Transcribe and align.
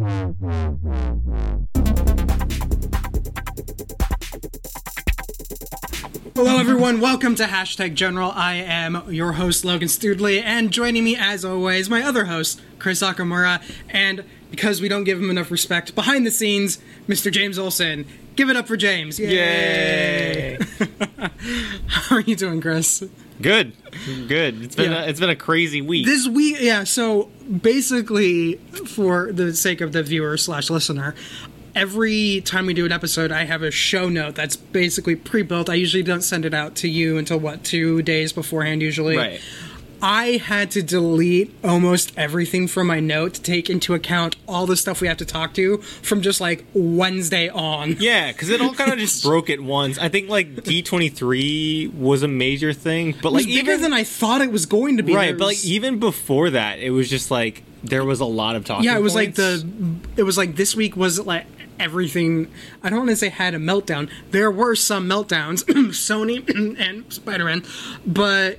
Hello, 0.00 0.16
everyone. 6.56 7.02
Welcome 7.02 7.34
to 7.34 7.44
Hashtag 7.44 7.92
General. 7.92 8.32
I 8.34 8.54
am 8.54 9.02
your 9.12 9.32
host, 9.32 9.62
Logan 9.62 9.88
Studley, 9.88 10.40
and 10.40 10.70
joining 10.70 11.04
me, 11.04 11.16
as 11.18 11.44
always, 11.44 11.90
my 11.90 12.02
other 12.02 12.24
host, 12.24 12.62
Chris 12.78 13.02
Akamura. 13.02 13.60
And 13.90 14.24
because 14.50 14.80
we 14.80 14.88
don't 14.88 15.04
give 15.04 15.18
him 15.18 15.28
enough 15.28 15.50
respect 15.50 15.94
behind 15.94 16.26
the 16.26 16.30
scenes, 16.30 16.78
Mr. 17.06 17.30
James 17.30 17.58
Olson. 17.58 18.06
Give 18.36 18.48
it 18.48 18.56
up 18.56 18.68
for 18.68 18.78
James. 18.78 19.18
Yay! 19.20 20.56
How 21.86 22.16
are 22.16 22.20
you 22.20 22.36
doing, 22.36 22.60
Chris? 22.60 23.02
Good, 23.40 23.72
good. 24.28 24.62
It's 24.62 24.76
been 24.76 24.92
Yeah. 24.92 25.04
a, 25.04 25.08
it's 25.08 25.20
been 25.20 25.30
a 25.30 25.36
crazy 25.36 25.80
week. 25.80 26.04
This 26.06 26.28
week, 26.28 26.56
yeah. 26.60 26.84
So 26.84 27.30
basically, 27.62 28.56
for 28.86 29.32
the 29.32 29.54
sake 29.54 29.80
of 29.80 29.92
the 29.92 30.02
viewer 30.02 30.36
slash 30.36 30.68
listener, 30.68 31.14
every 31.74 32.42
time 32.42 32.66
we 32.66 32.74
do 32.74 32.84
an 32.84 32.92
episode, 32.92 33.32
I 33.32 33.44
have 33.44 33.62
a 33.62 33.70
show 33.70 34.08
note 34.10 34.34
that's 34.34 34.56
basically 34.56 35.16
pre-built. 35.16 35.70
I 35.70 35.74
usually 35.74 36.02
don't 36.02 36.20
send 36.22 36.44
it 36.44 36.52
out 36.52 36.74
to 36.76 36.88
you 36.88 37.16
until 37.16 37.38
what 37.38 37.64
two 37.64 38.02
days 38.02 38.32
beforehand. 38.32 38.82
Usually, 38.82 39.16
right. 39.16 39.40
I 40.02 40.38
had 40.38 40.70
to 40.72 40.82
delete 40.82 41.54
almost 41.62 42.12
everything 42.16 42.66
from 42.68 42.86
my 42.86 43.00
note 43.00 43.34
to 43.34 43.42
take 43.42 43.68
into 43.68 43.94
account 43.94 44.36
all 44.48 44.66
the 44.66 44.76
stuff 44.76 45.00
we 45.00 45.08
have 45.08 45.18
to 45.18 45.24
talk 45.24 45.54
to 45.54 45.78
from 45.78 46.22
just 46.22 46.40
like 46.40 46.64
Wednesday 46.74 47.48
on. 47.48 47.96
Yeah, 47.98 48.32
because 48.32 48.48
it 48.48 48.60
all 48.60 48.74
kind 48.74 48.92
of 48.92 48.98
just 48.98 49.22
broke 49.24 49.50
at 49.50 49.60
once. 49.60 49.98
I 49.98 50.08
think 50.08 50.28
like 50.28 50.64
D 50.64 50.82
twenty 50.82 51.08
three 51.08 51.88
was 51.94 52.22
a 52.22 52.28
major 52.28 52.72
thing, 52.72 53.14
but 53.22 53.32
like 53.32 53.46
bigger 53.46 53.72
even 53.72 53.80
than 53.82 53.92
I 53.92 54.04
thought 54.04 54.40
it 54.40 54.50
was 54.52 54.66
going 54.66 54.96
to 54.96 55.02
be. 55.02 55.14
right, 55.14 55.36
but 55.36 55.46
like 55.46 55.64
even 55.64 55.98
before 55.98 56.50
that, 56.50 56.78
it 56.78 56.90
was 56.90 57.08
just 57.10 57.30
like 57.30 57.62
there 57.82 58.04
was 58.04 58.20
a 58.20 58.26
lot 58.26 58.56
of 58.56 58.64
talking. 58.64 58.84
yeah, 58.84 58.96
it 58.96 59.02
was 59.02 59.14
like 59.14 59.34
the. 59.34 59.66
It 60.16 60.22
was 60.22 60.36
like 60.38 60.56
this 60.56 60.74
week 60.74 60.96
was 60.96 61.20
like 61.20 61.46
everything. 61.78 62.50
I 62.82 62.90
don't 62.90 63.00
want 63.00 63.10
to 63.10 63.16
say 63.16 63.28
had 63.28 63.54
a 63.54 63.58
meltdown. 63.58 64.10
There 64.30 64.50
were 64.50 64.74
some 64.74 65.08
meltdowns, 65.08 65.64
Sony 65.90 66.46
and 66.80 67.12
Spider 67.12 67.44
Man, 67.44 67.64
but 68.06 68.58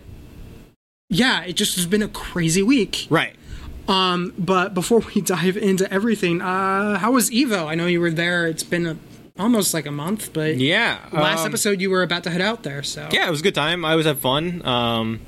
yeah, 1.12 1.44
it 1.44 1.54
just 1.54 1.76
has 1.76 1.86
been 1.86 2.02
a 2.02 2.08
crazy 2.08 2.64
week. 2.64 3.06
right. 3.12 3.36
Um, 3.88 4.34
but 4.38 4.74
before 4.74 5.00
we 5.16 5.22
dive 5.22 5.58
into 5.58 5.92
everything, 5.92 6.42
uh, 6.42 6.98
how 7.00 7.12
was 7.12 7.30
Evo? 7.30 7.66
I 7.68 7.76
know 7.76 7.86
you 7.88 8.00
were 8.00 8.12
there. 8.12 8.48
It's 8.48 8.64
been 8.64 8.86
a, 8.88 8.96
almost 9.38 9.74
like 9.74 9.86
a 9.86 9.92
month, 9.92 10.32
but 10.34 10.56
Yeah. 10.58 11.00
last 11.12 11.42
um, 11.42 11.48
episode 11.48 11.82
you 11.82 11.90
were 11.90 12.02
about 12.04 12.24
to 12.24 12.30
head 12.30 12.42
out 12.42 12.64
there. 12.64 12.84
So 12.84 13.10
Yeah, 13.12 13.28
it 13.28 13.32
was 13.32 13.42
a 13.42 13.44
good 13.44 13.56
time. 13.56 13.84
I 13.84 13.92
always 13.92 14.06
had 14.06 14.20
fun. 14.20 14.66
Um, 14.66 15.20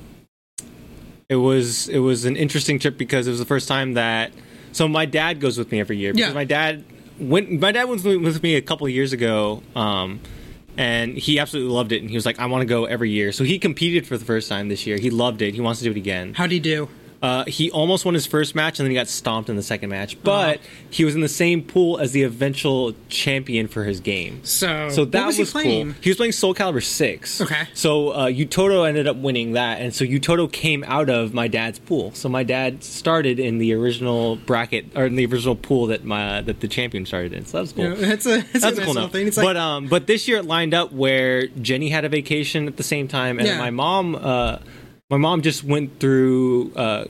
it 1.30 1.36
was 1.38 1.90
it 1.90 2.00
was 2.00 2.26
an 2.26 2.36
interesting 2.36 2.80
trip 2.80 2.98
because 2.98 3.28
it 3.28 3.32
was 3.32 3.40
the 3.40 3.46
first 3.46 3.68
time 3.68 3.94
that. 3.94 4.32
So 4.72 4.88
my 4.88 5.06
dad 5.06 5.40
goes 5.40 5.58
with 5.58 5.72
me 5.72 5.80
every 5.80 5.98
year 5.98 6.14
because 6.14 6.30
Yeah. 6.30 6.34
my 6.34 6.46
dad 6.46 6.84
went. 7.20 7.52
My 7.60 7.72
dad 7.72 7.86
went 7.86 8.04
with 8.04 8.44
me 8.44 8.56
a 8.56 8.62
couple 8.62 8.86
of 8.88 8.94
years 8.94 9.14
ago, 9.14 9.64
um, 9.76 10.20
and 10.78 11.18
he 11.18 11.40
absolutely 11.40 11.74
loved 11.74 11.92
it. 11.92 12.02
And 12.02 12.10
he 12.10 12.16
was 12.16 12.26
like, 12.26 12.40
"I 12.40 12.46
want 12.46 12.62
to 12.62 12.66
go 12.66 12.86
every 12.86 13.10
year." 13.10 13.32
So 13.32 13.44
he 13.44 13.60
competed 13.60 14.08
for 14.08 14.18
the 14.18 14.26
first 14.26 14.50
time 14.50 14.70
this 14.70 14.86
year. 14.88 14.98
He 14.98 15.10
loved 15.10 15.42
it. 15.42 15.54
He 15.54 15.62
wants 15.62 15.80
to 15.80 15.86
do 15.86 15.92
it 15.92 15.98
again. 15.98 16.34
how'd 16.34 16.52
he 16.52 16.60
do? 16.60 16.90
Uh, 17.24 17.46
he 17.46 17.72
almost 17.72 18.04
won 18.04 18.14
his 18.14 18.26
first 18.26 18.54
match 18.54 18.80
and 18.80 18.86
then 18.86 18.92
he 18.92 18.96
got 18.96 19.08
stomped 19.08 19.50
in 19.50 19.56
the 19.56 19.64
second 19.64 19.90
match, 19.90 20.22
but 20.24 20.60
he 20.90 21.06
was 21.06 21.16
in 21.16 21.22
the 21.22 21.30
same 21.30 21.64
pool 21.64 21.98
as 21.98 22.12
the 22.12 22.22
eventual 22.24 22.94
champion 23.08 23.70
for 23.70 23.86
his 23.86 24.02
game. 24.02 24.44
So 24.44 24.90
So 24.90 25.06
that 25.06 25.26
was, 25.28 25.40
was, 25.40 25.54
he 25.54 25.64
cool. 25.64 25.94
He 26.02 26.10
was 26.10 26.18
playing 26.18 26.34
Soul 26.34 26.54
Calibur 26.54 26.84
Six. 26.84 27.40
Okay. 27.40 27.64
So 27.74 28.10
uh, 28.10 28.28
Utoto 28.28 28.86
ended 28.86 29.08
up 29.08 29.16
winning 29.16 29.54
that, 29.54 29.80
and 29.80 29.96
so 29.96 30.04
Utoto 30.04 30.52
came 30.52 30.84
out 30.84 31.10
of 31.10 31.34
my 31.34 31.48
dad's 31.48 31.80
pool. 31.80 32.12
So 32.14 32.28
my 32.28 32.44
dad 32.44 32.84
started 32.84 33.40
in 33.40 33.58
the 33.58 33.74
original 33.74 34.36
bracket 34.36 34.88
or 34.94 35.06
in 35.06 35.16
the 35.16 35.26
original 35.26 35.56
pool 35.56 35.88
that 35.88 36.04
my 36.04 36.42
that 36.42 36.60
the 36.60 36.68
champion 36.68 37.06
started 37.06 37.32
in. 37.32 37.46
So 37.46 37.58
that 37.58 37.62
was 37.62 37.72
cool. 37.72 37.86
Know, 37.86 37.96
it's 37.96 38.26
a 38.26 38.40
it's 38.40 38.52
That's 38.62 38.78
a 38.78 38.82
a 38.82 38.86
cool 38.86 39.08
thing. 39.08 39.28
It's 39.28 39.38
like 39.38 39.46
but 39.46 39.56
um, 39.56 39.88
but 39.88 40.08
this 40.08 40.28
year 40.28 40.40
it 40.40 40.46
lined 40.46 40.74
up 40.74 40.92
where 40.92 41.48
Jenny 41.48 41.88
had 41.88 42.04
a 42.04 42.10
vacation 42.10 42.68
at 42.68 42.76
the 42.76 42.84
same 42.84 43.08
time, 43.08 43.40
and 43.40 43.48
Yeah. 43.48 43.60
my 43.60 43.70
mom, 43.70 44.16
uh, 44.16 44.58
my 45.10 45.18
mom 45.18 45.42
just 45.42 45.64
went 45.64 46.00
through 46.00 46.72
uh, 46.76 47.06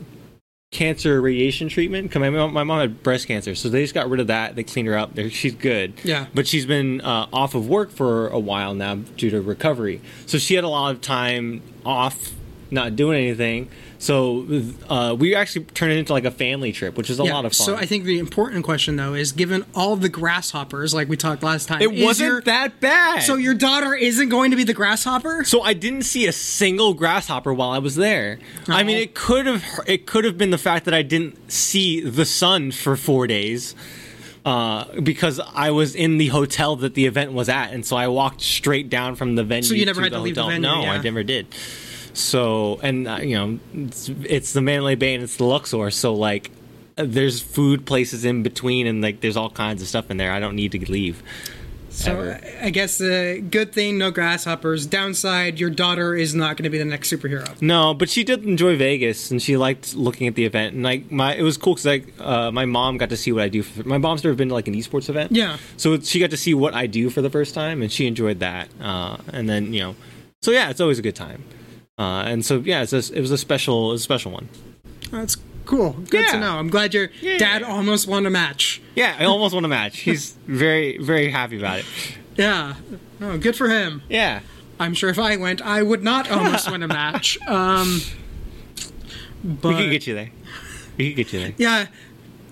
cancer 0.73 1.21
radiation 1.21 1.69
treatment. 1.69 2.11
'Cause 2.11 2.19
my 2.19 2.29
mom, 2.29 2.51
my 2.53 2.63
mom 2.63 2.79
had 2.81 3.03
breast 3.03 3.27
cancer, 3.27 3.55
so 3.55 3.69
they 3.69 3.81
just 3.81 3.93
got 3.93 4.09
rid 4.09 4.19
of 4.19 4.27
that. 4.27 4.55
They 4.55 4.63
cleaned 4.63 4.87
her 4.89 4.97
up. 4.97 5.15
They're- 5.15 5.29
She's 5.29 5.53
good. 5.53 5.93
Yeah. 6.03 6.25
But 6.33 6.47
she's 6.47 6.65
been 6.65 6.99
uh, 7.01 7.27
off 7.31 7.55
of 7.55 7.67
work 7.69 7.91
for 7.91 8.27
a 8.27 8.39
while 8.39 8.73
now 8.73 8.95
due 9.17 9.29
to 9.29 9.41
recovery. 9.41 10.01
So 10.25 10.37
she 10.37 10.55
had 10.55 10.63
a 10.63 10.67
lot 10.69 10.91
of 10.93 10.99
time 11.01 11.61
off, 11.85 12.31
not 12.71 12.95
doing 12.95 13.23
anything. 13.23 13.69
So 14.03 14.45
uh, 14.89 15.15
we 15.17 15.33
actually 15.33 15.63
turned 15.63 15.93
it 15.93 15.97
into 15.97 16.11
like 16.11 16.25
a 16.25 16.31
family 16.31 16.73
trip, 16.73 16.97
which 16.97 17.09
is 17.09 17.21
a 17.21 17.23
Yeah, 17.23 17.35
lot 17.35 17.45
of 17.45 17.53
fun. 17.53 17.65
So 17.67 17.75
I 17.77 17.85
think 17.85 18.03
the 18.03 18.19
important 18.19 18.65
question 18.65 18.97
though 18.97 19.13
is 19.13 19.31
given 19.31 19.65
all 19.73 19.95
the 19.95 20.09
grasshoppers 20.09 20.93
like 20.93 21.07
we 21.07 21.15
talked 21.15 21.41
last 21.41 21.69
time. 21.69 21.81
it 21.81 22.03
wasn't 22.03 22.29
your- 22.29 22.41
that 22.41 22.81
bad. 22.81 23.23
So 23.23 23.35
your 23.35 23.53
daughter 23.53 23.93
isn't 23.95 24.27
going 24.27 24.51
to 24.51 24.57
be 24.57 24.65
the 24.65 24.73
grasshopper? 24.73 25.45
So 25.45 25.61
I 25.61 25.71
didn't 25.73 26.01
see 26.01 26.27
a 26.27 26.33
single 26.33 26.93
grasshopper 26.93 27.53
while 27.53 27.69
I 27.69 27.77
was 27.79 27.95
there. 27.95 28.39
I 28.67 28.83
mean, 28.83 28.97
Oh. 28.97 29.01
it 29.03 29.15
could 29.15 29.45
have 29.45 29.63
it 29.87 30.05
could 30.05 30.25
have 30.25 30.37
been 30.37 30.49
the 30.49 30.57
fact 30.57 30.83
that 30.83 30.93
I 30.93 31.01
didn't 31.01 31.49
see 31.49 32.01
the 32.01 32.25
sun 32.25 32.71
for 32.71 32.97
four 32.97 33.25
days. 33.25 33.73
Uh, 34.45 34.83
because 35.01 35.39
I 35.55 35.71
was 35.71 35.95
in 35.95 36.17
the 36.17 36.27
hotel 36.27 36.75
that 36.75 36.95
the 36.95 37.05
event 37.05 37.31
was 37.31 37.47
at, 37.47 37.71
and 37.71 37.85
so 37.85 37.95
I 37.95 38.09
walked 38.09 38.41
straight 38.41 38.89
down 38.89 39.15
from 39.15 39.35
the 39.35 39.43
venue. 39.45 39.63
So 39.63 39.73
you 39.73 39.85
never 39.85 40.01
had 40.01 40.11
to 40.11 40.19
leave 40.19 40.35
the 40.35 40.43
venue, 40.43 40.59
No, 40.59 40.81
yeah. 40.81 40.91
I 40.91 40.97
never 41.01 41.23
did. 41.23 41.47
So, 42.13 42.79
and 42.83 43.07
uh, 43.07 43.17
you 43.17 43.35
know, 43.35 43.59
it's, 43.73 44.09
it's 44.09 44.53
the 44.53 44.61
Mandalay 44.61 44.95
Bay 44.95 45.15
and 45.15 45.23
it's 45.23 45.37
the 45.37 45.45
Luxor. 45.45 45.91
So, 45.91 46.13
like, 46.13 46.51
there's 46.95 47.41
food 47.41 47.85
places 47.85 48.23
in 48.23 48.43
between, 48.43 48.87
and 48.87 49.01
like, 49.01 49.21
there's 49.21 49.37
all 49.37 49.49
kinds 49.49 49.81
of 49.81 49.87
stuff 49.87 50.11
in 50.11 50.17
there. 50.17 50.31
I 50.31 50.39
don't 50.39 50.55
need 50.55 50.71
to 50.73 50.91
leave. 50.91 51.23
So 51.93 52.11
ever. 52.11 52.39
I 52.59 52.71
guess 52.71 52.97
the 52.97 53.43
good 53.51 53.71
thing, 53.71 53.99
no 53.99 54.09
grasshoppers. 54.09 54.87
Downside, 54.87 55.59
your 55.59 55.69
daughter 55.69 56.15
is 56.15 56.33
not 56.33 56.57
going 56.57 56.63
to 56.63 56.71
be 56.71 56.79
the 56.79 56.85
next 56.85 57.11
superhero. 57.11 57.61
No, 57.61 57.93
but 57.93 58.09
she 58.09 58.23
did 58.23 58.43
enjoy 58.45 58.75
Vegas, 58.75 59.29
and 59.29 59.39
she 59.39 59.57
liked 59.57 59.95
looking 59.95 60.27
at 60.27 60.33
the 60.33 60.43
event. 60.43 60.73
And 60.73 60.83
like 60.83 61.11
my, 61.11 61.35
it 61.35 61.43
was 61.43 61.55
cool 61.55 61.75
because 61.75 61.85
like 61.85 62.13
uh, 62.19 62.51
my 62.51 62.65
mom 62.65 62.97
got 62.97 63.09
to 63.09 63.17
see 63.17 63.31
what 63.31 63.43
I 63.43 63.47
do. 63.47 63.61
For, 63.61 63.87
my 63.87 63.99
mom's 63.99 64.23
never 64.23 64.35
been 64.35 64.47
to 64.47 64.55
like 64.55 64.67
an 64.67 64.73
esports 64.73 65.07
event. 65.07 65.33
Yeah. 65.33 65.57
So 65.77 65.99
she 65.99 66.19
got 66.19 66.31
to 66.31 66.37
see 66.37 66.55
what 66.55 66.73
I 66.73 66.87
do 66.87 67.11
for 67.11 67.21
the 67.21 67.29
first 67.29 67.53
time, 67.53 67.83
and 67.83 67.91
she 67.91 68.07
enjoyed 68.07 68.39
that. 68.39 68.69
Uh, 68.81 69.17
and 69.31 69.47
then 69.47 69.71
you 69.71 69.81
know, 69.81 69.95
so 70.41 70.49
yeah, 70.49 70.71
it's 70.71 70.81
always 70.81 70.97
a 70.97 71.03
good 71.03 71.15
time. 71.15 71.43
Uh, 71.99 72.23
and 72.25 72.43
so 72.45 72.59
yeah, 72.59 72.81
it's 72.81 72.93
a, 72.93 73.15
it 73.15 73.21
was 73.21 73.31
a 73.31 73.37
special, 73.37 73.91
a 73.91 73.99
special 73.99 74.31
one. 74.31 74.49
That's 75.11 75.37
cool. 75.65 75.91
Good 76.09 76.27
to 76.29 76.39
know. 76.39 76.57
I'm 76.57 76.69
glad 76.69 76.93
your 76.93 77.09
Yeah. 77.21 77.37
dad 77.37 77.63
almost 77.63 78.07
won 78.07 78.25
a 78.25 78.29
match. 78.31 78.81
Yeah, 78.95 79.15
I 79.19 79.25
almost 79.25 79.53
won 79.53 79.63
a 79.63 79.67
match. 79.67 79.99
He's 79.99 80.31
very, 80.47 80.97
very 80.97 81.29
happy 81.29 81.57
about 81.59 81.79
it. 81.79 81.85
Yeah. 82.35 82.73
Oh, 83.21 83.37
good 83.37 83.55
for 83.55 83.69
him. 83.69 84.01
Yeah. 84.09 84.39
I'm 84.79 84.95
sure 84.95 85.09
if 85.11 85.19
I 85.19 85.37
went, 85.37 85.61
I 85.61 85.83
would 85.83 86.03
not 86.03 86.29
almost 86.31 86.69
win 86.71 86.81
a 86.83 86.87
match. 86.87 87.37
Um, 87.47 88.01
but 89.43 89.69
We 89.69 89.75
could 89.75 89.91
get 89.91 90.07
you 90.07 90.15
there. 90.15 90.31
We 90.97 91.09
could 91.09 91.17
get 91.17 91.33
you 91.33 91.39
there. 91.39 91.53
yeah, 91.57 91.87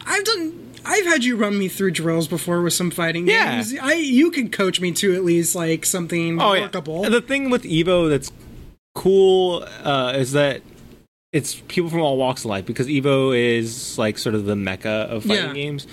I've 0.06 0.23
done. 0.23 0.72
I've 0.85 1.06
had 1.06 1.23
you 1.23 1.35
run 1.38 1.58
me 1.58 1.68
through 1.68 1.91
drills 1.91 2.28
before 2.28 2.62
with 2.62 2.73
some 2.73 2.91
fighting 2.91 3.28
Yeah. 3.28 3.56
games. 3.56 3.73
I 3.81 3.94
you 3.94 4.29
could 4.31 4.52
coach 4.52 4.81
me 4.81 4.91
to 4.94 5.16
at 5.16 5.23
least 5.23 5.56
like 5.56 5.85
something 5.85 6.41
Oh 6.41 6.52
workable. 6.59 7.06
And 7.06 7.13
the 7.13 7.22
thing 7.22 7.50
with 7.50 7.63
Evo 7.63 8.09
that's 8.09 8.31
cool 8.96 9.66
uh, 9.84 10.13
is 10.16 10.34
that 10.34 10.62
it's 11.31 11.56
people 11.68 11.90
from 11.90 12.02
all 12.02 12.18
walks 12.18 12.41
of 12.41 12.47
life 12.47 12.66
because 12.66 12.88
Evo 12.88 13.38
is 13.38 13.97
like 13.97 14.18
sort 14.18 14.35
of 14.35 14.46
the 14.46 14.56
mecca 14.56 15.07
of 15.09 15.24
fighting 15.24 15.46
Yeah. 15.47 15.53
games. 15.53 15.88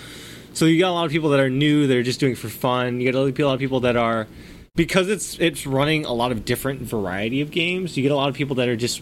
So 0.52 0.64
you 0.64 0.80
got 0.80 0.90
a 0.90 0.92
lot 0.92 1.06
of 1.06 1.12
people 1.12 1.30
that 1.30 1.40
are 1.40 1.50
new 1.50 1.86
that 1.86 1.96
are 1.96 2.02
just 2.02 2.18
doing 2.18 2.32
it 2.32 2.38
for 2.38 2.48
fun. 2.48 3.00
You 3.00 3.04
get 3.12 3.14
a 3.14 3.46
lot 3.46 3.52
of 3.54 3.60
people 3.60 3.80
that 3.80 3.96
are 3.96 4.26
because 4.74 5.08
it's 5.08 5.38
it's 5.38 5.66
running 5.66 6.04
a 6.04 6.12
lot 6.12 6.32
of 6.32 6.44
different 6.44 6.82
variety 6.82 7.40
of 7.40 7.50
games. 7.52 7.96
You 7.96 8.02
get 8.02 8.10
a 8.12 8.16
lot 8.16 8.28
of 8.28 8.34
people 8.34 8.56
that 8.56 8.68
are 8.68 8.74
just 8.76 9.00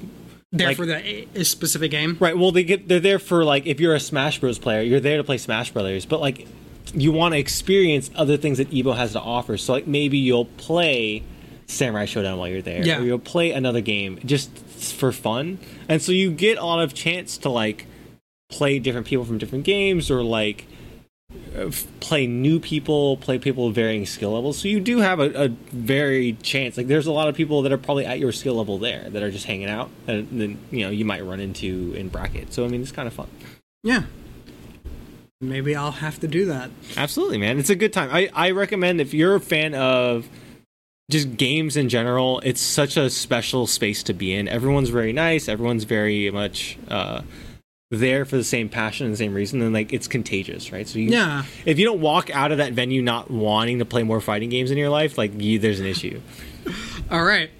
there 0.53 0.69
like- 0.69 0.77
for 0.77 0.84
the 0.84 1.27
specific 1.45 1.91
game. 1.91 2.19
Right. 2.21 2.37
Well, 2.37 2.53
they 2.53 2.65
get 2.65 2.89
they're 2.89 3.01
there 3.01 3.19
for 3.19 3.45
like 3.45 3.65
if 3.67 3.81
you're 3.81 3.95
a 3.95 4.01
Smash 4.01 4.39
Bros. 4.41 4.59
player, 4.59 4.83
you're 4.83 5.01
there 5.01 5.17
to 5.17 5.25
play 5.25 5.39
Smash 5.39 5.71
Brothers, 5.73 6.05
but 6.05 6.21
like 6.21 6.47
you 6.95 7.13
want 7.13 7.33
to 7.33 7.39
experience 7.39 8.10
other 8.15 8.37
things 8.37 8.59
that 8.59 8.71
Evo 8.71 8.95
has 8.95 9.13
to 9.13 9.21
offer. 9.21 9.57
So 9.57 9.72
like 9.72 9.87
maybe 9.87 10.19
you'll 10.19 10.45
play 10.45 11.22
Samurai 11.66 12.07
Shodown 12.07 12.39
while 12.39 12.48
you're 12.48 12.63
there, 12.63 12.84
Yeah. 12.84 13.01
or 13.01 13.04
you'll 13.04 13.18
play 13.18 13.51
another 13.53 13.80
game 13.80 14.18
just 14.24 14.51
for 14.59 15.13
fun, 15.13 15.59
and 15.89 16.01
so 16.01 16.13
you 16.13 16.30
get 16.30 16.59
a 16.59 16.65
lot 16.65 16.83
of 16.83 16.95
chance 16.95 17.39
to 17.39 17.48
like 17.48 17.86
play 18.48 18.78
different 18.78 19.07
people 19.07 19.24
from 19.24 19.39
different 19.39 19.65
games 19.65 20.10
or 20.10 20.22
like 20.22 20.66
play 22.01 22.27
new 22.27 22.60
people, 22.60 23.16
play 23.16 23.39
people 23.39 23.66
of 23.66 23.74
varying 23.74 24.07
skill 24.07 24.33
levels. 24.33 24.59
So 24.59 24.68
you 24.68 24.78
do 24.80 24.98
have 24.98 25.18
a, 25.21 25.45
a 25.45 25.48
very 25.48 26.34
chance. 26.42 26.77
Like 26.77 26.86
there's 26.86 27.07
a 27.07 27.13
lot 27.13 27.28
of 27.28 27.34
people 27.34 27.63
that 27.63 27.72
are 27.72 27.78
probably 27.78 28.07
at 28.07 28.19
your 28.19 28.30
skill 28.33 28.54
level 28.54 28.78
there 28.78 29.09
that 29.10 29.22
are 29.22 29.30
just 29.30 29.47
hanging 29.47 29.69
out, 29.69 29.91
and 30.07 30.28
then 30.30 30.59
you 30.71 30.84
know 30.84 30.91
you 30.91 31.04
might 31.04 31.24
run 31.24 31.41
into 31.41 31.92
in 31.97 32.09
bracket. 32.09 32.53
So 32.53 32.65
I 32.65 32.69
mean, 32.69 32.83
it's 32.83 32.92
kind 32.92 33.09
of 33.09 33.15
fun. 33.15 33.28
Yeah. 33.83 34.03
Maybe 35.41 35.77
I'll 35.77 35.92
have 35.92 36.19
to 36.21 36.28
do 36.28 36.47
that. 36.47 36.71
Absolutely, 36.97 37.36
man. 37.39 37.59
It's 37.59 37.69
a 37.71 37.77
good 37.77 37.92
time. 37.92 38.09
I, 38.10 38.30
I 38.33 38.51
recommend 38.53 39.01
if 39.03 39.12
you're 39.12 39.34
a 39.34 39.41
fan 39.41 39.74
of 39.74 40.27
just 41.11 41.37
games 41.37 41.77
in 41.77 41.89
general, 41.89 42.41
it's 42.45 42.61
such 42.61 42.97
a 42.97 43.09
special 43.11 43.67
space 43.67 44.03
to 44.05 44.13
be 44.13 44.35
in. 44.35 44.49
Everyone's 44.49 44.89
very 44.89 45.13
nice. 45.13 45.49
Everyone's 45.49 45.85
very 45.85 46.31
much 46.31 46.77
uh, 46.89 47.23
there 47.91 48.25
for 48.25 48.37
the 48.37 48.43
same 48.45 48.69
passion 48.69 49.07
and 49.07 49.13
the 49.13 49.17
same 49.19 49.33
reason, 49.33 49.61
then 49.61 49.73
like 49.73 49.93
it's 49.93 50.09
contagious, 50.09 50.73
right? 50.73 50.89
So 50.89 50.99
you, 50.99 51.11
Yeah. 51.11 51.45
if 51.65 51.79
you 51.79 51.85
don't 51.85 52.01
walk 52.01 52.35
out 52.35 52.51
of 52.51 52.59
that 52.59 52.73
venue 52.73 53.03
not 53.03 53.31
wanting 53.31 53.79
to 53.79 53.85
play 53.85 54.03
more 54.03 54.21
fighting 54.21 54.51
games 54.51 54.71
in 54.73 54.79
your 54.79 54.91
life, 54.91 55.17
like 55.17 55.41
you, 55.41 55.59
there's 55.61 55.79
an 55.79 55.87
issue. 55.87 56.21
All 57.11 57.23
right. 57.23 57.51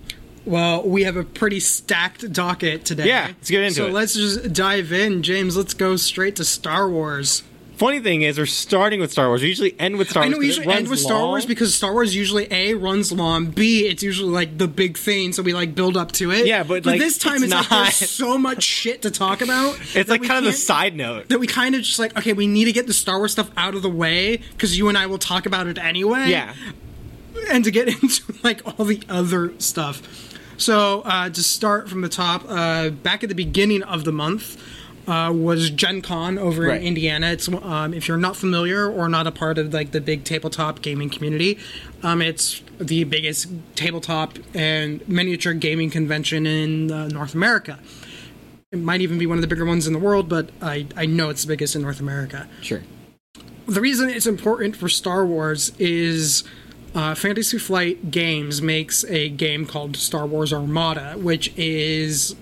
Well, 0.45 0.83
we 0.89 1.03
have 1.05 1.17
a 1.17 1.25
pretty 1.25 1.59
stacked 1.61 2.33
docket 2.33 2.85
today. 2.85 3.07
Yeah, 3.09 3.27
let's 3.29 3.51
get 3.51 3.63
into 3.63 3.75
so 3.75 3.87
it. 3.87 3.93
let's 3.93 4.15
just 4.15 4.53
dive 4.53 4.93
in, 4.93 5.23
James. 5.25 5.57
Let's 5.57 5.75
go 5.75 5.97
straight 5.97 6.37
to 6.37 6.45
Star 6.45 6.89
Wars. 6.89 7.43
Funny 7.77 8.01
thing 8.01 8.23
is, 8.23 8.39
we're 8.39 8.47
starting 8.47 9.01
with 9.01 9.13
Star 9.13 9.29
Wars. 9.29 9.43
We 9.43 9.49
usually 9.49 9.79
end 9.79 9.99
with 9.99 10.09
Star 10.09 10.23
Wars. 10.23 10.31
I 10.31 10.33
know 10.33 10.39
we 10.39 10.47
usually 10.47 10.67
end 10.67 10.89
with 10.89 10.99
Star 10.99 11.19
long. 11.19 11.29
Wars 11.29 11.45
because 11.45 11.75
Star 11.75 11.93
Wars 11.93 12.17
usually 12.17 12.51
a 12.51 12.73
runs 12.73 13.13
long, 13.13 13.51
b 13.51 13.87
it's 13.87 14.03
usually 14.03 14.31
like 14.31 14.57
the 14.57 14.67
big 14.67 14.97
thing, 14.97 15.35
so 15.35 15.43
we 15.43 15.53
like 15.53 15.75
build 15.75 15.95
up 15.95 16.11
to 16.13 16.31
it. 16.31 16.47
Yeah, 16.47 16.63
but, 16.63 16.87
like, 16.87 16.99
this 16.99 17.19
time 17.19 17.43
it's 17.43 17.53
it's, 17.53 17.53
like 17.53 17.69
there's 17.69 18.11
so 18.11 18.39
much 18.39 18.63
shit 18.63 19.03
to 19.03 19.11
talk 19.11 19.43
about. 19.43 19.79
it's 19.95 20.09
like 20.09 20.23
kind 20.23 20.39
of 20.39 20.45
the 20.45 20.53
side 20.55 20.97
note. 20.97 21.29
that 21.29 21.39
we 21.39 21.47
kind 21.47 21.75
of 21.75 21.83
just 21.83 21.99
like 21.99 22.17
okay, 22.17 22.33
we 22.33 22.47
need 22.47 22.65
to 22.65 22.73
get 22.73 22.87
the 22.87 22.95
Star 22.95 23.19
Wars 23.19 23.33
stuff 23.33 23.51
out 23.59 23.75
of 23.75 23.83
the 23.83 23.91
way 23.91 24.39
because 24.39 24.79
you 24.79 24.89
and 24.89 24.97
I 24.97 25.05
will 25.05 25.19
talk 25.19 25.45
about 25.45 25.67
it 25.67 25.77
anyway. 25.77 26.31
Yeah, 26.31 26.55
and 27.51 27.63
to 27.65 27.71
get 27.71 27.89
into 28.03 28.23
like 28.43 28.63
all 28.67 28.87
the 28.87 29.03
other 29.07 29.53
stuff. 29.59 30.01
So 30.57 31.03
uh, 31.05 31.29
to 31.29 31.43
start 31.43 31.91
from 31.91 32.01
the 32.01 32.09
top, 32.09 32.43
uh, 32.49 32.89
back 32.89 33.23
at 33.23 33.29
the 33.29 33.35
beginning 33.35 33.83
of 33.83 34.05
the 34.05 34.13
month 34.13 34.57
uh, 35.07 35.33
was 35.33 35.71
Gen 35.71 36.03
Con 36.03 36.39
over 36.39 36.63
Right. 36.63 36.81
in 36.81 36.87
Indiana. 36.89 37.29
It's 37.29 37.49
um, 37.49 37.95
if 37.95 38.09
you're 38.09 38.17
not 38.17 38.37
familiar 38.37 38.91
or 38.91 39.09
not 39.09 39.27
a 39.27 39.33
part 39.33 39.59
of 39.59 39.73
like 39.73 39.93
the 39.93 40.01
big 40.01 40.25
tabletop 40.25 40.83
gaming 40.83 41.11
community, 41.11 41.59
um, 42.03 42.21
it's 42.23 42.63
the 42.81 43.05
biggest 43.05 43.49
tabletop 43.75 44.39
and 44.55 45.07
miniature 45.09 45.53
gaming 45.55 45.91
convention 45.91 46.47
in 46.47 46.91
uh, 46.91 47.09
North 47.09 47.35
America. 47.35 47.79
It 48.73 48.79
might 48.81 49.01
even 49.01 49.17
be 49.19 49.27
one 49.27 49.39
of 49.39 49.43
the 49.43 49.49
bigger 49.49 49.65
ones 49.65 49.87
in 49.87 49.93
the 49.93 49.99
world, 49.99 50.29
but 50.29 50.51
I, 50.61 50.87
I 50.97 51.07
know 51.07 51.31
it's 51.31 51.43
the 51.43 51.49
biggest 51.49 51.77
in 51.77 51.83
North 51.83 52.01
America 52.01 52.49
sure. 52.61 52.83
the 53.67 53.81
reason 53.81 54.09
it's 54.11 54.27
important 54.27 54.75
for 54.77 54.89
Star 54.89 55.25
Wars 55.25 55.71
is 55.79 56.43
uh, 56.95 57.15
Fantasy 57.15 57.59
Flight 57.59 58.11
Games 58.11 58.61
makes 58.61 59.05
a 59.05 59.29
game 59.29 59.67
called 59.67 59.97
Star 59.97 60.27
Wars 60.27 60.53
Armada, 60.53 61.15
which 61.17 61.53
is 61.57 62.35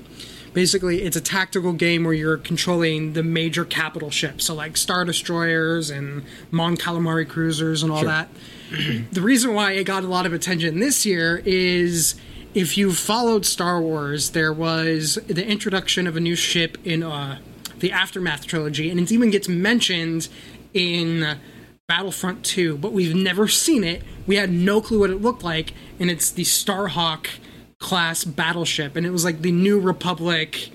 basically 0.55 1.03
it's 1.03 1.17
a 1.17 1.21
tactical 1.21 1.73
game 1.75 2.05
where 2.05 2.15
you're 2.15 2.39
controlling 2.39 3.13
the 3.13 3.23
major 3.23 3.65
capital 3.65 4.11
ships, 4.11 4.45
so 4.47 4.55
like 4.55 4.77
Star 4.77 5.05
Destroyers 5.05 5.91
and 5.91 6.23
Mon 6.51 6.77
Calamari 6.77 7.29
cruisers 7.29 7.83
and 7.83 7.93
all 7.93 7.99
Sure. 8.01 8.09
that. 8.09 8.29
the 9.13 9.21
reason 9.21 9.53
why 9.53 9.73
it 9.73 9.85
got 9.85 10.05
a 10.05 10.07
lot 10.09 10.25
of 10.25 10.33
attention 10.33 10.81
this 10.81 11.05
year 11.05 11.43
is 11.45 12.15
if 12.55 12.79
you 12.79 12.93
followed 12.93 13.45
Star 13.45 13.81
Wars, 13.83 14.31
there 14.31 14.53
was 14.53 15.17
the 15.27 15.47
introduction 15.47 16.07
of 16.07 16.17
a 16.17 16.21
new 16.21 16.37
ship 16.37 16.79
in 16.85 17.03
uh, 17.03 17.39
the 17.81 17.91
Aftermath 17.93 18.47
trilogy, 18.47 18.91
and 18.91 18.99
it 19.01 19.11
even 19.13 19.31
gets 19.31 19.49
mentioned 19.49 20.29
in 20.73 21.37
Battlefront 21.89 22.45
2, 22.45 22.79
but 22.79 22.93
we've 22.93 23.15
never 23.15 23.49
seen 23.49 23.85
it. 23.85 24.03
We 24.27 24.37
had 24.37 24.51
no 24.51 24.81
clue 24.81 25.01
what 25.01 25.11
it 25.11 25.21
looked 25.21 25.43
like, 25.43 25.75
and 25.99 26.11
it's 26.11 26.31
the 26.31 26.45
Starhawk 26.45 27.27
class 27.85 28.25
battleship, 28.25 28.97
and 28.97 29.05
it 29.07 29.11
was 29.11 29.25
like 29.25 29.43
the 29.43 29.53
New 29.53 29.79
Republic, 29.79 30.71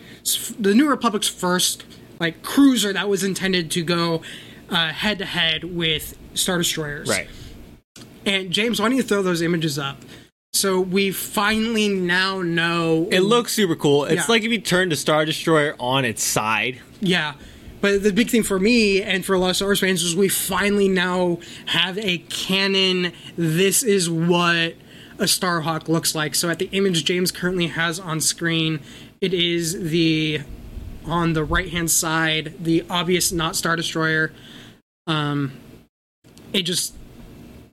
the 0.60 0.76
New 0.76 0.88
Republic's 0.88 1.28
first 1.28 1.84
like 2.20 2.44
cruiser 2.44 2.94
that 2.94 3.10
was 3.10 3.24
intended 3.24 3.72
to 3.72 3.82
go 3.84 4.22
head 4.70 5.18
to 5.18 5.26
head 5.26 5.64
with 5.64 6.16
Star 6.36 6.60
Destroyers. 6.60 7.10
Right. 7.10 7.28
And 8.28 8.52
James, 8.52 8.80
why 8.80 8.90
don't 8.90 8.98
you 8.98 9.04
throw 9.04 9.24
those 9.24 9.42
images 9.42 9.80
up? 9.80 9.98
So 10.54 10.80
we 10.80 11.12
finally 11.12 11.88
now 11.90 12.42
know 12.42 13.08
It 13.12 13.22
looks 13.22 13.54
super 13.54 13.76
cool. 13.76 14.06
It's 14.06 14.14
Yeah. 14.16 14.26
like 14.28 14.44
if 14.44 14.52
you 14.52 14.60
turn 14.60 14.90
the 14.90 14.96
Star 14.96 15.26
Destroyer 15.26 15.76
on 15.80 16.06
its 16.06 16.24
side. 16.24 16.80
Yeah. 17.02 17.34
But 17.82 18.04
the 18.04 18.12
big 18.12 18.30
thing 18.30 18.44
for 18.44 18.60
me 18.60 19.02
and 19.02 19.26
for 19.26 19.34
a 19.34 19.40
lot 19.40 19.50
of 19.52 19.56
Star 19.56 19.68
Wars 19.70 19.80
fans 19.80 20.04
is 20.04 20.16
we 20.16 20.28
finally 20.28 20.90
now 20.90 21.40
have 21.68 21.98
a 21.98 22.20
canon. 22.30 23.14
This 23.38 23.82
is 23.84 24.10
what 24.10 24.74
a 25.20 25.26
Starhawk 25.26 25.88
looks 25.88 26.16
like. 26.16 26.34
So 26.34 26.50
at 26.50 26.60
the 26.60 26.70
image 26.72 27.04
James 27.04 27.32
currently 27.32 27.68
has 27.68 28.00
on 28.00 28.22
screen, 28.22 28.80
it 29.22 29.34
is 29.34 29.90
the 29.92 30.42
on 31.06 31.34
the 31.34 31.44
right 31.44 31.70
hand 31.70 31.92
side, 31.92 32.54
the 32.60 32.86
obvious 32.90 33.32
not 33.32 33.56
Star 33.56 33.76
Destroyer. 33.76 34.32
Um 35.08 35.54
it 36.54 36.64
just 36.64 36.96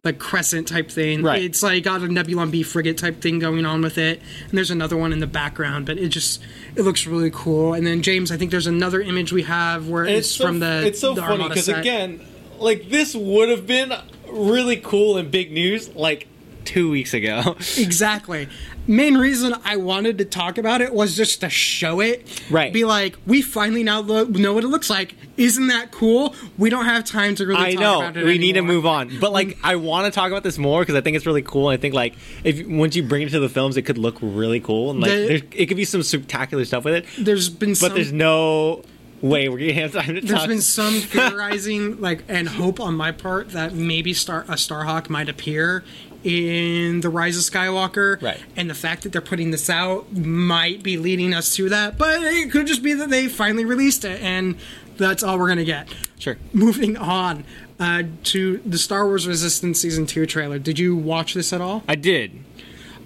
like 0.07 0.19
crescent 0.19 0.69
type 0.69 0.91
thing. 0.91 1.23
Right. 1.23 1.43
It's 1.43 1.63
like 1.63 1.83
got 1.83 2.03
a 2.03 2.07
Nebulon 2.07 2.51
B 2.51 2.63
frigate 2.63 2.97
type 2.97 3.21
thing 3.21 3.39
going 3.39 3.67
on 3.67 3.83
with 3.83 3.99
it. 3.99 4.23
And 4.49 4.57
there's 4.57 4.71
another 4.71 4.97
one 4.97 5.13
in 5.13 5.21
the 5.21 5.27
background, 5.27 5.85
but 5.87 5.99
it 5.99 6.09
just 6.09 6.43
it 6.75 6.83
looks 6.83 7.07
really 7.07 7.31
cool. 7.31 7.75
And 7.75 7.87
then 7.87 8.03
James, 8.03 8.31
I 8.31 8.37
think 8.37 8.51
there's 8.51 8.67
another 8.67 9.01
image 9.01 9.33
we 9.33 9.43
have 9.43 9.89
where 9.89 10.05
it's, 10.05 10.35
from 10.35 10.61
the 10.61 10.87
it's 10.87 11.01
so 11.01 11.15
the 11.15 11.23
funny 11.23 11.49
because 11.49 11.69
again, 11.69 12.25
like 12.59 12.89
this 12.89 13.15
would 13.15 13.51
have 13.51 13.67
been 13.67 13.93
really 14.31 14.77
cool 14.77 15.17
and 15.19 15.31
big 15.31 15.53
news 15.53 15.95
like 15.95 16.29
two 16.67 16.91
weeks 16.91 17.15
ago. 17.15 17.57
Exactly. 17.79 18.49
Main 18.89 19.17
reason 19.17 19.55
I 19.65 19.77
wanted 19.77 20.19
to 20.19 20.25
talk 20.25 20.59
about 20.59 20.81
it 20.81 20.93
was 20.95 21.17
just 21.17 21.41
to 21.41 21.49
show 21.51 22.01
it. 22.01 22.43
Right. 22.51 22.73
Be 22.73 22.85
like, 22.85 23.17
we 23.27 23.43
finally 23.43 23.83
now 23.83 24.01
lo- 24.01 24.25
know 24.25 24.53
what 24.55 24.63
it 24.65 24.69
looks 24.69 24.89
like. 24.91 25.15
Isn't 25.37 25.67
that 25.69 25.91
cool? 25.93 26.35
We 26.57 26.71
don't 26.71 26.85
have 26.85 27.05
time 27.05 27.35
to 27.37 27.47
really 27.47 27.61
I 27.61 27.71
talk 27.73 27.81
know 27.81 27.99
about 28.01 28.17
it 28.17 28.25
we 28.25 28.39
need 28.39 28.53
to 28.55 28.63
move 28.63 28.87
on, 28.87 29.19
but 29.19 29.33
like 29.33 29.59
I 29.65 29.77
want 29.77 30.07
to 30.07 30.11
talk 30.13 30.31
about 30.31 30.43
this 30.45 30.57
more 30.59 30.83
because 30.83 30.95
I 30.95 31.01
think 31.01 31.17
it's 31.17 31.27
really 31.27 31.43
cool. 31.43 31.69
I 31.69 31.77
think 31.77 31.95
like 31.95 32.15
if 32.45 32.67
once 32.67 32.95
you 32.97 33.03
bring 33.03 33.23
it 33.23 33.31
to 33.31 33.41
the 33.41 33.49
films, 33.49 33.77
it 33.77 33.83
could 33.83 33.99
look 33.99 34.17
really 34.21 34.61
cool 34.61 34.91
and 34.91 35.01
like 35.01 35.11
The- 35.11 35.27
there's, 35.29 35.43
it 35.53 35.67
could 35.67 35.77
be 35.77 35.85
some 35.85 36.03
spectacular 36.03 36.65
stuff 36.65 36.85
with 36.85 36.95
it. 36.95 37.07
There's 37.19 37.49
been 37.49 37.71
But 37.71 37.77
some 37.79 37.95
there's 37.95 38.13
no 38.13 38.83
way 39.23 39.49
we're 39.49 39.59
gonna 39.59 39.73
have 39.73 39.93
time 39.93 40.15
to 40.15 40.21
There's 40.21 40.31
talk. 40.41 40.47
been 40.49 40.61
some 40.61 40.93
theorizing, 41.01 42.01
like, 42.01 42.23
and 42.29 42.47
hope 42.49 42.79
on 42.81 42.95
my 42.95 43.13
part 43.13 43.49
that 43.51 43.73
maybe 43.75 44.13
Star 44.13 44.43
a 44.43 44.53
Starhawk 44.55 45.09
might 45.09 45.29
appear 45.31 45.85
in 46.27 47.01
the 47.03 47.09
Rise 47.09 47.37
of 47.37 47.43
Skywalker, 47.45 48.21
Right. 48.21 48.41
And 48.57 48.69
the 48.69 48.75
fact 48.75 49.03
that 49.05 49.13
they're 49.13 49.21
putting 49.21 49.53
this 49.53 49.71
out 49.71 50.13
might 50.13 50.83
be 50.83 50.97
leading 50.99 51.33
us 51.33 51.55
to 51.57 51.69
that, 51.69 51.97
but 51.97 52.21
it 52.23 52.51
could 52.51 52.67
just 52.67 52.83
be 52.83 52.93
that 52.95 53.11
they 53.11 53.29
finally 53.29 53.65
released 53.65 54.05
it, 54.05 54.21
and 54.23 54.57
that's 54.97 55.23
all 55.23 55.39
we're 55.39 55.49
gonna 55.49 55.65
get. 55.65 55.89
sure. 56.19 56.37
Moving 56.53 56.97
on 56.97 57.45
uh, 57.79 58.03
to 58.25 58.59
the 58.67 58.79
Star 58.79 59.07
Wars 59.07 59.29
Resistance 59.29 59.81
season 59.81 60.07
two 60.07 60.27
trailer. 60.27 60.59
Did 60.59 60.79
you 60.79 60.97
watch 60.97 61.35
this 61.35 61.53
at 61.53 61.61
all? 61.61 61.85
I 61.87 61.95
did. 61.95 62.43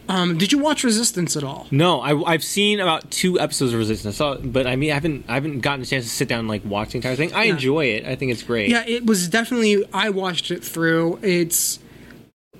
Um, 0.08 0.38
did 0.38 0.50
you 0.50 0.58
watch 0.58 0.82
Resistance 0.82 1.36
at 1.36 1.44
all? 1.44 1.68
No, 1.70 2.00
I, 2.00 2.32
I've 2.32 2.42
seen 2.42 2.80
about 2.80 3.10
two 3.12 3.38
episodes 3.38 3.72
of 3.72 3.78
Resistance, 3.78 4.18
but 4.18 4.66
I 4.66 4.74
mean, 4.74 4.90
I 4.90 4.94
haven't, 4.94 5.24
I 5.28 5.34
haven't 5.34 5.60
gotten 5.60 5.82
a 5.82 5.86
chance 5.86 6.04
to 6.04 6.10
sit 6.10 6.26
down 6.28 6.40
and 6.40 6.48
like 6.48 6.64
watch 6.64 6.90
the 6.92 6.96
entire 6.98 7.14
thing. 7.14 7.32
I 7.32 7.44
Yeah. 7.44 7.52
enjoy 7.52 7.84
it. 7.86 8.06
I 8.06 8.16
think 8.16 8.32
it's 8.32 8.42
great. 8.42 8.70
Yeah, 8.70 8.82
it 8.86 9.06
was 9.06 9.28
definitely. 9.28 9.84
I 9.92 10.10
watched 10.10 10.50
it 10.50 10.64
through. 10.64 11.20
It's 11.22 11.78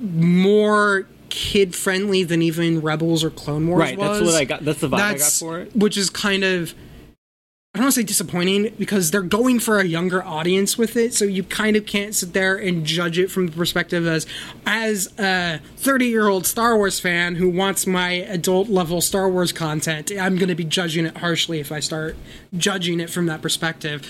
more 0.00 1.06
kid 1.30 1.74
friendly 1.74 2.24
than 2.24 2.42
even 2.42 2.80
Rebels 2.80 3.24
or 3.24 3.30
Clone 3.30 3.68
Wars 3.68 3.80
right. 3.80 3.96
was. 3.98 4.18
That's 4.18 4.32
what 4.32 4.40
I 4.40 4.44
got. 4.44 4.64
That's 4.64 4.80
the 4.80 4.88
vibe 4.88 4.98
I 4.98 5.18
got 5.18 5.32
for 5.32 5.60
it. 5.60 5.74
Which 5.74 5.96
is 5.96 6.10
kind 6.10 6.44
of. 6.44 6.74
I 7.72 7.78
don't 7.78 7.84
want 7.84 7.94
to 7.94 8.00
say 8.00 8.04
disappointing 8.04 8.74
because 8.80 9.12
they're 9.12 9.22
going 9.22 9.60
for 9.60 9.78
a 9.78 9.84
younger 9.84 10.24
audience 10.24 10.76
with 10.76 10.96
it, 10.96 11.14
so 11.14 11.24
you 11.24 11.44
kind 11.44 11.76
of 11.76 11.86
can't 11.86 12.16
sit 12.16 12.32
there 12.32 12.56
and 12.56 12.84
judge 12.84 13.16
it 13.16 13.30
from 13.30 13.46
the 13.46 13.52
perspective 13.52 14.08
as 14.08 14.26
as 14.66 15.08
a 15.20 15.60
30 15.76 16.06
year 16.06 16.26
old 16.26 16.46
Star 16.46 16.76
Wars 16.76 16.98
fan 16.98 17.36
who 17.36 17.48
wants 17.48 17.86
my 17.86 18.10
adult 18.10 18.68
level 18.68 19.00
Star 19.00 19.28
Wars 19.28 19.52
content. 19.52 20.10
I'm 20.10 20.34
going 20.34 20.48
to 20.48 20.56
be 20.56 20.64
judging 20.64 21.06
it 21.06 21.18
harshly 21.18 21.60
if 21.60 21.70
I 21.70 21.78
start 21.78 22.16
judging 22.56 22.98
it 22.98 23.08
from 23.08 23.26
that 23.26 23.40
perspective. 23.40 24.04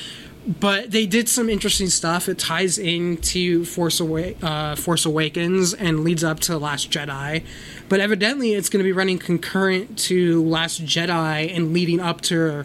But 0.47 0.91
they 0.91 1.07
did 1.07 1.29
some 1.29 1.51
interesting 1.51 1.89
stuff. 1.89 2.29
It 2.29 2.39
ties 2.39 2.79
into 2.79 3.65
Force, 3.65 4.01
Awa- 4.01 4.35
uh, 4.43 4.75
Force 4.75 5.05
Awakens 5.05 5.75
and 5.75 6.03
leads 6.03 6.25
up 6.25 6.41
to 6.41 6.59
Last 6.59 6.91
Jedi. 6.91 7.45
But 7.89 8.01
evidently, 8.01 8.55
it's 8.55 8.69
going 8.69 8.83
to 8.83 8.89
be 8.89 8.93
running 8.93 9.19
concurrent 9.19 9.99
to 10.01 10.43
Last 10.43 10.85
Jedi 10.85 11.55
and 11.55 11.73
leading 11.73 12.01
up 12.01 12.23
to 12.23 12.65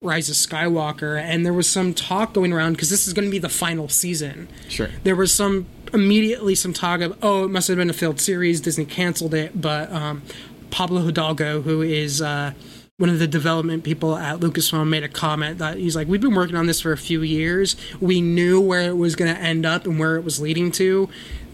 Rise 0.00 0.28
of 0.28 0.34
Skywalker. 0.34 1.20
And 1.20 1.46
there 1.46 1.52
was 1.52 1.68
some 1.68 1.94
talk 1.94 2.32
going 2.32 2.52
around 2.52 2.72
because 2.72 2.90
this 2.90 3.06
is 3.06 3.12
going 3.12 3.26
to 3.26 3.30
be 3.30 3.38
the 3.38 3.48
final 3.48 3.88
season. 3.88 4.48
Sure. 4.68 4.88
There 5.04 5.16
was 5.16 5.32
some 5.32 5.66
immediately 5.94 6.54
some 6.54 6.72
talk 6.72 7.00
of 7.00 7.16
oh, 7.22 7.44
it 7.44 7.50
must 7.50 7.68
have 7.68 7.76
been 7.76 7.90
a 7.90 7.94
failed 7.94 8.20
series. 8.20 8.60
Disney 8.60 8.84
canceled 8.84 9.34
it, 9.34 9.60
but 9.60 9.92
um, 9.92 10.22
Pablo 10.70 11.02
Hidalgo, 11.02 11.62
who 11.62 11.82
is 11.82 12.20
uh, 12.20 12.52
one 12.98 13.08
of 13.08 13.18
the 13.18 13.26
development 13.26 13.84
people 13.84 14.16
at 14.16 14.40
Lucasfilm, 14.40 14.88
made 14.88 15.02
a 15.02 15.08
comment 15.08 15.58
that 15.58 15.78
he's 15.78 15.96
like, 15.96 16.08
"We've 16.08 16.20
been 16.20 16.34
working 16.34 16.56
on 16.56 16.66
this 16.66 16.80
for 16.80 16.92
a 16.92 16.98
few 16.98 17.22
years. 17.22 17.74
We 18.00 18.20
knew 18.20 18.60
where 18.60 18.82
it 18.82 18.96
was 18.96 19.16
going 19.16 19.34
to 19.34 19.40
end 19.40 19.64
up 19.64 19.86
and 19.86 19.98
where 19.98 20.16
it 20.16 20.24
was 20.24 20.40
leading 20.40 20.70
to." 20.72 21.08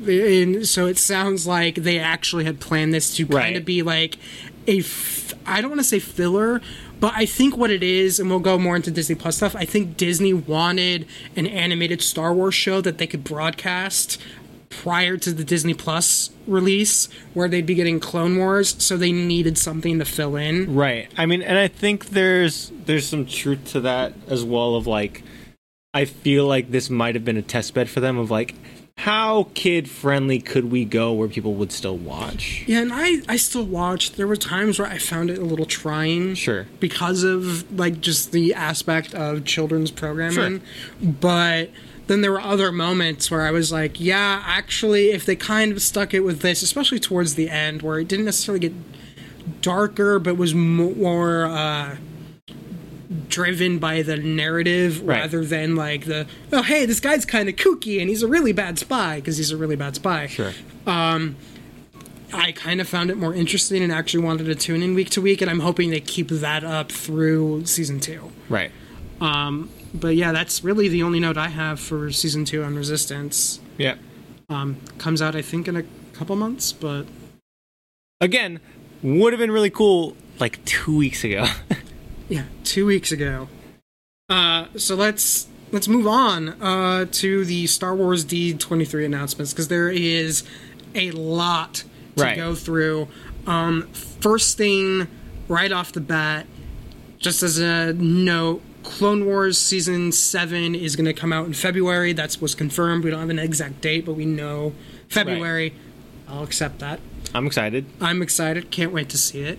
And 0.06 0.66
so 0.66 0.86
it 0.86 0.98
sounds 0.98 1.46
like 1.46 1.76
they 1.76 1.98
actually 1.98 2.44
had 2.44 2.60
planned 2.60 2.92
this 2.92 3.14
to 3.16 3.26
kind 3.26 3.56
of 3.56 3.64
be 3.64 3.82
like 3.82 4.18
a 4.66 4.80
f- 4.80 5.32
I 5.46 5.60
don't 5.60 5.70
want 5.70 5.80
to 5.80 5.84
say 5.84 5.98
filler, 6.00 6.60
but 7.00 7.12
I 7.16 7.24
think 7.24 7.56
what 7.56 7.70
it 7.70 7.82
is, 7.82 8.18
and 8.18 8.28
we'll 8.28 8.40
go 8.40 8.58
more 8.58 8.76
into 8.76 8.90
Disney 8.90 9.14
Plus 9.14 9.36
stuff. 9.36 9.54
I 9.56 9.64
think 9.64 9.96
Disney 9.96 10.34
wanted 10.34 11.06
an 11.36 11.46
animated 11.46 12.02
Star 12.02 12.34
Wars 12.34 12.54
show 12.54 12.80
that 12.80 12.98
they 12.98 13.06
could 13.06 13.24
broadcast 13.24 14.20
prior 14.70 15.16
to 15.16 15.32
the 15.32 15.44
Disney 15.44 15.74
Plus 15.74 16.30
release, 16.46 17.08
where 17.34 17.48
they'd 17.48 17.66
be 17.66 17.74
getting 17.74 18.00
Clone 18.00 18.36
Wars, 18.36 18.76
so 18.82 18.96
they 18.96 19.12
needed 19.12 19.56
something 19.58 19.98
to 19.98 20.04
fill 20.04 20.36
in. 20.36 20.74
Right. 20.74 21.10
I 21.16 21.26
mean, 21.26 21.42
and 21.42 21.58
I 21.58 21.68
think 21.68 22.10
there's 22.10 22.70
there's 22.84 23.06
some 23.06 23.26
truth 23.26 23.72
to 23.72 23.80
that 23.80 24.12
as 24.28 24.44
well. 24.44 24.74
Of 24.74 24.86
like, 24.86 25.22
I 25.94 26.04
feel 26.04 26.46
like 26.46 26.70
this 26.70 26.90
might 26.90 27.14
have 27.14 27.24
been 27.24 27.36
a 27.36 27.42
test 27.42 27.74
bed 27.74 27.88
for 27.88 28.00
them. 28.00 28.18
Of 28.18 28.30
like, 28.30 28.54
how 28.98 29.48
kid 29.54 29.88
friendly 29.88 30.40
could 30.40 30.72
we 30.72 30.84
go 30.84 31.12
where 31.12 31.28
people 31.28 31.54
would 31.54 31.70
still 31.70 31.96
watch? 31.96 32.64
Yeah, 32.66 32.80
and 32.80 32.92
I, 32.92 33.22
I 33.28 33.36
still 33.36 33.64
watched. 33.64 34.16
There 34.16 34.26
were 34.26 34.36
times 34.36 34.80
where 34.80 34.88
I 34.88 34.98
found 34.98 35.30
it 35.30 35.38
a 35.38 35.44
little 35.44 35.66
trying. 35.66 36.34
Sure. 36.34 36.66
Because 36.80 37.22
of, 37.22 37.78
like, 37.78 38.00
just 38.00 38.32
the 38.32 38.54
aspect 38.54 39.14
of 39.14 39.44
children's 39.44 39.92
programming. 39.92 40.60
Sure. 40.60 40.60
But 41.00 41.70
then 42.08 42.20
there 42.22 42.32
were 42.32 42.40
other 42.40 42.72
moments 42.72 43.30
where 43.30 43.42
I 43.42 43.50
was 43.50 43.70
like, 43.70 44.00
yeah, 44.00 44.42
actually, 44.46 45.10
if 45.12 45.24
they 45.24 45.36
kind 45.36 45.72
of 45.72 45.80
stuck 45.80 46.12
it 46.12 46.20
with 46.20 46.40
this, 46.40 46.62
especially 46.62 46.98
towards 46.98 47.34
the 47.36 47.48
end, 47.48 47.82
where 47.82 47.98
it 48.00 48.08
didn't 48.08 48.24
necessarily 48.24 48.60
get 48.60 48.72
darker, 49.62 50.18
but 50.18 50.36
was 50.36 50.54
more 50.54 51.46
uh, 51.46 51.96
driven 53.28 53.78
by 53.78 54.02
the 54.02 54.16
narrative 54.16 55.00
Right. 55.02 55.20
rather 55.20 55.44
than 55.44 55.76
like 55.76 56.04
the, 56.06 56.26
oh, 56.52 56.62
hey, 56.62 56.84
this 56.86 57.00
guy's 57.00 57.24
kind 57.24 57.48
of 57.48 57.56
kooky 57.56 58.00
and 58.00 58.08
he's 58.08 58.22
a 58.22 58.28
really 58.28 58.52
bad 58.52 58.78
spy 58.78 59.16
because 59.16 59.36
he's 59.36 59.50
a 59.50 59.56
really 59.56 59.76
bad 59.76 59.94
spy. 59.94 60.26
Sure. 60.26 60.52
Um, 60.86 61.36
I 62.32 62.52
kind 62.52 62.80
of 62.80 62.88
found 62.88 63.10
it 63.10 63.16
more 63.16 63.34
interesting 63.34 63.82
and 63.82 63.90
actually 63.90 64.22
wanted 64.24 64.44
to 64.44 64.54
tune 64.54 64.82
in 64.82 64.94
week 64.94 65.08
to 65.10 65.22
week, 65.22 65.40
and 65.40 65.50
I'm 65.50 65.60
hoping 65.60 65.88
they 65.90 66.00
keep 66.00 66.28
that 66.28 66.62
up 66.62 66.92
through 66.92 67.64
season 67.64 68.00
two. 68.00 68.30
Right. 68.50 68.70
But 69.94 70.16
yeah, 70.16 70.32
that's 70.32 70.62
really 70.62 70.88
the 70.88 71.02
only 71.02 71.20
note 71.20 71.36
I 71.36 71.48
have 71.48 71.80
for 71.80 72.10
season 72.12 72.44
two 72.44 72.62
on 72.62 72.76
Resistance. 72.76 73.60
Yeah. 73.78 73.96
Um, 74.50 74.76
comes 74.98 75.20
out, 75.22 75.34
I 75.36 75.42
think, 75.42 75.68
in 75.68 75.76
a 75.76 75.84
couple 76.12 76.36
months, 76.36 76.72
but 76.72 77.04
Again, 78.20 78.58
would 79.02 79.32
have 79.32 79.38
been 79.38 79.50
really 79.52 79.70
cool 79.70 80.16
like 80.40 80.64
two 80.64 80.96
weeks 80.96 81.22
ago. 81.22 81.46
yeah, 82.28 82.44
two 82.64 82.84
weeks 82.86 83.12
ago. 83.12 83.48
Uh, 84.28 84.66
so 84.76 84.94
let's 84.96 85.46
let's 85.70 85.86
move 85.86 86.06
on 86.06 86.48
uh, 86.60 87.06
to 87.12 87.44
the 87.44 87.66
Star 87.68 87.94
Wars 87.94 88.24
D23 88.24 89.04
announcements 89.04 89.52
because 89.52 89.68
there 89.68 89.88
is 89.88 90.42
a 90.94 91.10
lot 91.12 91.84
to 92.16 92.24
Right. 92.24 92.36
go 92.36 92.54
through. 92.56 93.06
Um, 93.46 93.86
first 93.92 94.58
thing, 94.58 95.06
right 95.46 95.70
off 95.70 95.92
the 95.92 96.00
bat, 96.00 96.46
just 97.18 97.42
as 97.44 97.58
a 97.58 97.92
note, 97.92 98.60
Clone 98.88 99.26
Wars 99.26 99.58
season 99.58 100.10
seven 100.12 100.74
is 100.74 100.96
going 100.96 101.04
to 101.04 101.12
come 101.12 101.32
out 101.32 101.46
in 101.46 101.52
February. 101.52 102.14
That's 102.14 102.40
was 102.40 102.54
confirmed. 102.54 103.04
We 103.04 103.10
don't 103.10 103.20
have 103.20 103.30
an 103.30 103.38
exact 103.38 103.80
date, 103.80 104.06
but 104.06 104.14
we 104.14 104.24
know 104.24 104.72
February. 105.08 105.74
I'll 106.26 106.42
accept 106.42 106.78
that. 106.80 106.98
I'm 107.34 107.46
excited. 107.46 107.84
I'm 108.00 108.22
excited. 108.22 108.70
Can't 108.70 108.92
wait 108.92 109.08
to 109.10 109.18
see 109.18 109.42
it. 109.42 109.58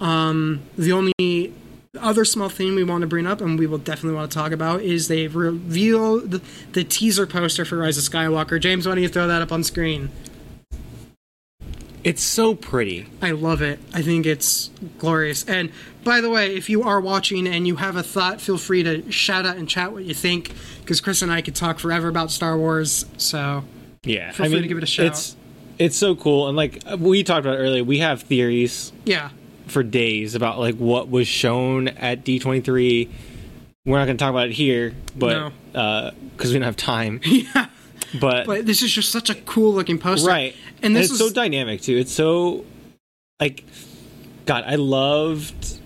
Um, 0.00 0.62
the 0.76 0.92
only 0.92 1.54
other 1.98 2.24
small 2.24 2.48
thing 2.48 2.74
we 2.74 2.84
want 2.84 3.02
to 3.02 3.06
bring 3.06 3.26
up, 3.26 3.40
and 3.40 3.58
we 3.58 3.66
will 3.66 3.78
definitely 3.78 4.16
want 4.16 4.30
to 4.30 4.36
talk 4.36 4.52
about, 4.52 4.82
is 4.82 5.08
they've 5.08 5.34
revealed 5.34 6.32
the, 6.32 6.42
the 6.72 6.84
teaser 6.84 7.26
poster 7.26 7.64
for 7.64 7.78
Rise 7.78 7.96
of 7.96 8.04
Skywalker. 8.04 8.60
James, 8.60 8.86
why 8.86 8.96
don't 8.96 9.02
you 9.02 9.08
throw 9.08 9.28
that 9.28 9.40
up 9.40 9.52
on 9.52 9.62
screen? 9.62 10.10
It's 12.06 12.22
so 12.22 12.54
pretty. 12.54 13.08
I 13.20 13.32
love 13.32 13.62
it. 13.62 13.80
I 13.92 14.00
think 14.00 14.26
it's 14.26 14.70
glorious. 14.96 15.44
And 15.44 15.72
by 16.04 16.20
the 16.20 16.30
way, 16.30 16.54
if 16.54 16.70
you 16.70 16.84
are 16.84 17.00
watching 17.00 17.48
and 17.48 17.66
you 17.66 17.76
have 17.76 17.96
a 17.96 18.02
thought, 18.04 18.40
feel 18.40 18.58
free 18.58 18.84
to 18.84 19.10
shout 19.10 19.44
out 19.44 19.56
and 19.56 19.68
chat 19.68 19.92
what 19.92 20.04
you 20.04 20.14
think, 20.14 20.52
because 20.82 21.00
Chris 21.00 21.20
and 21.20 21.32
I 21.32 21.42
could 21.42 21.56
talk 21.56 21.80
forever 21.80 22.06
about 22.06 22.30
Star 22.30 22.56
Wars. 22.56 23.06
So 23.16 23.64
Yeah. 24.04 24.30
Feel 24.30 24.46
I 24.46 24.48
free 24.48 24.54
mean, 24.54 24.62
to 24.62 24.68
give 24.68 24.78
it 24.78 24.84
a 24.84 24.86
shout. 24.86 25.06
It's 25.06 25.36
it's 25.78 25.96
so 25.96 26.14
cool, 26.14 26.48
and 26.48 26.56
like 26.56 26.82
we 26.98 27.22
talked 27.24 27.44
about 27.44 27.58
earlier, 27.58 27.84
we 27.84 27.98
have 27.98 28.22
theories 28.22 28.92
yeah, 29.04 29.30
for 29.66 29.82
days 29.82 30.34
about 30.34 30.58
like 30.58 30.76
what 30.76 31.10
was 31.10 31.28
shown 31.28 31.88
at 31.88 32.24
D23. 32.24 33.10
We're 33.84 33.98
not 33.98 34.06
going 34.06 34.16
to 34.16 34.22
talk 34.22 34.30
about 34.30 34.48
it 34.48 34.54
here, 34.54 34.94
but 35.16 35.52
because 35.72 36.14
uh, 36.14 36.44
we 36.44 36.52
don't 36.54 36.62
have 36.62 36.76
time. 36.76 37.20
yeah. 37.24 37.66
But, 38.20 38.46
But 38.46 38.66
this 38.66 38.82
is 38.82 38.92
just 38.92 39.10
such 39.10 39.30
a 39.30 39.34
cool 39.34 39.72
looking 39.74 39.98
poster, 39.98 40.28
right, 40.28 40.54
And 40.82 40.94
this 40.94 41.10
it's 41.10 41.20
is 41.20 41.28
so 41.28 41.32
dynamic 41.32 41.80
too. 41.82 41.96
It's 41.96 42.12
so 42.12 42.64
like, 43.40 43.64
God, 44.46 44.64
I 44.66 44.76
loved. 44.76 45.80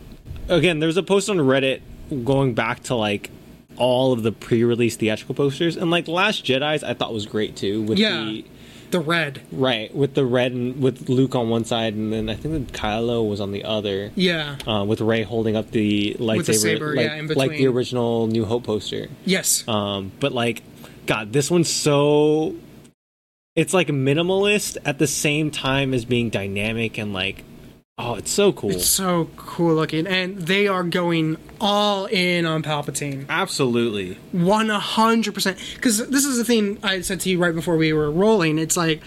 Again, 0.48 0.80
there's 0.80 0.96
a 0.96 1.02
post 1.02 1.28
on 1.30 1.38
Reddit 1.38 1.80
going 2.24 2.54
back 2.54 2.82
to 2.84 2.94
like 2.94 3.30
all 3.76 4.12
of 4.12 4.22
the 4.22 4.32
pre-release 4.32 4.96
theatrical 4.96 5.34
posters, 5.34 5.76
and 5.76 5.90
like 5.90 6.06
Last 6.08 6.44
Jedi's, 6.44 6.84
I 6.84 6.94
thought 6.94 7.14
was 7.14 7.26
great 7.26 7.56
too. 7.56 7.82
With 7.82 7.98
Yeah. 7.98 8.24
the 8.24 8.44
the 8.90 8.98
red. 8.98 9.40
right 9.52 9.94
with 9.94 10.14
the 10.14 10.24
red 10.26 10.50
and 10.50 10.82
with 10.82 11.08
Luke 11.08 11.36
on 11.36 11.48
one 11.48 11.64
side, 11.64 11.94
and 11.94 12.12
then 12.12 12.28
I 12.28 12.34
think 12.34 12.72
that 12.72 12.76
Kylo 12.78 13.28
was 13.28 13.40
on 13.40 13.52
the 13.52 13.64
other. 13.64 14.10
Yeah. 14.16 14.56
uh, 14.66 14.84
with 14.84 15.00
Rey 15.00 15.22
holding 15.22 15.54
up 15.56 15.70
the 15.70 16.16
lightsaber, 16.18 16.46
the 16.46 16.54
saber, 16.54 16.96
like, 16.96 17.06
yeah, 17.06 17.14
in 17.14 17.28
like 17.28 17.52
the 17.52 17.68
original 17.68 18.26
New 18.26 18.44
Hope 18.44 18.64
poster. 18.64 19.08
Yes. 19.24 19.62
Um, 19.68 20.10
but 20.18 20.32
like, 20.32 20.62
God, 21.07 21.33
this 21.33 21.50
one's 21.50 21.73
so. 21.73 22.54
It's 23.57 23.75
like 23.75 23.88
minimalist 23.88 24.76
at 24.85 24.99
the 24.99 25.07
same 25.07 25.50
time 25.50 25.92
as 25.92 26.04
being 26.04 26.30
dynamic 26.30 26.99
and 26.99 27.12
like, 27.12 27.45
oh, 27.99 28.14
it's 28.14 28.30
so 28.30 28.52
cool. 28.52 28.71
It's 28.71 28.87
so 28.87 29.28
cool 29.37 29.75
looking, 29.75 30.07
and 30.07 30.38
they 30.38 30.69
are 30.69 30.85
going 30.85 31.37
all 31.61 32.07
in 32.07 32.47
on 32.47 32.62
Palpatine, 32.62 33.26
Absolutely. 33.28 34.16
one 34.33 34.69
hundred 34.69 35.35
percent. 35.35 35.59
Because 35.75 36.09
this 36.09 36.25
is 36.25 36.38
the 36.38 36.45
thing 36.45 36.78
I 36.83 37.00
said 37.00 37.21
to 37.21 37.28
you 37.30 37.38
right 37.38 37.54
before 37.54 37.76
we 37.76 37.92
were 37.92 38.11
rolling. 38.11 38.59
It's 38.59 38.76
like 38.76 39.02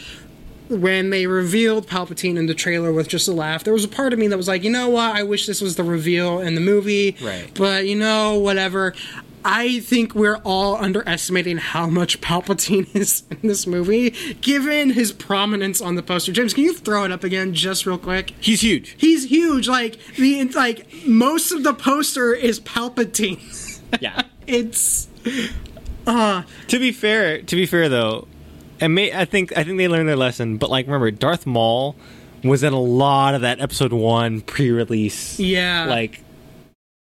when 0.69 1.09
they 1.09 1.25
revealed 1.25 1.87
Palpatine 1.87 2.37
in 2.37 2.45
the 2.45 2.53
trailer 2.53 2.91
with 2.91 3.07
just 3.07 3.27
a 3.27 3.31
laugh. 3.31 3.63
There 3.63 3.73
was 3.73 3.83
a 3.83 3.89
part 3.89 4.13
of 4.13 4.19
me 4.19 4.27
that 4.27 4.37
was 4.37 4.47
like, 4.47 4.63
you 4.63 4.71
know 4.71 4.89
what? 4.89 5.15
I 5.15 5.23
wish 5.23 5.47
this 5.47 5.61
was 5.61 5.75
the 5.75 5.83
reveal 5.83 6.39
in 6.39 6.55
the 6.55 6.61
movie. 6.61 7.15
Right. 7.21 7.49
But 7.55 7.87
you 7.87 7.95
know, 7.95 8.37
whatever. 8.37 8.93
I 9.45 9.79
think 9.81 10.15
we're 10.15 10.37
all 10.43 10.75
underestimating 10.77 11.57
how 11.57 11.87
much 11.87 12.21
Palpatine 12.21 12.87
is 12.95 13.23
in 13.29 13.47
this 13.47 13.67
movie, 13.67 14.11
given 14.41 14.91
his 14.91 15.11
prominence 15.11 15.81
on 15.81 15.95
the 15.95 16.03
poster. 16.03 16.31
James, 16.31 16.53
can 16.53 16.63
you 16.63 16.73
throw 16.73 17.03
it 17.05 17.11
up 17.11 17.23
again, 17.23 17.53
just 17.53 17.85
real 17.85 17.97
quick? 17.97 18.33
He's 18.39 18.61
huge. 18.61 18.95
He's 18.97 19.25
huge. 19.25 19.67
Like 19.67 19.97
the 20.15 20.43
like 20.49 20.87
most 21.05 21.51
of 21.51 21.63
the 21.63 21.73
poster 21.73 22.33
is 22.33 22.59
Palpatine. 22.59 23.39
Yeah. 24.01 24.23
it's 24.47 25.07
uh, 26.07 26.41
to 26.67 26.79
be 26.79 26.91
fair, 26.91 27.43
to 27.43 27.55
be 27.55 27.67
fair 27.67 27.89
though, 27.89 28.27
and 28.79 28.95
may, 28.95 29.13
I 29.13 29.25
think 29.25 29.55
I 29.55 29.63
think 29.63 29.77
they 29.77 29.87
learned 29.87 30.09
their 30.09 30.15
lesson. 30.15 30.57
But 30.57 30.71
like, 30.71 30.87
remember, 30.87 31.11
Darth 31.11 31.45
Maul 31.45 31.95
was 32.43 32.63
in 32.63 32.73
a 32.73 32.79
lot 32.81 33.35
of 33.35 33.41
that 33.41 33.61
Episode 33.61 33.93
One 33.93 34.41
pre-release. 34.41 35.39
yeah. 35.39 35.85
like 35.85 36.22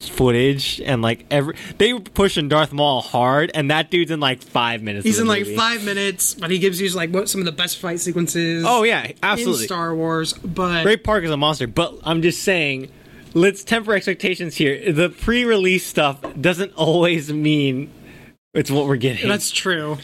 footage 0.01 0.81
and 0.81 1.01
like 1.01 1.25
every 1.31 1.55
they 1.77 1.93
were 1.93 2.01
pushing 2.01 2.49
Darth 2.49 2.73
Maul 2.73 3.01
hard 3.01 3.49
and 3.53 3.71
that 3.71 3.89
dude's 3.89 4.11
in 4.11 4.19
like 4.19 4.41
five 4.43 4.81
minutes. 4.81 5.05
he's 5.05 5.19
in 5.19 5.27
like 5.27 5.43
movie. 5.43 5.55
five 5.55 5.83
minutes, 5.85 6.33
but 6.33 6.51
he 6.51 6.59
gives 6.59 6.81
you 6.81 6.89
like 6.89 7.11
what 7.11 7.29
some 7.29 7.39
of 7.41 7.45
the 7.45 7.51
best 7.51 7.77
fight 7.77 7.99
sequences. 7.99 8.65
Oh 8.67 8.83
yeah, 8.83 9.05
in 9.05 9.15
absolutely. 9.23 9.65
Star 9.65 9.95
Wars. 9.95 10.33
But 10.33 10.85
Ray 10.85 10.97
Park 10.97 11.23
is 11.23 11.31
a 11.31 11.37
monster, 11.37 11.65
but 11.67 11.97
I'm 12.03 12.21
just 12.21 12.43
saying, 12.43 12.91
let's 13.33 13.63
temper 13.63 13.93
expectations 13.93 14.55
here. 14.55 14.91
The 14.91 15.09
pre-release 15.09 15.85
stuff 15.85 16.19
doesn't 16.39 16.73
always 16.73 17.31
mean 17.31 17.89
it's 18.53 18.69
what 18.69 18.87
we're 18.87 18.97
getting. 18.97 19.27
that's 19.29 19.49
true. 19.51 19.97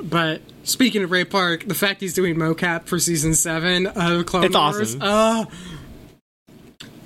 But 0.00 0.40
speaking 0.64 1.02
of 1.04 1.10
Ray 1.12 1.24
Park, 1.24 1.64
the 1.66 1.74
fact 1.74 2.00
he's 2.00 2.14
doing 2.14 2.34
mocap 2.36 2.86
for 2.86 2.98
season 2.98 3.34
seven 3.34 3.86
of 3.86 4.26
Clone 4.26 4.44
It's 4.44 4.56
Wars. 4.56 4.96
awesome. 4.96 5.00
Uh, 5.02 5.44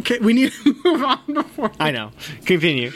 okay, 0.07 0.19
we 0.25 0.33
need 0.33 0.53
to 0.53 0.77
move 0.85 1.03
on 1.03 1.21
before. 1.33 1.73
I 1.79 1.91
know. 1.91 2.13
Continue. 2.45 2.93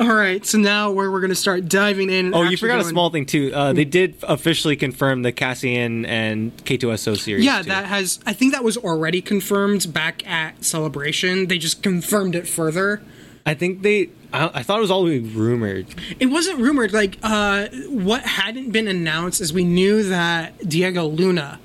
All 0.00 0.14
right, 0.14 0.44
so 0.44 0.58
now 0.58 0.90
where 0.90 1.12
we're 1.12 1.20
going 1.20 1.30
to 1.30 1.36
start 1.36 1.68
diving 1.68 2.10
in. 2.10 2.34
Oh, 2.34 2.42
you 2.42 2.56
forgot 2.56 2.80
a 2.80 2.84
small 2.84 3.10
thing 3.10 3.24
too. 3.24 3.52
Uh, 3.54 3.72
they 3.72 3.84
did 3.84 4.16
officially 4.24 4.74
confirm 4.74 5.22
the 5.22 5.30
Cassian 5.30 6.04
and 6.06 6.56
K2SO 6.64 7.16
series. 7.16 7.44
Yeah, 7.44 7.62
too. 7.62 7.68
that 7.68 7.86
has. 7.86 8.18
I 8.26 8.32
think 8.32 8.52
that 8.52 8.64
was 8.64 8.76
already 8.76 9.22
confirmed 9.22 9.92
back 9.92 10.26
at 10.26 10.64
Celebration. 10.64 11.46
They 11.46 11.58
just 11.58 11.82
confirmed 11.82 12.34
it 12.34 12.48
further. 12.48 13.00
I 13.46 13.54
think 13.54 13.82
they. 13.82 14.10
I, 14.32 14.50
I 14.54 14.62
thought 14.64 14.78
it 14.78 14.80
was 14.80 14.90
all 14.90 15.06
rumored. 15.06 15.86
It 16.18 16.26
wasn't 16.26 16.58
rumored. 16.58 16.92
Like, 16.92 17.18
uh, 17.22 17.68
what 17.88 18.22
hadn't 18.22 18.72
been 18.72 18.88
announced 18.88 19.40
is 19.40 19.52
we 19.52 19.64
knew 19.64 20.02
that 20.04 20.68
Diego 20.68 21.06
Luna 21.06 21.60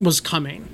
was 0.00 0.20
coming. 0.20 0.68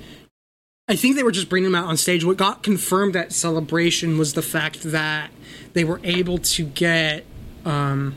I 0.89 0.95
think 0.95 1.17
they 1.17 1.23
were 1.25 1.33
just 1.33 1.49
bringing 1.49 1.71
him 1.71 1.75
out 1.75 1.87
on 1.87 1.97
stage. 1.97 2.25
What 2.25 2.37
got 2.37 2.63
confirmed 2.63 3.17
at 3.17 3.33
Celebration 3.33 4.19
was 4.19 4.35
the 4.35 4.43
fact 4.43 4.83
that 4.85 5.31
they 5.73 5.83
were 5.85 6.01
able 6.05 6.39
to 6.39 6.65
get 6.65 7.25
um, 7.65 8.15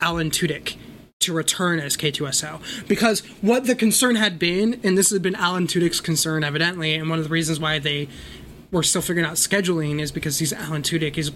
Alan 0.00 0.30
Tudyk 0.30 0.76
to 1.20 1.32
return 1.32 1.80
as 1.80 1.96
K2SO. 1.96 2.86
Because 2.86 3.20
what 3.40 3.66
the 3.66 3.74
concern 3.74 4.16
had 4.16 4.38
been, 4.38 4.80
and 4.84 4.98
this 4.98 5.08
has 5.10 5.18
been 5.20 5.34
Alan 5.34 5.66
Tudyk's 5.66 6.00
concern 6.00 6.44
evidently, 6.44 6.94
and 6.94 7.08
one 7.08 7.18
of 7.18 7.24
the 7.24 7.30
reasons 7.30 7.58
why 7.58 7.78
they 7.78 8.08
were 8.70 8.82
still 8.82 9.02
figuring 9.02 9.26
out 9.26 9.36
scheduling 9.36 9.98
is 9.98 10.12
because 10.12 10.38
he's 10.38 10.52
Alan 10.52 10.82
Tudyk. 10.82 11.16
He's 11.16 11.30
a 11.30 11.32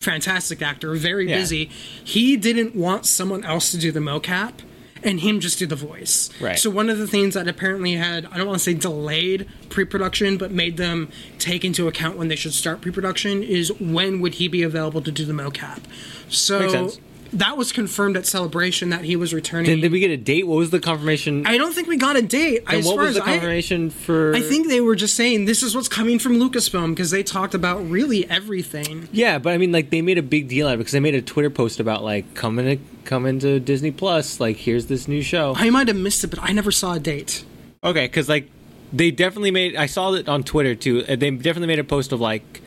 fantastic 0.00 0.60
actor, 0.60 0.92
very 0.96 1.28
Yeah. 1.28 1.36
busy. 1.38 1.66
He 2.02 2.36
didn't 2.36 2.74
want 2.74 3.06
someone 3.06 3.44
else 3.44 3.70
to 3.70 3.78
do 3.78 3.92
the 3.92 4.00
mocap. 4.00 4.54
And 5.04 5.20
him 5.20 5.40
just 5.40 5.58
do 5.58 5.66
the 5.66 5.76
voice. 5.76 6.30
Right. 6.40 6.58
So 6.58 6.70
one 6.70 6.88
of 6.88 6.98
the 6.98 7.06
things 7.06 7.34
that 7.34 7.46
apparently 7.46 7.92
had 7.92 8.26
I 8.26 8.36
don't 8.36 8.46
want 8.46 8.58
to 8.58 8.64
say 8.64 8.74
delayed 8.74 9.48
pre-production, 9.68 10.38
but 10.38 10.50
made 10.50 10.76
them 10.76 11.10
take 11.38 11.64
into 11.64 11.86
account 11.88 12.16
when 12.16 12.28
they 12.28 12.36
should 12.36 12.54
start 12.54 12.80
pre-production 12.80 13.42
is 13.42 13.72
when 13.80 14.20
would 14.20 14.34
he 14.34 14.48
be 14.48 14.62
available 14.62 15.02
to 15.02 15.12
do 15.12 15.24
the 15.24 15.32
mocap. 15.32 15.80
So 16.28 16.60
Makes 16.60 16.72
sense. 16.72 17.00
That 17.34 17.56
was 17.56 17.72
confirmed 17.72 18.16
at 18.16 18.26
Celebration 18.26 18.90
that 18.90 19.04
he 19.04 19.16
was 19.16 19.34
returning. 19.34 19.66
Did, 19.66 19.80
did 19.82 19.92
we 19.92 20.00
get 20.00 20.10
a 20.10 20.16
date? 20.16 20.46
What 20.46 20.56
was 20.56 20.70
the 20.70 20.80
confirmation? 20.80 21.46
I 21.46 21.56
don't 21.58 21.72
think 21.72 21.88
we 21.88 21.96
got 21.96 22.16
a 22.16 22.22
date. 22.22 22.62
and 22.66 22.78
as 22.78 22.86
what 22.86 22.94
far 22.96 23.04
was 23.04 23.16
as 23.16 23.22
the 23.22 23.28
I, 23.28 23.32
confirmation 23.32 23.90
for? 23.90 24.34
I 24.34 24.40
think 24.40 24.68
they 24.68 24.80
were 24.80 24.94
just 24.96 25.14
saying 25.14 25.44
this 25.44 25.62
is 25.62 25.74
what's 25.74 25.88
coming 25.88 26.18
from 26.18 26.36
Lucasfilm 26.38 26.90
because 26.90 27.10
they 27.10 27.22
talked 27.22 27.54
about 27.54 27.78
really 27.88 28.28
everything. 28.30 29.08
Yeah, 29.12 29.38
but 29.38 29.52
I 29.52 29.58
mean, 29.58 29.72
like 29.72 29.90
they 29.90 30.02
made 30.02 30.18
a 30.18 30.22
big 30.22 30.48
deal 30.48 30.66
out 30.68 30.74
of 30.74 30.80
it 30.80 30.84
because 30.84 30.92
they 30.92 31.00
made 31.00 31.14
a 31.14 31.22
Twitter 31.22 31.50
post 31.50 31.80
about 31.80 32.02
like 32.04 32.34
coming 32.34 32.64
to 32.66 32.78
come 33.04 33.26
into 33.26 33.60
Disney 33.60 33.90
Plus. 33.90 34.40
Like, 34.40 34.56
here's 34.56 34.86
this 34.86 35.08
new 35.08 35.22
show. 35.22 35.54
I 35.56 35.70
might 35.70 35.88
have 35.88 35.96
missed 35.96 36.24
it, 36.24 36.28
but 36.28 36.40
I 36.42 36.52
never 36.52 36.70
saw 36.70 36.94
a 36.94 37.00
date. 37.00 37.44
Okay, 37.82 38.06
because 38.06 38.28
like 38.28 38.48
they 38.92 39.10
definitely 39.10 39.50
made. 39.50 39.76
I 39.76 39.86
saw 39.86 40.12
it 40.14 40.28
on 40.28 40.42
Twitter 40.44 40.74
too. 40.74 41.04
uh, 41.08 41.16
They 41.16 41.30
definitely 41.30 41.66
made 41.68 41.78
a 41.80 41.84
post 41.84 42.12
of 42.12 42.20
like, 42.20 42.62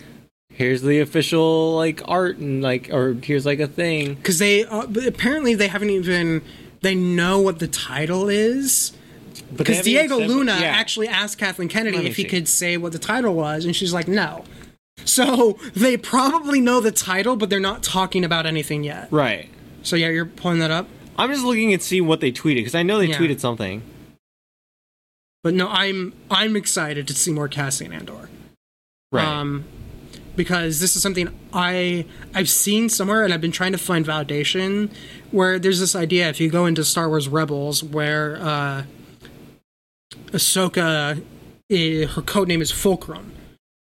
here's 0.58 0.82
the 0.82 1.00
official 1.00 1.76
like 1.76 2.02
art 2.08 2.38
and 2.38 2.62
like, 2.62 2.90
or 2.92 3.14
here's 3.14 3.46
like 3.46 3.60
a 3.60 3.68
thing. 3.68 4.16
Because 4.16 4.40
they 4.40 4.66
uh, 4.66 4.88
apparently 5.08 5.56
they 5.56 5.68
haven't 5.68 5.92
even 5.92 6.42
they 6.82 6.96
know 6.96 7.40
what 7.40 7.60
the 7.60 7.68
title 7.68 8.28
is. 8.28 8.92
Because 9.56 9.82
Diego 9.82 10.20
said- 10.20 10.28
Luna 10.30 10.58
yeah. 10.60 10.68
actually 10.68 11.08
asked 11.08 11.38
Kathleen 11.38 11.70
Kennedy 11.70 12.06
if 12.06 12.18
he 12.18 12.24
see. 12.24 12.28
could 12.30 12.48
say 12.48 12.76
what 12.76 12.92
the 12.92 13.00
title 13.00 13.34
was, 13.34 13.64
and 13.66 13.76
she's 13.76 13.94
like, 13.94 14.08
no. 14.08 14.44
So 15.06 15.58
they 15.76 15.96
probably 15.96 16.60
know 16.60 16.82
the 16.82 16.92
title, 16.92 17.36
but 17.38 17.50
they're 17.50 17.60
not 17.60 17.84
talking 17.84 18.26
about 18.26 18.46
anything 18.46 18.84
yet. 18.84 19.08
right. 19.12 19.50
So 19.84 19.96
yeah, 19.96 20.10
you're 20.10 20.26
pulling 20.26 20.60
that 20.60 20.72
up. 20.72 20.88
I'm 21.18 21.32
just 21.32 21.46
looking 21.46 21.72
and 21.72 21.82
see 21.82 22.02
what 22.02 22.20
they 22.20 22.32
tweeted 22.32 22.56
because 22.56 22.76
I 22.76 22.84
know 22.84 22.98
they 22.98 23.06
Yeah. 23.08 23.18
tweeted 23.18 23.40
something. 23.40 23.84
But 25.44 25.54
no, 25.54 25.70
I'm 25.70 26.14
I'm 26.30 26.56
excited 26.58 27.08
to 27.08 27.14
see 27.14 27.32
more 27.32 27.48
Cassian 27.48 27.94
Andor. 27.94 28.30
Right. 29.12 29.26
Um, 29.26 29.64
because 30.38 30.80
this 30.80 30.96
is 30.96 31.02
something 31.02 31.28
I 31.52 32.06
I've 32.34 32.50
seen 32.50 32.88
somewhere, 32.88 33.26
and 33.26 33.34
I've 33.34 33.42
been 33.42 33.52
trying 33.52 33.74
to 33.74 33.78
find 33.78 34.06
validation. 34.06 34.90
Where 35.32 35.60
there's 35.60 35.82
this 35.82 35.96
idea, 35.96 36.30
if 36.30 36.40
you 36.40 36.50
go 36.50 36.66
into 36.66 36.86
Star 36.86 37.10
Wars 37.10 37.28
Rebels, 37.28 37.84
where 37.84 38.38
uh, 38.38 38.84
Ahsoka, 40.28 41.22
eh, 41.70 42.06
her 42.06 42.22
code 42.22 42.48
name 42.48 42.62
is 42.62 42.72
Fulcrum. 42.72 43.34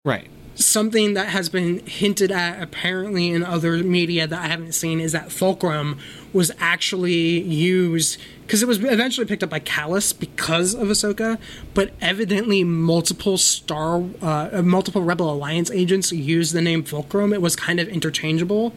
right. 0.03 0.27
Something 0.57 1.15
that 1.15 1.27
has 1.27 1.49
been 1.49 1.85
hinted 1.85 2.31
at 2.31 2.63
apparently 2.63 3.29
in 3.29 3.43
other 3.43 3.83
media 3.83 4.25
that 4.25 4.41
I 4.41 4.47
haven't 4.47 4.71
seen 4.71 5.01
is 5.01 5.11
that 5.11 5.29
Fulcrum 5.29 5.99
was 6.31 6.49
actually 6.59 7.41
used 7.41 8.17
because 8.45 8.61
it 8.61 8.67
was 8.67 8.83
eventually 8.83 9.25
picked 9.25 9.43
up 9.43 9.49
by 9.49 9.59
Kallus 9.59 10.17
because 10.17 10.73
of 10.73 10.87
Ahsoka, 10.87 11.39
but 11.73 11.91
evidently 11.99 12.63
multiple 12.63 13.37
Star, 13.37 14.03
uh, 14.21 14.61
multiple 14.63 15.01
Rebel 15.01 15.31
Alliance 15.31 15.71
agents 15.71 16.11
used 16.11 16.53
the 16.53 16.61
name 16.61 16.83
Fulcrum. 16.83 17.33
It 17.33 17.41
was 17.41 17.55
kind 17.55 17.79
of 17.79 17.87
interchangeable. 17.87 18.73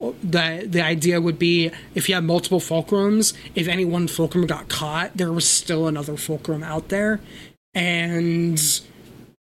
The 0.00 0.64
the 0.66 0.82
idea 0.82 1.20
would 1.20 1.38
be 1.38 1.70
if 1.94 2.08
you 2.08 2.16
had 2.16 2.24
multiple 2.24 2.58
fulcrums, 2.58 3.34
if 3.54 3.68
any 3.68 3.84
one 3.84 4.08
fulcrum 4.08 4.46
got 4.46 4.68
caught, 4.68 5.16
there 5.16 5.32
was 5.32 5.48
still 5.48 5.86
another 5.86 6.16
fulcrum 6.16 6.64
out 6.64 6.88
there, 6.88 7.20
and 7.72 8.60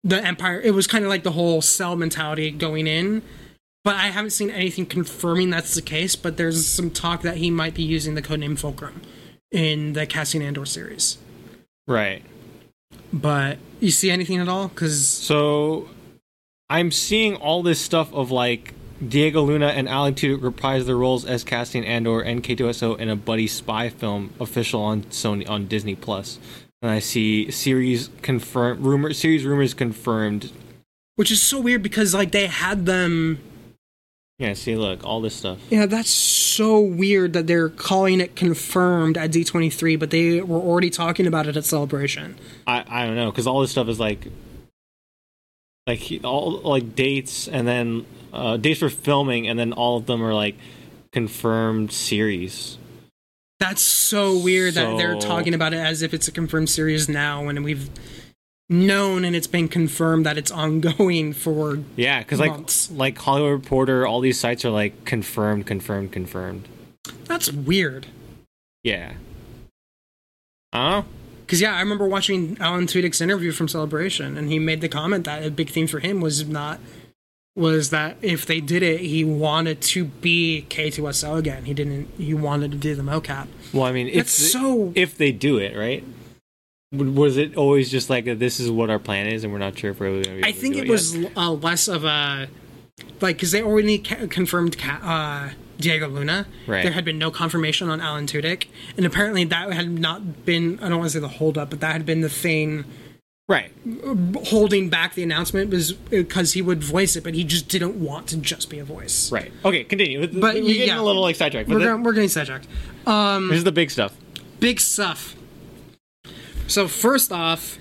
the 0.07 0.25
empire 0.25 0.61
it 0.61 0.71
was 0.71 0.87
kind 0.87 1.05
of 1.05 1.11
like 1.11 1.25
the 1.25 1.33
whole 1.33 1.61
cell 1.61 1.97
mentality 1.97 2.51
going 2.53 2.87
in 2.87 3.23
but 3.83 3.97
i 3.97 4.07
haven't 4.07 4.31
seen 4.31 4.51
anything 4.51 4.87
confirming 4.87 5.51
that's 5.51 5.75
the 5.75 5.83
case 5.83 6.15
but 6.15 6.37
there's 6.37 6.65
some 6.65 6.91
talk 6.91 7.23
that 7.23 7.39
he 7.39 7.51
might 7.51 7.75
be 7.75 7.83
using 7.83 8.15
the 8.15 8.23
codename 8.23 8.57
fulcrum 8.57 9.03
in 9.57 9.93
the 9.95 10.07
cassian 10.07 10.43
andor 10.43 10.67
series 10.67 11.19
Right. 11.89 12.23
but 13.13 13.59
you 13.81 13.91
see 13.91 14.11
anything 14.11 14.39
at 14.39 14.49
all 14.49 14.69
because 14.69 15.07
So 15.07 15.89
I'm 16.69 16.91
seeing 16.91 17.37
all 17.37 17.63
this 17.63 17.81
stuff 17.81 18.13
of 18.13 18.31
like 18.31 18.75
Diego 19.07 19.43
Luna 19.43 19.69
and 19.69 19.89
Alan 19.89 20.15
Tudyk 20.15 20.43
reprise 20.43 20.87
their 20.87 20.97
roles 20.97 21.25
as 21.27 21.45
Cassian 21.45 21.85
Andor 21.85 22.21
and 22.23 22.43
K2SO 22.43 22.99
in 22.99 23.09
a 23.11 23.15
buddy 23.15 23.47
spy 23.47 23.89
film 23.91 24.33
official 24.41 24.81
on 24.83 25.03
Sony 25.05 25.49
on 25.49 25.67
Disney 25.67 25.95
Plus. 25.95 26.39
And 26.83 26.91
I 26.91 26.99
see 27.01 27.51
series 27.51 28.09
confirmed 28.23 28.81
rumor 28.85 29.13
series 29.13 29.45
rumors 29.45 29.75
confirmed. 29.75 30.51
which 31.17 31.31
is 31.31 31.41
so 31.43 31.61
weird 31.61 31.83
because 31.83 32.15
like 32.15 32.33
they 32.33 32.47
had 32.47 32.87
them 32.87 33.39
Yeah, 34.39 34.53
see 34.53 34.77
look, 34.77 35.03
all 35.03 35.21
this 35.21 35.35
stuff. 35.35 35.59
yeah 35.71 35.87
that's 35.87 36.11
so 36.11 36.79
weird 36.81 37.33
that 37.33 37.47
they're 37.47 37.69
calling 37.71 38.21
it 38.21 38.37
confirmed 38.37 39.17
at 39.17 39.31
d23 39.31 39.99
but 39.99 40.11
they 40.11 40.41
were 40.41 40.59
already 40.61 40.91
talking 40.91 41.27
about 41.27 41.47
it 41.47 41.57
at 41.57 41.65
celebration 41.65 42.37
I 42.67 42.85
I 42.89 43.07
don't 43.07 43.17
know 43.17 43.31
cuz 43.33 43.47
all 43.47 43.61
this 43.61 43.71
stuff 43.71 43.89
is 43.89 43.99
like 43.99 44.29
like 45.87 46.21
all 46.25 46.61
like 46.61 46.95
dates 46.95 47.49
and 47.49 47.67
then 47.67 48.05
uh 48.33 48.57
dates 48.57 48.81
for 48.81 48.89
filming 48.89 49.47
and 49.49 49.59
then 49.59 49.73
all 49.73 49.97
of 49.97 50.07
them 50.07 50.23
are 50.23 50.35
like 50.35 50.57
confirmed 51.13 51.93
series. 51.93 52.77
That's 53.59 53.81
so 53.81 54.37
weird 54.37 54.75
that 54.75 54.99
they're 54.99 55.19
talking 55.19 55.55
about 55.55 55.73
it 55.73 55.79
as 55.79 56.03
if 56.03 56.13
it's 56.13 56.29
a 56.29 56.33
confirmed 56.33 56.69
series 56.69 57.09
now 57.09 57.43
when 57.45 57.63
we've 57.63 57.89
known 58.69 59.25
and 59.25 59.37
it's 59.37 59.47
been 59.47 59.69
confirmed 59.69 60.27
that 60.27 60.37
it's 60.37 60.51
ongoing 60.51 61.33
for 61.33 61.79
Yeah, 61.97 62.21
because 62.21 62.41
like 62.41 62.69
like 62.91 63.19
Hollywood 63.19 63.53
Reporter, 63.53 64.07
all 64.07 64.21
these 64.21 64.39
sites 64.39 64.65
are 64.65 64.71
like 64.71 65.05
confirmed, 65.05 65.67
confirmed, 65.67 66.13
confirmed. 66.13 66.69
that's 67.25 67.53
weird. 67.53 68.07
Yeah. 68.83 69.15
I. 70.73 71.05
Because 71.45 71.61
yeah, 71.61 71.77
I 71.77 71.81
remember 71.81 72.09
watching 72.09 72.57
Alan 72.61 72.87
Tudyk's 72.87 73.21
interview 73.21 73.53
from 73.53 73.69
Celebration, 73.69 74.37
and 74.37 74.51
he 74.51 74.59
made 74.59 74.81
the 74.81 74.89
comment 74.89 75.25
that 75.25 75.45
a 75.45 75.51
big 75.51 75.71
theme 75.71 75.87
for 75.87 76.01
him 76.01 76.21
was 76.21 76.47
not 76.49 76.81
was 77.55 77.91
that 77.91 78.17
if 78.21 78.45
they 78.45 78.61
did 78.61 78.83
it, 78.83 79.01
he 79.01 79.25
wanted 79.25 79.81
to 79.81 80.05
be 80.05 80.67
K2SO 80.69 81.39
again. 81.39 81.65
He 81.65 81.73
didn't. 81.73 82.09
He 82.19 82.35
wanted 82.35 82.73
to 82.73 82.77
do 82.77 82.95
the 82.95 83.03
mocap. 83.03 83.47
Well, 83.73 83.85
I 83.85 83.93
mean, 83.93 84.09
it's 84.09 84.33
so. 84.33 84.93
if 84.95 85.17
they 85.17 85.33
do 85.33 85.59
it 85.59 85.77
right, 85.77 86.05
was 86.93 87.37
it 87.37 87.57
always 87.57 87.91
just 87.91 88.11
like 88.11 88.25
this 88.25 88.61
is 88.61 88.71
what 88.71 88.91
our 88.91 88.99
plan 88.99 89.27
is, 89.27 89.45
and 89.45 89.53
we're 89.53 89.59
not 89.59 89.79
sure 89.79 89.91
if 89.91 90.01
we're 90.01 90.07
really 90.07 90.25
going 90.25 90.37
to 90.37 90.43
be? 90.43 90.49
I 90.49 90.53
think 90.53 90.75
do 90.75 90.81
it 90.81 90.87
yet? 90.87 90.93
was 90.93 91.17
uh, 91.37 91.51
less 91.53 91.89
of 91.89 92.05
a 92.05 92.49
like 93.21 93.37
because 93.37 93.53
they 93.53 93.63
already 93.63 93.99
ca- 93.99 94.27
confirmed 94.29 94.79
ca- 94.79 95.01
uh, 95.03 95.51
Diego 95.79 96.09
Luna. 96.09 96.47
Right. 96.67 96.83
There 96.83 96.93
had 96.93 97.05
been 97.05 97.19
no 97.19 97.31
confirmation 97.31 97.89
on 97.89 98.01
Alan 98.01 98.27
Tudyk, 98.27 98.67
and 98.97 99.05
apparently 99.05 99.45
that 99.45 99.73
had 99.73 99.91
not 99.91 100.45
been. 100.45 100.79
I 100.81 100.89
don't 100.89 100.99
want 100.99 101.11
to 101.11 101.15
say 101.15 101.21
the 101.21 101.29
holdup, 101.29 101.71
but 101.71 101.81
that 101.81 101.93
had 101.93 102.07
been 102.07 102.21
the 102.21 102.29
thing 102.29 102.85
right. 103.49 103.73
holding 104.45 104.89
back 104.89 105.15
the 105.15 105.23
announcement 105.23 105.71
was 105.71 105.93
because 105.93 106.53
he 106.53 106.63
would 106.63 106.83
voice 106.83 107.17
it, 107.17 107.25
but 107.25 107.35
he 107.35 107.45
just 107.45 107.69
didn't 107.69 108.01
want 108.01 108.29
to 108.29 108.37
just 108.37 108.71
be 108.71 108.79
a 108.79 108.85
voice. 108.85 109.31
Right. 109.31 109.53
Okay, 109.65 109.85
continue. 109.85 110.27
But 110.27 110.55
we're 110.55 110.63
getting 110.63 110.89
yeah. 110.89 111.01
a 111.01 111.03
little 111.03 111.23
like 111.23 111.37
sidetracked. 111.37 111.69
But 111.69 111.79
We're, 111.79 111.97
we're 111.97 112.13
getting 112.13 112.29
sidetracked. 112.29 112.67
Um 113.07 113.49
this 113.49 113.59
is 113.59 113.65
the 113.65 113.73
big 113.73 113.91
stuff. 113.91 114.17
Big 114.61 114.81
stuff. 114.81 115.36
So 116.67 116.89
first 116.89 117.33
off, 117.33 117.79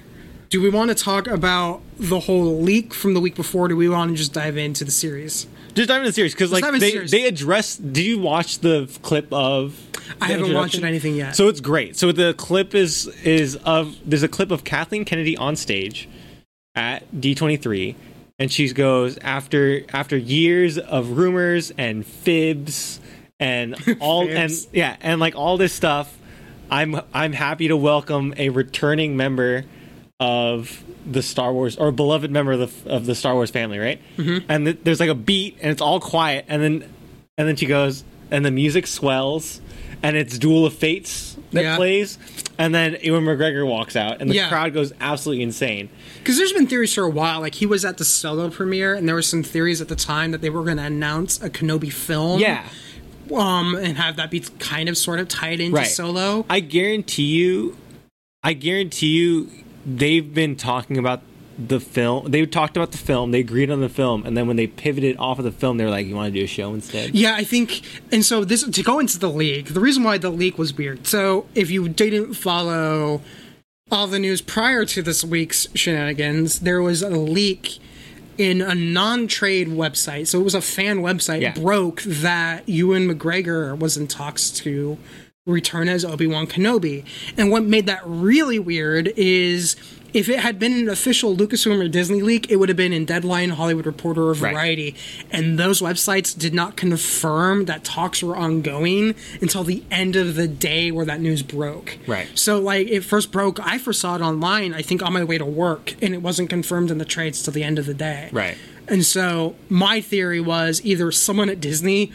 do 0.49 0.61
we 0.61 0.69
want 0.69 0.89
to 0.89 0.95
talk 0.95 1.27
about 1.27 1.81
the 1.97 2.19
whole 2.19 2.59
leak 2.61 2.93
from 2.93 3.13
the 3.13 3.19
week 3.19 3.35
before? 3.35 3.67
Do 3.67 3.75
we 3.75 3.89
want 3.89 4.11
to 4.11 4.17
just 4.17 4.33
dive 4.33 4.57
into 4.57 4.83
the 4.85 4.91
series? 4.91 5.47
Just 5.73 5.89
dive 5.89 5.97
into 5.97 6.09
the 6.09 6.13
series 6.13 6.33
because 6.33 6.51
like 6.51 6.63
they 6.63 6.71
the 6.71 6.91
series. 6.91 7.11
they 7.11 7.25
address. 7.25 7.75
Did 7.77 8.05
you 8.05 8.19
watch 8.19 8.59
the 8.59 8.89
clip 9.01 9.31
of? 9.33 9.79
I 10.21 10.27
haven't 10.27 10.53
watched 10.53 10.81
anything 10.81 11.15
yet. 11.15 11.35
So 11.35 11.47
it's 11.47 11.59
great. 11.59 11.97
So 11.97 12.11
the 12.11 12.33
clip 12.35 12.75
is 12.75 13.07
is 13.23 13.55
of 13.57 13.97
there's 14.05 14.23
a 14.23 14.27
clip 14.27 14.51
of 14.51 14.63
Kathleen 14.63 15.03
Kennedy 15.03 15.35
on 15.35 15.55
stage 15.55 16.07
at 16.75 17.09
D23 17.11 17.95
and 18.39 18.51
she 18.51 18.71
goes 18.71 19.17
after 19.19 19.83
after 19.93 20.17
years 20.17 20.77
of 20.77 21.17
rumors 21.17 21.71
and 21.77 22.05
fibs 22.05 22.99
and 23.39 23.75
all 23.99 24.25
Fibs. 24.27 24.65
and 24.65 24.75
yeah 24.75 24.97
and 25.01 25.19
like 25.19 25.35
all 25.35 25.57
this 25.57 25.73
stuff 25.73 26.17
I'm 26.69 26.99
I'm 27.13 27.33
happy 27.33 27.67
to 27.67 27.77
welcome 27.77 28.33
a 28.37 28.49
returning 28.49 29.15
member 29.17 29.65
of 30.19 30.83
the 31.05 31.21
Star 31.21 31.53
Wars 31.53 31.75
or 31.77 31.91
beloved 31.91 32.31
member 32.31 32.53
of 32.53 32.59
the 32.83 32.89
of 32.91 33.05
the 33.05 33.15
Star 33.15 33.33
Wars 33.33 33.51
family, 33.51 33.77
right? 33.79 34.01
Mm-hmm. 34.17 34.45
And 34.49 34.65
th- 34.65 34.79
there's 34.83 34.99
like 34.99 35.09
a 35.09 35.15
beat 35.15 35.57
and 35.61 35.71
it's 35.71 35.81
all 35.81 35.99
quiet 35.99 36.45
and 36.47 36.61
then 36.61 36.93
and 37.37 37.47
then 37.47 37.55
she 37.55 37.65
goes 37.65 38.03
and 38.31 38.43
the 38.45 38.51
music 38.51 38.87
swells 38.87 39.61
and 40.01 40.15
it's 40.17 40.37
Duel 40.39 40.65
of 40.65 40.73
Fates 40.73 41.37
that 41.51 41.63
Yeah. 41.63 41.75
plays 41.75 42.17
and 42.57 42.73
then 42.73 42.97
Ewan 43.03 43.23
McGregor 43.25 43.67
walks 43.67 43.95
out 43.95 44.21
and 44.21 44.29
the 44.29 44.35
Yeah. 44.35 44.49
crowd 44.49 44.73
goes 44.73 44.93
absolutely 44.99 45.43
insane. 45.43 45.89
Because 46.19 46.37
there's 46.37 46.53
been 46.53 46.67
theories 46.67 46.93
for 46.93 47.03
a 47.03 47.09
while. 47.09 47.41
Like 47.41 47.55
he 47.55 47.65
was 47.65 47.83
at 47.85 47.97
the 47.97 48.05
solo 48.05 48.49
premiere, 48.49 48.95
and 48.95 49.07
there 49.07 49.15
were 49.15 49.21
some 49.21 49.43
theories 49.43 49.81
at 49.81 49.89
the 49.89 49.95
time 49.95 50.31
that 50.31 50.41
they 50.41 50.49
were 50.49 50.63
going 50.63 50.77
to 50.77 50.83
announce 50.83 51.41
a 51.41 51.49
Kenobi 51.49 51.91
film. 51.91 52.39
Yeah. 52.39 52.63
Um, 53.33 53.75
and 53.75 53.97
have 53.97 54.15
that 54.17 54.29
be 54.31 54.41
kind 54.59 54.89
of 54.89 54.97
sort 54.97 55.19
of 55.19 55.27
tied 55.27 55.59
into 55.59 55.75
Right. 55.77 55.87
solo. 55.87 56.45
I 56.49 56.59
guarantee 56.59 57.23
you 57.37 57.77
I 58.43 58.53
guarantee 58.53 59.07
you 59.07 59.49
they've 59.85 60.31
been 60.33 60.55
talking 60.55 60.97
about 60.99 61.21
the 61.57 61.79
film. 61.79 62.29
They 62.29 62.45
talked 62.45 62.75
about 62.77 62.91
the 62.91 62.97
film. 62.97 63.31
They 63.31 63.39
agreed 63.39 63.71
on 63.71 63.79
the 63.81 63.89
film, 63.89 64.23
and 64.25 64.35
then 64.37 64.45
when 64.45 64.55
they 64.57 64.67
pivoted 64.67 65.15
off 65.17 65.39
of 65.39 65.45
the 65.45 65.51
film, 65.51 65.77
they 65.77 65.85
were 65.85 65.89
like, 65.89 66.05
"You 66.05 66.13
want 66.15 66.33
to 66.33 66.39
do 66.39 66.43
a 66.43 66.47
show 66.47 66.73
instead?" 66.73 67.15
Yeah, 67.15 67.33
I 67.35 67.43
think, 67.43 67.81
and 68.11 68.23
so 68.25 68.43
this 68.43 68.63
to 68.63 68.83
go 68.83 68.99
into 68.99 69.17
the 69.17 69.29
leak. 69.29 69.67
The 69.73 69.79
reason 69.79 70.03
why 70.03 70.17
the 70.17 70.29
leak 70.29 70.57
was 70.57 70.77
weird. 70.77 71.07
So 71.07 71.45
if 71.55 71.71
you 71.71 71.87
didn't 71.89 72.33
follow 72.35 73.21
all 73.89 74.05
the 74.07 74.19
news 74.19 74.41
prior 74.41 74.85
to 74.85 75.01
this 75.01 75.23
week's 75.23 75.67
shenanigans, 75.73 76.59
there 76.59 76.81
was 76.81 77.01
a 77.01 77.09
leak 77.09 77.79
in 78.37 78.61
a 78.61 78.75
non-trade 78.75 79.67
website. 79.69 80.27
So 80.27 80.39
it 80.39 80.43
was 80.43 80.55
a 80.55 80.61
fan 80.61 80.99
website 80.99 81.41
Yeah. 81.41 81.53
broke 81.53 82.01
that 82.03 82.67
Ewan 82.67 83.07
McGregor 83.07 83.77
was 83.77 83.97
in 83.97 84.07
talks 84.07 84.49
to 84.51 84.97
return 85.45 85.87
as 85.87 86.03
Obi-Wan 86.03 86.47
Kenobi. 86.47 87.05
And 87.37 87.51
what 87.51 87.63
made 87.63 87.85
that 87.85 88.01
really 88.03 88.57
weird 88.57 89.13
is 89.15 89.75
if 90.11 90.27
it 90.27 90.39
had 90.39 90.57
been 90.57 90.73
an 90.73 90.89
official 90.89 91.37
Lucasfilm 91.37 91.85
or 91.85 91.87
Disney 91.87 92.23
leak, 92.23 92.49
it 92.49 92.55
would 92.55 92.67
have 92.67 92.75
been 92.75 92.91
in 92.91 93.05
Deadline, 93.05 93.51
Hollywood 93.51 93.85
Reporter, 93.85 94.23
or 94.23 94.33
Right. 94.33 94.53
Variety. 94.53 94.95
And 95.29 95.59
those 95.59 95.81
websites 95.81 96.35
did 96.35 96.55
not 96.55 96.75
confirm 96.75 97.65
that 97.65 97.83
talks 97.83 98.23
were 98.23 98.35
ongoing 98.35 99.13
until 99.39 99.63
the 99.63 99.83
end 99.91 100.15
of 100.15 100.33
the 100.33 100.47
day 100.47 100.89
where 100.89 101.05
that 101.05 101.21
news 101.21 101.43
broke. 101.43 101.99
Right. 102.07 102.27
So, 102.33 102.59
like, 102.59 102.87
it 102.87 103.01
first 103.01 103.31
broke, 103.31 103.59
I 103.63 103.77
first 103.77 104.01
saw 104.01 104.15
it 104.15 104.21
online, 104.23 104.73
I 104.73 104.81
think 104.81 105.03
on 105.03 105.13
my 105.13 105.23
way 105.23 105.37
to 105.37 105.45
work, 105.45 105.93
and 106.01 106.15
it 106.15 106.23
wasn't 106.23 106.49
confirmed 106.49 106.89
in 106.89 106.97
the 106.97 107.05
trades 107.05 107.43
till 107.43 107.53
the 107.53 107.63
end 107.63 107.77
of 107.77 107.85
the 107.85 107.93
day. 107.93 108.29
Right. 108.31 108.57
And 108.87 109.05
so 109.05 109.55
my 109.69 110.01
theory 110.01 110.39
was 110.39 110.81
either 110.83 111.11
someone 111.11 111.49
at 111.49 111.59
Disney 111.59 112.11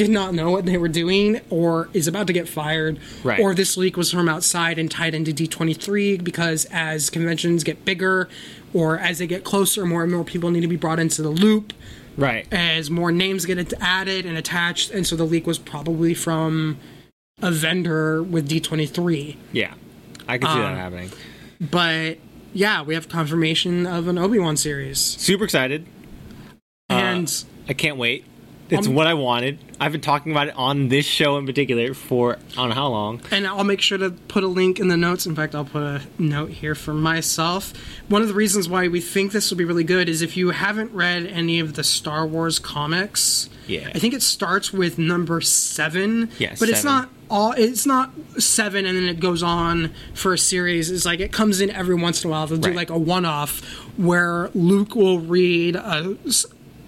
did 0.00 0.08
not 0.10 0.32
know 0.32 0.50
what 0.50 0.64
they 0.64 0.78
were 0.78 0.88
doing 0.88 1.42
or 1.50 1.90
is 1.92 2.08
about 2.08 2.26
to 2.26 2.32
get 2.32 2.48
fired 2.48 2.98
Right. 3.22 3.38
or 3.38 3.54
this 3.54 3.76
leak 3.76 3.98
was 3.98 4.10
from 4.10 4.30
outside 4.30 4.78
and 4.78 4.90
tied 4.90 5.12
into 5.14 5.30
D23 5.30 6.24
because 6.24 6.64
as 6.70 7.10
conventions 7.10 7.64
get 7.64 7.84
bigger 7.84 8.26
or 8.72 8.98
as 8.98 9.18
they 9.18 9.26
get 9.26 9.44
closer 9.44 9.84
more 9.84 10.02
and 10.02 10.10
more 10.10 10.24
people 10.24 10.50
need 10.50 10.62
to 10.62 10.68
be 10.68 10.76
brought 10.76 10.98
into 10.98 11.20
the 11.20 11.28
loop 11.28 11.74
Right. 12.16 12.46
as 12.50 12.90
more 12.90 13.12
names 13.12 13.44
get 13.44 13.72
added 13.78 14.24
and 14.24 14.38
attached 14.38 14.90
and 14.90 15.06
so 15.06 15.16
the 15.16 15.24
leak 15.24 15.46
was 15.46 15.58
probably 15.58 16.14
from 16.14 16.78
a 17.42 17.50
vendor 17.50 18.22
with 18.22 18.48
D23 18.48 19.36
Yeah. 19.52 19.74
I 20.26 20.38
could 20.38 20.48
see 20.48 20.54
Um, 20.54 20.60
that 20.62 20.76
happening. 20.78 21.10
but 21.60 22.16
yeah 22.54 22.80
we 22.80 22.94
have 22.94 23.10
confirmation 23.10 23.86
of 23.86 24.08
an 24.08 24.16
Obi-Wan 24.16 24.56
series 24.56 24.98
Super 24.98 25.44
excited. 25.44 25.84
and 26.88 27.44
I 27.68 27.74
can't 27.74 27.98
wait. 27.98 28.24
It's 28.70 28.86
Um, 28.86 28.94
what 28.94 29.06
I 29.06 29.14
wanted. 29.14 29.58
I've 29.80 29.92
been 29.92 30.00
talking 30.00 30.30
about 30.32 30.48
it 30.48 30.54
on 30.56 30.88
this 30.88 31.06
show 31.06 31.36
in 31.38 31.46
particular 31.46 31.94
for 31.94 32.36
I 32.52 32.56
don't 32.56 32.68
know 32.68 32.74
how 32.74 32.88
long. 32.88 33.20
And 33.30 33.46
I'll 33.46 33.64
make 33.64 33.80
sure 33.80 33.98
to 33.98 34.10
put 34.10 34.44
a 34.44 34.46
link 34.46 34.78
in 34.78 34.88
the 34.88 34.96
notes. 34.96 35.26
In 35.26 35.34
fact, 35.34 35.54
I'll 35.54 35.64
put 35.64 35.82
a 35.82 36.02
note 36.18 36.50
here 36.50 36.74
for 36.74 36.92
myself. 36.94 37.72
One 38.08 38.22
of 38.22 38.28
the 38.28 38.34
reasons 38.34 38.68
why 38.68 38.88
we 38.88 39.00
think 39.00 39.32
this 39.32 39.50
will 39.50 39.56
be 39.58 39.64
really 39.64 39.84
good 39.84 40.08
is 40.08 40.22
if 40.22 40.36
you 40.36 40.50
haven't 40.50 40.92
read 40.92 41.26
any 41.26 41.58
of 41.60 41.74
the 41.74 41.82
Star 41.84 42.26
Wars 42.26 42.58
comics. 42.58 43.48
Yeah. 43.66 43.90
I 43.94 43.98
think 43.98 44.14
it 44.14 44.22
starts 44.22 44.72
with 44.72 44.98
number 44.98 45.40
seven. 45.40 46.30
Yeah, 46.38 46.54
But 46.58 46.68
it's 46.68 46.82
not 46.84 47.08
all. 47.30 47.52
It's 47.52 47.86
not 47.86 48.10
seven, 48.38 48.84
and 48.84 48.96
then 48.96 49.04
it 49.08 49.20
goes 49.20 49.42
on 49.42 49.92
for 50.12 50.32
a 50.34 50.38
series. 50.38 50.90
It's 50.90 51.04
like 51.06 51.20
it 51.20 51.32
comes 51.32 51.60
in 51.60 51.70
every 51.70 51.94
once 51.94 52.24
in 52.24 52.28
a 52.28 52.32
while. 52.32 52.46
They'll 52.48 52.58
do 52.58 52.68
Right. 52.70 52.76
like 52.76 52.90
a 52.90 52.98
one-off 52.98 53.60
where 53.96 54.50
Luke 54.54 54.94
will 54.96 55.20
read 55.20 55.76
a, 55.76 56.16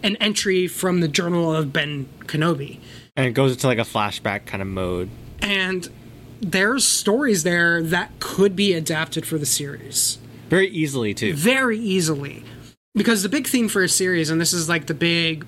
an 0.02 0.16
entry 0.16 0.66
from 0.66 1.00
the 1.00 1.08
Journal 1.08 1.54
of 1.54 1.72
Ben 1.72 2.08
Kenobi. 2.26 2.80
And 3.16 3.26
it 3.26 3.32
goes 3.32 3.52
into 3.52 3.66
like 3.66 3.78
a 3.78 3.82
flashback 3.82 4.46
kind 4.46 4.62
of 4.62 4.68
mode. 4.68 5.08
and 5.40 5.88
there's 6.40 6.84
stories 6.84 7.44
there 7.44 7.80
that 7.80 8.10
could 8.18 8.56
be 8.56 8.72
adapted 8.72 9.24
for 9.24 9.38
the 9.38 9.46
series. 9.46 10.18
Very 10.48 10.68
easily 10.68 11.14
too. 11.14 11.34
very 11.34 11.78
easily. 11.78 12.42
Because 12.94 13.22
the 13.22 13.28
big 13.28 13.46
thing 13.46 13.68
for 13.68 13.82
a 13.84 13.88
series 13.88 14.28
and 14.28 14.40
this 14.40 14.52
is 14.52 14.68
like 14.68 14.86
the 14.86 14.94
big 14.94 15.46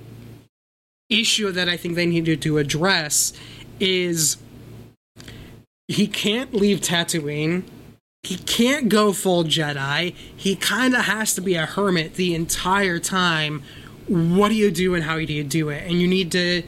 issue 1.10 1.50
that 1.52 1.68
i 1.68 1.76
think 1.76 1.96
they 1.96 2.06
needed 2.06 2.40
to 2.40 2.56
address 2.58 3.32
is 3.78 4.38
he 5.88 6.06
can't 6.06 6.54
leave 6.54 6.80
tatooine. 6.80 7.64
He 8.22 8.36
can't 8.38 8.88
go 8.88 9.12
full 9.12 9.44
jedi. 9.44 10.14
He 10.34 10.56
kind 10.56 10.94
of 10.94 11.02
has 11.02 11.34
to 11.34 11.42
be 11.42 11.56
a 11.56 11.66
hermit 11.66 12.14
the 12.14 12.34
entire 12.34 12.98
time 12.98 13.62
what 14.08 14.48
do 14.48 14.54
you 14.54 14.70
do 14.70 14.94
and 14.94 15.04
how 15.04 15.16
do 15.16 15.32
you 15.32 15.44
do 15.44 15.68
it 15.70 15.82
and 15.88 16.00
you 16.00 16.06
need 16.08 16.30
to 16.32 16.62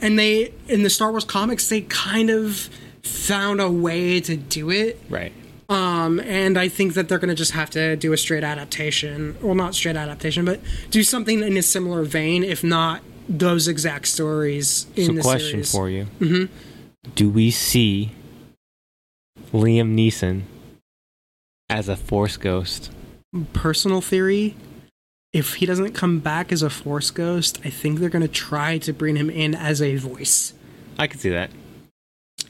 and 0.00 0.18
they 0.18 0.52
in 0.68 0.82
the 0.82 0.90
star 0.90 1.10
wars 1.10 1.24
comics 1.24 1.68
they 1.68 1.82
kind 1.82 2.30
of 2.30 2.68
found 3.02 3.60
a 3.60 3.70
way 3.70 4.20
to 4.20 4.36
do 4.36 4.70
it 4.70 5.00
Right. 5.08 5.32
um, 5.68 6.20
and 6.20 6.58
I 6.58 6.68
think 6.68 6.94
that 6.94 7.08
they're 7.08 7.18
going 7.18 7.28
to 7.28 7.34
just 7.34 7.52
have 7.52 7.70
to 7.70 7.96
do 7.96 8.12
a 8.12 8.16
straight 8.16 8.44
adaptation. 8.44 9.36
Well, 9.40 9.54
not 9.54 9.74
straight 9.74 9.96
adaptation, 9.96 10.44
but 10.44 10.60
do 10.90 11.02
something 11.02 11.42
in 11.42 11.56
a 11.56 11.62
similar 11.62 12.02
vein, 12.04 12.42
if 12.44 12.62
not 12.64 13.02
those 13.28 13.68
exact 13.68 14.08
stories 14.08 14.86
in 14.96 15.06
so 15.06 15.12
the 15.12 15.20
question 15.22 15.64
series. 15.64 15.72
for 15.72 15.88
you. 15.88 16.06
Mm-hmm. 16.20 17.10
Do 17.14 17.30
we 17.30 17.50
see 17.50 18.12
Liam 19.52 19.94
Neeson 19.94 20.42
as 21.68 21.88
a 21.88 21.96
force 21.96 22.36
ghost? 22.36 22.90
Personal 23.52 24.00
theory: 24.00 24.56
if 25.32 25.54
he 25.54 25.66
doesn't 25.66 25.92
come 25.92 26.18
back 26.18 26.52
as 26.52 26.62
a 26.62 26.70
Force 26.70 27.10
ghost, 27.10 27.60
I 27.64 27.70
think 27.70 27.98
they're 27.98 28.08
going 28.08 28.22
to 28.22 28.28
try 28.28 28.78
to 28.78 28.92
bring 28.92 29.16
him 29.16 29.30
in 29.30 29.54
as 29.54 29.80
a 29.80 29.96
voice. 29.96 30.54
I 30.98 31.06
could 31.06 31.20
see 31.20 31.30
that. 31.30 31.50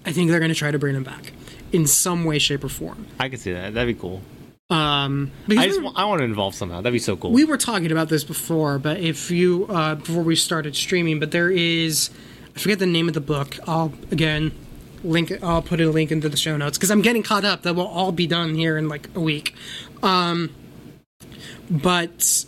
I 0.04 0.12
think 0.12 0.30
they're 0.30 0.40
going 0.40 0.50
to 0.50 0.54
try 0.54 0.70
to 0.70 0.78
bring 0.78 0.96
him 0.96 1.04
back 1.04 1.32
in 1.72 1.86
some 1.86 2.24
way, 2.24 2.38
shape, 2.38 2.64
or 2.64 2.68
form. 2.68 3.06
I 3.18 3.28
could 3.28 3.40
see 3.40 3.52
that. 3.52 3.74
That'd 3.74 3.94
be 3.94 4.00
cool. 4.00 4.22
Um, 4.70 5.32
I 5.48 5.66
just 5.66 5.80
I 5.96 6.04
want 6.04 6.20
to 6.20 6.24
involve 6.24 6.54
somehow. 6.54 6.76
That'd 6.76 6.92
be 6.92 7.00
so 7.00 7.16
cool. 7.16 7.32
we 7.32 7.44
were 7.44 7.56
talking 7.56 7.90
about 7.90 8.08
this 8.08 8.22
before, 8.22 8.78
but 8.78 9.00
if 9.00 9.30
you 9.30 9.66
uh, 9.68 9.96
before 9.96 10.22
we 10.22 10.36
started 10.36 10.76
streaming, 10.76 11.18
but 11.18 11.32
there 11.32 11.50
is 11.50 12.10
I 12.54 12.58
forget 12.60 12.78
the 12.78 12.86
name 12.86 13.08
of 13.08 13.14
the 13.14 13.20
book. 13.20 13.56
I'll 13.66 13.92
again 14.12 14.52
link. 15.02 15.32
I'll 15.42 15.62
put 15.62 15.80
a 15.80 15.90
link 15.90 16.12
into 16.12 16.28
the 16.28 16.36
show 16.36 16.56
notes 16.56 16.78
because 16.78 16.92
I'm 16.92 17.02
getting 17.02 17.24
caught 17.24 17.44
up. 17.44 17.62
That 17.62 17.74
will 17.74 17.86
all 17.86 18.12
be 18.12 18.28
done 18.28 18.54
here 18.54 18.78
in 18.78 18.88
like 18.88 19.08
a 19.16 19.20
week. 19.20 19.56
Um, 20.04 20.54
but 21.68 22.44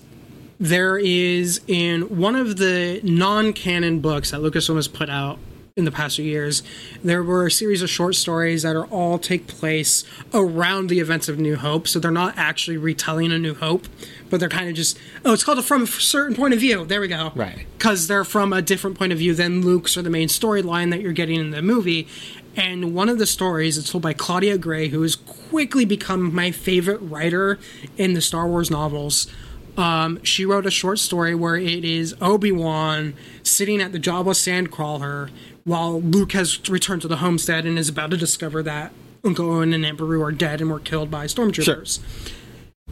there 0.63 0.97
is 0.97 1.61
in 1.67 2.03
one 2.03 2.37
of 2.37 2.57
the 2.57 3.01
non-canon 3.03 3.99
books 3.99 4.31
that 4.31 4.41
Lucasfilm 4.41 4.77
has 4.77 4.87
put 4.87 5.11
out 5.11 5.41
in 5.75 5.85
the 5.85 5.91
past 5.91 6.17
few 6.17 6.25
years, 6.25 6.63
there 7.03 7.21
were 7.21 7.47
a 7.47 7.51
series 7.51 7.83
of 7.83 7.91
short 7.91 8.15
stories 8.15 8.63
that 8.63 8.77
are 8.77 8.85
all 8.87 9.19
take 9.19 9.49
place 9.49 10.05
around 10.33 10.89
the 10.89 11.01
events 11.01 11.29
of 11.29 11.37
New 11.37 11.57
Hope. 11.57 11.89
So 11.89 11.99
they're 11.99 12.13
not 12.13 12.35
actually 12.37 12.77
retelling 12.77 13.33
a 13.33 13.39
New 13.41 13.55
Hope, 13.55 13.89
but 14.31 14.39
they're 14.39 14.49
kind 14.49 14.69
of 14.69 14.77
just 14.77 14.97
oh, 15.25 15.33
it's 15.33 15.43
called 15.43 15.59
a 15.59 15.63
from 15.63 15.83
a 15.83 15.87
certain 15.89 16.37
point 16.37 16.55
of 16.55 16.61
view. 16.61 16.85
There 16.85 17.01
we 17.01 17.09
go. 17.09 17.33
Right. 17.35 17.67
Because 17.77 18.07
they're 18.07 18.25
from 18.25 18.53
a 18.53 18.63
different 18.63 18.97
point 18.97 19.13
of 19.13 19.19
view 19.19 19.35
than 19.35 19.63
Luke's 19.63 19.97
or 19.97 20.03
the 20.03 20.11
main 20.11 20.29
storyline 20.29 20.91
that 20.91 21.01
you're 21.01 21.13
getting 21.13 21.41
in 21.41 21.51
the 21.51 21.63
movie. 21.63 22.07
And 22.55 22.95
one 22.95 23.09
of 23.09 23.19
the 23.19 23.27
stories 23.27 23.79
is 23.79 23.91
told 23.91 24.03
by 24.03 24.13
Claudia 24.13 24.59
Gray, 24.59 24.89
who 24.89 25.03
has 25.03 25.17
quickly 25.17 25.85
become 25.85 26.33
my 26.33 26.53
favorite 26.53 26.99
writer 26.99 27.59
in 27.97 28.13
the 28.13 28.21
Star 28.21 28.47
Wars 28.47 28.71
novels. 28.71 29.27
Um, 29.77 30.23
she 30.23 30.45
wrote 30.45 30.67
a 30.67 30.71
short 30.71 30.99
story 30.99 31.35
where 31.35 31.57
it 31.57 31.85
is 31.85 32.15
Obi 32.21 32.53
Wan 32.53 33.15
sitting 33.43 33.81
at 33.81 33.93
the 33.93 33.99
Jawa 33.99 34.35
Sandcrawler 34.35 35.31
while 35.65 36.01
Luke 36.01 36.33
has 36.33 36.69
returned 36.69 37.03
to 37.03 37.09
the 37.09 37.17
homestead 37.17 37.65
and 37.65 37.79
is 37.79 37.89
about 37.89 38.11
to 38.11 38.17
discover 38.17 38.63
that 38.65 38.93
Uncle 39.25 39.51
Owen 39.51 39.73
and 39.73 39.85
Aunt 39.87 39.99
Beru 39.99 40.23
are 40.23 40.33
dead 40.33 40.61
and 40.61 40.71
were 40.71 40.81
killed 40.81 41.11
by 41.11 41.27
stormtroopers. 41.27 42.01
Sure. 42.01 42.29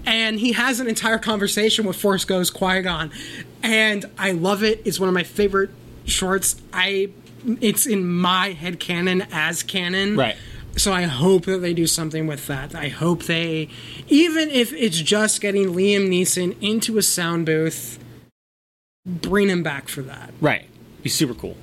And 0.07 0.41
he 0.41 0.53
has 0.53 0.81
an 0.81 0.89
entire 0.89 1.19
conversation 1.19 1.85
with 1.85 1.97
Force 1.97 2.25
Ghost 2.25 2.55
Qui 2.55 2.81
Gon, 2.83 3.11
and 3.63 4.07
I 4.17 4.31
love 4.31 4.63
it. 4.63 4.81
It's 4.85 4.99
one 4.99 5.09
of 5.09 5.15
my 5.15 5.25
favorite 5.25 5.71
shorts. 6.07 6.61
I, 6.73 7.11
it's 7.61 7.87
in 7.87 8.07
my 8.09 8.53
head 8.53 8.81
canon 8.81 9.27
as 9.33 9.63
canon. 9.63 10.17
Right. 10.17 10.37
So 10.81 10.95
I 10.95 11.03
hope 11.03 11.45
that 11.45 11.59
they 11.59 11.75
do 11.75 11.87
something 11.87 12.27
with 12.27 12.47
that. 12.47 12.75
I 12.75 12.89
hope 12.89 13.25
they, 13.25 13.69
even 14.09 14.49
if 14.49 14.73
it's 14.73 14.99
just 15.03 15.43
getting 15.43 15.75
Liam 15.75 16.09
Neeson 16.09 16.57
into 16.63 16.97
a 16.97 17.03
sound 17.03 17.45
booth, 17.45 17.99
bring 19.05 19.51
him 19.51 19.63
back 19.63 19.89
for 19.89 20.01
that. 20.01 20.33
right. 20.41 20.65
Be 21.03 21.11
super 21.11 21.35
cool. 21.35 21.59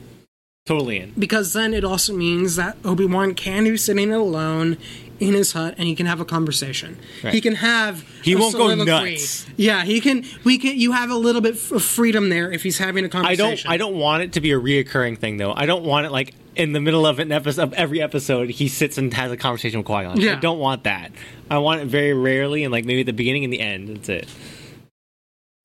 Totally 0.67 0.99
in. 0.99 1.13
Because 1.17 1.53
then 1.53 1.73
it 1.73 1.83
also 1.83 2.13
means 2.13 2.57
that 2.57 2.77
Obi 2.85 3.05
Wan 3.05 3.33
can 3.33 3.63
be 3.63 3.75
sitting 3.77 4.13
alone 4.13 4.77
in 5.19 5.33
his 5.33 5.53
hut 5.53 5.73
and 5.79 5.87
he 5.87 5.95
can 5.95 6.05
have 6.05 6.19
a 6.19 6.25
conversation. 6.25 6.99
Right. 7.23 7.33
He 7.33 7.41
can 7.41 7.55
have 7.55 8.03
He 8.21 8.35
won't 8.35 8.53
go 8.53 8.67
soliloquy. 8.69 9.11
nuts. 9.13 9.47
Yeah, 9.55 9.83
he 9.83 9.99
can. 9.99 10.25
We 10.43 10.59
can. 10.59 10.77
You 10.77 10.91
have 10.91 11.09
a 11.09 11.15
little 11.15 11.41
bit 11.41 11.53
of 11.71 11.83
freedom 11.83 12.29
there 12.29 12.51
if 12.51 12.61
he's 12.61 12.77
having 12.77 13.03
a 13.05 13.09
conversation. 13.09 13.45
I 13.45 13.49
don't. 13.55 13.73
I 13.73 13.77
don't 13.77 13.95
want 13.99 14.21
it 14.23 14.33
to 14.33 14.41
be 14.41 14.51
a 14.51 14.59
reoccurring 14.59 15.17
thing 15.17 15.37
though. 15.37 15.53
I 15.55 15.65
don't 15.65 15.83
want 15.83 16.05
it 16.05 16.11
like 16.11 16.33
in 16.57 16.73
the 16.73 16.79
middle 16.79 17.05
of 17.05 17.19
an 17.19 17.31
episode 17.31 17.61
of 17.63 17.73
every 17.73 18.01
episode 18.01 18.49
he 18.49 18.67
sits 18.67 18.97
and 18.97 19.13
has 19.13 19.31
a 19.31 19.37
conversation 19.37 19.79
with 19.79 19.85
Qui 19.87 20.03
Gon. 20.03 20.19
Yeah. 20.19 20.33
I 20.37 20.39
don't 20.39 20.59
want 20.59 20.83
that. 20.83 21.11
I 21.49 21.57
want 21.59 21.81
it 21.81 21.85
very 21.87 22.13
rarely 22.13 22.63
and 22.63 22.71
like 22.71 22.85
maybe 22.85 23.01
at 23.01 23.05
the 23.05 23.13
beginning 23.13 23.43
and 23.43 23.53
the 23.53 23.59
end. 23.59 23.89
That's 23.89 24.09
it. 24.09 24.27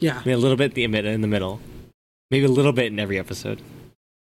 Yeah. 0.01 0.19
Maybe 0.19 0.33
a 0.33 0.39
little 0.39 0.57
bit 0.57 0.77
in 0.77 0.91
the 0.91 0.99
in 1.07 1.21
the 1.21 1.29
middle. 1.29 1.61
Maybe 2.31 2.45
a 2.45 2.49
little 2.49 2.73
bit 2.73 2.87
in 2.87 2.99
every 2.99 3.19
episode. 3.19 3.61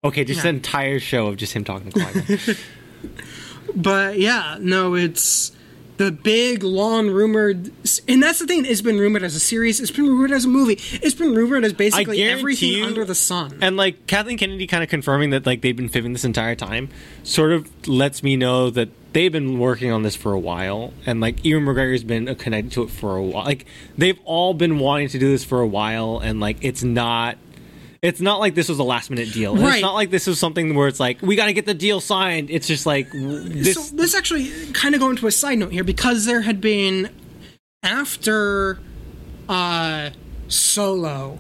Okay, 0.05 0.25
just 0.25 0.44
Yeah. 0.44 0.51
an 0.51 0.57
entire 0.57 1.01
show 1.01 1.27
of 1.27 1.37
just 1.37 1.53
him 1.53 1.64
talking 1.64 1.90
to 1.90 2.01
Qui 2.01 2.37
Gon. 2.37 2.57
But 3.77 4.18
yeah, 4.18 4.57
no, 4.61 4.94
it's 4.94 5.53
the 5.98 6.11
big, 6.11 6.62
long 6.62 7.11
rumored, 7.11 7.70
and 8.08 8.22
that's 8.22 8.38
the 8.38 8.46
thing. 8.46 8.64
It's 8.64 8.80
been 8.80 8.98
rumored 8.98 9.22
as 9.22 9.34
a 9.34 9.40
series. 9.40 9.80
It's 9.80 9.90
been 9.90 10.06
rumored 10.06 10.30
as 10.30 10.44
a 10.44 10.48
movie. 10.48 10.78
It's 11.02 11.14
been 11.14 11.34
rumored 11.34 11.64
as 11.64 11.72
basically 11.74 12.22
everything 12.22 12.70
you- 12.72 12.84
under 12.84 13.04
the 13.04 13.14
sun. 13.14 13.58
And 13.61 13.76
like 13.76 14.06
Kathleen 14.06 14.38
Kennedy 14.38 14.66
kind 14.66 14.82
of 14.82 14.88
confirming 14.88 15.30
that 15.30 15.44
like 15.44 15.61
they've 15.61 15.76
been 15.76 15.88
fibbing 15.88 16.12
this 16.14 16.24
entire 16.24 16.54
time 16.54 16.88
sort 17.24 17.52
of 17.52 17.68
lets 17.87 18.22
me 18.22 18.37
know 18.37 18.70
that 18.70 18.88
they've 19.12 19.32
been 19.32 19.58
working 19.58 19.90
on 19.90 20.02
this 20.02 20.14
for 20.14 20.32
a 20.32 20.38
while 20.38 20.92
and 21.06 21.20
like 21.20 21.44
Ewan 21.44 21.64
McGregor's 21.64 22.04
been 22.04 22.32
connected 22.37 22.72
to 22.72 22.82
it 22.84 22.90
for 22.90 23.16
a 23.16 23.22
while. 23.22 23.44
Like 23.44 23.66
they've 23.96 24.18
all 24.24 24.54
been 24.54 24.78
wanting 24.78 25.08
to 25.08 25.18
do 25.18 25.30
this 25.30 25.44
for 25.44 25.61
a 25.61 25.66
while 25.66 26.18
and 26.20 26.38
like 26.40 26.58
it's 26.61 26.82
not 26.84 27.38
it's 28.02 28.20
not 28.20 28.38
like 28.40 28.54
this 28.54 28.68
was 28.68 28.78
a 28.78 28.84
last 28.84 29.11
minute 29.11 29.32
deal. 29.32 29.56
Right. 29.56 29.74
It's 29.74 29.82
not 29.82 29.94
like 29.94 30.11
this 30.11 30.26
was 30.26 30.38
something 30.38 30.74
where 30.74 30.88
it's 30.88 31.00
like 31.00 31.20
we 31.22 31.37
got 31.37 31.46
to 31.46 31.52
get 31.52 31.66
the 31.66 31.74
deal 31.74 32.00
signed. 32.00 32.50
It's 32.50 32.66
just 32.66 32.87
like 32.87 33.08
this 33.12 33.74
so 33.74 33.96
let's 33.96 34.14
actually 34.14 34.50
kind 34.72 34.94
of 34.94 35.00
go 35.00 35.11
into 35.11 35.26
a 35.26 35.32
side 35.32 35.58
note 35.58 35.72
here 35.72 35.84
because 35.84 36.24
there 36.24 36.42
had 36.42 36.61
been 36.61 37.11
after 37.82 38.78
uh 39.48 40.11
solo 40.48 41.38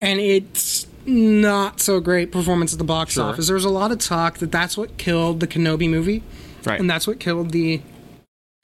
and 0.00 0.20
it's 0.20 0.86
not 1.06 1.80
so 1.80 2.00
great 2.00 2.30
performance 2.30 2.72
at 2.72 2.78
the 2.78 2.84
box 2.84 3.14
Sure. 3.14 3.24
office 3.24 3.46
there 3.48 3.54
was 3.54 3.64
a 3.64 3.70
lot 3.70 3.90
of 3.90 3.98
talk 3.98 4.38
that 4.38 4.52
that's 4.52 4.76
what 4.76 4.96
killed 4.98 5.40
the 5.40 5.46
kenobi 5.46 5.88
movie 5.88 6.22
right. 6.64 6.78
and 6.78 6.88
that's 6.88 7.06
what 7.06 7.18
killed 7.18 7.50
the 7.50 7.80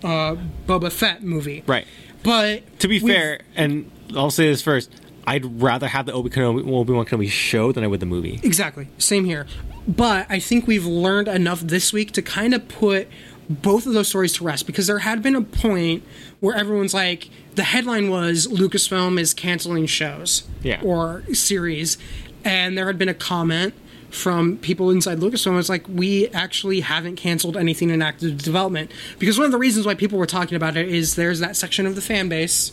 uh 0.04 0.37
boba 0.66 0.90
fett 0.92 1.22
movie 1.22 1.62
right. 1.66 1.87
but 2.22 2.78
To 2.80 2.88
be 2.88 2.98
fair, 2.98 3.40
and 3.54 3.90
I'll 4.14 4.30
say 4.30 4.46
this 4.46 4.62
first, 4.62 4.90
I'd 5.27 5.61
rather 5.61 5.89
have 5.89 6.07
the 6.07 6.12
Obi 6.12 6.31
Wan 6.41 6.87
Kenobi 7.07 7.29
show 7.29 7.73
than 7.73 7.83
I 7.85 7.87
would 7.87 8.01
the 8.01 8.07
movie. 8.07 8.41
Exactly. 8.43 8.89
Same 8.99 9.25
here. 9.25 9.47
But 9.89 10.27
I 10.29 10.39
think 10.39 10.67
we've 10.67 10.87
learned 10.87 11.29
enough 11.29 11.61
this 11.61 11.93
week 11.93 12.12
to 12.12 12.23
kind 12.23 12.55
of 12.55 12.69
put 12.69 13.09
both 13.49 13.87
of 13.87 13.93
those 13.93 14.09
stories 14.09 14.33
to 14.35 14.45
rest 14.45 14.67
because 14.67 14.87
there 14.87 14.99
had 15.01 15.23
been 15.23 15.37
a 15.37 15.43
point 15.43 16.03
where 16.41 16.55
everyone's 16.57 16.95
like, 16.95 17.31
the 17.55 17.62
headline 17.65 18.11
was 18.11 18.47
Lucasfilm 18.49 19.19
is 19.21 19.33
canceling 19.35 19.87
shows 19.87 20.45
Yeah. 20.62 20.81
or 20.83 21.23
series. 21.33 21.97
And 22.45 22.77
there 22.77 22.87
had 22.87 22.99
been 22.99 23.09
a 23.09 23.15
comment 23.15 23.75
from 24.11 24.57
people 24.59 24.91
inside 24.91 25.19
Lucasfilm. 25.19 25.59
It's 25.59 25.69
like, 25.69 25.85
we 25.89 26.29
actually 26.29 26.81
haven't 26.81 27.17
canceled 27.17 27.57
anything 27.57 27.91
in 27.91 28.03
active 28.03 28.43
development. 28.43 28.91
Because 29.19 29.39
one 29.39 29.47
of 29.47 29.53
the 29.53 29.59
reasons 29.59 29.87
why 29.87 29.95
people 29.95 30.19
were 30.19 30.27
talking 30.27 30.57
about 30.57 30.77
it 30.77 30.89
is 30.89 31.15
there's 31.17 31.41
that 31.41 31.57
section 31.57 31.87
of 31.87 31.95
the 31.97 32.01
fan 32.01 32.29
base 32.29 32.73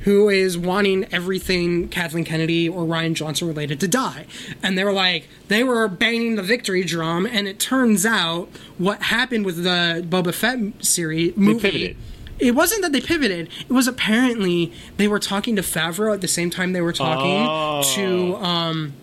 who 0.00 0.28
is 0.28 0.56
wanting 0.56 1.06
everything 1.12 1.88
Kathleen 1.88 2.24
Kennedy 2.24 2.68
or 2.68 2.84
Rian 2.84 3.14
Johnson 3.14 3.48
related 3.48 3.80
to 3.80 3.88
die. 3.88 4.26
And 4.62 4.76
they 4.78 4.84
were 4.84 4.92
like, 4.92 5.28
they 5.48 5.62
were 5.62 5.88
banging 5.88 6.36
the 6.36 6.42
victory 6.42 6.84
drum, 6.84 7.26
and 7.26 7.46
it 7.46 7.58
turns 7.60 8.06
out 8.06 8.48
what 8.78 9.02
happened 9.02 9.44
with 9.44 9.62
the 9.62 10.04
Boba 10.08 10.32
Fett 10.32 10.84
series 10.84 11.36
movie. 11.36 11.60
pivoted. 11.60 11.96
It 12.38 12.54
wasn't 12.54 12.80
that 12.82 12.92
they 12.92 13.02
pivoted. 13.02 13.50
It 13.68 13.72
was 13.72 13.86
apparently 13.86 14.72
they 14.96 15.06
were 15.06 15.18
talking 15.18 15.56
to 15.56 15.62
Favreau 15.62 16.14
at 16.14 16.22
the 16.22 16.28
same 16.28 16.48
time 16.48 16.72
they 16.72 16.80
were 16.80 16.94
talking 16.94 17.46
Oh. 17.46 17.82
to 17.94 18.36
um, 18.36 18.94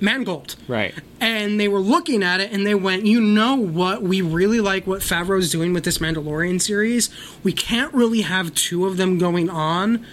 Mangold. 0.00 0.56
Right. 0.66 0.94
And 1.20 1.60
they 1.60 1.68
were 1.68 1.80
looking 1.80 2.22
at 2.22 2.40
it 2.40 2.52
and 2.52 2.66
they 2.66 2.74
went, 2.74 3.04
you 3.04 3.20
know 3.20 3.54
what? 3.54 4.02
We 4.02 4.22
really 4.22 4.60
like 4.60 4.86
what 4.86 5.00
Favreau's 5.00 5.50
doing 5.50 5.72
with 5.72 5.84
this 5.84 5.98
Mandalorian 5.98 6.60
series. 6.60 7.10
We 7.42 7.52
can't 7.52 7.92
really 7.92 8.22
have 8.22 8.54
two 8.54 8.86
of 8.86 8.96
them 8.96 9.18
going 9.18 9.50
on. 9.50 10.06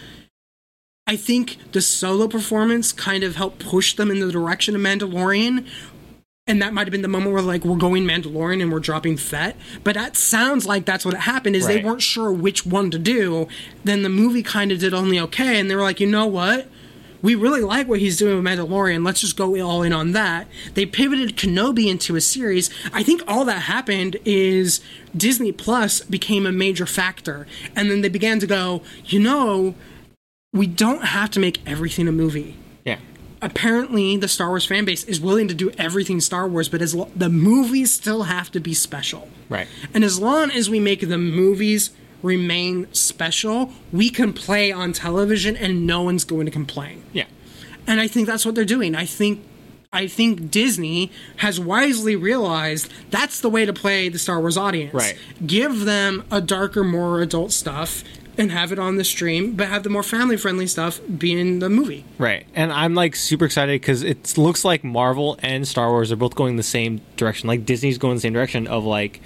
I 1.08 1.16
think 1.16 1.72
the 1.72 1.82
solo 1.82 2.28
performance 2.28 2.92
kind 2.92 3.24
of 3.24 3.38
helped 3.38 3.66
push 3.66 3.96
them 3.96 4.12
in 4.12 4.20
the 4.20 4.32
direction 4.32 4.76
of 4.76 4.82
Mandalorian. 4.82 5.66
And 6.48 6.62
that 6.62 6.74
might 6.74 6.88
have 6.88 6.92
been 6.92 7.02
the 7.02 7.08
moment 7.10 7.34
where 7.34 7.42
like 7.42 7.66
we're 7.66 7.78
going 7.78 8.06
Mandalorian 8.06 8.62
and 8.62 8.72
we're 8.72 8.80
dropping 8.80 9.18
Fett. 9.18 9.58
But 9.84 9.96
that 9.96 10.16
sounds 10.16 10.66
like 10.66 10.86
that's 10.86 11.06
what 11.06 11.14
happened 11.14 11.56
is 11.56 11.68
they 11.68 11.84
weren't 11.84 12.02
sure 12.02 12.32
which 12.32 12.66
one 12.66 12.92
to 12.92 13.00
do. 13.00 13.48
Then 13.84 14.04
the 14.04 14.10
movie 14.10 14.44
kind 14.44 14.72
of 14.72 14.80
did 14.80 14.94
only 14.94 15.20
okay, 15.20 15.60
and 15.60 15.70
they 15.70 15.76
were 15.76 15.82
like, 15.82 16.00
you 16.00 16.08
know 16.08 16.26
what? 16.26 16.68
We 17.22 17.36
really 17.36 17.62
like 17.62 17.88
what 17.88 18.00
he's 18.00 18.18
doing 18.18 18.36
with 18.36 18.46
Mandalorian. 18.46 19.06
Let's 19.06 19.22
just 19.22 19.38
go 19.38 19.60
all 19.62 19.84
in 19.84 19.94
on 19.94 20.12
that. 20.12 20.48
They 20.74 20.86
pivoted 20.86 21.38
Kenobi 21.38 21.88
into 21.88 22.16
a 22.16 22.22
series. 22.22 22.70
I 22.94 23.04
think 23.04 23.24
all 23.28 23.46
that 23.46 23.64
happened 23.64 24.18
is 24.26 24.82
Disney 25.16 25.52
Plus 25.52 26.02
became 26.02 26.46
a 26.46 26.52
major 26.52 26.86
factor. 26.86 27.48
And 27.76 27.90
then 27.90 28.02
they 28.02 28.10
began 28.10 28.40
to 28.40 28.48
go, 28.48 28.82
you 29.06 29.20
know, 29.20 29.76
we 30.54 30.68
don't 30.68 31.06
have 31.06 31.32
to 31.32 31.40
make 31.40 31.62
everything 31.68 32.08
a 32.08 32.12
movie. 32.12 32.56
Yeah. 32.86 33.00
Apparently, 33.42 34.18
the 34.18 34.28
Star 34.28 34.50
Wars 34.50 34.66
fan 34.66 34.86
base 34.86 35.04
is 35.04 35.20
willing 35.20 35.48
to 35.48 35.54
do 35.54 35.72
everything 35.78 36.20
Star 36.20 36.48
Wars, 36.48 36.70
but 36.70 36.82
as 36.82 36.96
lo- 36.96 37.12
the 37.16 37.30
movies 37.30 37.92
still 37.92 38.24
have 38.24 38.52
to 38.52 38.60
be 38.60 38.74
special. 38.74 39.30
Right. 39.50 39.68
And 39.94 40.04
as 40.04 40.20
long 40.20 40.52
as 40.52 40.70
we 40.70 40.80
make 40.80 41.08
the 41.08 41.18
movies 41.18 41.92
remain 42.28 42.92
special, 42.94 43.72
we 43.92 44.10
can 44.10 44.34
play 44.34 44.72
on 44.72 44.94
television 44.94 45.56
and 45.56 45.88
no 45.88 46.04
one's 46.04 46.24
going 46.24 46.46
to 46.46 46.52
complain. 46.52 47.04
Yeah. 47.14 47.26
And 47.88 48.02
I 48.02 48.08
think 48.08 48.28
that's 48.28 48.46
what 48.46 48.54
they're 48.54 48.66
doing. 48.66 48.96
I 48.96 49.06
think 49.06 49.44
I 49.94 50.08
think 50.08 50.52
Disney 50.52 51.12
has 51.38 51.60
wisely 51.60 52.16
realized 52.16 52.92
that's 53.10 53.40
the 53.40 53.50
way 53.50 53.66
to 53.66 53.74
play 53.74 54.10
the 54.10 54.20
Star 54.20 54.40
Wars 54.40 54.58
audience. 54.58 54.94
Right. 54.94 55.18
Give 55.46 55.86
them 55.86 56.26
a 56.30 56.42
darker, 56.42 56.84
more 56.84 57.22
adult 57.22 57.54
stuff 57.54 58.04
and 58.38 58.52
have 58.52 58.72
it 58.72 58.80
on 58.80 58.98
the 58.98 59.04
stream, 59.04 59.56
but 59.56 59.68
have 59.68 59.84
the 59.84 59.90
more 59.90 60.04
family 60.04 60.38
friendly 60.38 60.68
stuff 60.68 61.00
be 61.18 61.40
in 61.40 61.60
the 61.60 61.70
movie. 61.70 62.06
Right. 62.18 62.46
And 62.54 62.72
I'm 62.72 62.94
like 62.94 63.16
super 63.16 63.46
excited 63.46 63.82
because 63.82 64.04
it 64.04 64.38
looks 64.38 64.64
like 64.64 64.84
Marvel 64.84 65.40
and 65.42 65.68
Star 65.68 65.90
Wars 65.90 66.12
are 66.12 66.16
both 66.16 66.36
going 66.36 66.58
the 66.58 66.64
same 66.64 67.02
direction. 67.16 67.48
Like 67.48 67.66
Disney's 67.66 67.98
going 67.98 68.16
the 68.16 68.22
same 68.22 68.34
direction 68.34 68.68
of 68.68 68.84
like 68.84 69.22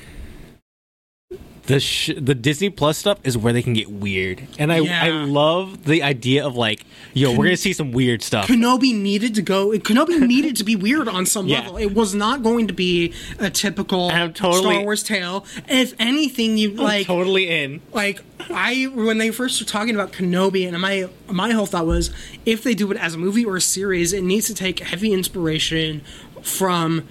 the 1.71 1.79
sh- 1.79 2.11
the 2.17 2.35
Disney 2.35 2.69
Plus 2.69 2.97
stuff 2.97 3.19
is 3.23 3.37
where 3.37 3.53
they 3.53 3.61
can 3.61 3.73
get 3.73 3.89
weird. 3.89 4.47
And 4.59 4.71
I 4.73 4.79
Yeah. 4.79 5.03
I 5.03 5.09
love 5.09 5.85
the 5.85 6.03
idea 6.03 6.45
of 6.45 6.55
like, 6.55 6.85
yo, 7.13 7.31
we're 7.31 7.45
gonna 7.45 7.57
see 7.57 7.73
some 7.73 7.91
weird 7.91 8.21
stuff. 8.23 8.47
Kenobi 8.47 8.93
needed 8.93 9.35
to 9.35 9.41
go. 9.41 9.69
Kenobi 9.71 10.19
needed 10.27 10.55
to 10.57 10.63
be 10.63 10.75
weird 10.75 11.07
on 11.07 11.25
some 11.25 11.47
Yeah. 11.47 11.59
level. 11.61 11.77
It 11.77 11.93
was 11.93 12.13
not 12.13 12.43
going 12.43 12.67
to 12.67 12.73
be 12.73 13.13
a 13.39 13.49
typical 13.49 14.09
totally- 14.09 14.75
Star 14.75 14.83
Wars 14.83 15.03
tale. 15.03 15.45
If 15.69 15.93
anything, 15.99 16.57
you 16.57 16.71
like 16.71 17.07
totally 17.07 17.49
in. 17.49 17.81
like 17.93 18.21
I 18.49 18.85
when 18.93 19.17
they 19.17 19.31
first 19.31 19.61
were 19.61 19.67
talking 19.67 19.95
about 19.95 20.11
Kenobi, 20.11 20.67
and 20.67 20.79
my 20.81 21.07
my 21.29 21.51
whole 21.51 21.65
thought 21.65 21.85
was 21.85 22.11
if 22.45 22.63
they 22.63 22.73
do 22.73 22.91
it 22.91 22.97
as 22.97 23.13
a 23.15 23.17
movie 23.17 23.45
or 23.45 23.55
a 23.55 23.61
series, 23.61 24.11
it 24.13 24.23
needs 24.23 24.47
to 24.47 24.53
take 24.55 24.79
heavy 24.79 25.13
inspiration 25.13 26.01
from. 26.41 27.07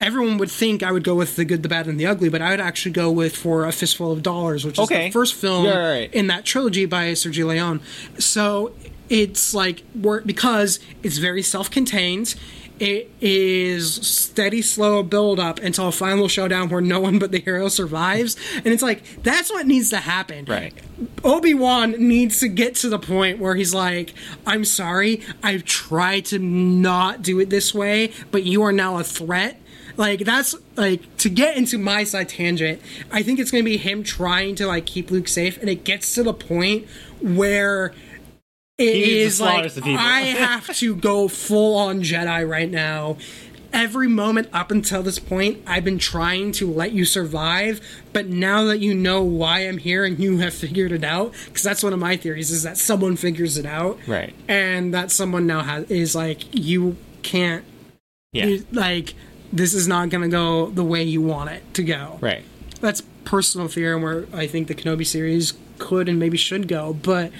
Everyone 0.00 0.38
would 0.38 0.50
think 0.50 0.84
I 0.84 0.92
would 0.92 1.02
go 1.02 1.16
with 1.16 1.34
the 1.34 1.44
good, 1.44 1.64
the 1.64 1.68
bad, 1.68 1.88
and 1.88 1.98
the 1.98 2.06
ugly, 2.06 2.28
but 2.28 2.40
I 2.40 2.50
would 2.50 2.60
actually 2.60 2.92
go 2.92 3.10
with 3.10 3.34
for 3.34 3.66
a 3.66 3.72
fistful 3.72 4.12
of 4.12 4.22
dollars, 4.22 4.64
which 4.64 4.78
is 4.78 4.88
the 4.88 5.10
first 5.10 5.34
film 5.34 5.64
Yeah, 5.64 5.76
right, 5.76 6.14
in 6.14 6.28
that 6.28 6.44
trilogy 6.44 6.86
by 6.86 7.10
Sergio 7.12 7.48
Leone. 7.48 7.80
So 8.16 8.72
it's 9.08 9.52
like 9.54 9.82
because 10.24 10.78
it's 11.02 11.18
very 11.18 11.42
self-contained. 11.42 12.36
It 12.78 13.10
is 13.20 13.92
steady, 14.06 14.62
slow 14.62 15.02
build 15.02 15.40
up 15.40 15.58
until 15.58 15.88
a 15.88 15.92
final 15.92 16.28
showdown 16.28 16.68
where 16.68 16.80
no 16.80 17.00
one 17.00 17.18
but 17.18 17.32
the 17.32 17.40
hero 17.40 17.66
survives, 17.66 18.36
and 18.54 18.68
it's 18.68 18.84
like 18.84 19.02
that's 19.24 19.50
what 19.50 19.66
needs 19.66 19.90
to 19.90 19.96
happen. 19.96 20.44
Right. 20.44 20.72
Obi 21.24 21.54
Wan 21.54 21.90
needs 21.98 22.38
to 22.38 22.46
get 22.46 22.76
to 22.76 22.88
the 22.88 23.00
point 23.00 23.40
where 23.40 23.56
he's 23.56 23.74
like, 23.74 24.14
"I'm 24.46 24.64
sorry, 24.64 25.22
I've 25.42 25.64
tried 25.64 26.26
to 26.26 26.38
not 26.38 27.20
do 27.20 27.40
it 27.40 27.50
this 27.50 27.74
way, 27.74 28.12
but 28.30 28.44
you 28.44 28.62
are 28.62 28.70
now 28.70 28.98
a 28.98 29.02
threat." 29.02 29.60
Like 29.98 30.20
that's 30.20 30.54
like 30.76 31.16
to 31.18 31.28
get 31.28 31.56
into 31.58 31.76
my 31.76 32.04
side 32.04 32.28
tangent. 32.30 32.80
I 33.12 33.22
think 33.22 33.38
it's 33.40 33.50
going 33.50 33.64
to 33.64 33.68
be 33.70 33.76
him 33.76 34.02
trying 34.04 34.54
to 34.54 34.66
like 34.66 34.86
keep 34.86 35.10
Luke 35.10 35.28
safe, 35.28 35.58
and 35.58 35.68
it 35.68 35.84
gets 35.84 36.14
to 36.14 36.22
the 36.22 36.32
point 36.32 36.86
where 37.20 37.92
it 38.78 38.94
He 38.94 39.18
is 39.20 39.40
like. 39.40 39.76
I 39.86 40.20
have 40.20 40.74
to 40.76 40.94
go 40.94 41.26
full 41.28 41.76
on 41.76 42.00
Jedi 42.02 42.48
right 42.48 42.70
now. 42.70 43.16
Every 43.70 44.08
moment 44.08 44.48
up 44.52 44.70
until 44.70 45.02
this 45.02 45.18
point, 45.18 45.62
I've 45.66 45.84
been 45.84 45.98
trying 45.98 46.52
to 46.52 46.70
let 46.72 46.92
you 46.92 47.04
survive, 47.04 47.82
but 48.14 48.26
now 48.26 48.64
that 48.64 48.78
you 48.78 48.94
know 48.94 49.22
why 49.22 49.60
I'm 49.68 49.76
here 49.76 50.06
and 50.06 50.18
you 50.18 50.38
have 50.38 50.54
figured 50.54 50.90
it 50.90 51.04
out, 51.04 51.34
because 51.44 51.64
that's 51.64 51.82
one 51.82 51.92
of 51.92 51.98
my 51.98 52.16
theories 52.16 52.50
is 52.50 52.62
that 52.62 52.78
someone 52.78 53.16
figures 53.16 53.58
it 53.58 53.66
out, 53.66 53.98
Right. 54.06 54.34
And 54.48 54.94
that 54.94 55.10
someone 55.10 55.46
now 55.46 55.62
has 55.64 55.84
is 55.90 56.14
like 56.14 56.44
you 56.58 56.96
can't, 57.22 57.62
Yeah. 58.32 58.46
you- 58.46 58.66
like 58.72 59.12
this 59.52 59.74
is 59.74 59.88
not 59.88 60.10
going 60.10 60.22
to 60.22 60.28
go 60.28 60.66
the 60.66 60.84
way 60.84 61.02
you 61.02 61.22
want 61.22 61.50
it 61.50 61.62
to 61.74 61.82
go, 61.82 62.18
Right. 62.20 62.44
that's 62.80 63.02
personal 63.24 63.68
theory 63.68 64.00
where 64.00 64.26
I 64.32 64.46
think 64.46 64.68
the 64.68 64.74
Kenobi 64.74 65.06
series 65.06 65.54
could 65.78 66.08
and 66.08 66.18
maybe 66.18 66.36
should 66.36 66.68
go, 66.68 66.92
but 66.94 67.32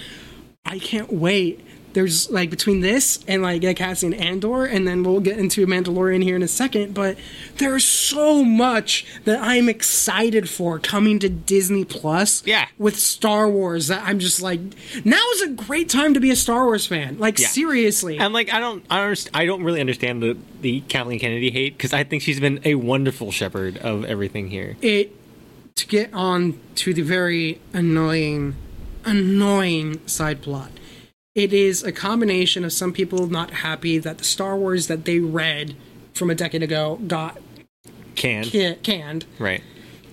I 0.64 0.78
can't 0.78 1.12
wait. 1.12 1.60
There's 1.98 2.30
like 2.30 2.48
between 2.48 2.78
this 2.78 3.18
and 3.26 3.42
like 3.42 3.60
yeah, 3.64 3.72
Cassian 3.72 4.14
Andor, 4.14 4.64
and 4.66 4.86
then 4.86 5.02
we'll 5.02 5.18
get 5.18 5.36
into 5.36 5.66
Mandalorian 5.66 6.22
here 6.22 6.36
in 6.36 6.44
a 6.44 6.48
second. 6.48 6.94
But 6.94 7.18
there's 7.56 7.84
so 7.84 8.44
much 8.44 9.04
that 9.24 9.42
I'm 9.42 9.68
excited 9.68 10.48
for 10.48 10.78
coming 10.78 11.18
to 11.18 11.28
Disney 11.28 11.84
Plus. 11.84 12.46
Yeah. 12.46 12.68
with 12.78 12.96
Star 12.96 13.48
Wars, 13.48 13.88
that 13.88 14.04
I'm 14.06 14.20
just 14.20 14.40
like 14.40 14.60
now 15.04 15.20
is 15.34 15.42
a 15.42 15.48
great 15.48 15.88
time 15.88 16.14
to 16.14 16.20
be 16.20 16.30
a 16.30 16.36
Star 16.36 16.66
Wars 16.66 16.86
fan. 16.86 17.18
Like 17.18 17.40
Yeah. 17.40 17.48
seriously, 17.48 18.18
And 18.18 18.32
like 18.32 18.52
I 18.54 18.60
don't, 18.60 18.84
I 18.88 19.04
don't, 19.04 19.30
I 19.34 19.44
don't 19.44 19.64
really 19.64 19.80
understand 19.80 20.22
the 20.22 20.36
the 20.60 20.82
Kathleen 20.82 21.18
Kennedy 21.18 21.50
hate 21.50 21.76
because 21.76 21.92
I 21.92 22.04
think 22.04 22.22
she's 22.22 22.38
been 22.38 22.60
a 22.64 22.76
wonderful 22.76 23.32
shepherd 23.32 23.76
of 23.78 24.04
everything 24.04 24.50
here. 24.50 24.76
it 24.82 25.16
to 25.74 25.86
get 25.88 26.14
on 26.14 26.60
to 26.76 26.94
the 26.94 27.02
very 27.02 27.60
annoying, 27.72 28.54
annoying 29.04 30.00
side 30.06 30.42
plot. 30.42 30.70
It 31.38 31.52
is 31.52 31.84
a 31.84 31.92
combination 31.92 32.64
of 32.64 32.72
some 32.72 32.92
people 32.92 33.28
not 33.28 33.50
happy 33.52 33.98
that 33.98 34.18
the 34.18 34.24
Star 34.24 34.56
Wars 34.56 34.88
that 34.88 35.04
they 35.04 35.20
read 35.20 35.76
from 36.12 36.30
a 36.30 36.34
decade 36.34 36.64
ago 36.64 36.98
got 37.06 37.38
Can 38.16 38.42
ca- 38.44 38.74
canned. 38.82 39.24
right. 39.38 39.62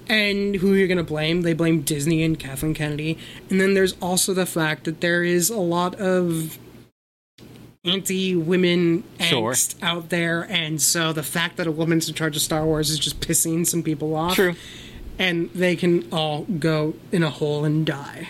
And 0.08 0.58
who 0.58 0.76
you're 0.76 0.88
going 0.88 1.00
to 1.00 1.04
blame? 1.04 1.42
They 1.42 1.54
blame 1.54 1.82
Disney 1.82 2.22
and 2.22 2.38
Kathleen 2.38 2.76
Kennedy. 2.76 3.18
And 3.50 3.60
then 3.60 3.74
there's 3.74 3.94
also 4.00 4.36
the 4.36 4.46
fact 4.46 4.84
that 4.84 5.02
there 5.02 5.24
is 5.24 5.50
a 5.50 5.58
lot 5.58 5.96
of 5.96 6.60
anti-women 7.84 9.04
Sure. 9.20 9.54
angst 9.54 9.82
out 9.82 10.10
there, 10.10 10.46
and 10.48 10.80
so 10.80 11.12
the 11.12 11.24
fact 11.24 11.58
that 11.58 11.66
a 11.66 11.72
woman's 11.72 12.08
in 12.08 12.14
charge 12.14 12.36
of 12.36 12.44
Star 12.44 12.66
Wars 12.66 12.92
is 12.92 13.00
just 13.00 13.20
pissing 13.20 13.66
some 13.66 13.82
people 13.82 14.16
off. 14.16 14.36
True. 14.36 14.54
And 15.18 15.50
they 15.56 15.76
can 15.76 16.08
all 16.12 16.44
go 16.44 16.94
in 17.12 17.24
a 17.24 17.32
hole 17.32 17.66
and 17.66 17.84
die. 17.84 18.28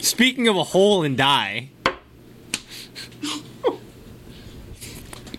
Speaking 0.00 0.48
of 0.48 0.56
a 0.56 0.64
hole 0.64 1.02
and 1.02 1.16
die, 1.16 1.70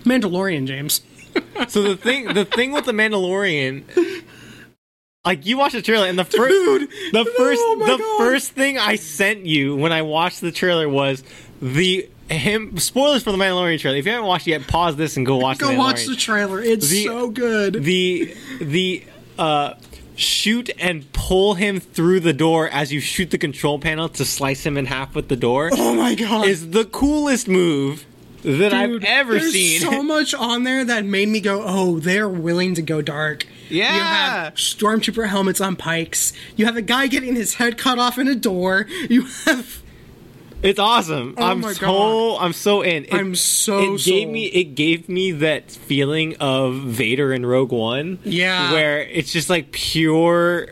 Mandalorian, 0.04 0.66
James. 0.68 1.02
so 1.68 1.82
the 1.84 1.96
thing 1.96 2.34
the 2.34 2.46
thing 2.46 2.72
with 2.72 2.86
the 2.86 2.92
Mandalorian 2.92 3.84
like 5.24 5.46
you 5.46 5.58
watched 5.58 5.76
the 5.76 5.82
trailer 5.82 6.08
and 6.08 6.18
the 6.20 6.26
first 6.26 6.38
Dude, 6.50 6.90
the 7.14 7.24
first 7.38 7.62
oh 7.64 7.78
the 7.80 7.98
God. 7.98 8.18
first 8.18 8.52
thing 8.52 8.78
I 8.78 8.96
sent 8.96 9.46
you 9.46 9.76
when 9.76 9.94
I 9.94 10.02
watched 10.02 10.42
the 10.42 10.52
trailer 10.52 10.90
was 10.90 11.24
the 11.62 12.10
him 12.30 12.78
spoilers 12.80 13.24
for 13.24 13.32
the 13.32 13.38
Mandalorian 13.38 13.80
trailer. 13.80 13.98
If 13.98 14.06
you 14.06 14.12
haven't 14.12 14.28
watched 14.28 14.48
it 14.48 14.52
yet, 14.52 14.68
pause 14.68 14.96
this 14.96 15.16
and 15.18 15.26
go 15.26 15.38
watch 15.38 15.60
Go 15.60 15.72
the 15.72 15.78
watch 15.78 16.06
the 16.06 16.16
trailer. 16.16 16.62
It's 16.62 16.90
The- 16.90 17.06
so 17.06 17.30
good. 17.30 17.84
the 17.84 18.36
the 18.60 19.04
uh 19.38 19.76
shoot 20.16 20.70
and 20.80 21.12
pull 21.14 21.56
him 21.56 21.80
through 21.80 22.20
the 22.20 22.34
door 22.34 22.68
as 22.70 22.92
you 22.92 23.00
shoot 23.00 23.32
the 23.32 23.38
control 23.38 23.80
panel 23.80 24.10
to 24.10 24.26
slice 24.26 24.66
him 24.66 24.78
in 24.78 24.86
half 24.86 25.16
with 25.16 25.28
the 25.30 25.36
door 25.36 25.70
oh 25.74 25.94
my 25.96 26.14
god. 26.16 26.46
is 26.48 26.72
the 26.72 26.86
coolest 26.86 27.48
move 27.48 28.06
that 28.44 28.74
I've 28.74 29.04
ever 29.04 29.34
there's 29.38 29.52
seen. 29.54 29.82
so 29.82 30.02
much 30.16 30.34
on 30.34 30.64
there 30.64 30.84
that 30.84 31.06
made 31.06 31.30
me 31.30 31.42
go, 31.42 31.64
"Oh, 31.64 32.00
they're 32.00 32.28
willing 32.28 32.74
to 32.74 32.82
go 32.82 33.00
dark." 33.02 33.46
Yeah. 33.70 33.96
you 33.96 34.02
have 34.02 34.56
stormtrooper 34.56 35.28
helmets 35.28 35.62
on 35.62 35.76
pikes. 35.76 36.34
You 36.56 36.66
have 36.66 36.76
a 36.76 36.82
guy 36.82 37.06
getting 37.06 37.36
his 37.36 37.54
head 37.56 37.78
cut 37.78 38.00
off 38.00 38.18
in 38.18 38.28
a 38.28 38.34
door. 38.34 38.88
You 39.10 39.28
have. 39.46 39.84
It's 40.64 40.80
awesome. 40.80 41.34
Oh 41.38 41.44
I'm 41.44 41.62
my 41.62 41.74
so 41.74 42.38
I'm 42.38 42.54
so 42.54 42.82
in. 42.82 43.06
It, 43.06 43.14
I'm 43.14 43.36
so 43.36 43.96
It 43.96 44.02
gave 44.04 44.28
me 44.30 44.46
it 44.46 44.76
gave 44.76 45.10
me 45.10 45.32
that 45.34 45.72
feeling 45.72 46.36
of 46.38 46.76
Vader 46.76 47.34
in 47.34 47.46
Rogue 47.46 47.72
One. 47.72 48.20
Yeah. 48.24 48.72
where 48.72 49.00
it's 49.02 49.32
just 49.32 49.50
like 49.50 49.72
pure. 49.72 50.68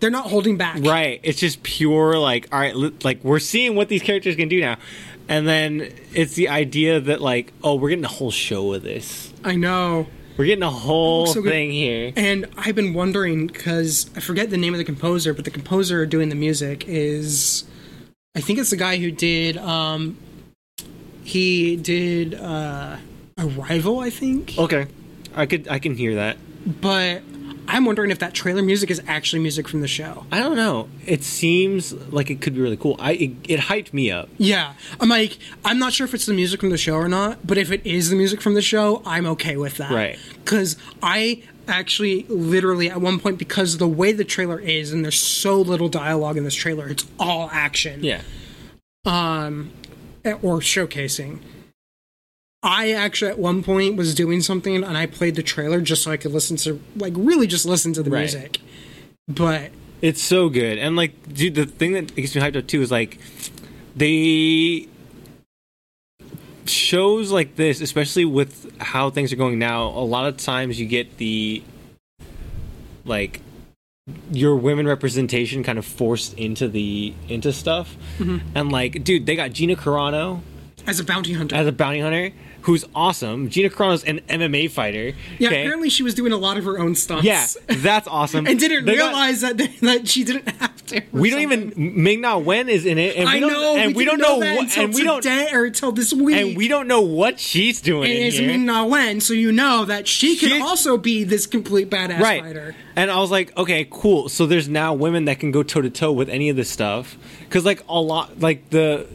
They're 0.00 0.10
not 0.10 0.26
holding 0.30 0.56
back. 0.56 0.78
Right. 0.82 1.20
It's 1.22 1.38
just 1.40 1.62
pure 1.62 2.18
like 2.18 2.48
all 2.52 2.60
right. 2.60 2.74
li- 2.76 2.94
Like 3.02 3.22
we're 3.24 3.38
seeing 3.40 3.74
what 3.74 3.88
these 3.88 4.02
characters 4.02 4.36
can 4.36 4.48
do 4.48 4.60
now, 4.60 4.76
and 5.28 5.46
then 5.46 5.92
it's 6.14 6.34
the 6.34 6.48
idea 6.48 7.00
that 7.00 7.20
like 7.20 7.52
oh 7.64 7.74
we're 7.74 7.88
getting 7.90 8.04
a 8.04 8.08
whole 8.08 8.30
show 8.30 8.72
of 8.74 8.82
this. 8.82 9.32
I 9.44 9.56
know. 9.56 10.06
We're 10.36 10.46
getting 10.46 10.62
a 10.62 10.70
whole 10.70 11.26
so 11.26 11.42
thing 11.42 11.70
here. 11.72 12.12
And 12.16 12.46
I've 12.56 12.74
been 12.74 12.94
wondering 12.94 13.48
because 13.48 14.08
I 14.16 14.20
forget 14.20 14.48
the 14.50 14.56
name 14.56 14.72
of 14.72 14.78
the 14.78 14.84
composer, 14.84 15.34
but 15.34 15.44
the 15.44 15.50
composer 15.50 16.06
doing 16.06 16.30
the 16.30 16.34
music 16.34 16.84
is, 16.88 17.64
I 18.34 18.40
think 18.40 18.58
it's 18.58 18.70
the 18.70 18.76
guy 18.76 18.96
who 18.96 19.10
did. 19.10 19.56
um 19.58 20.16
He 21.24 21.76
did 21.76 22.34
uh 22.34 22.96
Arrival, 23.38 24.00
I 24.00 24.10
think. 24.10 24.54
Okay, 24.58 24.86
I 25.34 25.46
could 25.46 25.68
I 25.68 25.78
can 25.78 25.94
hear 25.94 26.14
that. 26.16 26.36
But 26.80 27.22
I'm 27.68 27.84
wondering 27.84 28.10
if 28.10 28.18
that 28.20 28.34
trailer 28.34 28.62
music 28.62 28.90
is 28.90 29.00
actually 29.06 29.40
music 29.40 29.68
from 29.68 29.80
the 29.80 29.88
show. 29.88 30.26
I 30.30 30.40
don't 30.40 30.56
know. 30.56 30.88
It 31.06 31.24
seems 31.24 31.92
like 32.12 32.30
it 32.30 32.40
could 32.40 32.54
be 32.54 32.60
really 32.60 32.76
cool. 32.76 32.96
I 32.98 33.12
it, 33.12 33.30
it 33.48 33.60
hyped 33.60 33.92
me 33.92 34.10
up. 34.10 34.28
Yeah, 34.38 34.74
I'm 35.00 35.08
like, 35.08 35.38
I'm 35.64 35.78
not 35.78 35.92
sure 35.92 36.04
if 36.06 36.14
it's 36.14 36.26
the 36.26 36.34
music 36.34 36.60
from 36.60 36.70
the 36.70 36.78
show 36.78 36.94
or 36.94 37.08
not, 37.08 37.46
but 37.46 37.58
if 37.58 37.70
it 37.70 37.84
is 37.86 38.10
the 38.10 38.16
music 38.16 38.40
from 38.40 38.54
the 38.54 38.62
show, 38.62 39.02
I'm 39.06 39.26
okay 39.26 39.56
with 39.56 39.76
that. 39.76 39.90
Right. 39.92 40.18
Because 40.44 40.76
I 41.02 41.42
actually, 41.68 42.24
literally, 42.28 42.90
at 42.90 43.00
one 43.00 43.18
point, 43.18 43.38
because 43.38 43.74
of 43.74 43.78
the 43.78 43.88
way 43.88 44.12
the 44.12 44.24
trailer 44.24 44.58
is, 44.58 44.92
and 44.92 45.04
there's 45.04 45.20
so 45.20 45.60
little 45.60 45.88
dialogue 45.88 46.36
in 46.36 46.44
this 46.44 46.54
trailer, 46.54 46.88
it's 46.88 47.06
all 47.18 47.48
action. 47.52 48.02
Yeah. 48.04 48.22
Um, 49.04 49.72
or 50.24 50.60
showcasing. 50.60 51.40
I 52.62 52.92
actually, 52.92 53.30
at 53.32 53.38
one 53.38 53.62
point, 53.64 53.96
was 53.96 54.14
doing 54.14 54.40
something, 54.40 54.76
and 54.84 54.96
I 54.96 55.06
played 55.06 55.34
the 55.34 55.42
trailer 55.42 55.80
just 55.80 56.04
so 56.04 56.12
I 56.12 56.16
could 56.16 56.32
listen 56.32 56.56
to, 56.58 56.80
like, 56.96 57.12
really 57.16 57.46
just 57.48 57.66
listen 57.66 57.92
to 57.94 58.02
the 58.02 58.10
Right. 58.10 58.20
music. 58.20 58.58
But 59.28 59.70
It's 60.00 60.20
so 60.20 60.48
good. 60.48 60.78
And 60.78 60.96
like 60.96 61.32
dude, 61.32 61.54
the 61.54 61.64
thing 61.66 61.92
that 61.92 62.14
gets 62.16 62.34
me 62.34 62.40
hyped 62.40 62.56
up 62.56 62.66
too 62.66 62.82
is 62.82 62.90
like 62.90 63.18
they 63.94 64.88
shows 66.66 67.30
like 67.30 67.56
this, 67.56 67.80
especially 67.80 68.24
with 68.24 68.72
how 68.80 69.10
things 69.10 69.32
are 69.32 69.36
going 69.36 69.58
now, 69.58 69.88
a 69.88 70.04
lot 70.04 70.26
of 70.26 70.36
times 70.36 70.80
you 70.80 70.86
get 70.86 71.18
the 71.18 71.62
like 73.04 73.40
your 74.30 74.56
women 74.56 74.86
representation 74.86 75.62
kind 75.62 75.78
of 75.78 75.84
forced 75.84 76.34
into 76.34 76.68
the 76.68 77.14
into 77.28 77.52
stuff. 77.52 77.96
Mm-hmm. 78.18 78.46
And 78.54 78.72
like, 78.72 79.04
dude, 79.04 79.26
they 79.26 79.36
got 79.36 79.52
Gina 79.52 79.76
Carano 79.76 80.40
as 80.86 80.98
a 80.98 81.04
bounty 81.04 81.32
hunter, 81.32 81.54
as 81.54 81.66
a 81.66 81.72
bounty 81.72 82.00
hunter 82.00 82.32
who's 82.62 82.84
awesome. 82.94 83.48
Gina 83.50 83.68
Carano's 83.70 84.04
an 84.04 84.20
MMA 84.28 84.70
fighter. 84.70 85.12
yeah, 85.38 85.48
okay? 85.48 85.62
apparently 85.62 85.90
she 85.90 86.02
was 86.02 86.14
doing 86.14 86.32
a 86.32 86.36
lot 86.36 86.56
of 86.56 86.64
her 86.64 86.78
own 86.78 86.94
stunts. 86.94 87.24
Yeah, 87.24 87.46
that's 87.68 88.08
awesome. 88.08 88.46
and 88.48 88.58
didn't 88.58 88.84
They 88.84 88.96
got- 88.96 89.08
realize 89.08 89.40
that 89.42 89.58
that 89.82 90.08
she 90.08 90.24
didn't 90.24 90.48
have 90.60 90.84
to. 90.86 91.02
we 91.12 91.30
don't 91.30 91.40
even 91.40 91.72
Ming 91.76 92.20
Na 92.20 92.38
Wen 92.38 92.68
is 92.68 92.86
in 92.86 92.98
it, 92.98 93.16
and 93.16 93.28
we 93.28 93.36
I 93.36 93.40
don't, 93.40 93.52
know, 93.52 93.76
and 93.76 93.94
we, 93.94 94.04
don't 94.04 94.18
didn't 94.18 94.28
know, 94.40 94.54
what, 94.56 94.64
until 94.64 94.84
and 94.84 94.94
we 94.94 95.02
don't, 95.04 95.26
or 95.52 95.64
until 95.64 95.92
this 95.92 96.12
week. 96.12 96.36
and 96.36 96.56
we 96.56 96.68
don't 96.68 96.86
know 96.86 97.00
what 97.00 97.38
she's 97.40 97.80
doing 97.80 98.10
And 98.10 98.18
it's. 98.20 98.38
Ming 98.38 98.66
Na 98.66 98.84
Wen, 98.84 99.20
so 99.20 99.34
you 99.34 99.52
know 99.52 99.84
that 99.84 100.06
she 100.08 100.36
could 100.36 100.60
also 100.60 100.96
be 100.96 101.24
this 101.24 101.46
complete 101.46 101.90
badass 101.90 102.20
right? 102.20 102.42
fighter. 102.42 102.74
And 102.96 103.10
I 103.10 103.18
was 103.18 103.30
like, 103.30 103.56
okay, 103.56 103.86
cool. 103.90 104.28
So 104.28 104.46
there's 104.46 104.68
now 104.68 104.92
women 104.94 105.24
that 105.24 105.40
can 105.40 105.50
go 105.50 105.62
toe 105.62 105.80
to 105.80 105.90
toe 105.90 106.12
with 106.12 106.28
any 106.28 106.48
of 106.48 106.56
this 106.56 106.70
stuff, 106.70 107.16
because 107.40 107.64
like 107.64 107.82
a 107.88 108.00
lot, 108.00 108.40
like 108.40 108.70
the 108.70 109.06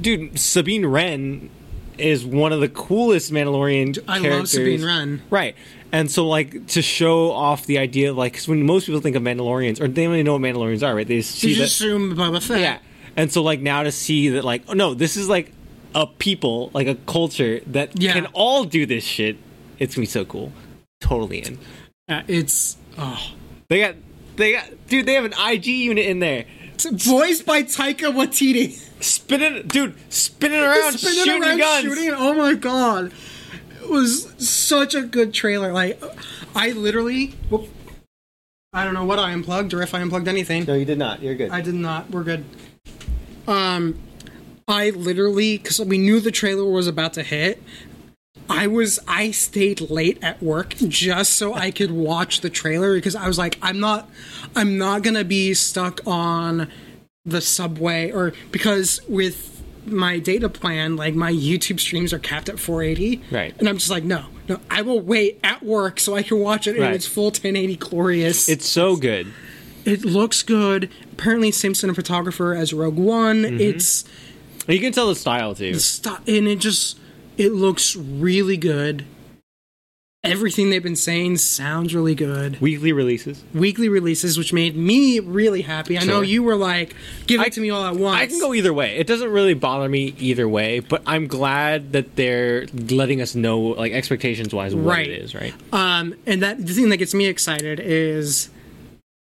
dude 0.00 0.38
Sabine 0.38 0.84
Wren 0.86 1.48
is 1.98 2.24
one 2.24 2.52
of 2.52 2.60
the 2.60 2.68
coolest 2.68 3.32
Mandalorian 3.32 3.98
I 4.08 4.20
characters. 4.20 4.38
love 4.38 4.48
Sabine 4.48 4.84
Wren. 4.84 5.22
Right. 5.30 5.54
And 5.92 6.10
so, 6.10 6.26
like, 6.26 6.66
to 6.68 6.82
show 6.82 7.30
off 7.32 7.66
the 7.66 7.78
idea, 7.78 8.12
like, 8.12 8.34
'cause 8.34 8.48
when 8.48 8.64
most 8.66 8.86
people 8.86 9.00
think 9.00 9.16
of 9.16 9.22
Mandalorians, 9.22 9.80
or 9.80 9.88
they 9.88 10.04
don't 10.04 10.14
even 10.14 10.26
know 10.26 10.32
what 10.34 10.42
Mandalorians 10.42 10.86
are, 10.86 10.94
right? 10.94 11.06
They 11.06 11.18
just 11.18 11.36
see 11.36 11.50
You 11.50 11.56
that, 11.56 11.64
assume 11.64 12.16
Boba 12.16 12.42
Fett. 12.42 12.60
Yeah. 12.60 12.78
And 13.16 13.32
so 13.32 13.42
like 13.42 13.60
now 13.60 13.82
to 13.82 13.90
see 13.92 14.28
that 14.30 14.44
like 14.44 14.62
oh 14.68 14.74
no, 14.74 14.92
this 14.94 15.16
is 15.16 15.28
like 15.28 15.52
a 15.94 16.06
people, 16.06 16.70
like 16.74 16.86
a 16.86 16.96
culture 17.06 17.60
that 17.68 17.90
Yeah. 18.00 18.12
can 18.12 18.26
all 18.34 18.64
do 18.64 18.84
this 18.84 19.04
shit. 19.04 19.36
It's 19.78 19.94
gonna 19.94 20.02
be 20.02 20.06
so 20.06 20.24
cool. 20.26 20.52
Totally 21.00 21.38
in. 21.38 21.58
Uh, 22.08 22.22
it's 22.28 22.76
oh, 22.98 23.30
They 23.68 23.80
got 23.80 23.94
they 24.36 24.52
got 24.52 24.64
dude, 24.88 25.06
they 25.06 25.14
have 25.14 25.24
an 25.24 25.32
IG 25.38 25.66
unit 25.68 26.04
in 26.06 26.18
there. 26.18 26.44
It's 26.84 27.04
voiced 27.06 27.46
by 27.46 27.62
Taika 27.62 28.12
Waititi. 28.12 28.82
Spinning 29.02 29.66
dude, 29.66 29.94
spinning 30.12 30.60
around, 30.60 30.98
Spinning 30.98 31.24
shooting 31.24 31.42
around, 31.42 31.58
guns. 31.58 31.82
shooting. 31.84 32.10
Oh 32.14 32.34
my 32.34 32.54
god, 32.54 33.12
it 33.82 33.88
was 33.88 34.32
such 34.38 34.94
a 34.94 35.02
good 35.02 35.34
trailer. 35.34 35.72
Like, 35.72 36.02
I 36.54 36.70
literally, 36.72 37.28
whoop, 37.50 37.68
I 38.72 38.84
don't 38.84 38.94
know 38.94 39.04
what 39.04 39.18
I 39.18 39.32
unplugged 39.32 39.74
or 39.74 39.82
if 39.82 39.94
I 39.94 40.00
unplugged 40.00 40.28
anything. 40.28 40.64
No, 40.64 40.74
you 40.74 40.84
did 40.84 40.98
not. 40.98 41.22
You're 41.22 41.34
good. 41.34 41.50
I 41.50 41.60
did 41.60 41.74
not. 41.74 42.10
We're 42.10 42.24
good. 42.24 42.44
Um, 43.46 43.98
I 44.68 44.90
literally 44.90 45.58
because 45.58 45.78
we 45.80 45.98
knew 45.98 46.20
the 46.20 46.30
trailer 46.32 46.64
was 46.64 46.86
about 46.86 47.12
to 47.14 47.22
hit. 47.22 47.62
I 48.48 48.66
was 48.66 48.98
I 49.08 49.30
stayed 49.30 49.80
late 49.90 50.18
at 50.22 50.42
work 50.42 50.74
just 50.88 51.34
so 51.34 51.54
I 51.54 51.70
could 51.70 51.90
watch 51.90 52.40
the 52.40 52.50
trailer 52.50 52.94
because 52.94 53.14
I 53.16 53.26
was 53.26 53.38
like 53.38 53.58
I'm 53.62 53.80
not 53.80 54.08
I'm 54.54 54.78
not 54.78 55.02
gonna 55.02 55.24
be 55.24 55.54
stuck 55.54 56.00
on 56.06 56.68
the 57.24 57.40
subway 57.40 58.10
or 58.12 58.32
because 58.52 59.00
with 59.08 59.52
my 59.84 60.18
data 60.18 60.48
plan 60.48 60.96
like 60.96 61.14
my 61.14 61.32
YouTube 61.32 61.78
streams 61.80 62.12
are 62.12 62.18
capped 62.18 62.48
at 62.48 62.58
480 62.58 63.22
Right. 63.30 63.54
and 63.58 63.68
I'm 63.68 63.78
just 63.78 63.90
like 63.90 64.04
no 64.04 64.26
no 64.48 64.60
I 64.70 64.82
will 64.82 65.00
wait 65.00 65.38
at 65.44 65.62
work 65.62 65.98
so 66.00 66.14
I 66.16 66.22
can 66.22 66.38
watch 66.40 66.66
it 66.66 66.76
in 66.76 66.82
its 66.84 67.06
full 67.06 67.26
1080 67.26 67.76
glorious 67.76 68.48
it's 68.48 68.66
so 68.68 68.96
good. 68.96 69.26
it 69.84 70.04
looks 70.04 70.42
good. 70.42 70.90
Apparently, 71.12 71.50
same 71.50 71.72
cinematographer 71.72 72.54
as 72.54 72.74
Rogue 72.74 72.98
One. 72.98 73.42
Mm-hmm. 73.44 73.60
It's 73.60 74.04
You 74.68 74.78
can 74.80 74.92
tell 74.92 75.08
the 75.08 75.14
style 75.14 75.54
too. 75.54 75.74
st- 75.78 76.18
and 76.28 76.46
it 76.48 76.58
just 76.58 76.98
it 77.36 77.52
looks 77.52 77.96
really 77.96 78.56
good. 78.56 79.04
everything 80.24 80.70
they've 80.70 80.82
been 80.82 80.96
saying 80.96 81.36
sounds 81.36 81.94
really 81.94 82.14
good. 82.16 82.60
Weekly 82.60 82.90
releases. 82.92 83.44
Weekly 83.54 83.88
releases, 83.88 84.36
which 84.36 84.52
made 84.52 84.74
me 84.74 85.20
really 85.20 85.62
happy. 85.62 85.96
I 85.96 86.00
know 86.00 86.14
Sure. 86.14 86.24
you 86.24 86.42
were 86.42 86.56
like, 86.56 86.96
give 87.28 87.40
it 87.40 87.44
I- 87.44 87.48
to 87.50 87.60
me 87.60 87.70
all 87.70 87.84
at 87.86 87.94
once. 87.94 88.20
I 88.22 88.26
can 88.26 88.40
go 88.40 88.52
either 88.52 88.72
way. 88.72 88.96
It 88.96 89.06
doesn't 89.06 89.30
really 89.30 89.54
bother 89.54 89.88
me 89.88 90.16
either 90.18 90.48
way, 90.48 90.80
but 90.80 91.00
I'm 91.06 91.28
glad 91.28 91.92
that 91.92 92.16
they're 92.16 92.66
letting 92.74 93.20
us 93.20 93.36
know, 93.36 93.60
like 93.60 93.92
expectations 93.92 94.52
wise, 94.52 94.74
what 94.74 94.84
Right. 94.96 95.06
it 95.08 95.22
is. 95.22 95.32
Right. 95.32 95.54
Um, 95.72 96.14
and 96.26 96.42
that 96.42 96.66
the 96.66 96.72
thing 96.74 96.88
that 96.88 96.96
gets 96.96 97.14
me 97.14 97.26
excited 97.26 97.78
is, 97.78 98.48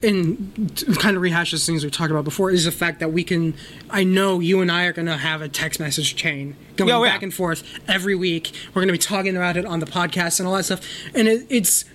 and 0.03 0.71
kind 0.99 1.15
of 1.15 1.23
rehashes 1.23 1.65
things 1.65 1.83
we 1.83 1.89
talked 1.91 2.11
about 2.11 2.23
before, 2.23 2.51
is 2.51 2.65
the 2.65 2.71
fact 2.71 2.99
that 2.99 3.11
we 3.13 3.23
can. 3.23 3.53
I 3.89 4.03
know 4.03 4.39
you 4.39 4.61
and 4.61 4.71
I 4.71 4.85
are 4.85 4.93
going 4.93 5.05
to 5.07 5.17
have 5.17 5.41
a 5.41 5.49
text 5.49 5.79
message 5.79 6.15
chain 6.15 6.55
going 6.75 6.89
Oh, 6.91 7.03
yeah. 7.03 7.11
back 7.11 7.23
and 7.23 7.33
forth 7.33 7.63
every 7.87 8.15
week. 8.15 8.51
We're 8.69 8.81
going 8.81 8.87
to 8.87 8.93
be 8.93 8.97
talking 8.97 9.35
about 9.35 9.57
it 9.57 9.65
on 9.65 9.79
the 9.79 9.85
podcast 9.85 10.39
and 10.39 10.47
all 10.47 10.55
that 10.55 10.63
stuff, 10.65 10.81
and 11.13 11.27
it, 11.27 11.45
it's 11.49 11.85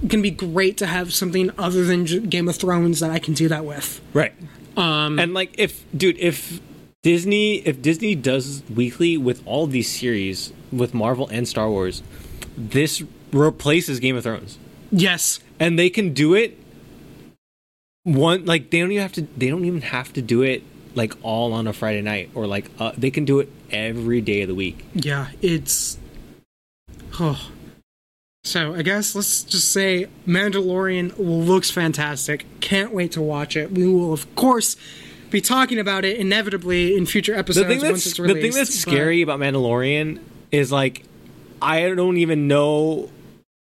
going 0.00 0.22
to 0.22 0.22
be 0.22 0.30
great 0.30 0.76
to 0.78 0.86
have 0.86 1.12
something 1.12 1.50
other 1.58 1.84
than 1.84 2.04
Game 2.28 2.48
of 2.48 2.56
Thrones 2.56 3.00
that 3.00 3.10
I 3.10 3.18
can 3.18 3.34
do 3.34 3.48
that 3.48 3.64
with. 3.66 4.00
Right. 4.14 4.32
Um, 4.76 5.18
And 5.18 5.34
like, 5.34 5.54
if 5.58 5.84
dude, 5.94 6.18
if 6.18 6.60
Disney, 7.02 7.56
if 7.66 7.82
Disney 7.82 8.14
does 8.14 8.62
weekly 8.74 9.16
with 9.18 9.42
all 9.46 9.66
these 9.66 9.90
series 9.90 10.52
with 10.72 10.94
Marvel 10.94 11.28
and 11.28 11.46
Star 11.46 11.68
Wars, 11.68 12.02
this 12.56 13.02
replaces 13.32 14.00
Game 14.00 14.16
of 14.16 14.22
Thrones, 14.22 14.58
yes, 14.90 15.40
and 15.58 15.78
they 15.78 15.90
can 15.90 16.14
do 16.14 16.34
it. 16.34 16.56
One 18.14 18.44
like 18.44 18.70
they 18.70 18.80
don't 18.80 18.90
even 18.92 19.02
have 19.02 19.12
to. 19.12 19.22
They 19.36 19.48
don't 19.48 19.64
even 19.64 19.82
have 19.82 20.12
to 20.14 20.22
do 20.22 20.42
it 20.42 20.62
like 20.94 21.14
all 21.22 21.52
on 21.52 21.66
a 21.66 21.72
Friday 21.72 22.02
night 22.02 22.30
or 22.34 22.46
like 22.46 22.70
uh, 22.78 22.92
they 22.96 23.10
can 23.10 23.24
do 23.24 23.40
it 23.40 23.48
every 23.70 24.20
day 24.20 24.42
of 24.42 24.48
the 24.48 24.54
week. 24.54 24.84
yeah, 24.94 25.28
it's. 25.40 25.98
Oh. 27.18 27.50
So 28.42 28.74
I 28.74 28.82
guess 28.82 29.14
let's 29.14 29.42
just 29.42 29.70
say 29.70 30.08
Mandalorian 30.26 31.14
looks 31.18 31.70
fantastic. 31.70 32.46
Can't 32.60 32.92
wait 32.92 33.12
to 33.12 33.20
watch 33.20 33.56
it. 33.56 33.70
We 33.70 33.86
will 33.86 34.12
of 34.12 34.34
course 34.34 34.76
be 35.30 35.40
talking 35.40 35.78
about 35.78 36.04
it 36.04 36.18
inevitably 36.18 36.96
in 36.96 37.06
future 37.06 37.34
the 37.34 37.38
episodes 37.38 37.68
thing 37.68 37.80
once 37.80 38.04
that's 38.04 38.18
it's 38.18 38.18
the 38.18 38.40
thing 38.40 38.52
that's 38.52 38.74
scary 38.74 39.22
about 39.22 39.38
Mandalorian 39.40 40.20
is 40.50 40.72
like 40.72 41.04
I 41.62 41.88
don't 41.90 42.16
even 42.16 42.48
know. 42.48 43.10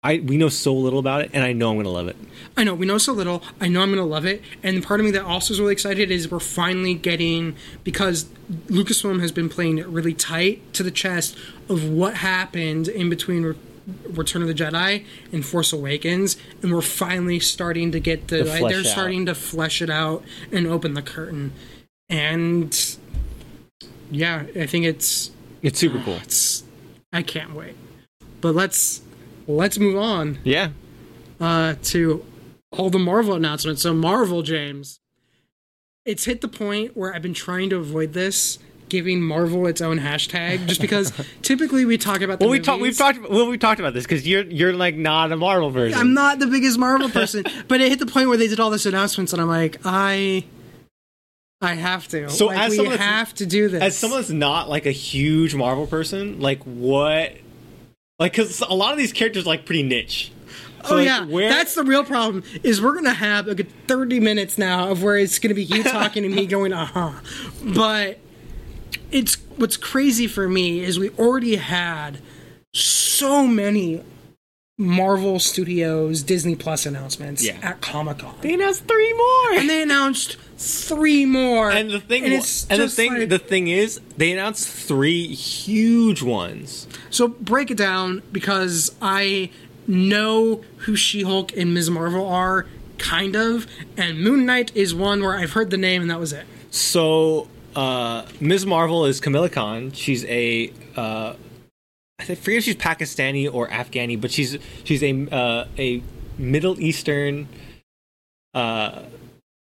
I 0.04 0.18
we 0.18 0.36
know 0.36 0.50
so 0.50 0.74
little 0.74 0.98
about 0.98 1.22
it, 1.22 1.30
and 1.32 1.42
I 1.42 1.52
know 1.54 1.70
I'm 1.70 1.76
gonna 1.78 1.88
love 1.88 2.08
it. 2.08 2.16
I 2.56 2.62
know 2.62 2.74
we 2.74 2.84
know 2.86 2.98
so 2.98 3.12
little. 3.14 3.42
I 3.58 3.68
know 3.68 3.80
I'm 3.80 3.88
gonna 3.88 4.04
love 4.04 4.26
it, 4.26 4.42
and 4.62 4.82
part 4.84 5.00
of 5.00 5.06
me 5.06 5.10
that 5.12 5.24
also 5.24 5.54
is 5.54 5.60
really 5.60 5.72
excited 5.72 6.10
is 6.10 6.30
we're 6.30 6.38
finally 6.40 6.92
getting 6.94 7.56
because 7.84 8.26
Lucasfilm 8.68 9.20
has 9.20 9.32
been 9.32 9.48
playing 9.48 9.78
it 9.78 9.86
really 9.88 10.12
tight 10.12 10.72
to 10.74 10.82
the 10.82 10.90
chest 10.90 11.36
of 11.70 11.88
what 11.88 12.16
happened 12.16 12.86
in 12.86 13.08
between 13.08 13.42
Re- 13.44 13.54
Return 14.10 14.42
of 14.42 14.48
the 14.48 14.54
Jedi 14.54 15.04
and 15.32 15.44
Force 15.44 15.72
Awakens, 15.72 16.36
and 16.62 16.70
we're 16.72 16.82
finally 16.82 17.40
starting 17.40 17.90
to 17.92 17.98
get 17.98 18.28
the 18.28 18.44
To 18.44 18.44
like, 18.44 18.68
they're 18.70 18.80
out. 18.80 18.86
starting 18.86 19.24
to 19.26 19.34
flesh 19.34 19.80
it 19.80 19.88
out 19.88 20.22
and 20.52 20.66
open 20.66 20.92
the 20.92 21.02
curtain, 21.02 21.52
and 22.10 22.96
yeah, 24.10 24.44
I 24.54 24.66
think 24.66 24.84
it's 24.84 25.30
It's 25.62 25.78
super 25.78 25.98
cool. 26.04 26.16
it's 26.22 26.62
I 27.10 27.22
can't 27.22 27.54
wait. 27.54 27.74
But 28.42 28.54
let's 28.54 29.00
let's 29.46 29.78
move 29.78 29.96
on 29.96 30.38
Yeah. 30.44 30.70
uh, 31.40 31.74
to 31.84 32.24
all 32.70 32.90
the 32.90 32.98
Marvel 32.98 33.34
announcements. 33.34 33.82
So 33.82 33.94
Marvel, 33.94 34.42
James, 34.42 35.00
it's 36.04 36.24
hit 36.24 36.40
the 36.40 36.48
point 36.48 36.96
where 36.96 37.14
I've 37.14 37.22
been 37.22 37.34
trying 37.34 37.70
to 37.70 37.76
avoid 37.76 38.12
this, 38.12 38.58
giving 38.88 39.22
Marvel 39.22 39.66
its 39.66 39.80
own 39.80 39.98
hashtag, 40.00 40.66
just 40.66 40.80
because 40.80 41.12
typically 41.42 41.84
we 41.84 41.96
talk 41.96 42.20
about 42.20 42.38
the 42.38 42.44
Well, 42.44 42.52
we 42.52 42.60
talked. 42.60 42.82
We've 42.82 42.96
talked. 42.96 43.28
Well, 43.30 43.48
we 43.48 43.56
talked 43.58 43.80
about 43.80 43.94
this 43.94 44.04
because 44.04 44.26
you're 44.26 44.44
you're 44.44 44.72
like 44.74 44.96
not 44.96 45.32
a 45.32 45.36
Marvel 45.36 45.72
person. 45.72 45.98
I'm 45.98 46.12
not 46.14 46.40
the 46.40 46.46
biggest 46.46 46.78
Marvel 46.78 47.08
person, 47.08 47.44
but 47.68 47.80
it 47.80 47.88
hit 47.90 47.98
the 48.00 48.06
point 48.06 48.28
where 48.28 48.36
they 48.36 48.48
did 48.48 48.60
all 48.60 48.70
this 48.70 48.86
announcements, 48.86 49.32
and 49.32 49.40
I'm 49.40 49.48
like, 49.48 49.78
I, 49.84 50.44
I 51.62 51.74
have 51.74 52.06
to. 52.08 52.28
So 52.28 52.46
like, 52.46 52.58
as 52.58 52.78
we 52.78 52.86
have 52.88 53.32
to 53.34 53.46
do 53.46 53.68
this. 53.68 53.82
As 53.82 53.96
someone 53.96 54.20
that's 54.20 54.30
not 54.30 54.68
like 54.68 54.84
a 54.84 54.90
huge 54.92 55.54
Marvel 55.54 55.86
person, 55.86 56.40
like 56.40 56.62
what, 56.64 57.32
like 58.18 58.32
because 58.32 58.60
a 58.60 58.74
lot 58.74 58.92
of 58.92 58.98
these 58.98 59.12
characters 59.12 59.44
are, 59.44 59.48
like 59.48 59.66
pretty 59.66 59.82
niche. 59.82 60.32
So, 60.84 60.94
oh 60.94 60.96
like, 60.96 61.06
yeah, 61.06 61.24
where, 61.24 61.48
that's 61.48 61.74
the 61.74 61.82
real 61.82 62.04
problem. 62.04 62.44
Is 62.62 62.80
we're 62.80 62.94
gonna 62.94 63.14
have 63.14 63.48
a 63.48 63.54
good 63.54 63.70
thirty 63.86 64.20
minutes 64.20 64.58
now 64.58 64.90
of 64.90 65.02
where 65.02 65.16
it's 65.16 65.38
gonna 65.38 65.54
be 65.54 65.64
you 65.64 65.82
talking 65.84 66.24
and 66.24 66.34
me 66.34 66.46
going, 66.46 66.72
uh 66.72 66.86
huh. 66.86 67.12
But 67.62 68.18
it's 69.10 69.36
what's 69.56 69.76
crazy 69.76 70.26
for 70.26 70.48
me 70.48 70.80
is 70.80 70.98
we 70.98 71.10
already 71.10 71.56
had 71.56 72.20
so 72.74 73.46
many 73.46 74.02
Marvel 74.88 75.38
Studios 75.38 76.24
Disney 76.24 76.56
Plus 76.56 76.84
announcements 76.84 77.44
Yeah. 77.44 77.58
at 77.62 77.80
Comic 77.80 78.18
Con, 78.18 78.34
they 78.40 78.54
announced 78.54 78.86
three 78.88 79.12
more. 79.12 79.52
and 79.60 79.70
they 79.70 79.82
announced 79.82 80.36
three 80.58 81.24
more. 81.24 81.70
And 81.70 81.90
the 81.90 82.00
thing, 82.00 82.24
and, 82.24 82.32
wa- 82.34 82.44
and 82.70 82.82
the 82.82 82.88
thing, 82.88 83.14
like- 83.14 83.28
the 83.28 83.38
thing 83.38 83.68
is, 83.68 84.00
they 84.16 84.32
announced 84.32 84.66
three 84.68 85.28
huge 85.28 86.22
ones. 86.22 86.88
So 87.08 87.28
break 87.28 87.70
it 87.70 87.76
down 87.76 88.22
because 88.32 88.90
I 89.00 89.50
know 89.86 90.62
who 90.78 90.96
She-Hulk 90.96 91.56
and 91.56 91.72
Ms. 91.72 91.90
Marvel 91.90 92.26
are, 92.26 92.66
kind 92.98 93.36
of, 93.36 93.68
and 93.96 94.18
Moon 94.20 94.44
Knight 94.44 94.72
is 94.74 94.92
one 94.92 95.22
where 95.22 95.36
I've 95.36 95.52
heard 95.52 95.70
the 95.70 95.76
name 95.76 96.02
and 96.02 96.10
that 96.10 96.18
was 96.18 96.32
it. 96.32 96.46
So, 96.72 97.46
uh, 97.76 98.24
Ms. 98.40 98.66
Marvel 98.66 99.04
is 99.06 99.20
Kamala 99.20 99.50
Khan. 99.50 99.92
She's 99.92 100.24
a, 100.24 100.72
uh, 100.96 101.34
I 102.18 102.24
think- 102.24 102.38
forget 102.40 102.58
if 102.58 102.64
she's 102.64 102.76
Pakistani 102.76 103.52
or 103.52 103.68
Afghani, 103.68 104.20
but 104.20 104.30
she's 104.30 104.56
she's 104.84 105.02
a 105.02 105.12
uh, 105.34 105.66
a 105.78 106.02
Middle 106.38 106.80
Eastern 106.80 107.48
uh, 108.54 109.02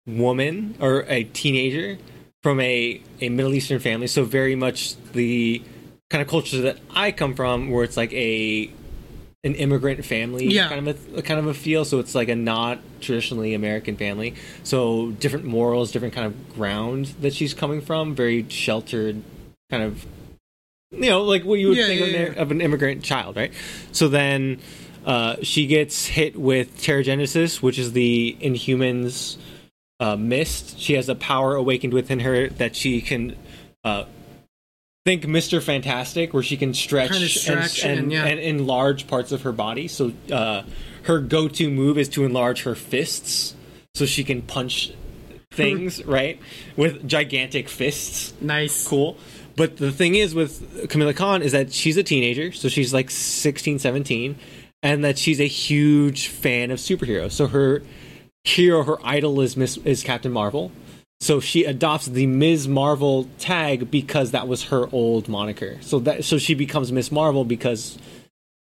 woman 0.06 0.74
or 0.80 1.04
a 1.08 1.24
teenager 1.24 1.98
from 2.42 2.60
a, 2.60 3.00
a 3.20 3.28
Middle 3.28 3.52
Eastern 3.54 3.78
family. 3.78 4.06
So 4.06 4.24
very 4.24 4.54
much 4.56 4.96
the 5.12 5.62
kind 6.08 6.22
of 6.22 6.28
culture 6.28 6.60
that 6.62 6.78
I 6.94 7.12
come 7.12 7.34
from, 7.34 7.70
where 7.70 7.84
it's 7.84 7.96
like 7.96 8.12
a 8.14 8.70
an 9.42 9.54
immigrant 9.54 10.04
family 10.04 10.46
Yeah. 10.48 10.68
kind 10.68 10.86
of 10.86 11.16
a 11.18 11.22
kind 11.22 11.40
of 11.40 11.46
a 11.46 11.54
feel. 11.54 11.84
So 11.84 11.98
it's 11.98 12.14
like 12.14 12.28
a 12.28 12.34
not 12.36 12.78
traditionally 13.00 13.54
American 13.54 13.96
family. 13.96 14.34
So 14.64 15.10
different 15.12 15.44
morals, 15.46 15.92
different 15.92 16.14
kind 16.14 16.26
of 16.26 16.54
ground 16.54 17.06
that 17.20 17.34
she's 17.34 17.52
coming 17.54 17.80
from. 17.82 18.14
Very 18.14 18.46
sheltered, 18.48 19.22
kind 19.70 19.82
of 19.82 20.06
you 20.90 21.08
know, 21.10 21.22
like 21.22 21.44
what 21.44 21.60
you 21.60 21.68
would 21.68 21.76
Yeah, 21.76 21.86
think 21.86 22.00
yeah, 22.00 22.06
of, 22.06 22.14
an, 22.14 22.34
yeah. 22.34 22.42
of 22.42 22.50
an 22.50 22.60
immigrant 22.60 23.02
child, 23.02 23.36
right? 23.36 23.52
So 23.92 24.08
then 24.08 24.60
uh, 25.06 25.36
she 25.42 25.66
gets 25.66 26.06
hit 26.06 26.36
with 26.36 26.78
Terrigenesis, 26.78 27.62
which 27.62 27.78
is 27.78 27.92
the 27.92 28.36
Inhumans 28.40 29.36
uh, 30.00 30.16
mist. 30.16 30.78
She 30.80 30.94
has 30.94 31.08
a 31.08 31.14
power 31.14 31.54
awakened 31.54 31.92
within 31.92 32.20
her 32.20 32.48
that 32.48 32.74
she 32.74 33.00
can 33.00 33.36
uh, 33.84 34.04
think 35.06 35.26
Mister 35.26 35.60
Fantastic, 35.60 36.34
where 36.34 36.42
she 36.42 36.56
can 36.56 36.74
stretch, 36.74 37.12
Kinda 37.12 37.26
and- 37.52 37.80
and, 37.84 37.98
and, 38.00 38.12
yeah. 38.12 38.24
and 38.24 38.40
enlarge 38.40 39.06
parts 39.06 39.30
of 39.32 39.42
her 39.42 39.52
body. 39.52 39.86
So 39.88 40.12
uh, 40.32 40.62
her 41.04 41.20
go-to 41.20 41.70
move 41.70 41.98
is 41.98 42.08
to 42.10 42.24
enlarge 42.24 42.62
her 42.64 42.74
fists, 42.74 43.54
so 43.94 44.06
she 44.06 44.24
can 44.24 44.42
punch 44.42 44.92
things 45.52 46.04
right 46.04 46.40
with 46.76 47.06
gigantic 47.08 47.68
fists 47.68 48.32
Nice. 48.40 48.86
cool. 48.86 49.16
But 49.56 49.76
the 49.76 49.92
thing 49.92 50.14
is 50.14 50.34
with 50.34 50.88
Kamala 50.88 51.14
Khan 51.14 51.42
is 51.42 51.52
that 51.52 51.72
she's 51.72 51.96
a 51.96 52.02
teenager, 52.02 52.52
so 52.52 52.68
she's 52.68 52.94
like 52.94 53.10
16, 53.10 53.78
17, 53.78 54.36
and 54.82 55.04
that 55.04 55.18
she's 55.18 55.40
a 55.40 55.46
huge 55.46 56.28
fan 56.28 56.70
of 56.70 56.78
superheroes. 56.78 57.32
So 57.32 57.46
her 57.48 57.82
hero, 58.44 58.82
her 58.84 58.96
idol 59.04 59.40
is 59.40 59.56
Miss 59.56 59.76
is 59.78 60.02
Captain 60.02 60.32
Marvel. 60.32 60.72
So 61.20 61.38
she 61.38 61.64
adopts 61.64 62.06
the 62.06 62.26
Ms. 62.26 62.66
Marvel 62.66 63.28
tag 63.38 63.90
because 63.90 64.30
that 64.30 64.48
was 64.48 64.64
her 64.64 64.88
old 64.90 65.28
moniker. 65.28 65.76
So 65.82 65.98
that 66.00 66.24
so 66.24 66.38
she 66.38 66.54
becomes 66.54 66.90
Miss 66.92 67.12
Marvel 67.12 67.44
because 67.44 67.98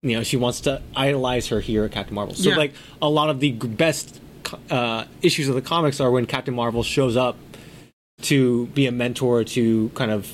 you 0.03 0.15
know 0.15 0.21
she 0.21 0.37
wants 0.37 0.61
to 0.61 0.81
idolize 0.95 1.47
her 1.47 1.59
hero 1.59 1.89
Captain 1.89 2.13
Marvel. 2.13 2.35
So 2.35 2.49
Yeah. 2.49 2.57
like 2.57 2.73
a 3.01 3.09
lot 3.09 3.31
of 3.31 3.39
the 3.39 3.53
best 3.53 4.21
uh, 4.69 5.05
issues 5.23 5.49
of 5.49 5.55
the 5.55 5.61
comics 5.63 5.99
are 5.99 6.11
when 6.11 6.27
Captain 6.27 6.53
Marvel 6.53 6.83
shows 6.83 7.17
up 7.17 7.35
to 8.21 8.67
be 8.67 8.85
a 8.85 8.91
mentor 8.91 9.43
to 9.43 9.89
kind 9.95 10.11
of 10.11 10.31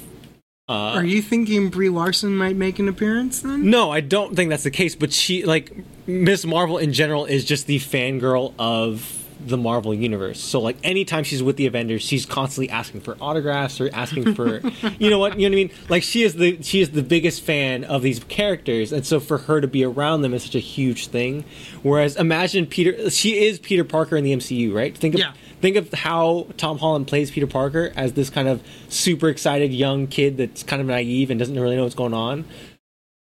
uh, 0.71 0.93
Are 0.95 1.03
you 1.03 1.21
thinking 1.21 1.69
Brie 1.69 1.89
Larson 1.89 2.35
might 2.35 2.55
make 2.55 2.79
an 2.79 2.87
appearance 2.87 3.41
then? 3.41 3.69
no, 3.69 3.91
I 3.91 3.99
don't 4.01 4.35
think 4.35 4.49
that's 4.49 4.63
the 4.63 4.71
case. 4.71 4.95
But 4.95 5.11
she, 5.11 5.43
like, 5.43 5.71
Miss 6.07 6.45
Marvel 6.45 6.77
in 6.77 6.93
general, 6.93 7.25
is 7.25 7.45
just 7.45 7.67
the 7.67 7.77
fangirl 7.79 8.53
of 8.57 9.17
the 9.43 9.57
Marvel 9.57 9.91
universe. 9.93 10.39
So, 10.39 10.59
like, 10.61 10.77
anytime 10.83 11.23
she's 11.23 11.41
with 11.41 11.57
the 11.57 11.65
Avengers, 11.65 12.03
she's 12.03 12.25
constantly 12.27 12.69
asking 12.69 13.01
for 13.01 13.17
autographs 13.19 13.81
or 13.81 13.89
asking 13.91 14.35
for, 14.35 14.59
you 14.99 15.09
know 15.09 15.17
what, 15.17 15.39
you 15.39 15.49
know 15.49 15.55
what 15.55 15.61
I 15.61 15.63
mean? 15.63 15.71
Like, 15.89 16.03
she 16.03 16.21
is 16.23 16.35
the 16.35 16.61
she 16.61 16.79
is 16.79 16.91
the 16.91 17.01
biggest 17.03 17.41
fan 17.41 17.83
of 17.83 18.01
these 18.03 18.23
characters, 18.25 18.91
and 18.93 19.03
so 19.05 19.19
for 19.19 19.39
her 19.39 19.59
to 19.59 19.67
be 19.67 19.83
around 19.83 20.21
them 20.21 20.33
is 20.35 20.43
such 20.43 20.55
a 20.55 20.59
huge 20.59 21.07
thing. 21.07 21.43
Whereas, 21.81 22.15
imagine 22.17 22.67
Peter, 22.67 23.09
she 23.09 23.45
is 23.47 23.57
Peter 23.59 23.83
Parker 23.83 24.15
in 24.15 24.23
the 24.23 24.33
MCU, 24.35 24.73
right? 24.73 24.95
Think 24.95 25.15
of 25.15 25.19
Yeah. 25.21 25.33
Think 25.61 25.75
of 25.77 25.93
how 25.93 26.47
Tom 26.57 26.77
Holland 26.79 27.07
plays 27.07 27.31
Peter 27.31 27.47
Parker 27.47 27.91
as 27.95 28.13
this 28.13 28.29
kind 28.29 28.47
of 28.47 28.61
super 28.89 29.29
excited 29.29 29.71
young 29.71 30.07
kid 30.07 30.37
that's 30.37 30.63
kind 30.63 30.81
of 30.81 30.87
naive 30.87 31.29
and 31.29 31.39
doesn't 31.39 31.57
really 31.59 31.75
know 31.75 31.83
what's 31.83 31.95
going 31.95 32.13
on. 32.13 32.45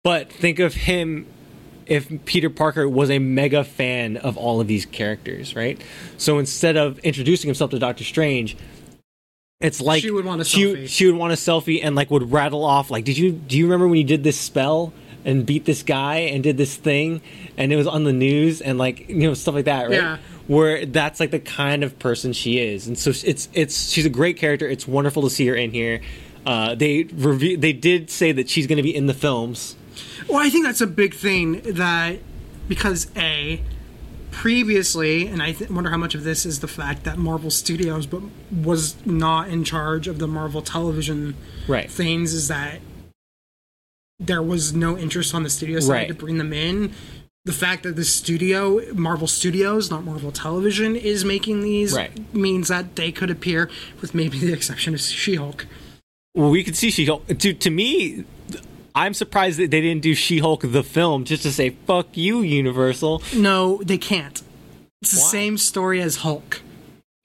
But 0.05 0.33
think 0.33 0.59
of 0.59 0.75
him 0.75 1.27
if 1.87 2.11
Peter 2.27 2.51
Parker 2.51 2.89
was 2.89 3.11
a 3.11 3.19
mega 3.19 3.65
fan 3.65 4.19
of 4.19 4.37
all 4.37 4.61
of 4.61 4.67
these 4.67 4.85
characters, 4.87 5.57
right? 5.57 5.81
So 6.19 6.39
instead 6.39 6.77
of 6.77 6.99
introducing 7.01 7.49
himself 7.49 7.71
to 7.71 7.79
Doctor 7.79 8.05
Strange, 8.05 8.57
it's 9.61 9.81
like 9.81 10.03
She 10.03 10.11
would 10.11 10.25
want 10.25 10.41
a 10.41 10.45
she, 10.45 10.65
selfie. 10.65 10.89
she 10.89 11.07
would 11.07 11.17
want 11.17 11.33
a 11.33 11.37
selfie 11.37 11.81
and 11.83 11.97
like 11.97 12.11
would 12.11 12.31
rattle 12.31 12.65
off 12.65 12.91
like, 12.91 13.05
did 13.05 13.19
you 13.19 13.33
do 13.33 13.57
you 13.59 13.65
remember 13.65 13.89
when 13.89 13.99
you 13.99 14.05
did 14.05 14.23
this 14.23 14.39
spell 14.39 14.93
and 15.25 15.45
beat 15.45 15.65
this 15.65 15.83
guy 15.83 16.19
and 16.19 16.45
did 16.45 16.57
this 16.57 16.77
thing 16.77 17.21
and 17.57 17.73
it 17.73 17.77
was 17.77 17.87
on 17.89 18.05
the 18.05 18.13
news 18.13 18.61
and 18.61 18.79
like 18.79 19.09
you 19.09 19.17
know 19.17 19.35
stuff 19.35 19.55
like 19.55 19.65
that, 19.65 19.89
right? 19.89 19.95
Yeah. 20.01 20.19
Where 20.49 20.85
that's 20.87 21.21
like 21.21 21.31
the 21.31 21.39
kind 21.39 21.85
of 21.85 21.99
person 21.99 22.33
she 22.33 22.59
is, 22.59 22.87
and 22.89 22.99
so 22.99 23.11
it's 23.11 23.49
it's 23.53 23.91
she's 23.91 24.07
a 24.07 24.11
great 24.11 24.37
character. 24.39 24.67
It's 24.67 24.89
wonderful 24.89 25.23
to 25.23 25.31
see 25.31 25.47
her 25.47 25.55
in 25.55 25.71
here. 25.71 26.01
Uh, 26.47 26.75
they 26.75 27.05
review 27.05 27.57
they 27.57 27.73
did 27.75 28.11
say 28.11 28.33
that 28.33 28.49
she's 28.49 28.67
going 28.67 28.79
to 28.79 28.83
be 28.83 28.95
in 28.97 29.07
the 29.07 29.15
films. 29.15 29.77
Well, 30.27 30.39
I 30.39 30.49
think 30.49 30.65
that's 30.65 30.81
a 30.81 30.87
big 30.87 31.15
thing 31.15 31.61
that 31.63 32.19
because 32.67 33.11
a 33.17 33.61
previously, 34.31 35.27
and 35.27 35.43
I 35.43 35.53
th- 35.53 35.71
wonder 35.71 35.91
how 35.91 35.97
much 35.97 36.15
of 36.15 36.25
this 36.25 36.47
is 36.47 36.61
the 36.61 36.69
fact 36.69 37.05
that 37.05 37.19
Marvel 37.19 37.51
Studios, 37.51 38.07
but 38.07 38.23
was 38.51 38.95
not 39.05 39.49
in 39.49 39.65
charge 39.65 40.07
of 40.09 40.19
the 40.19 40.27
Marvel 40.29 40.63
television 40.63 41.35
Right. 41.67 41.91
things, 41.91 42.33
is 42.33 42.49
that 42.49 42.81
there 44.19 44.43
was 44.43 44.73
no 44.73 44.97
interest 44.97 45.35
on 45.35 45.43
the 45.43 45.51
studio 45.51 45.81
side 45.81 45.93
Right. 45.93 46.09
to 46.09 46.15
bring 46.15 46.39
them 46.39 46.53
in. 46.53 46.93
The 47.49 47.55
fact 47.55 47.85
that 47.85 47.97
the 47.97 48.05
studio, 48.05 48.79
Marvel 48.93 49.27
Studios, 49.27 49.91
not 49.91 50.05
Marvel 50.05 50.31
Television, 50.31 50.95
is 50.95 51.25
making 51.25 51.63
these 51.63 51.95
Right. 51.95 52.13
means 52.35 52.69
that 52.69 52.95
they 52.95 53.11
could 53.11 53.31
appear, 53.31 53.71
with 54.03 54.15
maybe 54.15 54.39
the 54.39 54.53
exception 54.53 54.93
of 54.93 55.01
She-Hulk. 55.01 55.65
Well, 56.35 56.51
we 56.51 56.63
could 56.63 56.77
see 56.77 56.91
She 56.91 57.07
Hulk. 57.07 57.27
To 57.27 57.55
to 57.55 57.71
me, 57.71 58.25
I'm 58.95 59.15
surprised 59.15 59.59
that 59.61 59.71
they 59.71 59.81
didn't 59.81 60.03
do 60.03 60.15
She 60.15 60.41
Hulk 60.41 60.61
the 60.63 60.83
film 60.83 61.25
just 61.25 61.43
to 61.45 61.51
say 61.51 61.71
"fuck 61.87 62.09
you, 62.19 62.43
Universal." 62.43 63.23
No, 63.35 63.81
they 63.83 63.97
can't. 63.97 64.43
It's 65.01 65.13
the 65.13 65.21
Why? 65.21 65.31
same 65.31 65.57
story 65.57 66.03
as 66.03 66.17
Hulk. 66.17 66.61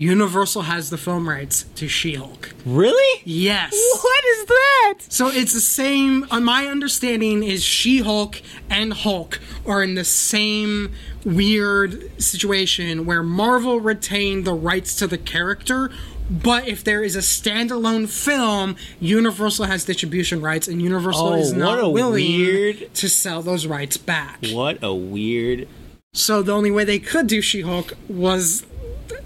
Universal 0.04 0.64
has 0.64 0.90
the 0.90 0.98
film 0.98 1.30
rights 1.30 1.64
to 1.76 1.88
She-Hulk. 1.88 2.50
Really? 2.66 3.22
Yes. 3.24 3.72
What 3.72 4.26
is 4.26 4.46
that? 4.48 4.94
So 5.08 5.28
it's 5.30 5.54
the 5.54 5.62
same. 5.62 6.28
On 6.30 6.44
my 6.44 6.68
understanding, 6.68 7.42
is 7.42 7.64
She-Hulk 7.64 8.42
and 8.70 8.92
Hulk 8.92 9.40
are 9.66 9.82
in 9.82 9.96
the 9.96 10.04
same 10.04 10.92
weird 11.24 12.22
situation 12.22 13.06
where 13.06 13.24
Marvel 13.24 13.80
retained 13.80 14.44
the 14.44 14.54
rights 14.54 14.94
to 14.98 15.08
the 15.08 15.18
character, 15.18 15.90
but 16.30 16.68
if 16.68 16.84
there 16.84 17.02
is 17.02 17.16
a 17.16 17.20
standalone 17.20 18.10
film, 18.10 18.76
Universal 19.00 19.66
has 19.68 19.86
distribution 19.86 20.42
rights, 20.42 20.68
and 20.68 20.82
Universal 20.82 21.28
Oh, 21.30 21.34
is 21.36 21.54
not 21.54 21.94
willing 21.94 22.26
weird- 22.40 22.94
to 22.96 23.08
sell 23.08 23.42
those 23.42 23.66
rights 23.66 23.96
back. 23.96 24.40
What 24.52 24.84
a 24.84 24.94
weird. 24.94 25.66
So 26.14 26.42
the 26.44 26.52
only 26.52 26.72
way 26.72 26.84
they 26.84 27.00
could 27.00 27.28
do 27.28 27.42
She-Hulk 27.42 27.94
was 28.10 28.66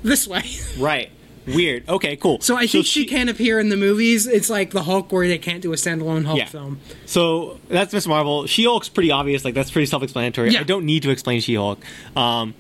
this 0.03 0.27
way. 0.27 0.43
Right. 0.77 1.11
Weird. 1.47 1.87
Okay. 1.87 2.17
Cool. 2.17 2.41
So 2.41 2.57
I 2.57 2.67
think 2.67 2.85
she, 2.85 3.05
can 3.05 3.29
appear 3.29 3.57
in 3.59 3.69
the 3.69 3.77
movies. 3.77 4.27
It's 4.27 4.49
like 4.49 4.71
the 4.71 4.83
Hulk 4.83 5.11
where 5.13 5.27
they 5.27 5.37
can't 5.37 5.61
do 5.61 5.71
a 5.71 5.77
standalone 5.77 6.25
Hulk 6.25 6.39
Yeah. 6.39 6.45
film. 6.45 6.79
So 7.05 7.59
that's 7.69 7.93
Miss 7.93 8.05
Marvel. 8.05 8.47
She 8.47 8.65
Hulk's 8.65 8.89
pretty 8.89 9.11
obvious. 9.11 9.45
Like 9.45 9.53
that's 9.53 9.71
pretty 9.71 9.85
self-explanatory. 9.85 10.49
Yeah. 10.51 10.59
I 10.59 10.63
don't 10.63 10.85
need 10.85 11.03
to 11.03 11.09
explain 11.09 11.39
She 11.39 11.55
Hulk. 11.55 11.79
Um, 12.17 12.53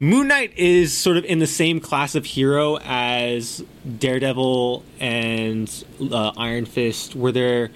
Moon 0.00 0.28
Knight 0.28 0.52
is 0.58 0.96
sort 0.96 1.16
of 1.16 1.24
in 1.24 1.38
the 1.38 1.46
same 1.46 1.80
class 1.80 2.14
of 2.14 2.26
hero 2.26 2.78
as 2.84 3.64
Daredevil 3.98 4.84
and 5.00 5.84
uh, 6.12 6.32
Iron 6.36 6.66
Fist, 6.66 7.16
where 7.16 7.32
they're 7.32 7.70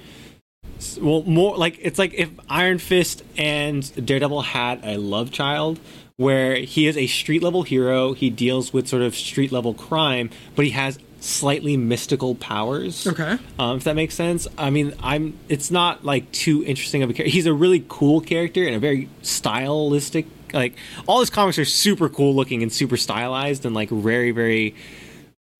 well 1.01 1.23
more 1.25 1.57
like 1.57 1.79
it's 1.81 1.99
like 1.99 2.13
if 2.15 2.29
Iron 2.49 2.79
Fist 2.79 3.23
and 3.39 4.07
Daredevil 4.07 4.43
had 4.43 4.81
a 4.85 4.99
love 4.99 5.31
child 5.31 5.81
where 6.21 6.57
he 6.57 6.87
is 6.87 6.99
a 6.99 7.07
street 7.07 7.43
level 7.43 7.63
hero, 7.63 8.13
he 8.13 8.29
deals 8.29 8.75
with 8.75 8.87
sort 8.87 9.01
of 9.01 9.15
street 9.15 9.51
level 9.51 9.73
crime, 9.73 10.29
but 10.55 10.67
he 10.67 10.73
has 10.73 10.99
slightly 11.21 11.79
mystical 11.79 12.35
powers. 12.35 13.07
Okay. 13.07 13.39
Um, 13.59 13.79
if 13.79 13.85
that 13.85 13.97
makes 13.97 14.17
sense. 14.17 14.47
I 14.59 14.69
mean, 14.69 14.93
I'm. 15.03 15.39
It's 15.49 15.71
not 15.71 16.05
like 16.05 16.31
too 16.31 16.63
interesting 16.63 17.03
of 17.03 17.09
a 17.09 17.15
character. 17.15 17.33
He's 17.33 17.47
a 17.47 17.55
really 17.55 17.87
cool 17.89 18.21
character 18.21 18.67
and 18.67 18.77
a 18.77 18.79
very 18.79 19.09
stylistic. 19.23 20.27
Like 20.53 20.75
all 21.07 21.21
his 21.21 21.31
comics 21.31 21.59
are 21.59 21.65
super 21.65 22.11
cool 22.11 22.35
looking 22.35 22.63
and 22.63 22.71
super 22.71 22.99
stylized 22.99 23.65
and 23.65 23.75
like 23.75 23.89
very 23.89 24.31
very 24.31 24.75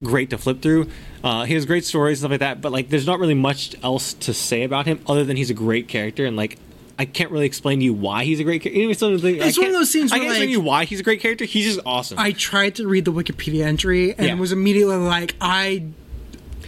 great 0.05 0.29
to 0.29 0.37
flip 0.37 0.61
through. 0.61 0.91
Uh, 1.25 1.45
he 1.45 1.55
has 1.55 1.65
great 1.65 1.87
stories 1.87 2.19
and 2.19 2.21
stuff 2.21 2.33
like 2.33 2.41
that. 2.41 2.61
But 2.61 2.71
like, 2.71 2.91
there's 2.91 3.07
not 3.07 3.19
really 3.19 3.33
much 3.33 3.77
else 3.83 4.13
to 4.13 4.35
say 4.35 4.65
about 4.65 4.85
him 4.85 5.01
other 5.07 5.25
than 5.25 5.39
he's 5.39 5.49
a 5.49 5.55
great 5.55 5.89
character 5.89 6.27
and 6.27 6.37
like. 6.37 6.59
I 7.01 7.07
can't 7.07 7.31
really 7.31 7.47
explain 7.47 7.79
to 7.79 7.85
you 7.87 7.95
why 7.95 8.25
he's 8.25 8.41
a 8.41 8.45
great 8.45 8.61
character. 8.63 8.79
Even 8.79 8.95
some 8.95 9.15
of 9.15 9.23
the 9.23 9.39
It's 9.39 9.57
one 9.59 9.69
of 9.69 9.73
those 9.73 9.97
I 9.97 10.01
where, 10.01 10.09
can't 10.11 10.25
explain 10.25 10.49
to 10.49 10.53
you 10.53 10.61
why 10.61 10.85
he's 10.85 11.01
a 11.01 11.03
great 11.03 11.21
character. 11.21 11.47
He's 11.47 11.65
just 11.65 11.81
awesome. 11.87 12.19
I 12.19 12.33
tried 12.33 12.75
to 12.75 12.87
read 12.87 13.07
the 13.07 13.13
Wikipedia 13.13 13.65
entry 13.65 14.13
and 14.13 14.27
Yeah. 14.27 14.35
was 14.35 14.53
immediately 14.53 14.97
like, 14.97 15.35
I. 15.41 15.85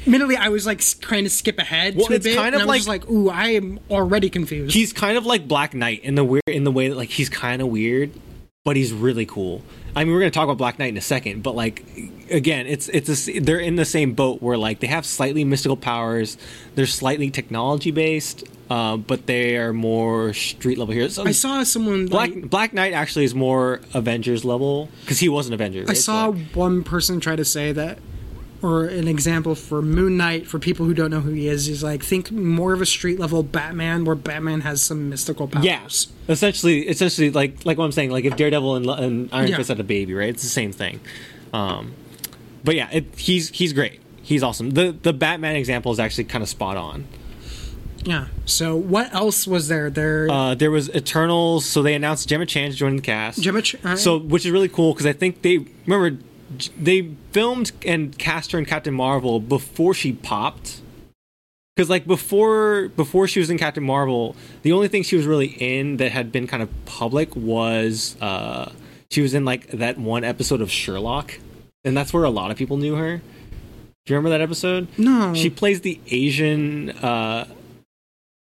Immediately, 0.06 0.36
I 0.36 0.48
was 0.48 0.64
like 0.66 0.80
trying 1.00 1.24
to 1.24 1.30
skip 1.30 1.58
ahead 1.58 1.96
Well, 1.96 2.06
to 2.06 2.12
a 2.14 2.16
it's 2.16 2.24
bit, 2.24 2.36
kind 2.36 2.54
of 2.54 2.62
I 2.62 2.64
like- 2.64 2.86
like, 2.86 3.10
"Ooh, 3.10 3.28
I 3.28 3.50
am 3.50 3.78
already 3.90 4.30
confused." 4.30 4.74
he's 4.74 4.92
kind 4.92 5.16
of 5.18 5.26
like 5.26 5.46
Black 5.46 5.74
Knight 5.74 6.02
in 6.02 6.14
the 6.16 6.24
weird 6.24 6.42
in 6.48 6.64
the 6.64 6.72
way 6.72 6.88
that 6.88 6.96
like 6.96 7.10
he's 7.10 7.28
kind 7.28 7.60
of 7.62 7.68
weird, 7.68 8.10
but 8.64 8.74
he's 8.74 8.92
really 8.92 9.26
cool. 9.26 9.62
I 9.94 10.02
mean, 10.04 10.12
we're 10.14 10.20
gonna 10.20 10.30
talk 10.32 10.44
about 10.44 10.56
Black 10.58 10.78
Knight 10.78 10.88
in 10.88 10.96
a 10.96 11.00
second, 11.02 11.42
but 11.44 11.54
like 11.54 11.84
again, 12.30 12.66
it's 12.66 12.88
it's 12.88 13.28
a 13.28 13.38
they're 13.38 13.60
in 13.60 13.76
the 13.76 13.84
same 13.84 14.14
boat 14.14 14.40
where 14.42 14.56
like 14.56 14.80
they 14.80 14.86
have 14.88 15.04
slightly 15.06 15.44
mystical 15.44 15.76
powers, 15.76 16.36
they're 16.74 16.86
slightly 16.86 17.30
technology 17.30 17.90
based, 17.90 18.42
uh, 18.72 18.96
but 18.96 19.26
they 19.26 19.58
are 19.58 19.74
more 19.74 20.32
street 20.32 20.78
level 20.78 20.94
heroes. 20.94 21.16
So 21.16 21.24
I 21.24 21.32
saw 21.32 21.62
someone. 21.62 22.06
Black 22.06 22.30
like, 22.30 22.48
Black 22.48 22.72
Knight 22.72 22.94
actually 22.94 23.26
is 23.26 23.34
more 23.34 23.82
Avengers 23.92 24.46
level 24.46 24.88
because 25.02 25.18
he 25.18 25.28
was 25.28 25.46
an 25.46 25.52
Avenger. 25.52 25.80
I 25.80 25.84
right? 25.84 25.96
So, 25.96 26.02
saw 26.02 26.32
one 26.54 26.82
person 26.82 27.20
try 27.20 27.36
to 27.36 27.44
say 27.44 27.72
that, 27.72 27.98
or 28.62 28.84
an 28.84 29.08
example 29.08 29.54
for 29.54 29.82
Moon 29.82 30.16
Knight 30.16 30.46
for 30.46 30.58
people 30.58 30.86
who 30.86 30.94
don't 30.94 31.10
know 31.10 31.20
who 31.20 31.32
he 31.32 31.48
is. 31.48 31.66
He's 31.66 31.82
like, 31.84 32.02
think 32.02 32.32
more 32.32 32.72
of 32.72 32.80
a 32.80 32.86
street 32.86 33.18
level 33.18 33.42
Batman, 33.42 34.06
where 34.06 34.16
Batman 34.16 34.62
has 34.62 34.82
some 34.82 35.10
mystical 35.10 35.48
powers. 35.48 35.66
Yeah, 35.66 35.86
essentially, 36.32 36.88
essentially, 36.88 37.30
like 37.30 37.66
like 37.66 37.76
what 37.76 37.84
I'm 37.84 37.92
saying, 37.92 38.10
like 38.10 38.24
if 38.24 38.36
Daredevil 38.36 38.76
and, 38.76 38.86
and 38.86 39.28
Iron 39.32 39.48
Yeah. 39.48 39.56
Fist 39.58 39.68
had 39.68 39.80
a 39.80 39.84
baby, 39.84 40.14
right? 40.14 40.30
It's 40.30 40.42
the 40.42 40.48
same 40.48 40.72
thing. 40.72 41.00
Um, 41.52 41.92
but 42.64 42.74
yeah, 42.74 42.88
it, 42.90 43.04
he's 43.18 43.50
he's 43.50 43.74
great. 43.74 44.00
He's 44.22 44.42
awesome. 44.42 44.70
The 44.70 44.92
the 44.92 45.12
Batman 45.12 45.56
example 45.56 45.92
is 45.92 46.00
actually 46.00 46.24
kind 46.24 46.40
of 46.40 46.48
spot 46.48 46.78
on. 46.78 47.06
Yeah. 48.04 48.26
So 48.46 48.76
what 48.76 49.12
else 49.14 49.46
was 49.46 49.68
there? 49.68 49.90
There. 49.90 50.28
Uh, 50.30 50.54
there 50.54 50.70
was 50.70 50.88
Eternals, 50.90 51.64
so 51.64 51.82
they 51.82 51.94
announced 51.94 52.28
Gemma 52.28 52.46
Chan's 52.46 52.76
joining 52.76 52.96
the 52.96 53.02
cast. 53.02 53.40
Gemma 53.40 53.62
Ch- 53.62 53.76
so 53.96 54.18
which 54.18 54.44
is 54.44 54.50
really 54.50 54.68
cool 54.68 54.92
because 54.92 55.06
I 55.06 55.12
think 55.12 55.42
they 55.42 55.58
remember 55.86 56.18
they 56.78 57.14
filmed 57.30 57.72
and 57.86 58.16
cast 58.18 58.52
her 58.52 58.58
in 58.58 58.64
Captain 58.66 58.92
Marvel 58.94 59.40
before 59.40 59.94
she 59.94 60.12
popped. 60.12 60.80
Because 61.74 61.88
like 61.88 62.06
before 62.06 62.88
before 62.96 63.26
she 63.26 63.40
was 63.40 63.48
in 63.48 63.56
Captain 63.56 63.82
Marvel, 63.84 64.36
the 64.62 64.72
only 64.72 64.88
thing 64.88 65.02
she 65.02 65.16
was 65.16 65.24
really 65.24 65.46
in 65.58 65.96
that 65.96 66.12
had 66.12 66.30
been 66.30 66.46
kind 66.46 66.62
of 66.62 66.68
public 66.84 67.34
was 67.34 68.14
uh, 68.20 68.70
she 69.10 69.22
was 69.22 69.32
in 69.32 69.44
like 69.46 69.68
that 69.68 69.96
one 69.96 70.22
episode 70.24 70.60
of 70.60 70.70
Sherlock, 70.70 71.38
and 71.84 71.96
that's 71.96 72.12
where 72.12 72.24
a 72.24 72.30
lot 72.30 72.50
of 72.50 72.58
people 72.58 72.76
knew 72.76 72.96
her. 72.96 73.22
Do 74.04 74.12
you 74.12 74.16
remember 74.16 74.30
that 74.36 74.42
episode? 74.42 74.88
no. 74.98 75.32
She 75.32 75.48
plays 75.48 75.80
the 75.80 75.98
Asian 76.10 76.90
uh 76.90 77.46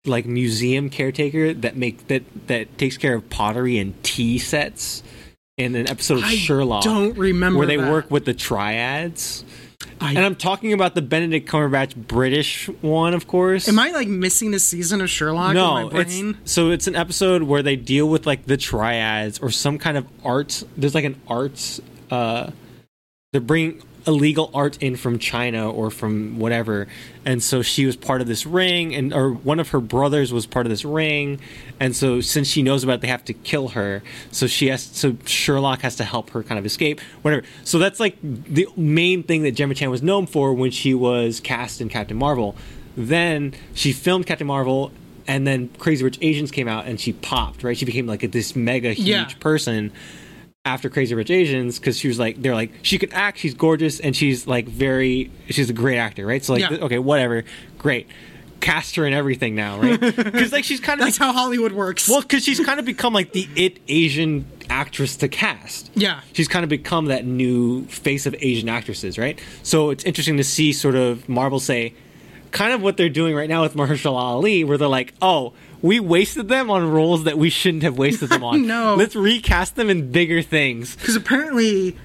like 0.07 0.27
museum 0.27 0.91
caretaker 0.91 1.53
that 1.55 1.77
make 1.77 2.07
that 2.09 2.23
that 2.47 2.79
takes 2.79 2.97
care 2.97 3.15
of 3.15 3.29
pottery 3.31 3.79
and 3.79 4.01
tea 4.03 4.39
sets 4.39 5.03
in 5.57 5.75
an 5.75 5.89
episode 5.91 6.19
of 6.19 6.25
I 6.25 6.35
Sherlock 6.37 6.85
don't 6.85 7.17
remember 7.19 7.59
where 7.59 7.67
they 7.67 7.77
that. 7.77 7.91
work 7.91 8.11
with 8.11 8.25
the 8.25 8.35
triads. 8.35 9.45
I- 10.01 10.11
And 10.11 10.19
I'm 10.21 10.35
talking 10.37 10.73
about 10.73 10.95
the 10.95 11.03
Benedict 11.03 11.49
Cumberbatch 11.49 11.95
British 11.97 12.69
one, 12.81 13.15
of 13.15 13.27
course. 13.27 13.69
Am 13.69 13.79
I 13.79 13.91
like 13.91 14.09
missing 14.09 14.55
a 14.55 14.59
season 14.59 15.01
of 15.01 15.11
Sherlock 15.11 15.55
no, 15.55 15.77
in 15.77 15.85
my 15.85 15.91
brain? 15.91 16.37
it's 16.43 16.53
so 16.53 16.71
it's 16.71 16.87
an 16.87 16.95
episode 16.97 17.43
where 17.43 17.63
they 17.63 17.77
deal 17.77 18.09
with 18.09 18.27
like 18.27 18.47
the 18.47 18.57
triads 18.57 19.39
or 19.41 19.51
some 19.51 19.79
kind 19.79 19.97
of 19.97 20.07
art. 20.25 20.63
There's 20.77 20.95
like 20.95 21.05
an 21.05 21.21
art. 21.29 21.81
Uh, 22.11 22.51
they're 23.33 23.41
bringing 23.41 23.83
illegal 24.09 24.51
art 24.53 24.77
in 24.83 24.97
from 24.97 25.21
China 25.21 25.71
or 25.71 25.91
from 25.91 26.39
whatever, 26.41 26.89
and 27.25 27.41
so 27.41 27.63
she 27.63 27.87
was 27.87 27.95
part 27.95 28.21
of 28.21 28.27
this 28.27 28.45
ring, 28.45 28.93
and 28.95 29.13
or 29.15 29.31
one 29.31 29.61
of 29.61 29.69
her 29.69 29.81
brothers 29.81 30.33
was 30.33 30.47
part 30.47 30.67
of 30.67 30.71
this 30.71 30.85
ring, 30.85 31.39
and 31.79 31.95
so 31.95 32.21
since 32.21 32.49
she 32.49 32.63
knows 32.63 32.83
about 32.83 32.95
it, 32.95 33.01
they 33.03 33.09
have 33.09 33.25
to 33.27 33.33
kill 33.35 33.69
her. 33.69 34.03
So 34.33 34.49
she 34.49 34.67
has. 34.69 34.83
So 34.83 35.17
Sherlock 35.27 35.83
has 35.83 35.95
to 35.97 36.05
help 36.05 36.31
her 36.31 36.43
kind 36.43 36.59
of 36.59 36.67
escape. 36.67 37.01
Whatever. 37.23 37.45
So 37.63 37.79
that's 37.79 38.01
like 38.01 38.17
the 38.23 38.67
main 38.77 39.23
thing 39.23 39.43
that 39.45 39.53
Gemma 39.53 39.75
Chan 39.75 39.91
was 39.91 40.03
known 40.03 40.27
for 40.27 40.53
when 40.55 40.73
she 40.73 40.95
was 40.95 41.39
cast 41.39 41.81
in 41.81 41.89
Captain 41.89 42.17
Marvel. 42.17 42.57
Then 42.97 43.55
she 43.75 43.93
filmed 43.93 44.27
Captain 44.27 44.47
Marvel 44.49 44.91
and 45.29 45.47
then 45.47 45.69
Crazy 45.79 46.03
Rich 46.03 46.19
Asians 46.23 46.51
came 46.51 46.67
out 46.67 46.87
and 46.87 46.99
she 46.99 47.13
popped, 47.13 47.63
right? 47.63 47.77
She 47.77 47.85
became 47.85 48.07
like 48.07 48.23
a, 48.23 48.29
this 48.29 48.57
mega 48.57 48.93
huge 48.95 49.07
Yeah. 49.07 49.29
person 49.39 49.93
after 50.69 50.89
Crazy 50.91 51.15
Rich 51.15 51.31
Asians 51.31 51.79
because 51.79 51.99
she 51.99 52.09
was 52.09 52.19
like, 52.19 52.41
they're 52.43 52.55
like, 52.55 52.71
she 52.83 52.99
could 52.99 53.13
act, 53.13 53.39
she's 53.39 53.55
gorgeous, 53.55 53.99
and 54.01 54.15
she's 54.15 54.47
like 54.47 54.69
very, 54.69 55.31
she's 55.49 55.71
a 55.71 55.73
great 55.73 55.99
actor, 55.99 56.27
right? 56.27 56.45
So 56.45 56.53
like, 56.53 56.63
Yeah. 56.71 56.85
okay, 56.87 56.99
whatever, 56.99 57.45
great. 57.79 58.07
cast 58.61 58.97
her 58.97 59.07
in 59.07 59.13
everything 59.15 59.55
now, 59.55 59.81
right? 59.81 60.01
Because 60.17 60.53
like 60.53 60.65
she's 60.65 60.81
kind 60.81 61.01
of 61.01 61.07
That's 61.07 61.17
how 61.17 61.33
Hollywood 61.33 61.73
works. 61.73 62.09
well, 62.09 62.21
because 62.23 62.45
she's 62.45 62.61
kind 62.61 62.79
of 62.81 62.85
become 62.87 63.13
like 63.15 63.33
the 63.33 63.49
it 63.57 63.79
Asian 63.89 64.45
actress 64.69 65.17
to 65.17 65.29
cast. 65.29 65.91
Yeah. 65.95 66.21
she's 66.35 66.49
kind 66.49 66.63
of 66.65 66.69
become 66.69 67.07
that 67.07 67.25
new 67.25 67.85
face 67.87 68.27
of 68.27 68.35
Asian 68.41 68.69
actresses, 68.69 69.17
right? 69.17 69.39
So 69.63 69.91
it's 69.91 70.05
interesting 70.05 70.37
to 70.39 70.45
see 70.45 70.73
sort 70.73 70.95
of 70.97 71.29
Marvel 71.29 71.61
say, 71.61 71.95
kind 72.51 72.73
of 72.73 72.83
what 72.83 72.97
they're 72.97 73.09
doing 73.09 73.35
right 73.35 73.49
now 73.49 73.63
with 73.63 73.75
Mahershala 73.75 74.17
Ali, 74.19 74.65
where 74.65 74.77
they're 74.77 74.89
like, 74.89 75.15
oh. 75.23 75.53
We 75.83 76.01
wasted 76.01 76.49
them 76.49 76.71
on 76.71 76.91
roles 76.91 77.25
that 77.25 77.39
we 77.39 77.51
shouldn't 77.51 77.83
have 77.85 77.97
wasted 77.99 78.31
them 78.31 78.43
on. 78.51 78.67
no. 78.67 78.95
Let's 78.97 79.15
recast 79.15 79.77
them 79.77 79.89
in 79.91 80.11
bigger 80.11 80.43
things. 80.43 80.97
Because 80.97 81.15
apparently, 81.17 81.97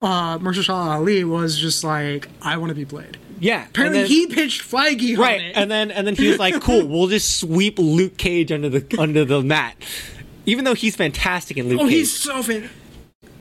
uh, 0.00 0.38
Mahershala 0.38 0.94
Ali 0.96 1.24
was 1.24 1.58
just 1.58 1.82
like, 1.82 2.28
I 2.42 2.56
want 2.56 2.68
to 2.70 2.74
be 2.74 2.84
Blade. 2.84 3.18
Yeah. 3.40 3.66
Apparently, 3.66 4.00
then- 4.00 4.08
he 4.08 4.26
pitched 4.28 4.62
Feige 4.62 5.18
right, 5.18 5.40
on 5.40 5.44
it. 5.46 5.56
and 5.56 5.70
then 5.70 5.90
and 5.90 6.06
then 6.06 6.14
he 6.14 6.28
was 6.28 6.38
like, 6.38 6.60
"Cool, 6.62 6.86
we'll 6.86 7.08
just 7.08 7.40
sweep 7.40 7.78
Luke 7.78 8.16
Cage 8.16 8.52
under 8.52 8.68
the 8.68 8.96
under 8.98 9.24
the 9.24 9.42
mat," 9.42 9.76
even 10.46 10.64
though 10.64 10.74
he's 10.74 10.94
fantastic 10.94 11.56
in 11.56 11.68
Luke 11.68 11.80
oh, 11.80 11.84
Cage. 11.84 11.92
he's 11.92 12.12
so 12.16 12.42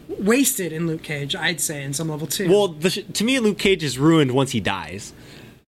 wasted 0.09 0.73
in 0.73 0.87
Luke 0.87 1.03
Cage, 1.03 1.35
I'd 1.35 1.61
say, 1.61 1.83
in 1.83 1.93
some 1.93 2.09
level 2.09 2.27
too. 2.27 2.49
Well, 2.49 2.69
the, 2.69 2.89
sh- 2.89 2.99
to 3.13 3.23
me, 3.23 3.39
Luke 3.39 3.57
Cage 3.59 3.83
is 3.83 3.97
ruined 3.99 4.31
once 4.31 4.51
he 4.51 4.59
dies. 4.59 5.13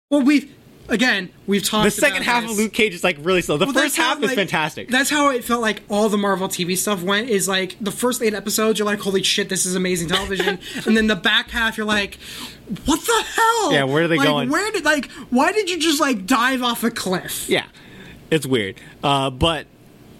well, 0.09 0.21
we've 0.21 0.53
again 0.89 1.29
we've 1.47 1.63
talked. 1.63 1.85
The 1.85 1.91
second 1.91 2.23
half 2.23 2.43
this. 2.43 2.51
of 2.51 2.57
Luke 2.57 2.73
Cage 2.73 2.93
is 2.93 3.03
like 3.03 3.17
really 3.21 3.41
slow. 3.41 3.57
The 3.57 3.65
Well, 3.65 3.73
first 3.73 3.97
how, 3.97 4.09
half 4.09 4.17
is 4.19 4.27
like, 4.29 4.35
fantastic. 4.35 4.89
That's 4.89 5.09
how 5.09 5.29
it 5.29 5.43
felt 5.43 5.61
like 5.61 5.83
all 5.89 6.09
the 6.09 6.17
Marvel 6.17 6.47
TV 6.47 6.77
stuff 6.77 7.01
went. 7.03 7.29
Is 7.29 7.47
like 7.47 7.75
the 7.79 7.91
first 7.91 8.21
eight 8.21 8.33
episodes, 8.33 8.79
you're 8.79 8.85
like, 8.85 8.99
"Holy 8.99 9.23
shit, 9.23 9.49
this 9.49 9.65
is 9.65 9.75
amazing 9.75 10.09
television," 10.09 10.59
and 10.85 10.97
then 10.97 11.07
the 11.07 11.15
back 11.15 11.49
half, 11.51 11.77
you're 11.77 11.85
like, 11.85 12.17
"What 12.85 12.99
the 13.01 13.23
hell? 13.23 13.73
Yeah, 13.73 13.83
where 13.85 14.03
are 14.03 14.07
they 14.07 14.17
like, 14.17 14.27
going? 14.27 14.49
Where 14.49 14.71
did 14.71 14.85
like? 14.85 15.11
Why 15.29 15.51
did 15.51 15.69
you 15.69 15.79
just 15.79 15.99
like 15.99 16.25
dive 16.25 16.63
off 16.63 16.83
a 16.83 16.91
cliff?" 16.91 17.47
yeah, 17.49 17.65
it's 18.29 18.45
weird. 18.45 18.75
Uh, 19.03 19.29
but 19.29 19.67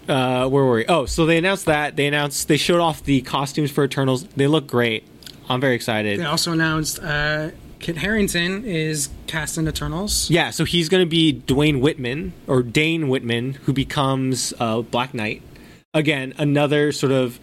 uh, 0.08 0.48
where 0.50 0.64
were 0.64 0.76
we? 0.76 0.86
Oh, 0.88 1.06
so 1.06 1.26
they 1.26 1.38
announced 1.38 1.66
that 1.66 1.96
they 1.96 2.08
announced 2.08 2.48
they 2.48 2.58
showed 2.58 2.80
off 2.80 3.04
the 3.04 3.22
costumes 3.22 3.72
for 3.72 3.84
Eternals. 3.84 4.26
They 4.36 4.48
look 4.48 4.68
great. 4.68 5.08
I'm 5.50 5.60
very 5.60 5.76
excited. 5.76 6.20
They 6.20 6.26
also 6.26 6.52
announced 6.52 7.00
uh, 7.00 7.52
Kit 7.84 7.98
Harington 7.98 8.64
is 8.64 9.10
cast 9.28 9.58
in 9.58 9.68
Eternals. 9.68 10.30
Yeah, 10.30 10.52
so 10.52 10.64
he's 10.64 10.88
going 10.88 11.04
to 11.04 11.10
be 11.10 11.44
Dwayne 11.46 11.82
Whitman 11.82 12.32
or 12.48 12.64
Dane 12.64 13.10
Whitman, 13.10 13.56
who 13.66 13.74
becomes 13.74 14.54
uh, 14.58 14.84
Black 14.84 15.14
Knight. 15.14 15.42
Again, 15.94 16.34
another 16.38 16.94
sort 16.94 17.12
of 17.12 17.42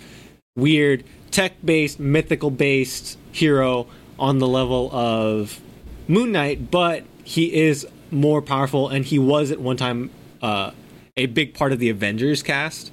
weird 0.57 1.05
tech-based, 1.31 2.01
mythical-based 2.01 3.19
hero 3.33 3.87
on 4.19 4.39
the 4.39 4.49
level 4.49 4.91
of 4.95 5.61
Moon 6.09 6.33
Knight, 6.33 6.71
but 6.71 7.05
he 7.23 7.53
is 7.53 7.87
more 8.11 8.41
powerful, 8.41 8.89
and 8.89 9.05
he 9.05 9.19
was 9.19 9.51
at 9.51 9.61
one 9.61 9.77
time 9.77 10.09
uh, 10.41 10.71
a 11.19 11.27
big 11.27 11.53
part 11.53 11.73
of 11.73 11.79
the 11.79 11.91
Avengers 11.91 12.43
cast. 12.43 12.91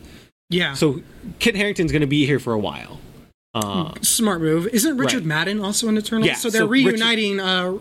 Yeah, 0.49 0.73
So 0.73 1.01
Kit 1.39 1.55
Harington's 1.55 1.93
going 1.93 2.01
to 2.01 2.07
be 2.07 2.25
here 2.25 2.39
for 2.39 2.51
a 2.51 2.59
while. 2.59 2.99
Uh, 3.65 3.93
smart 4.01 4.41
move. 4.41 4.67
Isn't 4.67 4.97
Richard 4.97 5.17
Right. 5.17 5.25
Madden 5.25 5.59
also 5.61 5.87
an 5.87 5.97
Eternal? 5.97 6.25
Yeah, 6.27 6.35
so 6.35 6.49
they're 6.49 6.61
so 6.61 6.67
Richard- 6.67 6.93
reuniting 6.93 7.39
uh, 7.39 7.73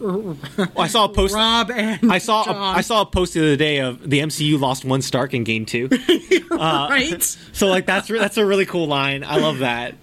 I 0.76 0.86
saw 0.86 1.04
a 1.04 1.08
post. 1.08 1.34
Rob 1.34 1.70
and 1.70 2.12
I 2.12 2.18
saw 2.18 2.42
a, 2.42 2.44
John, 2.46 2.56
I 2.76 2.80
saw 2.80 3.02
a 3.02 3.06
post 3.06 3.34
the 3.34 3.40
other 3.40 3.56
day 3.56 3.78
of 3.80 4.08
the 4.08 4.20
MCU 4.20 4.58
lost 4.60 4.84
one 4.84 5.02
Stark 5.02 5.34
in 5.34 5.44
Game 5.44 5.66
Two. 5.66 5.88
right. 6.50 7.36
So 7.52 7.68
like 7.68 7.86
that's 7.86 8.10
re- 8.10 8.18
that's 8.18 8.36
a 8.36 8.44
really 8.44 8.66
cool 8.66 8.86
line. 8.86 9.24
I 9.24 9.38
love 9.38 9.58
that. 9.60 9.94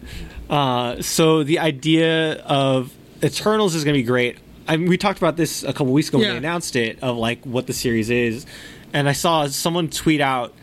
Uh, 0.50 1.02
so 1.02 1.44
the 1.44 1.60
idea 1.60 2.36
of 2.44 2.92
Eternals 3.24 3.76
is 3.76 3.84
going 3.84 3.94
to 3.94 4.00
be 4.00 4.04
great. 4.08 4.38
I 4.68 4.78
mean, 4.78 4.90
we 4.90 4.98
talked 4.98 5.18
about 5.20 5.38
this 5.38 5.64
a 5.64 5.74
couple 5.74 5.94
weeks 5.94 6.10
ago 6.10 6.18
when 6.20 6.30
they 6.30 6.38
announced 6.38 6.76
it 6.76 6.98
of 7.04 7.18
like 7.18 7.44
what 7.46 7.68
the 7.68 7.74
series 7.74 8.10
is, 8.10 8.46
and 8.92 9.08
I 9.08 9.12
saw 9.14 9.46
someone 9.48 9.90
tweet 9.90 10.22
out. 10.22 10.54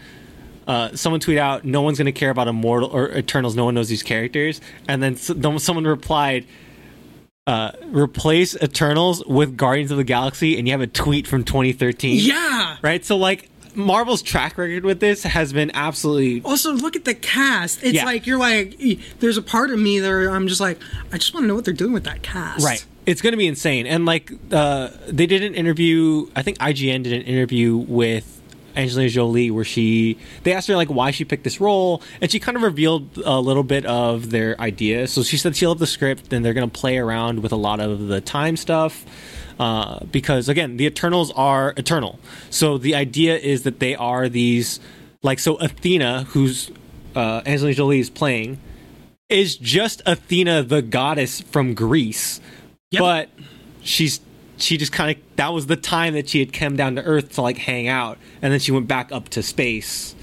Uh, 0.67 0.95
someone 0.95 1.21
tweet 1.21 1.39
out, 1.39 1.65
"No 1.65 1.83
one's 1.83 1.99
going 1.99 2.07
to 2.07 2.13
care 2.13 2.31
about 2.31 2.49
Immortal 2.49 2.91
or 2.91 3.11
Eternals. 3.17 3.57
No 3.57 3.65
one 3.65 3.75
knows 3.75 3.89
these 3.89 4.03
characters." 4.03 4.61
And 4.89 5.03
then 5.03 5.17
someone 5.17 5.85
replied, 5.85 6.47
uh, 7.47 7.73
"Replace 7.87 8.55
Eternals 8.63 9.25
with 9.27 9.57
Guardians 9.57 9.91
of 9.91 9.97
the 9.97 10.05
Galaxy," 10.05 10.59
and 10.59 10.69
you 10.69 10.73
have 10.73 10.81
a 10.81 10.87
tweet 10.87 11.27
from 11.27 11.45
2013. 11.45 12.19
Yeah. 12.21 12.77
right. 12.83 13.05
So 13.05 13.17
like 13.17 13.49
Marvel's 13.75 14.23
track 14.23 14.59
record 14.59 14.85
with 14.85 15.01
this 15.01 15.23
has 15.23 15.53
been 15.53 15.71
absolutely 15.75 16.43
Also, 16.45 16.73
look 16.73 16.97
at 16.97 17.05
the 17.05 17.15
cast. 17.15 17.83
It's 17.83 17.95
Yeah. 17.95 18.05
like 18.05 18.27
you're 18.27 18.39
like, 18.39 18.79
there's 19.21 19.37
a 19.37 19.43
part 19.43 19.71
of 19.71 19.79
me 19.79 19.99
there. 20.01 20.29
I'm 20.31 20.49
just 20.49 20.61
like, 20.61 20.79
I 21.13 21.19
just 21.19 21.33
want 21.35 21.45
to 21.45 21.49
know 21.49 21.55
what 21.55 21.65
they're 21.65 21.73
doing 21.75 21.93
with 21.93 22.05
that 22.05 22.23
cast. 22.23 22.65
Right. 22.65 22.85
It's 23.07 23.23
going 23.23 23.33
to 23.33 23.37
be 23.37 23.47
insane. 23.47 23.87
And 23.87 24.05
like 24.07 24.33
uh, 24.53 24.89
they 25.09 25.27
did 25.27 25.43
an 25.43 25.55
interview, 25.55 26.27
I 26.37 26.43
think 26.43 26.59
IGN 26.59 27.03
did 27.05 27.13
an 27.13 27.23
interview 27.23 27.77
with 27.77 28.40
Angelina 28.77 29.09
Jolie 29.09 29.51
where 29.51 29.65
she 29.65 30.19
they 30.43 30.53
asked 30.53 30.69
her 30.69 30.77
like 30.77 30.89
why 30.89 31.11
she 31.11 31.25
picked 31.25 31.45
this 31.45 31.61
role 31.61 32.03
and 32.21 32.31
she 32.31 32.39
kind 32.41 32.57
of 32.57 32.63
revealed 32.63 33.19
a 33.25 33.41
little 33.41 33.63
bit 33.63 33.85
of 33.87 34.31
their 34.31 34.61
idea. 34.61 35.07
So 35.07 35.23
she 35.23 35.37
said 35.37 35.57
she 35.57 35.67
loved 35.67 35.81
the 35.81 35.87
script 35.87 36.33
and 36.33 36.45
they're 36.45 36.55
going 36.55 36.69
to 36.71 36.79
play 36.81 36.99
around 36.99 37.43
with 37.43 37.53
a 37.53 37.57
lot 37.57 37.81
of 37.81 38.09
the 38.09 38.21
time 38.21 38.57
stuff. 38.57 39.05
Uh, 39.59 40.03
because 40.07 40.49
again, 40.49 40.79
the 40.79 40.87
Eternals 40.87 41.31
are 41.33 41.75
eternal. 41.77 42.19
So 42.49 42.79
the 42.79 42.95
idea 42.95 43.37
is 43.37 43.65
that 43.65 43.79
they 43.79 43.95
are 43.95 44.29
these 44.29 44.81
like 45.23 45.39
so 45.39 45.57
Athena, 45.57 46.25
who's 46.31 46.71
uh, 47.15 47.43
Angelina 47.45 47.75
Jolie 47.75 48.01
is 48.01 48.09
playing, 48.09 48.59
is 49.29 49.57
just 49.57 50.01
Athena, 50.07 50.63
the 50.63 50.81
goddess 50.81 51.41
from 51.43 51.75
Greece 51.75 52.41
Yep. 52.91 53.01
but 53.01 53.29
she's 53.83 54.21
she 54.61 54.77
just 54.77 54.93
kind 54.93 55.17
of 55.17 55.23
that 55.37 55.49
was 55.53 55.67
the 55.67 55.77
time 55.77 56.15
that 56.15 56.29
she 56.29 56.39
had 56.41 56.53
come 56.53 56.77
down 56.77 56.97
to 56.97 57.03
earth 57.03 57.33
to 57.35 57.43
like 57.43 57.59
hang 57.59 57.89
out 57.89 58.19
and 58.43 58.53
then 58.53 58.61
she 58.61 58.73
went 58.73 58.87
back 58.89 59.11
up 59.13 59.29
to 59.31 59.43
space. 59.43 60.15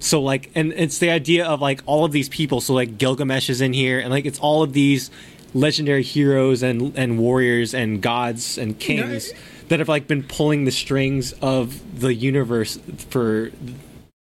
So 0.00 0.20
like 0.22 0.50
and 0.54 0.72
it's 0.72 0.98
the 0.98 1.10
idea 1.10 1.46
of 1.46 1.60
like 1.60 1.82
all 1.86 2.04
of 2.04 2.12
these 2.12 2.28
people 2.28 2.60
so 2.60 2.72
like 2.74 2.96
gilgamesh 2.98 3.50
is 3.50 3.60
in 3.60 3.72
here 3.72 3.98
and 4.00 4.10
like 4.10 4.24
it's 4.24 4.38
all 4.38 4.62
of 4.62 4.72
these 4.72 5.10
legendary 5.52 6.02
heroes 6.02 6.62
and 6.62 6.96
and 6.96 7.18
warriors 7.18 7.74
and 7.74 8.00
gods 8.00 8.56
and 8.56 8.78
kings 8.78 9.32
that 9.68 9.78
have 9.78 9.88
like 9.88 10.06
been 10.06 10.22
pulling 10.22 10.64
the 10.64 10.70
strings 10.70 11.32
of 11.42 12.00
the 12.00 12.14
universe 12.14 12.78
for 13.08 13.50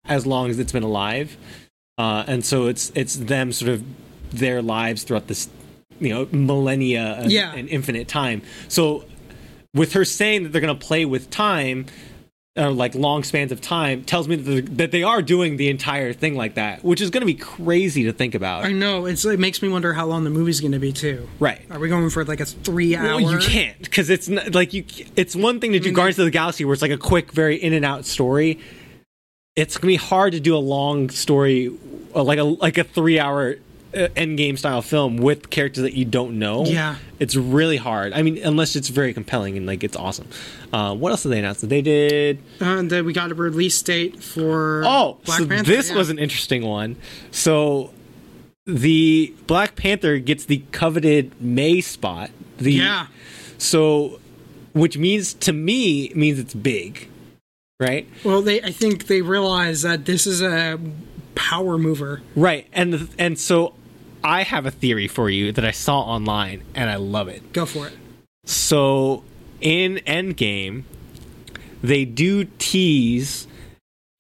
as 0.06 0.26
long 0.26 0.50
as 0.50 0.60
it's 0.60 0.72
been 0.72 0.84
alive. 0.84 1.38
Uh, 1.98 2.24
and 2.28 2.44
so 2.44 2.66
it's 2.68 2.92
it's 2.96 3.16
them 3.16 3.52
sort 3.52 3.70
of 3.70 3.84
their 4.32 4.62
lives 4.62 5.04
throughout 5.04 5.28
this 5.28 5.50
you 6.00 6.10
know 6.10 6.28
millennia 6.32 7.16
and, 7.20 7.32
Yeah. 7.32 7.54
and 7.54 7.70
infinite 7.70 8.08
time. 8.08 8.42
So 8.68 9.06
with 9.74 9.94
her 9.94 10.06
saying 10.06 10.44
that 10.44 10.50
they're 10.52 10.62
going 10.62 10.78
to 10.78 10.86
play 10.86 11.06
with 11.06 11.30
time 11.30 11.86
uh, 12.58 12.70
like 12.70 12.94
long 12.96 13.24
spans 13.24 13.50
of 13.52 13.62
time 13.62 14.04
tells 14.04 14.28
me 14.28 14.36
that, 14.36 14.78
that 14.78 14.92
they 14.92 15.04
are 15.04 15.22
doing 15.22 15.56
the 15.56 15.70
entire 15.70 16.12
thing 16.12 16.36
like 16.36 16.56
that 16.56 16.84
which 16.84 17.00
is 17.00 17.10
going 17.10 17.22
to 17.22 17.26
be 17.26 17.34
crazy 17.34 18.04
to 18.04 18.12
think 18.12 18.36
about 18.36 18.66
I 18.66 18.74
know. 18.74 19.06
It's 19.06 19.24
it 19.24 19.40
makes 19.40 19.62
me 19.62 19.70
wonder 19.70 19.94
how 19.94 20.06
long 20.06 20.26
the 20.26 20.30
movie's 20.30 20.60
going 20.60 20.74
to 20.74 20.80
be 20.80 20.92
too. 20.92 21.30
right 21.40 21.62
Are 21.70 21.80
we 21.80 21.88
going 21.88 22.10
for 22.10 22.26
like 22.26 22.42
a 22.42 22.46
three 22.46 22.96
hour? 22.96 23.22
well, 23.22 23.32
you 23.32 23.40
can't 23.40 23.80
because 23.80 24.10
it's 24.10 24.28
not, 24.28 24.54
like 24.54 24.74
you. 24.74 24.84
It's 25.16 25.34
one 25.34 25.62
thing 25.62 25.72
to 25.72 25.80
do 25.80 25.94
Guardians 25.94 26.20
of 26.20 26.26
the 26.26 26.32
Galaxy 26.32 26.66
where 26.66 26.74
it's 26.74 26.82
like 26.82 26.92
a 26.92 26.98
quick, 26.98 27.32
very 27.32 27.56
in 27.56 27.72
and 27.72 27.86
out 27.86 28.06
story. 28.06 28.60
It's 29.56 29.78
gonna 29.78 29.88
be 29.88 29.96
hard 29.96 30.34
to 30.34 30.42
do 30.42 30.56
a 30.56 30.60
long 30.60 31.10
story, 31.10 31.72
uh, 32.14 32.24
like 32.24 32.40
a 32.40 32.44
like 32.44 32.78
a 32.78 32.84
three 32.84 33.18
hour 33.18 33.56
uh, 33.96 34.08
end 34.16 34.38
game 34.38 34.58
style 34.58 34.82
film 34.82 35.18
with 35.18 35.50
characters 35.50 35.84
that 35.84 35.94
you 35.94 36.06
don't 36.06 36.38
know. 36.40 36.66
Yeah. 36.66 36.96
it's 37.20 37.36
really 37.36 37.78
hard. 37.78 38.14
I 38.14 38.22
mean, 38.22 38.38
unless 38.44 38.76
it's 38.76 38.90
very 38.90 39.14
compelling 39.14 39.58
and 39.58 39.66
like 39.66 39.84
it's 39.84 39.96
awesome. 39.96 40.28
Uh, 40.74 40.96
what 40.96 41.12
else 41.12 41.24
did 41.24 41.30
they 41.30 41.40
announce? 41.40 41.62
That 41.62 41.68
they 41.68 41.82
did. 41.82 42.40
Uh, 42.60 42.82
that 42.84 43.04
we 43.06 43.14
got 43.14 43.32
a 43.32 43.36
release 43.36 43.82
date 43.82 44.24
for 44.24 44.84
Oh, 44.86 45.18
Black 45.26 45.40
so 45.40 45.48
Panther. 45.48 45.64
this 45.72 45.90
yeah. 45.90 45.96
was 45.98 46.10
an 46.10 46.20
interesting 46.20 46.64
one. 46.66 46.96
So 47.32 47.92
the 48.66 49.34
Black 49.48 49.76
Panther 49.76 50.18
gets 50.20 50.46
the 50.46 50.64
coveted 50.72 51.40
May 51.42 51.82
spot. 51.82 52.30
The 52.58 52.74
yeah. 52.74 53.08
so, 53.58 54.20
which 54.74 54.98
means 54.98 55.34
to 55.36 55.52
me 55.54 56.12
means 56.16 56.38
it's 56.40 56.54
big, 56.54 57.10
right? 57.80 58.08
Well, 58.24 58.42
they 58.42 58.62
I 58.62 58.72
think 58.72 59.08
they 59.08 59.22
realize 59.22 59.82
that 59.82 60.06
this 60.06 60.28
is 60.28 60.42
a 60.42 60.80
power 61.34 61.78
mover. 61.80 62.22
Right, 62.36 62.68
and 62.72 62.94
the, 62.94 63.10
and 63.18 63.40
so 63.40 63.74
I 64.24 64.44
have 64.44 64.66
a 64.66 64.72
theory 64.72 65.08
for 65.08 65.30
you 65.30 65.52
that 65.52 65.66
I 65.66 65.72
saw 65.72 66.02
online 66.02 66.64
and 66.76 66.90
I 66.90 66.96
love 66.96 67.28
it. 67.28 67.54
Go 67.54 67.66
for 67.66 67.88
it. 67.88 67.94
So 68.46 69.24
in 69.60 69.98
Endgame, 70.08 70.84
they 71.82 72.06
do 72.06 72.46
tease 72.58 73.48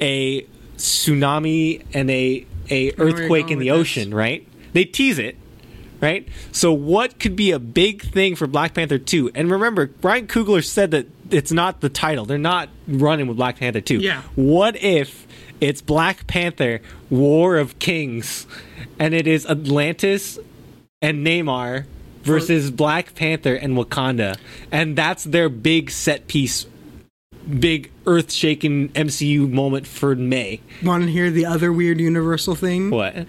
a 0.01 0.45
tsunami 0.77 1.83
and 1.93 2.09
a 2.09 2.45
a 2.69 2.93
earthquake 2.97 3.51
in 3.51 3.59
the 3.59 3.69
with 3.71 3.79
this. 3.79 3.97
ocean, 3.97 4.13
right? 4.13 4.47
They 4.73 4.85
tease 4.85 5.19
it, 5.19 5.37
right? 5.99 6.27
So 6.51 6.71
what 6.71 7.19
could 7.19 7.35
be 7.35 7.51
a 7.51 7.59
big 7.59 8.01
thing 8.01 8.35
for 8.35 8.47
Black 8.47 8.73
Panther 8.73 8.97
2? 8.97 9.31
And 9.35 9.51
remember, 9.51 9.87
Brian 9.87 10.27
Coogler 10.27 10.63
said 10.63 10.91
that 10.91 11.07
it's 11.29 11.51
not 11.51 11.81
the 11.81 11.89
title. 11.89 12.25
They're 12.25 12.37
not 12.37 12.69
running 12.87 13.27
with 13.27 13.37
Black 13.37 13.57
Panther 13.59 13.81
2. 13.81 13.97
Yeah. 13.97 14.21
What 14.35 14.81
if 14.81 15.27
it's 15.59 15.81
Black 15.81 16.27
Panther 16.27 16.81
War 17.09 17.57
of 17.57 17.77
Kings 17.79 18.47
and 18.99 19.13
it 19.13 19.27
is 19.27 19.45
Atlantis 19.45 20.39
and 21.01 21.25
Namor 21.25 21.85
versus 22.23 22.71
Black 22.71 23.15
Panther 23.15 23.55
and 23.55 23.77
Wakanda, 23.77 24.37
and 24.71 24.95
that's 24.95 25.23
their 25.23 25.49
big 25.49 25.89
set 25.89 26.27
piece 26.27 26.67
big 27.59 27.91
earth-shaking 28.05 28.89
MCU 28.89 29.49
moment 29.49 29.87
for 29.87 30.15
May. 30.15 30.61
Want 30.83 31.03
to 31.03 31.11
hear 31.11 31.29
the 31.31 31.45
other 31.45 31.71
weird 31.71 31.99
Universal 31.99 32.55
thing? 32.55 32.89
What? 32.89 33.27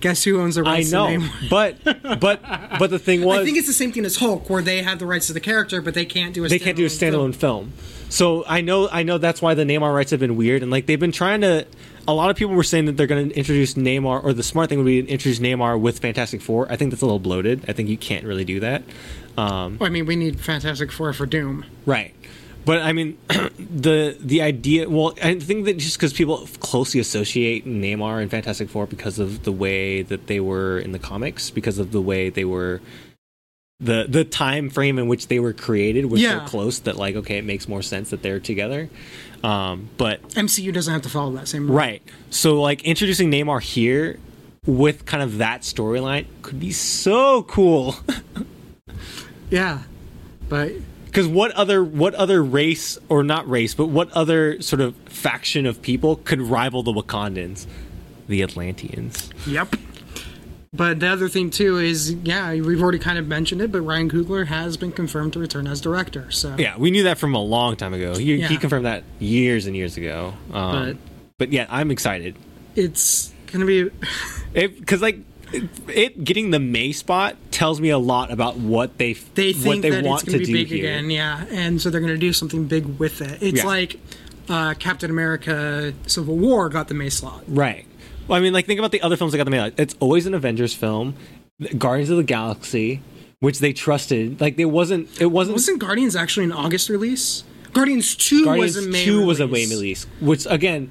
Guess 0.00 0.24
who 0.24 0.40
owns 0.40 0.56
the 0.56 0.62
I 0.62 0.64
rights 0.64 0.90
to 0.90 0.96
know, 0.96 1.06
Namor? 1.06 1.50
but 1.84 2.20
but 2.20 2.42
but 2.78 2.90
the 2.90 2.98
thing 2.98 3.22
was, 3.22 3.38
I 3.38 3.44
think 3.44 3.56
it's 3.56 3.68
the 3.68 3.72
same 3.72 3.92
thing 3.92 4.04
as 4.04 4.16
Hulk, 4.16 4.50
where 4.50 4.60
they 4.60 4.82
have 4.82 4.98
the 4.98 5.06
rights 5.06 5.28
to 5.28 5.32
the 5.32 5.40
character, 5.40 5.80
but 5.80 5.94
they 5.94 6.04
can't 6.04 6.34
do 6.34 6.44
a 6.44 6.48
they 6.48 6.58
can't 6.58 6.76
do 6.76 6.84
a 6.84 6.88
film. 6.88 7.12
standalone 7.12 7.34
film. 7.34 7.72
So 8.08 8.44
I 8.48 8.62
know 8.62 8.88
I 8.90 9.04
know 9.04 9.18
that's 9.18 9.40
why 9.40 9.54
the 9.54 9.62
Namor 9.62 9.94
rights 9.94 10.10
have 10.10 10.18
been 10.18 10.36
weird 10.36 10.62
and 10.62 10.72
like 10.72 10.86
they've 10.86 11.00
been 11.00 11.12
trying 11.12 11.42
to. 11.42 11.66
A 12.08 12.12
lot 12.12 12.30
of 12.30 12.36
people 12.36 12.54
were 12.54 12.64
saying 12.64 12.86
that 12.86 12.96
they're 12.96 13.06
going 13.06 13.28
to 13.30 13.36
introduce 13.36 13.74
Namor, 13.74 14.24
or 14.24 14.32
the 14.32 14.42
smart 14.42 14.68
thing 14.68 14.78
would 14.78 14.86
be 14.86 15.02
to 15.02 15.08
introduce 15.08 15.38
Namor 15.38 15.80
with 15.80 16.00
Fantastic 16.00 16.40
Four. 16.40 16.70
I 16.70 16.76
think 16.76 16.90
that's 16.90 17.02
a 17.02 17.06
little 17.06 17.18
bloated. 17.20 17.64
I 17.68 17.72
think 17.72 17.88
you 17.88 17.96
can't 17.96 18.24
really 18.24 18.44
do 18.44 18.60
that. 18.60 18.82
Um, 19.36 19.78
I 19.80 19.88
mean, 19.88 20.06
we 20.06 20.16
need 20.16 20.40
Fantastic 20.40 20.90
Four 20.90 21.12
for 21.12 21.26
Doom. 21.26 21.64
Right. 21.86 22.14
But 22.64 22.82
I 22.82 22.92
mean, 22.92 23.18
the 23.28 24.16
the 24.20 24.42
idea. 24.42 24.88
Well, 24.88 25.14
I 25.22 25.38
think 25.38 25.64
that 25.66 25.78
just 25.78 25.96
because 25.96 26.12
people 26.12 26.46
closely 26.60 27.00
associate 27.00 27.66
Namor 27.66 28.20
and 28.20 28.30
Fantastic 28.30 28.68
Four 28.68 28.86
because 28.86 29.18
of 29.18 29.44
the 29.44 29.52
way 29.52 30.02
that 30.02 30.26
they 30.26 30.40
were 30.40 30.78
in 30.78 30.92
the 30.92 30.98
comics, 30.98 31.50
because 31.50 31.78
of 31.78 31.92
the 31.92 32.00
way 32.00 32.30
they 32.30 32.44
were, 32.44 32.80
the 33.80 34.06
the 34.08 34.24
time 34.24 34.70
frame 34.70 34.98
in 34.98 35.08
which 35.08 35.26
they 35.26 35.40
were 35.40 35.52
created 35.52 36.06
was 36.06 36.20
Yeah. 36.20 36.44
so 36.44 36.50
close 36.50 36.78
that 36.80 36.96
like 36.96 37.16
okay, 37.16 37.38
it 37.38 37.44
makes 37.44 37.66
more 37.68 37.82
sense 37.82 38.10
that 38.10 38.22
they're 38.22 38.38
together. 38.40 38.88
Um, 39.42 39.88
but 39.96 40.22
MCU 40.30 40.72
doesn't 40.72 40.92
have 40.92 41.02
to 41.02 41.08
follow 41.08 41.32
that 41.32 41.48
same 41.48 41.70
right, 41.70 42.02
so 42.30 42.60
like 42.60 42.84
introducing 42.84 43.30
Namor 43.30 43.60
here 43.60 44.18
with 44.66 45.04
kind 45.04 45.22
of 45.22 45.38
that 45.38 45.62
storyline 45.62 46.26
could 46.42 46.60
be 46.60 46.70
so 46.72 47.42
cool. 47.44 47.96
Yeah, 49.50 49.82
but 50.48 50.72
Because 51.06 51.26
what 51.26 51.50
other 51.50 51.84
what 51.84 52.14
other 52.14 52.42
race 52.42 52.96
or 53.10 53.22
not 53.22 53.46
race, 53.48 53.74
but 53.74 53.88
what 53.88 54.10
other 54.12 54.62
sort 54.62 54.80
of 54.80 54.94
faction 55.04 55.66
of 55.66 55.82
people 55.82 56.16
could 56.16 56.40
rival 56.40 56.82
the 56.82 56.92
Wakandans? 56.92 57.66
The 58.28 58.42
Atlanteans. 58.42 59.28
Yep. 59.46 59.76
But 60.74 61.00
the 61.00 61.08
other 61.08 61.28
thing 61.28 61.50
too 61.50 61.76
is, 61.76 62.12
yeah, 62.24 62.50
we've 62.54 62.80
already 62.82 62.98
kind 62.98 63.18
of 63.18 63.28
mentioned 63.28 63.60
it, 63.60 63.70
but 63.70 63.82
Ryan 63.82 64.08
Coogler 64.10 64.46
has 64.46 64.78
been 64.78 64.90
confirmed 64.90 65.34
to 65.34 65.38
return 65.38 65.66
as 65.66 65.82
director. 65.82 66.30
So 66.30 66.54
Yeah, 66.58 66.78
we 66.78 66.90
knew 66.90 67.02
that 67.02 67.18
from 67.18 67.34
a 67.34 67.42
long 67.42 67.76
time 67.76 67.92
ago. 67.92 68.14
He, 68.16 68.36
Yeah. 68.36 68.48
he 68.48 68.56
confirmed 68.56 68.86
that 68.86 69.04
years 69.18 69.66
and 69.66 69.76
years 69.76 69.98
ago. 69.98 70.32
Um, 70.50 70.72
But- 70.72 70.96
but, 71.38 71.52
yeah, 71.52 71.66
I'm 71.68 71.90
excited 71.90 72.36
it's 72.74 73.32
gonna 73.52 73.66
be. 73.66 73.90
because 74.54 75.02
like 75.02 75.18
it, 75.52 75.64
it 75.94 76.24
getting 76.24 76.50
the 76.52 76.58
May 76.60 76.92
spot 76.92 77.36
tells 77.50 77.78
me 77.82 77.90
a 77.90 77.98
lot 77.98 78.30
about 78.32 78.56
what 78.56 78.96
they 78.96 79.12
They 79.12 79.52
what 79.52 79.56
think 79.62 79.82
they 79.82 79.90
that 79.90 80.04
want 80.04 80.22
it's 80.22 80.32
gonna 80.32 80.38
to 80.38 80.46
be 80.46 80.52
do 80.52 80.58
big 80.58 80.68
here. 80.68 80.78
again, 80.94 81.10
yeah, 81.10 81.44
and 81.50 81.78
so 81.82 81.90
they're 81.90 82.00
gonna 82.00 82.16
do 82.16 82.32
something 82.32 82.64
big 82.64 82.86
with 82.98 83.20
it. 83.20 83.38
It's 83.42 83.58
Yeah. 83.58 83.66
like 83.66 83.96
uh, 84.48 84.72
Captain 84.78 85.10
America: 85.10 85.92
Civil 86.06 86.36
War 86.38 86.70
got 86.70 86.88
the 86.88 86.94
May 86.94 87.10
slot. 87.10 87.44
Right. 87.46 87.84
Well, 88.32 88.40
I 88.40 88.42
mean, 88.42 88.54
like 88.54 88.64
think 88.64 88.78
about 88.78 88.92
the 88.92 89.02
other 89.02 89.18
films 89.18 89.32
that 89.32 89.36
got 89.36 89.44
the 89.44 89.50
mail. 89.50 89.70
It's 89.76 89.94
always 90.00 90.24
an 90.24 90.32
Avengers 90.32 90.72
film, 90.72 91.16
Guardians 91.76 92.08
of 92.08 92.16
the 92.16 92.22
Galaxy, 92.22 93.02
which 93.40 93.58
they 93.58 93.74
trusted. 93.74 94.40
Like 94.40 94.58
it 94.58 94.64
wasn't. 94.64 95.20
It 95.20 95.26
wasn't. 95.26 95.56
Wasn't 95.56 95.78
Guardians 95.78 96.16
actually 96.16 96.44
an 96.46 96.52
August 96.52 96.88
release? 96.88 97.44
Guardians 97.74 98.16
Two 98.16 98.46
Guardians 98.46 98.74
was 98.76 98.86
a 98.86 98.88
May. 98.88 99.04
Two 99.04 99.12
release. 99.16 99.26
was 99.26 99.40
a 99.40 99.46
May 99.48 99.66
release, 99.66 100.06
which 100.22 100.46
again, 100.48 100.90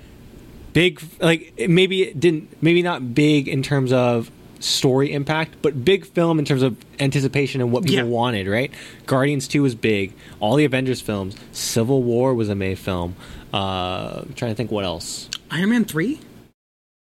big 0.74 1.02
like 1.20 1.52
maybe 1.68 2.04
it 2.04 2.20
didn't 2.20 2.62
maybe 2.62 2.84
not 2.84 3.16
big 3.16 3.48
in 3.48 3.64
terms 3.64 3.92
of 3.92 4.30
story 4.60 5.12
impact, 5.12 5.56
but 5.64 5.84
big 5.84 6.06
film 6.06 6.38
in 6.38 6.46
terms 6.46 6.62
of 6.62 6.78
anticipation 7.00 7.60
and 7.60 7.72
what 7.72 7.86
people 7.86 7.96
Yeah. 7.96 8.04
wanted. 8.04 8.48
Right? 8.48 8.70
Guardians 9.08 9.48
Two 9.48 9.64
was 9.64 9.74
big. 9.74 10.14
All 10.40 10.56
the 10.58 10.66
Avengers 10.66 11.02
films. 11.02 11.36
Civil 11.52 12.04
War 12.04 12.36
was 12.36 12.50
a 12.50 12.56
May 12.56 12.76
film. 12.76 13.16
Uh, 13.52 14.22
I'm 14.28 14.34
trying 14.36 14.52
to 14.52 14.56
think 14.56 14.70
what 14.70 14.86
else. 14.86 15.28
Iron 15.50 15.72
Man 15.72 15.86
Three. 15.86 16.20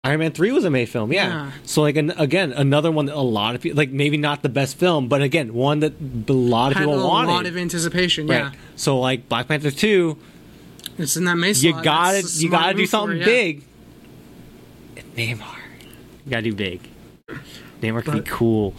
Iron 0.07 0.21
Man 0.21 0.33
Three 0.33 0.53
was 0.53 0.65
a 0.65 0.71
May 0.71 0.87
film, 0.87 1.13
yeah. 1.13 1.27
Yeah. 1.29 1.51
So 1.65 1.83
like 1.83 1.97
an, 1.97 2.11
again, 2.13 2.53
another 2.53 2.91
one 2.93 3.07
that 3.07 3.15
a 3.17 3.21
lot 3.21 3.55
of 3.55 3.61
people 3.61 3.77
like 3.77 3.91
maybe 3.91 4.17
not 4.17 4.43
the 4.43 4.49
best 4.49 4.79
film, 4.79 5.09
but 5.09 5.23
again, 5.23 5.53
one 5.55 5.81
that 5.81 5.95
a 6.29 6.33
lot 6.33 6.73
of 6.73 6.79
Had 6.79 6.85
a 6.85 6.91
people 6.93 7.09
wanted. 7.09 7.31
A 7.31 7.33
lot 7.35 7.47
of 7.47 7.57
anticipation. 7.57 8.27
right. 8.27 8.37
Yeah, 8.39 8.53
So 8.77 8.99
like 9.01 9.29
Black 9.29 9.49
Panther 9.49 9.71
Two, 9.71 10.17
it's 10.99 11.17
in 11.17 11.25
that 11.25 11.37
May 11.37 11.53
Slot. 11.53 11.65
you 11.79 11.83
gotta 11.83 12.23
you 12.37 12.51
gotta 12.51 12.73
do 12.75 12.79
move 12.81 12.87
for 12.89 12.91
something 12.91 13.17
it, 13.17 13.21
yeah. 13.21 13.25
big. 13.27 13.63
Namor, 15.17 15.57
you 16.25 16.31
gotta 16.31 16.43
do 16.43 16.55
big. 16.55 16.81
Namor 17.83 18.03
could 18.05 18.15
be 18.15 18.21
But- 18.21 18.29
cool. 18.29 18.75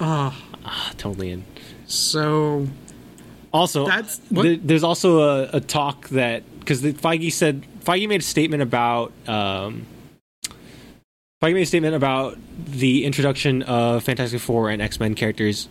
Oh, 0.00 0.34
Ah, 0.64 0.92
totally 0.98 1.30
in. 1.30 1.44
so 1.86 2.68
Also, 3.52 3.86
That's- 3.86 4.20
what- 4.28 4.42
there- 4.44 4.58
there's 4.62 4.84
also 4.84 5.20
a, 5.20 5.50
a 5.54 5.60
talk 5.60 6.08
that 6.10 6.42
because 6.60 6.82
Feige 6.82 7.32
said 7.32 7.64
Feige 7.84 8.06
made 8.08 8.20
a 8.20 8.24
statement 8.24 8.62
about 8.62 9.12
um, 9.26 9.86
Feige 11.42 11.54
made 11.54 11.62
a 11.62 11.66
statement 11.66 11.94
about 11.94 12.38
the 12.66 13.04
introduction 13.04 13.62
of 13.62 14.04
Fantastic 14.04 14.40
Four 14.40 14.70
and 14.70 14.82
X 14.82 15.00
Men 15.00 15.14
characters. 15.14 15.68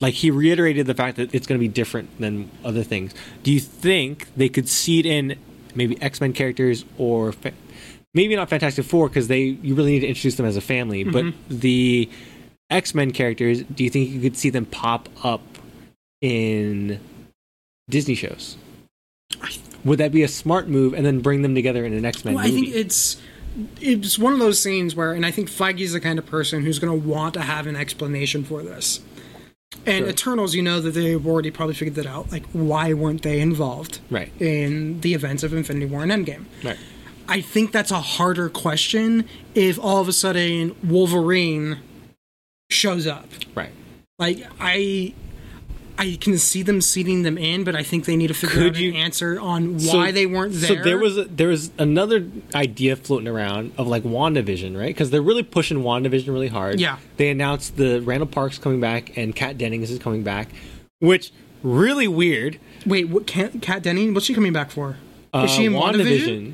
Like 0.00 0.14
he 0.14 0.30
reiterated 0.30 0.86
the 0.86 0.94
fact 0.94 1.16
that 1.18 1.34
it's 1.34 1.46
going 1.46 1.58
to 1.58 1.62
be 1.62 1.68
different 1.68 2.18
than 2.18 2.50
other 2.64 2.82
things. 2.82 3.14
Do 3.42 3.52
you 3.52 3.60
think 3.60 4.28
they 4.34 4.48
could 4.48 4.68
seed 4.68 5.04
in 5.04 5.36
maybe 5.74 6.00
X 6.00 6.20
Men 6.20 6.32
characters 6.32 6.84
or 6.96 7.32
fa- 7.32 7.52
maybe 8.14 8.34
not 8.34 8.48
Fantastic 8.48 8.86
Four 8.86 9.08
because 9.08 9.28
they 9.28 9.42
you 9.42 9.74
really 9.74 9.92
need 9.92 10.00
to 10.00 10.08
introduce 10.08 10.36
them 10.36 10.46
as 10.46 10.56
a 10.56 10.62
family, 10.62 11.04
mm-hmm. 11.04 11.30
but 11.30 11.60
the 11.60 12.08
X 12.70 12.94
Men 12.94 13.10
characters? 13.10 13.62
Do 13.62 13.84
you 13.84 13.90
think 13.90 14.10
you 14.10 14.20
could 14.20 14.36
see 14.38 14.48
them 14.48 14.64
pop 14.64 15.08
up 15.22 15.42
in 16.20 17.00
Disney 17.88 18.14
shows. 18.14 18.56
Would 19.84 19.98
that 19.98 20.12
be 20.12 20.22
a 20.22 20.28
smart 20.28 20.68
move, 20.68 20.92
and 20.92 21.04
then 21.04 21.20
bring 21.20 21.42
them 21.42 21.54
together 21.54 21.84
in 21.84 21.92
an 21.92 22.04
X 22.04 22.24
Men 22.24 22.34
Well, 22.34 22.44
movie? 22.44 22.58
I 22.58 22.60
think 22.62 22.74
it's 22.74 23.16
it's 23.80 24.18
one 24.18 24.32
of 24.32 24.38
those 24.38 24.60
scenes 24.60 24.94
where, 24.94 25.12
and 25.12 25.26
I 25.26 25.30
think 25.30 25.48
Feige's 25.48 25.92
the 25.92 26.00
kind 26.00 26.18
of 26.18 26.26
person 26.26 26.62
who's 26.64 26.78
going 26.78 27.00
to 27.00 27.08
want 27.08 27.34
to 27.34 27.40
have 27.42 27.66
an 27.66 27.76
explanation 27.76 28.44
for 28.44 28.62
this. 28.62 29.00
And 29.86 30.04
Sure. 30.04 30.08
Eternals, 30.08 30.54
you 30.54 30.62
know 30.62 30.80
that 30.80 30.92
they've 30.92 31.24
already 31.26 31.50
probably 31.50 31.74
figured 31.74 31.94
that 31.94 32.06
out. 32.06 32.30
Like, 32.32 32.44
why 32.52 32.92
weren't 32.92 33.22
they 33.22 33.40
involved 33.40 34.00
right, 34.10 34.30
in 34.40 35.00
the 35.00 35.14
events 35.14 35.42
of 35.42 35.52
Infinity 35.52 35.86
War 35.86 36.02
and 36.02 36.10
Endgame? 36.10 36.46
right, 36.64 36.76
I 37.28 37.40
think 37.40 37.70
that's 37.70 37.92
a 37.92 38.00
harder 38.00 38.48
question 38.48 39.28
if 39.54 39.78
all 39.78 40.00
of 40.00 40.08
a 40.08 40.12
sudden 40.12 40.74
Wolverine 40.82 41.78
shows 42.68 43.06
up. 43.06 43.28
right. 43.54 43.72
Like, 44.18 44.44
I. 44.60 45.14
I 46.00 46.16
can 46.18 46.38
see 46.38 46.62
them 46.62 46.80
seating 46.80 47.22
them 47.24 47.36
in, 47.36 47.62
but 47.62 47.76
I 47.76 47.82
think 47.82 48.06
they 48.06 48.16
need 48.16 48.28
to 48.28 48.34
figure 48.34 48.56
Could 48.56 48.74
out 48.76 48.80
you- 48.80 48.90
an 48.90 48.96
answer 48.96 49.38
on 49.38 49.78
So- 49.78 49.98
why 49.98 50.10
they 50.12 50.24
weren't 50.24 50.54
there. 50.54 50.78
So 50.78 50.82
there 50.82 50.96
was 50.98 51.18
a, 51.18 51.24
there 51.24 51.48
was 51.48 51.70
another 51.78 52.26
idea 52.54 52.96
floating 52.96 53.28
around 53.28 53.72
of 53.76 53.86
like 53.86 54.02
WandaVision, 54.02 54.76
right? 54.78 54.86
Because 54.88 55.10
they're 55.10 55.20
really 55.20 55.42
pushing 55.42 55.78
WandaVision 55.82 56.28
really 56.28 56.48
hard. 56.48 56.80
Yeah. 56.80 56.96
They 57.18 57.28
announced 57.28 57.76
the 57.76 58.00
Randall 58.00 58.28
Park's 58.28 58.56
coming 58.58 58.80
back 58.80 59.16
and 59.18 59.36
Kat 59.36 59.58
Dennings 59.58 59.90
is 59.90 59.98
coming 59.98 60.22
back, 60.22 60.48
which 61.00 61.32
really 61.62 62.08
weird. 62.08 62.58
Wait, 62.86 63.10
what? 63.10 63.26
Kat, 63.26 63.60
Kat 63.60 63.82
Denning? 63.82 64.14
What's 64.14 64.24
she 64.24 64.32
coming 64.34 64.54
back 64.54 64.70
for? 64.70 64.96
Is 65.34 65.50
she 65.50 65.66
Uh, 65.68 65.70
in 65.70 65.72
WandaVision? 65.74 66.52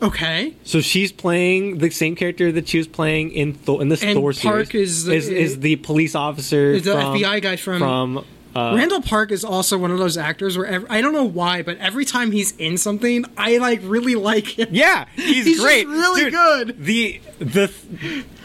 Okay. 0.00 0.54
So 0.62 0.80
she's 0.80 1.10
playing 1.10 1.78
the 1.78 1.90
same 1.90 2.14
character 2.14 2.52
that 2.52 2.68
she 2.68 2.78
was 2.78 2.86
playing 2.86 3.32
in 3.32 3.52
Thor, 3.54 3.82
in 3.82 3.88
this 3.88 4.04
And 4.04 4.14
Thor 4.14 4.32
Park 4.32 4.70
series. 4.70 4.90
is 4.98 5.04
the- 5.06 5.14
is, 5.14 5.28
is 5.28 5.58
the 5.58 5.74
police 5.76 6.14
officer, 6.14 6.70
Is 6.70 6.84
the 6.84 6.92
from, 6.92 7.16
FBI 7.16 7.40
guy 7.40 7.56
from- 7.56 7.80
from 7.80 8.24
uh, 8.56 8.72
Randall 8.76 9.02
Park 9.02 9.30
is 9.30 9.44
also 9.44 9.76
one 9.78 9.90
of 9.90 9.98
those 9.98 10.16
actors 10.16 10.56
where 10.56 10.66
ev 10.66 10.86
I 10.88 11.00
don't 11.00 11.12
know 11.12 11.24
why, 11.24 11.62
but 11.62 11.78
every 11.78 12.04
time 12.04 12.32
he's 12.32 12.52
in 12.56 12.78
something, 12.78 13.24
I 13.36 13.58
like 13.58 13.80
really 13.84 14.14
like 14.14 14.58
him. 14.58 14.68
Yeah, 14.70 15.06
he's, 15.14 15.44
He's 15.46 15.60
great. 15.60 15.86
really 15.86 16.24
Dude, 16.24 16.32
good. 16.32 16.84
The 16.84 17.20
the 17.38 17.72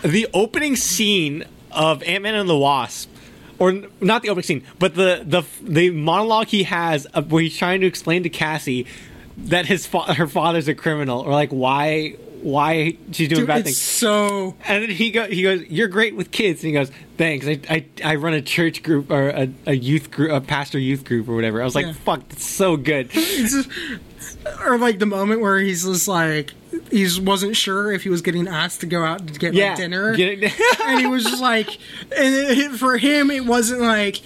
the 0.04 0.28
opening 0.34 0.76
scene 0.76 1.46
of 1.72 2.04
Ant 2.04 2.24
Man 2.24 2.36
and 2.36 2.50
the 2.50 2.58
Wasp, 2.58 3.10
or 3.60 3.84
not 4.02 4.22
the 4.22 4.30
opening 4.30 4.44
scene, 4.44 4.64
but 4.78 4.96
the 4.96 5.24
the 5.26 5.44
the 5.62 5.90
monologue 5.92 6.48
he 6.48 6.64
has 6.64 7.08
where 7.30 7.42
he's 7.42 7.58
trying 7.58 7.82
to 7.82 7.88
explain 7.88 8.24
to 8.24 8.30
Cassie 8.30 8.86
that 9.38 9.66
his 9.66 9.88
fa- 9.88 10.14
her 10.14 10.28
father's 10.28 10.68
a 10.68 10.76
criminal, 10.76 11.22
or 11.22 11.32
like 11.32 11.50
why 11.50 12.16
why 12.44 12.98
she's 13.12 13.30
doing 13.30 13.42
Dude, 13.42 13.48
bad 13.48 13.64
things. 13.66 13.82
so 13.82 14.56
And 14.66 14.84
then 14.84 14.90
he 14.90 15.12
go 15.12 15.26
he 15.28 15.44
goes, 15.44 15.62
"You're 15.70 15.88
great 15.88 16.16
with 16.16 16.32
kids." 16.32 16.64
And 16.64 16.68
he 16.68 16.74
goes, 16.74 16.92
"Thanks. 17.18 17.48
I 17.48 17.60
I, 17.70 17.86
I 18.04 18.16
run 18.16 18.34
a 18.34 18.42
church 18.42 18.84
group 18.84 19.10
or 19.10 19.30
a, 19.30 19.50
a 19.66 19.74
youth 19.74 20.12
group, 20.12 20.32
a 20.32 20.42
pastor 20.42 20.80
youth 20.80 21.06
group 21.06 21.28
or 21.28 21.36
whatever." 21.36 21.62
I 21.62 21.66
was 21.66 21.76
like, 21.76 21.88
Yeah. 21.88 21.94
"Fuck, 21.94 22.30
that's 22.30 22.46
so 22.46 22.78
good." 22.78 23.10
just, 23.12 23.70
or 24.66 24.78
like 24.78 25.00
the 25.00 25.06
moment 25.06 25.42
where 25.42 25.58
he's 25.60 25.84
just 25.84 26.08
like 26.08 26.54
he 26.92 27.04
just 27.04 27.22
wasn't 27.22 27.56
sure 27.56 27.92
if 27.92 28.04
he 28.04 28.10
was 28.10 28.22
getting 28.22 28.48
asked 28.48 28.82
to 28.82 28.86
go 28.88 29.04
out 29.04 29.28
to 29.28 29.34
get 29.40 29.54
yeah, 29.54 29.70
like, 29.70 29.78
dinner, 29.78 30.16
Get 30.16 30.44
and 30.86 31.00
he 31.00 31.08
was 31.08 31.24
just 31.24 31.42
like, 31.42 31.70
and 32.16 32.36
it, 32.36 32.72
for 32.74 32.98
him 32.98 33.32
it 33.32 33.46
wasn't 33.46 33.82
like, 33.82 34.22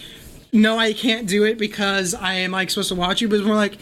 no, 0.52 0.78
I 0.78 0.94
can't 0.94 1.28
do 1.28 1.44
it 1.44 1.58
because 1.58 2.14
I 2.14 2.34
am 2.36 2.52
like 2.52 2.70
supposed 2.70 2.90
to 2.90 2.96
watch 2.96 3.22
you, 3.22 3.28
but 3.28 3.38
it's 3.38 3.46
more 3.46 3.56
like. 3.56 3.78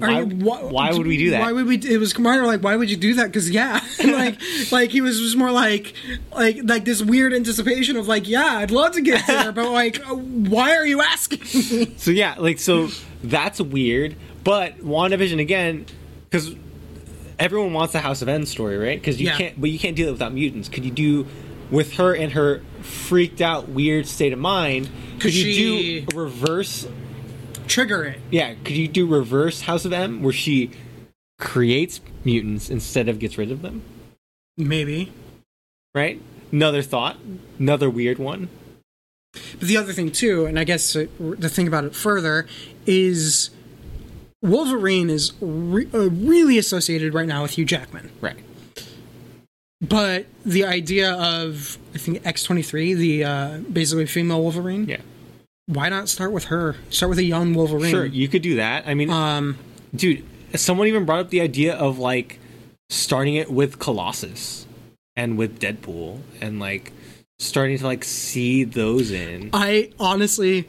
Are 0.00 0.08
Why- 0.08 0.20
you, 0.22 0.26
why, 0.36 0.62
why 0.62 0.92
would 0.92 1.06
we 1.06 1.16
do 1.18 1.30
that? 1.30 1.40
Why 1.40 1.52
would 1.52 1.66
we? 1.66 1.76
It 1.76 1.98
was 1.98 2.12
Commander 2.12 2.46
like, 2.46 2.62
why 2.62 2.74
would 2.76 2.90
you 2.90 2.96
do 2.96 3.14
that? 3.14 3.26
Because 3.26 3.50
yeah, 3.50 3.80
like, 4.04 4.38
like 4.72 4.90
he 4.90 5.00
was 5.00 5.18
just 5.18 5.36
more 5.36 5.50
like, 5.50 5.92
like, 6.34 6.58
like 6.64 6.84
this 6.84 7.02
weird 7.02 7.32
anticipation 7.34 7.96
of 7.96 8.08
like, 8.08 8.26
yeah, 8.28 8.56
I'd 8.58 8.70
love 8.70 8.92
to 8.92 9.02
get 9.02 9.26
there, 9.26 9.52
but 9.52 9.70
like, 9.70 10.00
uh, 10.08 10.14
why 10.14 10.74
are 10.76 10.86
you 10.86 11.00
asking? 11.02 11.40
So 11.98 12.10
yeah, 12.10 12.36
like 12.38 12.58
so 12.58 12.88
that's 13.22 13.60
weird. 13.60 14.16
But 14.42 14.78
WandaVision 14.78 15.38
again, 15.40 15.84
because 16.30 16.54
everyone 17.38 17.72
wants 17.74 17.92
the 17.92 18.00
House 18.00 18.22
of 18.22 18.28
M 18.28 18.46
story, 18.46 18.78
right? 18.78 18.98
Because 18.98 19.20
you 19.20 19.26
Yeah. 19.26 19.36
can't, 19.36 19.60
but 19.60 19.70
you 19.70 19.78
can't 19.78 19.96
do 19.96 20.06
that 20.06 20.12
without 20.12 20.32
mutants. 20.32 20.68
Could 20.70 20.84
you 20.84 20.90
do 20.90 21.26
with 21.70 21.94
her 21.94 22.14
in 22.14 22.30
her 22.30 22.62
freaked 22.82 23.40
out, 23.42 23.68
weird 23.68 24.06
state 24.06 24.32
of 24.32 24.38
mind? 24.38 24.86
Could 25.14 25.20
Could 25.22 25.34
you 25.34 25.52
she- 25.52 26.00
do 26.06 26.18
reverse? 26.18 26.86
Trigger 27.70 28.02
it. 28.02 28.18
Yeah, 28.32 28.54
could 28.64 28.76
you 28.76 28.88
do 28.88 29.06
reverse 29.06 29.60
House 29.60 29.84
of 29.84 29.92
M 29.92 30.24
where 30.24 30.32
she 30.32 30.72
creates 31.38 32.00
mutants 32.24 32.68
instead 32.68 33.08
of 33.08 33.20
gets 33.20 33.38
rid 33.38 33.52
of 33.52 33.62
them? 33.62 33.82
Maybe. 34.56 35.12
Right? 35.94 36.20
Another 36.50 36.82
thought, 36.82 37.16
another 37.60 37.88
weird 37.88 38.18
one. 38.18 38.48
But 39.32 39.68
the 39.68 39.76
other 39.76 39.92
thing 39.92 40.10
too, 40.10 40.46
and 40.46 40.58
I 40.58 40.64
guess 40.64 40.92
to 40.94 41.06
think 41.48 41.68
about 41.68 41.84
it 41.84 41.94
further, 41.94 42.48
is 42.86 43.50
Wolverine 44.42 45.08
is 45.08 45.32
re- 45.40 45.88
uh, 45.94 46.10
really 46.10 46.58
associated 46.58 47.14
right 47.14 47.28
now 47.28 47.42
with 47.42 47.52
Hugh 47.52 47.64
Jackman. 47.64 48.10
Right. 48.20 48.42
But 49.80 50.26
the 50.44 50.64
idea 50.64 51.12
of 51.12 51.78
I 51.94 51.98
think 51.98 52.26
X 52.26 52.42
twenty 52.42 52.62
three, 52.62 52.94
the 52.94 53.22
uh, 53.22 53.58
basically 53.58 54.06
female 54.06 54.42
Wolverine. 54.42 54.88
Yeah. 54.88 55.02
Why 55.70 55.88
not 55.88 56.08
start 56.08 56.32
with 56.32 56.44
her? 56.44 56.74
Start 56.90 57.10
with 57.10 57.18
a 57.18 57.24
young 57.24 57.54
Wolverine. 57.54 57.90
Sure, 57.90 58.04
you 58.04 58.26
could 58.26 58.42
do 58.42 58.56
that. 58.56 58.86
I 58.88 58.94
mean, 58.94 59.08
Um, 59.10 59.56
dude, 59.94 60.24
someone 60.54 60.88
even 60.88 61.04
brought 61.04 61.20
up 61.20 61.30
the 61.30 61.40
idea 61.40 61.74
of 61.76 61.98
like 61.98 62.40
starting 62.88 63.36
it 63.36 63.50
with 63.52 63.78
Colossus 63.78 64.66
and 65.16 65.38
with 65.38 65.60
Deadpool 65.60 66.20
and 66.40 66.58
like 66.58 66.92
starting 67.38 67.78
to 67.78 67.84
like 67.84 68.02
see 68.02 68.64
those 68.64 69.12
in. 69.12 69.50
I 69.52 69.92
honestly 70.00 70.68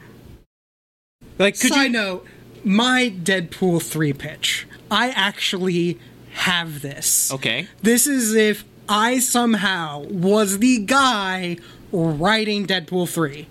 Like, 1.39 1.59
could 1.59 1.71
Side 1.73 1.85
you? 1.85 1.89
note, 1.89 2.27
my 2.63 3.11
Deadpool 3.23 3.81
3 3.81 4.13
pitch. 4.13 4.67
I 4.91 5.09
actually 5.09 5.97
have 6.33 6.81
this. 6.81 7.31
Okay. 7.33 7.67
This 7.81 8.05
is 8.05 8.35
if 8.35 8.63
I 8.87 9.17
somehow 9.17 10.03
was 10.03 10.59
the 10.59 10.77
guy 10.79 11.57
writing 11.91 12.67
Deadpool 12.67 13.09
3. 13.09 13.47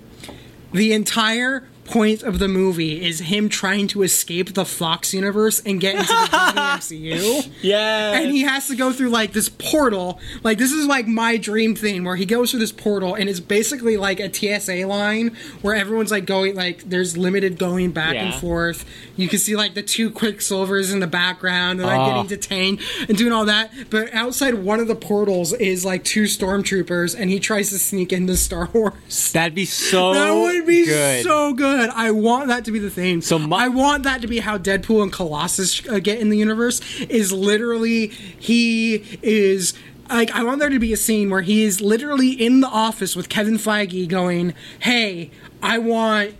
The 0.72 0.92
entire 0.92 1.66
point 1.90 2.22
of 2.22 2.38
the 2.38 2.48
movie 2.48 3.04
is 3.04 3.18
him 3.20 3.48
trying 3.48 3.86
to 3.88 4.02
escape 4.02 4.54
the 4.54 4.64
Fox 4.64 5.12
universe 5.12 5.60
and 5.66 5.80
get 5.80 5.96
into 5.96 6.06
the 6.06 6.12
MCU. 6.34 7.50
Yeah. 7.62 8.12
And 8.12 8.30
he 8.30 8.42
has 8.42 8.68
to 8.68 8.76
go 8.76 8.92
through 8.92 9.10
like 9.10 9.32
this 9.32 9.48
portal. 9.48 10.20
Like 10.42 10.58
this 10.58 10.72
is 10.72 10.86
like 10.86 11.06
my 11.06 11.36
dream 11.36 11.74
thing 11.74 12.04
where 12.04 12.16
he 12.16 12.26
goes 12.26 12.50
through 12.50 12.60
this 12.60 12.72
portal 12.72 13.14
and 13.14 13.28
it's 13.28 13.40
basically 13.40 13.96
like 13.96 14.20
a 14.20 14.32
TSA 14.32 14.86
line 14.86 15.36
where 15.62 15.74
everyone's 15.74 16.10
like 16.10 16.26
going 16.26 16.54
like 16.54 16.88
there's 16.88 17.16
limited 17.16 17.58
going 17.58 17.90
back 17.90 18.14
and 18.14 18.34
forth. 18.34 18.84
You 19.16 19.28
can 19.28 19.38
see 19.38 19.56
like 19.56 19.74
the 19.74 19.82
two 19.82 20.10
quicksilvers 20.10 20.92
in 20.92 21.00
the 21.00 21.06
background 21.06 21.80
and 21.80 21.88
like 21.88 22.00
Oh. 22.00 22.06
getting 22.22 22.26
detained 22.28 22.80
and 23.08 23.18
doing 23.18 23.32
all 23.32 23.44
that. 23.46 23.72
But 23.90 24.14
outside 24.14 24.54
one 24.54 24.80
of 24.80 24.86
the 24.88 24.94
portals 24.94 25.52
is 25.54 25.84
like 25.84 26.04
two 26.04 26.24
stormtroopers 26.24 27.18
and 27.18 27.30
he 27.30 27.40
tries 27.40 27.70
to 27.70 27.78
sneak 27.78 28.12
into 28.12 28.36
Star 28.36 28.68
Wars. 28.72 29.32
That'd 29.32 29.54
be 29.54 29.64
so. 29.64 30.14
That 30.14 30.32
would 30.32 30.66
be 30.66 30.84
good. 30.86 31.24
so 31.24 31.52
good. 31.52 31.79
I 31.88 32.10
want 32.10 32.48
that 32.48 32.66
to 32.66 32.72
be 32.72 32.78
the 32.78 32.90
thing. 32.90 33.22
So 33.22 33.38
my- 33.38 33.64
I 33.64 33.68
want 33.68 34.02
that 34.02 34.20
to 34.20 34.26
be 34.28 34.40
how 34.40 34.58
Deadpool 34.58 35.02
and 35.04 35.10
Colossus 35.12 35.86
uh, 35.88 35.98
get 36.00 36.18
in 36.18 36.28
the 36.28 36.36
universe. 36.36 36.80
Is 37.08 37.32
literally 37.32 38.08
he 38.08 38.96
is 39.22 39.72
like 40.10 40.30
I 40.32 40.42
want 40.44 40.58
there 40.60 40.68
to 40.68 40.78
be 40.78 40.92
a 40.92 40.96
scene 40.98 41.30
where 41.30 41.42
he 41.42 41.62
is 41.62 41.80
literally 41.80 42.32
in 42.32 42.60
the 42.60 42.68
office 42.68 43.16
with 43.16 43.28
Kevin 43.30 43.54
Feige 43.56 44.06
going, 44.08 44.52
"Hey, 44.80 45.30
I 45.62 45.78
want 45.78 46.34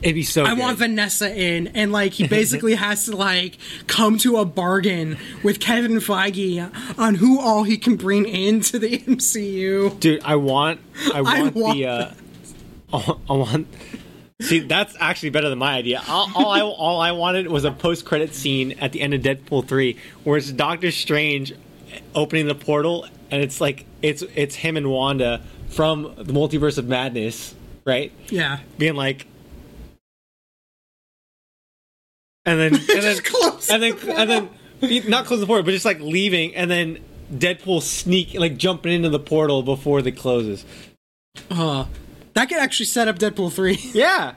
It'd 0.00 0.14
be 0.14 0.22
so. 0.22 0.44
I 0.44 0.50
good. 0.50 0.58
want 0.60 0.78
Vanessa 0.78 1.34
in," 1.36 1.68
and 1.68 1.90
like 1.90 2.12
he 2.12 2.26
basically 2.38 2.74
has 2.74 3.06
to 3.06 3.16
like 3.16 3.56
come 3.88 4.16
to 4.18 4.36
a 4.36 4.44
bargain 4.44 5.16
with 5.42 5.58
Kevin 5.60 5.96
Feige 5.98 6.70
on 6.98 7.16
who 7.16 7.40
all 7.40 7.62
he 7.64 7.76
can 7.78 7.96
bring 7.96 8.24
into 8.28 8.78
the 8.78 8.98
MCU. 9.06 9.98
dude. 9.98 10.22
I 10.24 10.36
want. 10.36 10.80
I 11.14 11.20
want, 11.20 11.54
want 11.56 11.76
the. 11.76 11.86
Uh, 11.86 12.10
I 12.92 12.96
want- 12.96 13.20
I 13.28 13.32
want. 13.32 13.68
See, 14.40 14.60
that's 14.60 14.94
actually 15.00 15.30
better 15.30 15.48
than 15.48 15.58
my 15.58 15.74
idea. 15.74 16.00
All, 16.08 16.30
all 16.34 16.50
I 16.50 16.60
all 16.60 17.00
I 17.00 17.10
wanted 17.12 17.48
was 17.48 17.64
a 17.64 17.72
post 17.72 18.04
credit 18.04 18.34
scene 18.34 18.72
at 18.80 18.92
the 18.92 19.00
end 19.00 19.12
of 19.12 19.20
Deadpool 19.20 19.66
three, 19.66 19.98
where 20.22 20.38
it's 20.38 20.52
Doctor 20.52 20.92
Strange 20.92 21.52
opening 22.14 22.46
the 22.46 22.54
portal, 22.54 23.06
and 23.32 23.42
it's 23.42 23.60
like 23.60 23.84
it's 24.00 24.22
it's 24.36 24.54
him 24.54 24.76
and 24.76 24.90
Wanda 24.90 25.42
from 25.70 26.14
the 26.16 26.32
Multiverse 26.32 26.78
of 26.78 26.86
Madness, 26.86 27.54
right? 27.84 28.12
Yeah, 28.28 28.60
Being 28.78 28.94
like, 28.94 29.26
and 32.46 32.60
then 32.60 32.74
and 32.76 32.82
then 32.86 33.16
and 33.70 33.82
then 33.82 33.96
the 33.96 34.14
and 34.16 34.30
then 34.30 35.10
not 35.10 35.26
close 35.26 35.40
the 35.40 35.46
portal, 35.46 35.64
but 35.64 35.72
just 35.72 35.84
like 35.84 35.98
leaving, 35.98 36.54
and 36.54 36.70
then 36.70 36.98
Deadpool 37.32 37.82
sneak 37.82 38.34
like 38.34 38.56
jumping 38.56 38.92
into 38.92 39.08
the 39.08 39.18
portal 39.18 39.64
before 39.64 39.98
it 39.98 40.16
closes. 40.16 40.64
uh, 41.50 41.86
that 42.38 42.48
could 42.48 42.58
actually 42.58 42.86
set 42.86 43.08
up 43.08 43.18
Deadpool 43.18 43.52
three. 43.52 43.78
Yeah. 43.92 44.34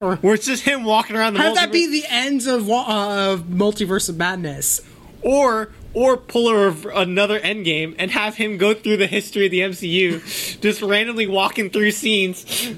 Where 0.00 0.34
it's 0.34 0.46
just 0.46 0.64
him 0.64 0.82
walking 0.84 1.14
around 1.16 1.34
the 1.34 1.40
Have 1.40 1.54
that 1.54 1.70
be 1.72 1.86
the 1.86 2.04
ends 2.08 2.46
of 2.48 2.68
uh, 2.68 3.32
of 3.32 3.42
Multiverse 3.44 4.08
of 4.08 4.16
Madness. 4.16 4.80
or 5.22 5.70
or 5.94 6.16
pull 6.16 6.48
a, 6.48 6.54
rev- 6.66 6.86
another 6.94 7.38
endgame 7.40 7.94
and 7.98 8.10
have 8.10 8.34
him 8.34 8.56
go 8.58 8.74
through 8.74 8.96
the 8.96 9.06
history 9.06 9.46
of 9.46 9.50
the 9.52 9.60
MCU, 9.60 10.60
just 10.60 10.82
randomly 10.82 11.26
walking 11.28 11.70
through 11.70 11.92
scenes. 11.92 12.44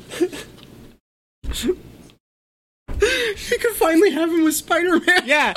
You 3.03 3.59
could 3.59 3.73
finally 3.77 4.11
have 4.11 4.29
him 4.31 4.45
with 4.45 4.55
Spider 4.55 5.01
Man. 5.01 5.23
Yeah. 5.25 5.55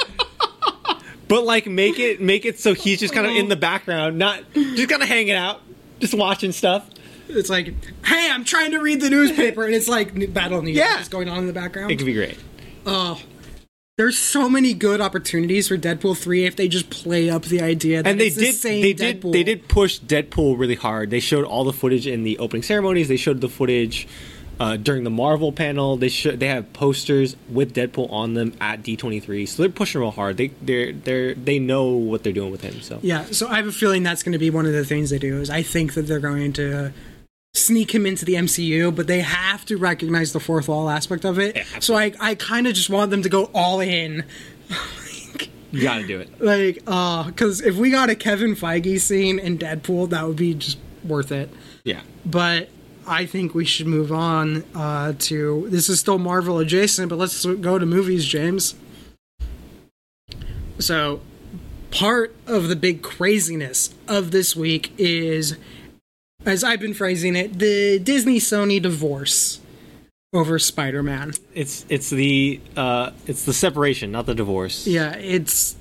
but 1.28 1.44
like 1.44 1.68
make 1.68 2.00
it 2.00 2.22
make 2.22 2.46
it 2.46 2.58
so 2.60 2.74
he's 2.74 3.00
just 3.02 3.14
kind 3.14 3.28
of 3.28 3.34
in 3.36 3.50
the 3.50 3.56
background, 3.58 4.18
not 4.18 4.42
just 4.54 4.90
kind 4.90 5.02
of 5.04 5.10
hanging 5.10 5.34
out, 5.36 5.62
just 6.00 6.14
watching 6.14 6.52
stuff. 6.54 6.90
It's 7.36 7.50
like, 7.50 7.74
hey, 8.06 8.30
I'm 8.32 8.44
trying 8.44 8.72
to 8.72 8.80
read 8.80 9.02
the 9.02 9.10
newspaper, 9.10 9.64
and 9.66 9.74
it's 9.76 9.88
like 9.88 10.34
Battle 10.34 10.60
of 10.60 10.64
New 10.66 10.72
York 10.72 10.88
Yeah. 10.88 11.02
is 11.02 11.08
going 11.08 11.30
on 11.30 11.40
in 11.40 11.48
the 11.48 11.54
background. 11.54 11.92
It 11.92 11.98
could 11.98 12.06
be 12.06 12.14
great. 12.14 12.38
Oh, 12.86 13.20
there's 13.98 14.18
so 14.18 14.50
many 14.50 14.74
good 14.74 15.02
opportunities 15.02 15.68
for 15.68 15.78
Deadpool 15.78 16.18
three 16.18 16.46
if 16.46 16.56
they 16.56 16.68
just 16.68 16.90
play 16.90 17.30
up 17.30 17.44
the 17.44 17.62
idea 17.62 18.02
that 18.02 18.10
and 18.10 18.20
they 18.20 18.28
it's 18.28 18.36
the 18.36 18.46
did 18.48 18.56
same 18.56 18.82
they 18.82 18.94
Deadpool. 18.94 19.22
did 19.22 19.34
they 19.34 19.44
did 19.44 19.68
push 19.68 20.00
Deadpool 20.00 20.58
really 20.58 20.76
hard. 20.76 21.12
They 21.12 21.20
showed 21.20 21.46
all 21.46 21.64
the 21.64 21.74
footage 21.74 22.08
in 22.08 22.24
the 22.24 22.38
opening 22.40 22.64
ceremonies. 22.64 23.08
They 23.08 23.18
showed 23.18 23.40
the 23.42 23.50
footage 23.50 24.08
uh, 24.60 24.78
during 24.78 25.04
the 25.04 25.10
Marvel 25.12 25.52
panel. 25.52 25.96
They 25.98 26.10
show 26.10 26.32
they 26.36 26.48
have 26.48 26.74
posters 26.74 27.36
with 27.50 27.74
Deadpool 27.76 28.12
on 28.12 28.34
them 28.34 28.54
at 28.60 28.82
D23. 28.82 29.48
So 29.48 29.62
they're 29.62 29.72
pushing 29.72 30.02
real 30.02 30.10
hard. 30.12 30.38
They 30.38 30.48
they 30.48 30.92
they 30.92 31.34
they 31.36 31.60
know 31.60 31.86
what 31.90 32.24
they're 32.24 32.34
doing 32.34 32.52
with 32.52 32.62
him. 32.62 32.82
So 32.82 33.00
Yeah, 33.04 33.26
so 33.26 33.48
I 33.48 33.58
have 33.58 33.68
a 33.68 33.72
feeling 33.72 34.02
that's 34.02 34.24
going 34.24 34.34
to 34.34 34.40
be 34.40 34.50
one 34.50 34.66
of 34.66 34.74
the 34.74 34.84
things 34.86 35.12
they 35.12 35.20
do. 35.20 35.40
Is 35.40 35.52
I 35.52 35.62
think 35.62 35.94
that 35.94 36.04
they're 36.04 36.20
going 36.20 36.52
to 36.54 36.94
sneak 37.54 37.94
him 37.94 38.06
into 38.06 38.26
the 38.26 38.34
MCU, 38.34 38.96
but 38.96 39.08
they 39.08 39.22
have 39.22 39.66
to 39.66 39.78
recognize 39.78 40.34
the 40.34 40.40
fourth 40.40 40.68
wall 40.68 40.90
aspect 40.90 41.24
of 41.24 41.40
it. 41.40 41.56
Yeah, 41.56 41.64
so 41.80 41.96
I 41.96 42.14
I 42.20 42.36
kind 42.36 42.68
of 42.68 42.74
just 42.74 42.90
want 42.90 43.12
them 43.12 43.22
to 43.24 43.30
go 43.30 43.50
all 43.54 43.80
in. 43.80 44.26
you 45.72 45.84
got 45.84 46.00
to 46.00 46.08
do 46.08 46.20
it. 46.20 46.42
Like, 46.42 46.82
uh, 46.88 47.26
because 47.26 47.62
if 47.62 47.76
we 47.76 47.92
got 47.92 48.10
a 48.10 48.16
Kevin 48.16 48.56
Feige 48.56 49.00
scene 49.00 49.40
in 49.40 49.58
Deadpool, 49.58 50.10
that 50.10 50.28
would 50.28 50.38
be 50.38 50.54
just 50.54 50.78
worth 51.04 51.32
it. 51.32 51.50
Yeah. 51.84 52.02
But 52.26 52.70
I 53.06 53.26
think 53.26 53.54
we 53.54 53.66
should 53.66 53.88
move 53.88 54.12
on 54.12 54.64
uh, 54.74 55.14
to 55.20 55.68
this 55.70 55.90
is 55.90 56.00
still 56.00 56.18
Marvel 56.18 56.60
adjacent, 56.60 57.10
but 57.10 57.18
let's 57.18 57.46
go 57.46 57.78
to 57.78 57.86
movies, 57.86 58.26
James. 58.26 58.76
So, 60.80 61.22
part 61.92 62.36
of 62.48 62.68
the 62.68 62.76
big 62.76 63.04
craziness 63.04 63.94
of 64.08 64.32
this 64.32 64.56
week 64.56 64.92
is, 64.98 65.56
as 66.46 66.64
I've 66.64 66.80
been 66.80 66.94
phrasing 66.94 67.36
it, 67.36 67.60
the 67.60 68.00
Disney 68.00 68.40
Sony 68.40 68.82
divorce 68.82 69.60
over 70.34 70.58
Spider 70.60 71.04
Man. 71.04 71.34
It's 71.54 71.86
it's 71.90 72.10
the 72.10 72.60
uh 72.76 73.12
it's 73.28 73.46
the 73.46 73.54
separation, 73.54 74.12
not 74.12 74.26
the 74.26 74.36
divorce. 74.36 74.88
Yeah, 74.88 75.16
it's. 75.16 75.76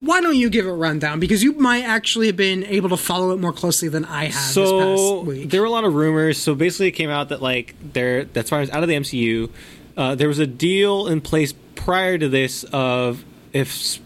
Why 0.00 0.20
don't 0.20 0.36
you 0.36 0.48
give 0.48 0.64
it 0.64 0.68
a 0.68 0.74
rundown? 0.74 1.18
Because 1.18 1.42
you 1.42 1.54
might 1.54 1.82
actually 1.82 2.28
have 2.28 2.36
been 2.36 2.62
able 2.64 2.88
to 2.90 2.96
follow 2.96 3.32
it 3.32 3.40
more 3.40 3.52
closely 3.52 3.88
than 3.88 4.04
I 4.04 4.26
have 4.26 4.32
this 4.32 4.54
so 4.54 5.16
past 5.18 5.26
week. 5.26 5.50
there 5.50 5.60
were 5.60 5.66
a 5.66 5.70
lot 5.70 5.82
of 5.82 5.94
rumors. 5.94 6.38
So 6.38 6.54
basically, 6.54 6.88
it 6.88 6.92
came 6.92 7.10
out 7.10 7.30
that 7.30 7.42
like 7.42 7.74
there 7.94 8.24
that's 8.24 8.50
why 8.50 8.58
I 8.58 8.60
was 8.60 8.70
out 8.70 8.82
of 8.82 8.88
the 8.88 8.94
MCU. 8.94 9.50
Uh, 9.96 10.14
there 10.14 10.28
was 10.28 10.38
a 10.38 10.46
deal 10.46 11.08
in 11.08 11.20
place 11.20 11.52
prior 11.74 12.16
to 12.16 12.28
this 12.28 12.64
of 12.64 13.24
if 13.52 13.98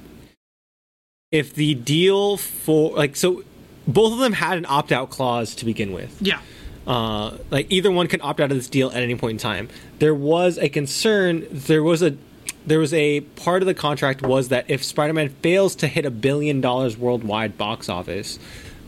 if 1.31 1.55
the 1.55 1.75
deal 1.75 2.39
for 2.39 2.97
like 2.97 3.17
so 3.17 3.43
both 3.87 4.13
of 4.13 4.19
them 4.19 4.33
had 4.33 4.59
an 4.59 4.67
opt 4.69 4.93
out 4.93 5.11
clause 5.11 5.55
to 5.57 5.65
begin 5.65 5.93
with. 5.93 6.17
yeah. 6.21 6.41
Uh, 6.87 7.37
like 7.53 7.71
either 7.71 7.93
one 7.93 8.09
can 8.09 8.21
opt 8.23 8.41
out 8.41 8.51
of 8.51 8.57
this 8.57 8.69
deal 8.69 8.91
at 8.91 9.03
any 9.03 9.15
point 9.15 9.33
in 9.33 9.39
time. 9.39 9.69
There 10.01 10.15
was 10.15 10.59
a 10.59 10.69
concern. 10.69 11.47
There 11.53 11.83
was 11.83 12.03
a 12.03 12.17
there 12.67 12.81
was 12.81 12.93
a 12.93 13.21
part 13.21 13.63
of 13.63 13.67
the 13.67 13.75
contract 13.75 14.21
was 14.23 14.49
that 14.49 14.65
if 14.69 14.83
Spider-Man 14.85 15.29
fails 15.29 15.77
to 15.77 15.87
hit 15.87 16.05
a 16.05 16.11
billion 16.11 16.61
dollars 16.61 16.97
worldwide 16.97 17.57
box 17.57 17.89
office, 17.89 18.39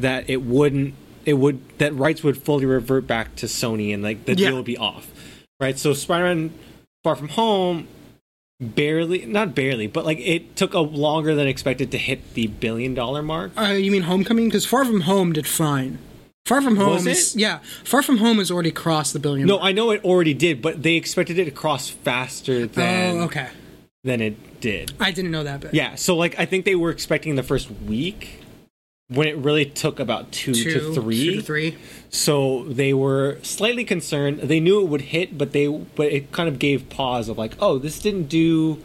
that 0.00 0.28
it 0.28 0.42
wouldn't 0.42 0.94
it 1.24 1.34
would 1.34 1.60
that 1.78 1.94
rights 1.94 2.24
would 2.24 2.36
fully 2.36 2.66
revert 2.66 3.06
back 3.06 3.36
to 3.36 3.46
Sony 3.46 3.94
and 3.94 4.02
like 4.02 4.24
the 4.24 4.34
Yeah. 4.34 4.48
deal 4.48 4.56
would 4.56 4.64
be 4.64 4.76
off. 4.76 5.08
Right. 5.60 5.78
So 5.78 5.94
Spider-Man 5.94 6.52
Far 7.04 7.14
From 7.14 7.28
Home 7.28 7.86
barely, 8.64 9.26
not 9.26 9.54
barely, 9.54 9.86
but 9.86 10.04
like 10.04 10.18
it 10.20 10.56
took 10.56 10.74
a 10.74 10.80
longer 10.80 11.34
than 11.34 11.46
expected 11.46 11.90
to 11.92 11.98
hit 11.98 12.34
the 12.34 12.46
billion 12.46 12.94
dollar 12.94 13.22
mark. 13.22 13.52
Uh, 13.56 13.72
you 13.72 13.90
mean 13.90 14.02
Homecoming? 14.02 14.46
Because 14.46 14.66
Far 14.66 14.84
From 14.84 15.02
Home 15.02 15.32
did 15.32 15.46
fine. 15.46 15.98
Far 16.46 16.60
From 16.60 16.76
Home, 16.76 16.94
Was 16.94 17.06
is, 17.06 17.34
it? 17.34 17.40
yeah. 17.40 17.60
Far 17.84 18.02
From 18.02 18.18
Home 18.18 18.38
has 18.38 18.50
already 18.50 18.70
crossed 18.70 19.14
the 19.14 19.18
billion. 19.18 19.46
No, 19.48 19.54
mark. 19.54 19.66
I 19.66 19.72
know 19.72 19.90
it 19.92 20.04
already 20.04 20.34
did, 20.34 20.60
but 20.60 20.82
they 20.82 20.94
expected 20.94 21.38
it 21.38 21.46
to 21.46 21.50
cross 21.50 21.88
faster 21.88 22.66
than 22.66 23.16
oh, 23.16 23.24
okay. 23.24 23.48
than 24.02 24.20
it 24.20 24.60
did. 24.60 24.92
I 25.00 25.10
didn't 25.10 25.30
know 25.30 25.44
that 25.44 25.60
bit. 25.60 25.72
Yeah, 25.72 25.94
so 25.94 26.16
like 26.16 26.38
I 26.38 26.44
think 26.44 26.66
they 26.66 26.74
were 26.74 26.90
expecting 26.90 27.36
the 27.36 27.42
first 27.42 27.70
week 27.70 28.43
when 29.08 29.28
it 29.28 29.36
really 29.36 29.66
took 29.66 30.00
about 30.00 30.32
two, 30.32 30.54
two 30.54 30.72
to 30.72 30.94
three. 30.94 31.24
two 31.24 31.36
to 31.36 31.42
three. 31.42 31.76
So 32.08 32.64
they 32.64 32.94
were 32.94 33.38
slightly 33.42 33.84
concerned. 33.84 34.40
They 34.40 34.60
knew 34.60 34.80
it 34.80 34.88
would 34.88 35.02
hit, 35.02 35.36
but 35.36 35.52
they 35.52 35.66
but 35.68 36.06
it 36.08 36.32
kind 36.32 36.48
of 36.48 36.58
gave 36.58 36.88
pause 36.88 37.28
of 37.28 37.36
like, 37.38 37.52
oh, 37.60 37.78
this 37.78 37.98
didn't 37.98 38.24
do. 38.24 38.82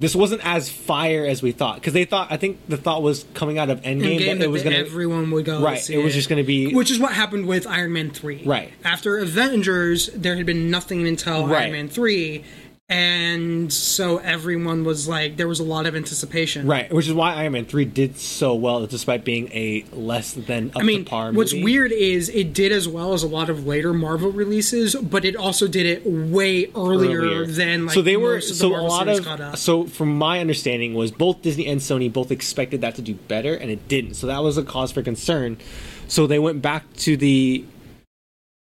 This 0.00 0.14
wasn't 0.14 0.46
as 0.46 0.68
fire 0.70 1.26
as 1.26 1.42
we 1.42 1.50
thought 1.50 1.74
because 1.74 1.92
they 1.92 2.04
thought. 2.04 2.30
I 2.30 2.36
think 2.36 2.60
the 2.68 2.76
thought 2.76 3.02
was 3.02 3.26
coming 3.34 3.58
out 3.58 3.68
of 3.68 3.80
Endgame, 3.80 4.20
Endgame 4.20 4.38
that 4.38 4.44
it 4.44 4.50
was 4.50 4.62
going 4.62 4.76
to 4.76 4.80
everyone 4.80 5.28
would 5.32 5.44
go 5.44 5.60
right. 5.60 5.90
It 5.90 5.98
was 5.98 6.14
just 6.14 6.28
going 6.28 6.36
to 6.40 6.46
be 6.46 6.72
which 6.72 6.90
is 6.92 7.00
what 7.00 7.12
happened 7.14 7.46
with 7.46 7.66
Iron 7.66 7.92
Man 7.92 8.10
three. 8.10 8.44
Right. 8.44 8.72
after 8.84 9.18
Avengers, 9.18 10.06
there 10.14 10.36
had 10.36 10.46
been 10.46 10.70
nothing 10.70 11.06
until 11.08 11.48
Right. 11.48 11.62
Iron 11.62 11.72
Man 11.72 11.88
three, 11.88 12.44
and 12.90 13.70
so 13.70 14.16
everyone 14.16 14.82
was 14.82 15.06
like, 15.06 15.36
there 15.36 15.46
was 15.46 15.60
a 15.60 15.64
lot 15.64 15.84
of 15.84 15.94
anticipation. 15.94 16.66
right, 16.66 16.90
which 16.90 17.06
is 17.06 17.12
why 17.12 17.34
Iron 17.34 17.52
Man 17.52 17.64
three 17.66 17.84
did 17.84 18.18
so 18.18 18.54
well, 18.54 18.86
despite 18.86 19.24
being 19.24 19.48
a 19.52 19.84
less 19.92 20.32
than 20.32 20.70
up 20.70 20.78
I 20.78 20.82
mean, 20.84 21.04
par. 21.04 21.32
what's 21.32 21.52
movie. 21.52 21.64
weird 21.64 21.92
is 21.92 22.30
it 22.30 22.54
did 22.54 22.72
as 22.72 22.88
well 22.88 23.12
as 23.12 23.22
a 23.22 23.28
lot 23.28 23.50
of 23.50 23.66
later 23.66 23.92
Marvel 23.92 24.32
releases, 24.32 24.94
but 24.94 25.26
it 25.26 25.36
also 25.36 25.68
did 25.68 25.84
it 25.84 26.06
way 26.06 26.70
earlier, 26.74 27.20
earlier. 27.20 27.46
than 27.46 27.86
like 27.86 27.94
so 27.94 28.00
they 28.00 28.16
were 28.16 28.36
most 28.36 28.50
of 28.52 28.56
the 28.56 28.60
so 28.60 28.74
a 28.74 28.80
lot 28.80 29.08
of 29.08 29.58
so 29.58 29.86
from 29.86 30.16
my 30.16 30.40
understanding 30.40 30.94
was 30.94 31.10
both 31.10 31.42
Disney 31.42 31.66
and 31.66 31.82
Sony 31.82 32.10
both 32.10 32.30
expected 32.30 32.80
that 32.80 32.94
to 32.94 33.02
do 33.02 33.14
better 33.14 33.54
and 33.54 33.70
it 33.70 33.86
didn't. 33.88 34.14
So 34.14 34.26
that 34.28 34.42
was 34.42 34.56
a 34.56 34.62
cause 34.62 34.92
for 34.92 35.02
concern. 35.02 35.58
So 36.06 36.26
they 36.26 36.38
went 36.38 36.62
back 36.62 36.90
to 36.98 37.18
the 37.18 37.66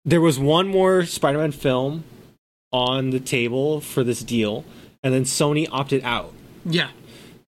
there 0.06 0.22
was 0.22 0.38
one 0.38 0.68
more 0.68 1.06
Spider-Man 1.06 1.52
film 1.52 2.04
on 2.72 3.10
the 3.10 3.20
table 3.20 3.82
for 3.82 4.04
this 4.04 4.24
deal 4.24 4.64
and 5.04 5.14
then 5.14 5.24
Sony 5.24 5.68
opted 5.72 6.04
out. 6.04 6.34
yeah. 6.66 6.90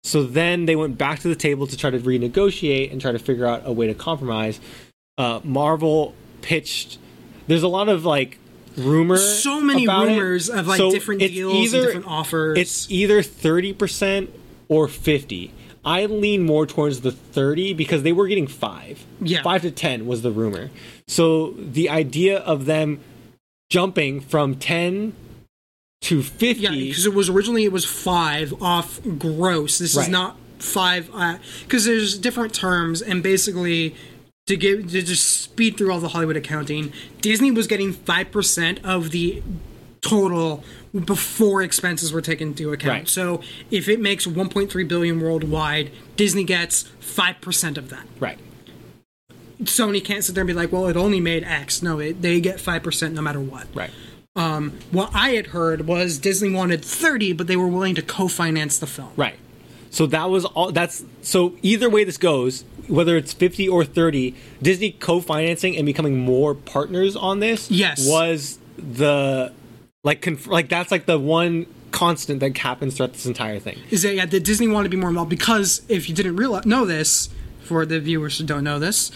So 0.04 0.24
then 0.24 0.66
they 0.66 0.76
went 0.76 0.98
back 0.98 1.20
to 1.20 1.28
the 1.28 1.36
table 1.36 1.68
to 1.68 1.78
try 1.78 1.92
to 1.92 2.00
renegotiate 2.00 2.92
and 2.92 3.00
try 3.00 3.12
to 3.12 3.20
figure 3.20 3.46
out 3.46 3.62
a 3.66 3.72
way 3.72 3.86
to 3.86 3.94
compromise. 3.94 4.60
Uh, 5.16 5.42
Marvel 5.44 6.16
pitched. 6.42 6.98
There's 7.46 7.62
a 7.62 7.68
lot 7.68 7.88
of 7.88 8.04
like 8.04 8.40
rumors. 8.78 9.44
So 9.44 9.62
many 9.62 9.84
about 9.84 10.08
it. 10.08 10.12
rumors 10.14 10.50
of 10.50 10.66
like 10.66 10.78
So 10.78 10.90
different 10.90 11.20
deals, 11.22 11.54
either- 11.54 11.78
and 11.78 11.86
different 11.86 12.08
offers. 12.08 12.58
It's 12.58 12.90
either 12.90 13.22
thirty 13.22 13.74
percent 13.74 14.32
or 14.70 14.88
fifty. 14.88 15.52
I 15.86 16.06
lean 16.08 16.44
more 16.48 16.66
towards 16.66 17.02
the 17.02 17.12
thirty 17.12 17.74
because 17.76 18.02
they 18.02 18.12
were 18.12 18.28
getting 18.28 18.48
five. 18.48 19.06
Yeah. 19.22 19.44
five 19.44 19.62
to 19.62 19.70
ten 19.72 20.08
was 20.08 20.24
the 20.24 20.32
rumor. 20.32 20.72
So 21.08 21.52
the 21.52 21.90
idea 21.90 22.40
of 22.40 22.66
them 22.66 23.02
jumping 23.72 24.20
from 24.20 24.56
ten 24.56 25.14
to 26.02 26.22
fifty. 26.22 26.62
Yeah, 26.62 26.72
because 26.72 27.06
it 27.08 27.14
was 27.16 27.30
originally 27.30 27.64
it 27.64 27.72
was 27.72 27.86
five 27.86 28.54
off 28.62 29.00
gross. 29.18 29.80
This 29.80 29.98
is 29.98 30.10
not 30.10 30.38
five 30.60 31.10
uh, 31.14 31.38
because 31.64 31.86
there's 31.86 32.18
different 32.18 32.54
terms 32.54 33.02
and 33.02 33.24
basically 33.24 33.96
to 34.46 34.58
give 34.58 34.92
to 34.92 35.02
just 35.02 35.26
speed 35.42 35.78
through 35.78 35.92
all 35.92 36.00
the 36.00 36.10
Hollywood 36.10 36.38
accounting, 36.38 36.92
Disney 37.22 37.50
was 37.50 37.66
getting 37.66 37.94
five 37.94 38.30
percent 38.32 38.80
of 38.84 39.12
the 39.12 39.42
total 40.02 40.64
before 41.06 41.62
expenses 41.62 42.12
were 42.12 42.22
taken 42.22 42.50
into 42.50 42.74
account. 42.74 42.92
Right. 42.92 43.08
So 43.08 43.42
if 43.70 43.88
it 43.88 44.02
makes 44.02 44.26
1.3 44.28 44.88
billion 44.88 45.22
worldwide, 45.22 45.92
Disney 46.18 46.44
gets 46.44 46.84
five 47.00 47.40
percent 47.40 47.78
of 47.78 47.90
that. 47.90 48.06
right. 48.20 48.38
Sony 49.64 50.04
can't 50.04 50.24
sit 50.24 50.36
there 50.36 50.42
and 50.42 50.48
be 50.48 50.54
like, 50.54 50.72
"Well, 50.72 50.88
it 50.88 50.98
only 50.98 51.20
made 51.20 51.44
X." 51.44 51.82
No, 51.82 52.00
it, 52.00 52.22
they 52.22 52.40
get 52.40 52.60
five 52.60 52.84
percent 52.84 53.14
no 53.14 53.22
matter 53.22 53.40
what. 53.40 53.68
Right. 53.74 53.92
Um, 54.36 54.80
what 54.92 55.12
I 55.14 55.32
had 55.32 55.48
heard 55.48 55.88
was 55.88 56.18
Disney 56.18 56.54
wanted 56.54 56.86
30, 56.86 57.34
but 57.34 57.48
they 57.48 57.58
were 57.58 57.68
willing 57.68 57.96
to 57.96 58.02
co-finance 58.02 58.80
the 58.80 58.88
film. 58.88 59.12
Right. 59.18 59.36
So 59.90 60.06
that 60.08 60.30
was 60.30 60.46
all. 60.46 60.72
That's 60.72 61.04
so 61.22 61.56
either 61.62 61.90
way 61.90 62.06
this 62.06 62.18
goes, 62.18 62.64
whether 62.88 63.18
it's 63.18 63.34
fifty 63.34 63.68
or 63.68 63.84
thirty, 63.84 64.36
Disney 64.62 64.92
co-financing 64.92 65.76
and 65.76 65.86
becoming 65.86 66.18
more 66.18 66.56
partners 66.56 67.16
on 67.16 67.40
this. 67.42 67.70
Yes. 67.70 68.08
was 68.08 68.58
the 68.78 69.52
like 70.04 70.22
conf- 70.22 70.48
like 70.48 70.70
that's 70.70 70.92
like 70.92 71.06
the 71.06 71.20
one 71.20 71.66
constant 71.92 72.40
that 72.40 72.58
happens 72.58 72.96
throughout 72.96 73.12
this 73.12 73.26
entire 73.26 73.60
thing. 73.60 73.78
Is 73.90 74.04
that 74.04 74.16
yeah, 74.16 74.26
the 74.26 74.40
Disney 74.40 74.70
wanted 74.70 74.86
to 74.86 74.90
be 74.90 74.98
more 74.98 75.10
involved 75.10 75.30
because 75.30 75.82
if 75.90 76.08
you 76.08 76.16
didn't 76.16 76.38
realize 76.38 76.66
know 76.66 76.86
this, 76.86 77.28
for 77.72 77.86
the 77.86 78.00
viewers 78.00 78.38
who 78.38 78.46
don't 78.46 78.64
know 78.64 78.80
this, 78.80 79.12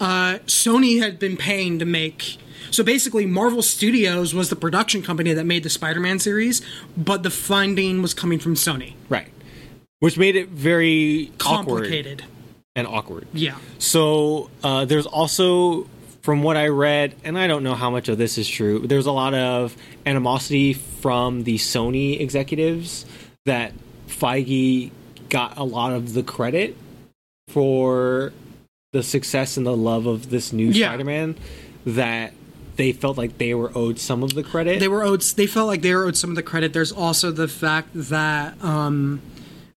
uh, 0.00 0.38
Sony 0.46 1.00
had 1.00 1.18
been 1.18 1.36
paying 1.36 1.78
to 1.78 1.84
make. 1.84 2.38
So 2.70 2.82
basically, 2.84 3.26
Marvel 3.26 3.62
Studios 3.62 4.32
was 4.34 4.48
the 4.48 4.56
production 4.56 5.02
company 5.02 5.32
that 5.32 5.44
made 5.44 5.62
the 5.62 5.70
Spider-Man 5.70 6.18
series, 6.18 6.62
but 6.96 7.22
the 7.22 7.30
funding 7.30 8.00
was 8.00 8.14
coming 8.14 8.38
from 8.38 8.54
Sony. 8.54 8.94
Right. 9.08 9.28
Which 9.98 10.16
made 10.16 10.36
it 10.36 10.48
very 10.48 11.32
Complicated. 11.38 12.24
and 12.74 12.86
awkward. 12.86 13.26
Yeah. 13.32 13.56
So 13.78 14.50
uh, 14.62 14.84
there's 14.84 15.06
also, 15.06 15.88
from 16.22 16.42
what 16.42 16.56
I 16.56 16.68
read, 16.68 17.16
and 17.24 17.36
I 17.36 17.46
don't 17.48 17.64
know 17.64 17.74
how 17.74 17.90
much 17.90 18.08
of 18.08 18.16
this 18.16 18.38
is 18.38 18.48
true, 18.48 18.86
there's 18.86 19.06
a 19.06 19.12
lot 19.12 19.34
of 19.34 19.76
animosity 20.06 20.72
from 20.72 21.42
the 21.42 21.56
Sony 21.58 22.20
executives 22.20 23.04
that 23.46 23.72
Feige 24.06 24.92
got 25.28 25.58
a 25.58 25.64
lot 25.64 25.92
of 25.92 26.14
the 26.14 26.22
credit 26.22 26.76
for 27.48 28.32
the 28.92 29.02
success 29.02 29.56
and 29.56 29.66
the 29.66 29.76
love 29.76 30.06
of 30.06 30.30
this 30.30 30.52
new 30.52 30.68
Yeah. 30.70 30.88
Spider-Man. 30.88 31.36
That 31.86 32.32
they 32.76 32.92
felt 32.92 33.16
like 33.16 33.38
they 33.38 33.54
were 33.54 33.70
owed 33.74 33.98
some 33.98 34.22
of 34.22 34.34
the 34.34 34.42
credit. 34.42 34.80
They 34.80 34.88
were 34.88 35.02
owed. 35.02 35.22
They 35.22 35.46
felt 35.46 35.66
like 35.66 35.82
they 35.82 35.94
were 35.94 36.04
owed 36.04 36.16
some 36.16 36.30
of 36.30 36.36
the 36.36 36.42
credit. 36.42 36.72
There's 36.72 36.92
also 36.92 37.30
the 37.30 37.48
fact 37.48 37.88
that 37.94 38.62
um, 38.62 39.22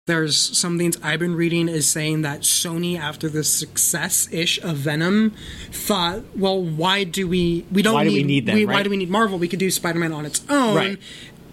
there's 0.07 0.36
some 0.57 0.78
things 0.80 0.97
I've 1.03 1.20
been 1.20 1.36
reading 1.36 1.68
is 1.68 1.88
saying 1.88 2.22
that 2.24 2.41
Sony, 2.41 2.97
after 2.99 3.30
the 3.30 3.43
success 3.43 4.28
ish 4.32 4.59
of 4.64 4.78
Venom, 4.78 5.34
thought, 5.72 6.22
well, 6.36 6.62
why 6.62 7.03
do 7.03 7.28
we? 7.28 7.66
We 7.72 7.82
don't 7.84 7.93
Why 7.93 8.03
do 8.03 8.09
need. 8.09 8.16
we 8.16 8.24
need 8.24 8.45
them, 8.47 8.57
Why 8.68 8.74
right? 8.76 8.84
do 8.84 8.89
we 8.89 8.97
need 8.97 9.09
Marvel? 9.09 9.38
We 9.38 9.47
could 9.47 9.59
do 9.59 9.70
Spider-Man 9.70 10.12
on 10.12 10.26
its 10.26 10.41
own. 10.49 10.76
Right. 10.76 10.97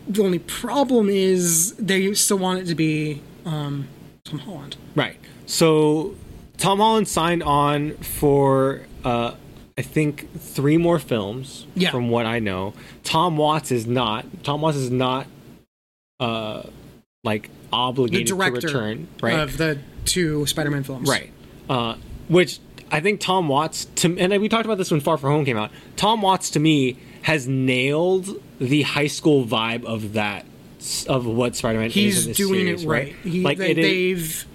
The 0.09 0.23
only 0.25 0.39
problem 0.39 1.11
is 1.11 1.75
they 1.75 2.13
still 2.15 2.39
want 2.39 2.61
it 2.61 2.67
to 2.67 2.75
be 2.75 3.21
um, 3.45 3.89
Tom 4.25 4.39
Holland. 4.41 4.77
Right. 4.95 5.17
So 5.45 6.15
Tom 6.59 6.79
Holland 6.79 7.09
signed 7.09 7.43
on 7.43 7.93
for 7.99 8.83
uh, 9.05 9.35
I 9.77 9.83
think 9.83 10.29
three 10.39 10.77
more 10.77 10.99
films. 10.99 11.67
Yeah. 11.75 11.91
From 11.91 12.11
what 12.11 12.27
I 12.27 12.39
know, 12.41 12.75
Tom 13.05 13.37
Watts 13.37 13.71
is 13.73 13.87
not. 13.87 14.27
Tom 14.45 14.61
Watts 14.61 14.77
is 14.77 14.91
not. 14.91 15.27
Uh, 16.21 16.65
like 17.25 17.43
The 17.49 17.51
obligated 17.73 18.27
director 18.29 18.61
to 18.61 18.67
return. 18.67 19.09
Right. 19.23 19.39
of 19.39 19.57
the 19.57 19.79
two 20.05 20.47
Spider-Man 20.47 20.83
films. 20.83 21.09
right. 21.09 21.31
Uh, 21.69 21.97
which 22.29 22.59
I 22.91 23.01
think 23.01 23.21
Tom 23.21 23.49
Watts 23.49 23.85
to 23.97 24.17
and 24.19 24.41
we 24.41 24.49
talked 24.49 24.65
about 24.65 24.79
this 24.79 24.91
when 24.91 25.01
Far 25.01 25.17
From 25.19 25.31
Home 25.31 25.45
came 25.45 25.57
out. 25.57 25.71
Tom 25.97 26.23
Watts 26.23 26.51
to 26.51 26.61
me 26.61 26.97
has 27.23 27.47
nailed 27.47 28.41
the 28.59 28.83
high 28.83 29.07
school 29.09 29.45
vibe 29.45 29.85
of 29.85 30.15
that 30.15 30.47
of 31.09 31.27
what 31.27 31.55
Spider-Man 31.57 31.89
is 31.89 31.95
He's 31.95 32.23
in 32.25 32.29
this 32.31 32.37
doing 32.37 32.61
series, 32.67 32.85
it 32.85 32.89
right. 32.89 33.15
He, 33.25 33.43
like 33.43 33.59
they, 33.59 33.71
it 33.73 33.79
is- 33.79 33.85
they've 33.85 34.47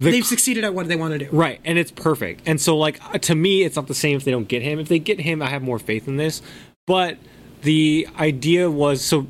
the 0.00 0.10
they've 0.10 0.26
succeeded 0.26 0.64
at 0.64 0.74
what 0.74 0.88
they 0.88 0.96
want 0.96 1.12
to 1.12 1.18
do. 1.18 1.28
Right, 1.30 1.60
and 1.64 1.78
it's 1.78 1.90
perfect. 1.90 2.42
And 2.46 2.60
so, 2.60 2.76
like 2.76 3.00
uh, 3.14 3.18
to 3.18 3.34
me, 3.34 3.62
it's 3.62 3.76
not 3.76 3.86
the 3.86 3.94
same 3.94 4.16
if 4.16 4.24
they 4.24 4.30
don't 4.30 4.48
get 4.48 4.62
him. 4.62 4.78
If 4.78 4.88
they 4.88 4.98
get 4.98 5.20
him, 5.20 5.42
I 5.42 5.50
have 5.50 5.62
more 5.62 5.78
faith 5.78 6.08
in 6.08 6.16
this. 6.16 6.40
But 6.86 7.18
the 7.62 8.08
idea 8.18 8.70
was 8.70 9.02
so. 9.02 9.26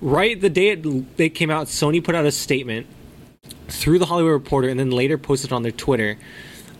Right, 0.00 0.40
the 0.40 0.48
day 0.48 0.68
it, 0.70 1.16
they 1.16 1.28
came 1.28 1.50
out, 1.50 1.66
Sony 1.66 2.02
put 2.02 2.14
out 2.14 2.24
a 2.24 2.30
statement 2.30 2.86
through 3.66 3.98
the 3.98 4.06
Hollywood 4.06 4.32
Reporter, 4.32 4.68
and 4.68 4.78
then 4.78 4.92
later 4.92 5.18
posted 5.18 5.52
on 5.52 5.64
their 5.64 5.72
Twitter, 5.72 6.16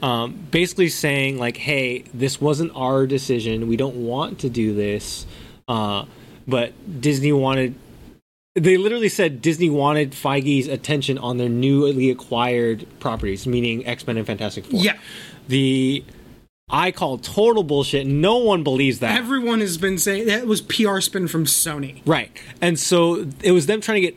um, 0.02 0.34
basically 0.50 0.88
saying 0.88 1.36
like, 1.36 1.56
"Hey, 1.56 2.04
this 2.14 2.40
wasn't 2.40 2.72
our 2.74 3.06
decision. 3.06 3.68
We 3.68 3.76
don't 3.76 3.96
want 3.96 4.38
to 4.40 4.48
do 4.48 4.72
this, 4.72 5.26
uh, 5.66 6.04
but 6.46 6.72
Disney 7.00 7.32
wanted." 7.32 7.74
They 8.60 8.76
literally 8.76 9.08
said 9.08 9.40
Disney 9.40 9.70
wanted 9.70 10.12
Feige's 10.12 10.68
attention 10.68 11.18
on 11.18 11.36
their 11.36 11.48
newly 11.48 12.10
acquired 12.10 12.86
properties, 13.00 13.46
meaning 13.46 13.86
X 13.86 14.06
Men 14.06 14.16
and 14.16 14.26
Fantastic 14.26 14.66
Four. 14.66 14.80
Yeah. 14.80 14.98
The 15.48 16.04
I 16.70 16.92
call 16.92 17.18
total 17.18 17.62
bullshit. 17.62 18.06
No 18.06 18.38
one 18.38 18.62
believes 18.62 18.98
that. 18.98 19.18
Everyone 19.18 19.60
has 19.60 19.78
been 19.78 19.98
saying 19.98 20.26
that 20.26 20.46
was 20.46 20.60
PR 20.60 21.00
spin 21.00 21.28
from 21.28 21.44
Sony. 21.44 22.02
Right. 22.04 22.30
And 22.60 22.78
so 22.78 23.26
it 23.42 23.52
was 23.52 23.66
them 23.66 23.80
trying 23.80 23.96
to 23.96 24.00
get 24.00 24.16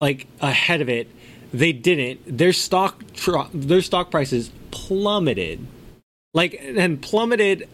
like 0.00 0.26
ahead 0.40 0.80
of 0.80 0.88
it. 0.88 1.10
They 1.52 1.72
didn't. 1.72 2.38
Their 2.38 2.52
stock 2.52 3.04
tr- 3.14 3.50
their 3.52 3.82
stock 3.82 4.10
prices 4.10 4.50
plummeted. 4.70 5.66
Like 6.32 6.58
and 6.60 7.00
plummeted 7.00 7.68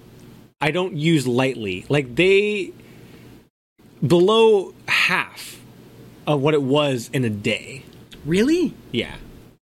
I 0.61 0.71
don't 0.71 0.97
use 0.97 1.27
lightly. 1.27 1.87
Like 1.89 2.15
they 2.15 2.73
below 4.05 4.75
half 4.89 5.62
of 6.27 6.41
what 6.41 6.55
it 6.55 6.63
was 6.63 7.11
in 7.13 7.25
a 7.25 7.31
day. 7.31 7.85
Really? 8.25 8.75
Yeah. 8.91 9.15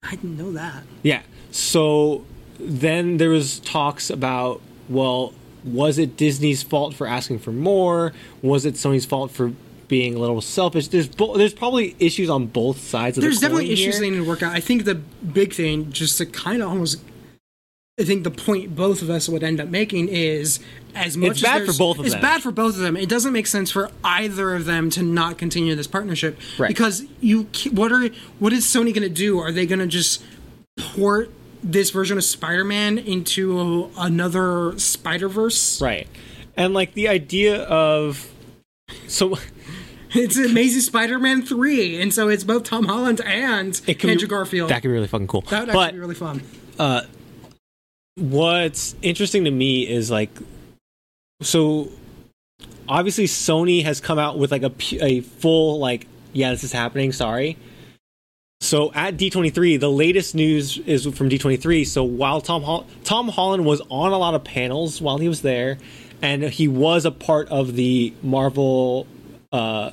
I 0.03 0.11
didn't 0.11 0.37
know 0.37 0.51
that. 0.53 0.83
Yeah. 1.03 1.21
So 1.51 2.25
then 2.59 3.17
there 3.17 3.29
was 3.29 3.59
talks 3.59 4.09
about 4.09 4.61
well, 4.89 5.33
was 5.65 5.97
it 5.97 6.15
Disney's 6.15 6.63
fault 6.63 6.93
for 6.93 7.07
asking 7.07 7.39
for 7.39 7.51
more? 7.51 8.13
Was 8.41 8.65
it 8.65 8.75
Sony's 8.75 9.05
fault 9.05 9.31
for 9.31 9.51
being 9.89 10.15
a 10.15 10.19
little 10.19 10.39
selfish? 10.41 10.87
There's 10.87 11.07
bo- 11.07 11.37
there's 11.37 11.53
probably 11.53 11.95
issues 11.99 12.29
on 12.29 12.45
both 12.47 12.79
sides 12.79 13.17
of 13.17 13.21
There's 13.21 13.39
the 13.39 13.47
coin 13.47 13.55
definitely 13.57 13.73
issues 13.73 13.95
here. 13.95 14.01
they 14.01 14.09
need 14.11 14.23
to 14.23 14.27
work 14.29 14.43
out. 14.43 14.53
I 14.53 14.59
think 14.61 14.85
the 14.85 14.95
big 14.95 15.53
thing, 15.53 15.91
just 15.91 16.17
to 16.19 16.25
kind 16.25 16.61
of 16.61 16.69
almost, 16.69 17.01
I 17.99 18.03
think 18.03 18.23
the 18.23 18.31
point 18.31 18.75
both 18.75 19.01
of 19.01 19.09
us 19.09 19.27
would 19.27 19.41
end 19.43 19.59
up 19.59 19.69
making 19.69 20.07
is 20.09 20.59
as 20.93 21.17
much 21.17 21.37
as 21.37 21.41
bad 21.41 21.65
for 21.65 21.73
both 21.73 21.97
of 21.97 22.05
it's 22.05 22.13
them. 22.13 22.21
bad 22.21 22.43
for 22.43 22.51
both 22.51 22.75
of 22.75 22.81
them. 22.81 22.95
It 22.95 23.09
doesn't 23.09 23.33
make 23.33 23.47
sense 23.47 23.71
for 23.71 23.89
either 24.03 24.53
of 24.53 24.65
them 24.65 24.91
to 24.91 25.01
not 25.01 25.39
continue 25.39 25.73
this 25.73 25.87
partnership 25.87 26.37
Right. 26.59 26.67
because 26.67 27.05
you 27.21 27.47
what 27.71 27.91
are 27.91 28.07
what 28.37 28.53
is 28.53 28.65
Sony 28.65 28.93
going 28.93 29.01
to 29.01 29.09
do? 29.09 29.39
Are 29.39 29.51
they 29.51 29.65
going 29.65 29.79
to 29.79 29.87
just 29.87 30.23
port 30.77 31.31
this 31.63 31.89
version 31.89 32.19
of 32.19 32.23
Spider-Man 32.23 32.99
into 32.99 33.89
another 33.97 34.77
Spider-Verse? 34.77 35.81
Right. 35.81 36.07
And 36.55 36.75
like 36.75 36.93
the 36.93 37.07
idea 37.07 37.63
of 37.63 38.31
so 39.07 39.37
It's 40.11 40.37
Amazing 40.37 40.81
Spider-Man 40.81 41.41
three, 41.41 41.99
and 41.99 42.13
so 42.13 42.29
it's 42.29 42.43
both 42.43 42.63
Tom 42.63 42.85
Holland 42.85 43.21
and 43.25 43.81
Andrew 43.87 44.15
be, 44.15 44.27
Garfield. 44.27 44.69
That 44.69 44.81
could 44.83 44.87
be 44.89 44.93
really 44.93 45.07
fucking 45.07 45.27
cool. 45.27 45.41
that 45.49 45.65
would 45.67 45.73
but 45.73 45.79
actually 45.85 45.93
be 45.93 45.99
really 45.99 46.15
fun. 46.15 46.41
Uh, 46.79 47.01
what's 48.17 48.95
interesting 49.03 49.45
to 49.45 49.51
me 49.51 49.87
is 49.87 50.09
like 50.09 50.31
so 51.41 51.89
obviously 52.89 53.25
Sony 53.25 53.83
has 53.83 54.01
come 54.01 54.17
out 54.17 54.39
with 54.39 54.51
like 54.51 54.63
a 54.63 54.71
a 55.01 55.21
full 55.21 55.79
like 55.79 56.07
yeah 56.33 56.51
this 56.51 56.63
is 56.63 56.71
happening 56.71 57.11
sorry. 57.11 57.57
So 58.59 58.91
at 58.93 59.17
D23 59.17 59.79
the 59.79 59.91
latest 59.91 60.33
news 60.33 60.79
is 60.79 61.05
from 61.05 61.29
D23 61.29 61.85
so 61.85 62.03
while 62.03 62.41
Tom 62.41 62.85
Tom 63.03 63.29
Holland 63.29 63.65
was 63.65 63.81
on 63.89 64.11
a 64.11 64.17
lot 64.17 64.33
of 64.33 64.43
panels 64.43 64.99
while 64.99 65.19
he 65.19 65.29
was 65.29 65.43
there 65.43 65.77
and 66.23 66.41
he 66.43 66.67
was 66.67 67.05
a 67.05 67.11
part 67.11 67.47
of 67.49 67.75
the 67.75 68.13
Marvel 68.23 69.05
uh 69.51 69.91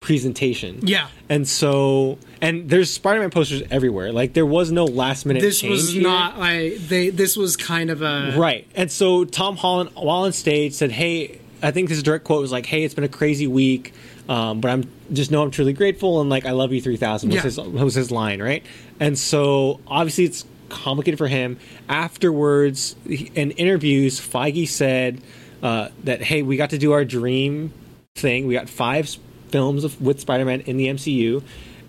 presentation 0.00 0.78
Yeah. 0.82 1.08
and 1.28 1.46
so 1.46 2.18
and 2.40 2.70
there's 2.70 2.88
Spider-Man 2.90 3.30
posters 3.30 3.62
everywhere 3.70 4.12
like 4.12 4.32
there 4.32 4.46
was 4.46 4.70
no 4.70 4.84
last 4.84 5.26
minute 5.26 5.40
this 5.42 5.62
was 5.62 5.92
here. 5.92 6.02
not 6.02 6.38
like 6.38 6.76
they 6.88 7.10
this 7.10 7.36
was 7.36 7.56
kind 7.56 7.90
of 7.90 8.00
a 8.02 8.34
Right. 8.36 8.66
And 8.76 8.90
so 8.92 9.24
Tom 9.24 9.56
Holland, 9.56 9.90
while 9.94 10.22
on 10.24 10.32
stage, 10.32 10.74
said, 10.74 10.92
Hey, 10.92 11.40
I 11.62 11.72
think 11.72 11.88
his 11.88 12.02
direct 12.04 12.24
quote 12.24 12.40
was 12.42 12.52
like, 12.52 12.64
Hey, 12.66 12.84
it's 12.84 12.94
been 12.94 13.02
a 13.04 13.08
crazy 13.08 13.46
week, 13.48 13.92
um, 14.28 14.60
but 14.60 14.70
I'm 14.70 14.88
just 15.12 15.30
know 15.32 15.42
I'm 15.42 15.50
truly 15.50 15.72
grateful 15.72 16.20
and 16.20 16.30
like, 16.30 16.46
I 16.46 16.52
love 16.52 16.72
you 16.72 16.80
3000 16.80 17.30
was, 17.30 17.34
Yeah. 17.36 17.42
his, 17.42 17.58
was 17.58 17.94
his 17.94 18.10
line, 18.12 18.40
right? 18.40 18.64
And 19.00 19.18
so 19.18 19.80
obviously 19.88 20.24
it's 20.24 20.44
complicated 20.68 21.18
for 21.18 21.26
him. 21.28 21.58
Afterwards, 21.88 22.94
in 23.06 23.50
interviews, 23.52 24.20
Feige 24.20 24.68
said 24.68 25.20
uh, 25.62 25.88
that, 26.04 26.22
Hey, 26.22 26.42
we 26.42 26.56
got 26.56 26.70
to 26.70 26.78
do 26.78 26.92
our 26.92 27.04
dream 27.04 27.72
thing. 28.14 28.46
We 28.46 28.54
got 28.54 28.68
five 28.68 29.08
films 29.50 29.84
of, 29.84 30.00
with 30.00 30.20
Spider 30.20 30.44
Man 30.44 30.60
in 30.62 30.76
the 30.76 30.86
MCU, 30.88 31.42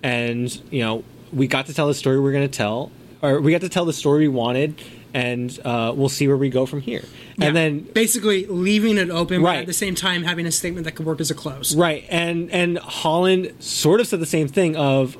and, 0.03 0.61
you 0.71 0.81
know, 0.81 1.03
we 1.33 1.47
got 1.47 1.65
to 1.67 1.73
tell 1.73 1.87
the 1.87 1.93
story 1.93 2.19
we're 2.19 2.31
going 2.31 2.47
to 2.49 2.57
tell, 2.57 2.91
or 3.21 3.41
we 3.41 3.51
got 3.51 3.61
to 3.61 3.69
tell 3.69 3.85
the 3.85 3.93
story 3.93 4.21
we 4.21 4.27
wanted, 4.29 4.81
and 5.13 5.59
uh, 5.65 5.91
we'll 5.95 6.09
see 6.09 6.27
where 6.27 6.37
we 6.37 6.49
go 6.49 6.65
from 6.65 6.81
here. 6.81 7.03
Yeah. 7.37 7.47
And 7.47 7.55
then 7.55 7.79
basically 7.93 8.45
leaving 8.45 8.97
it 8.97 9.09
open, 9.09 9.41
but 9.41 9.47
Right. 9.47 9.59
at 9.59 9.65
the 9.65 9.73
same 9.73 9.95
time 9.95 10.23
having 10.23 10.45
a 10.45 10.51
statement 10.51 10.85
that 10.85 10.91
could 10.95 11.05
work 11.05 11.19
as 11.19 11.31
a 11.31 11.35
close. 11.35 11.75
right, 11.75 12.05
and 12.09 12.51
and 12.51 12.77
Holland 12.77 13.53
sort 13.59 13.99
of 14.01 14.07
said 14.07 14.19
the 14.19 14.25
same 14.25 14.47
thing 14.47 14.75
of, 14.75 15.17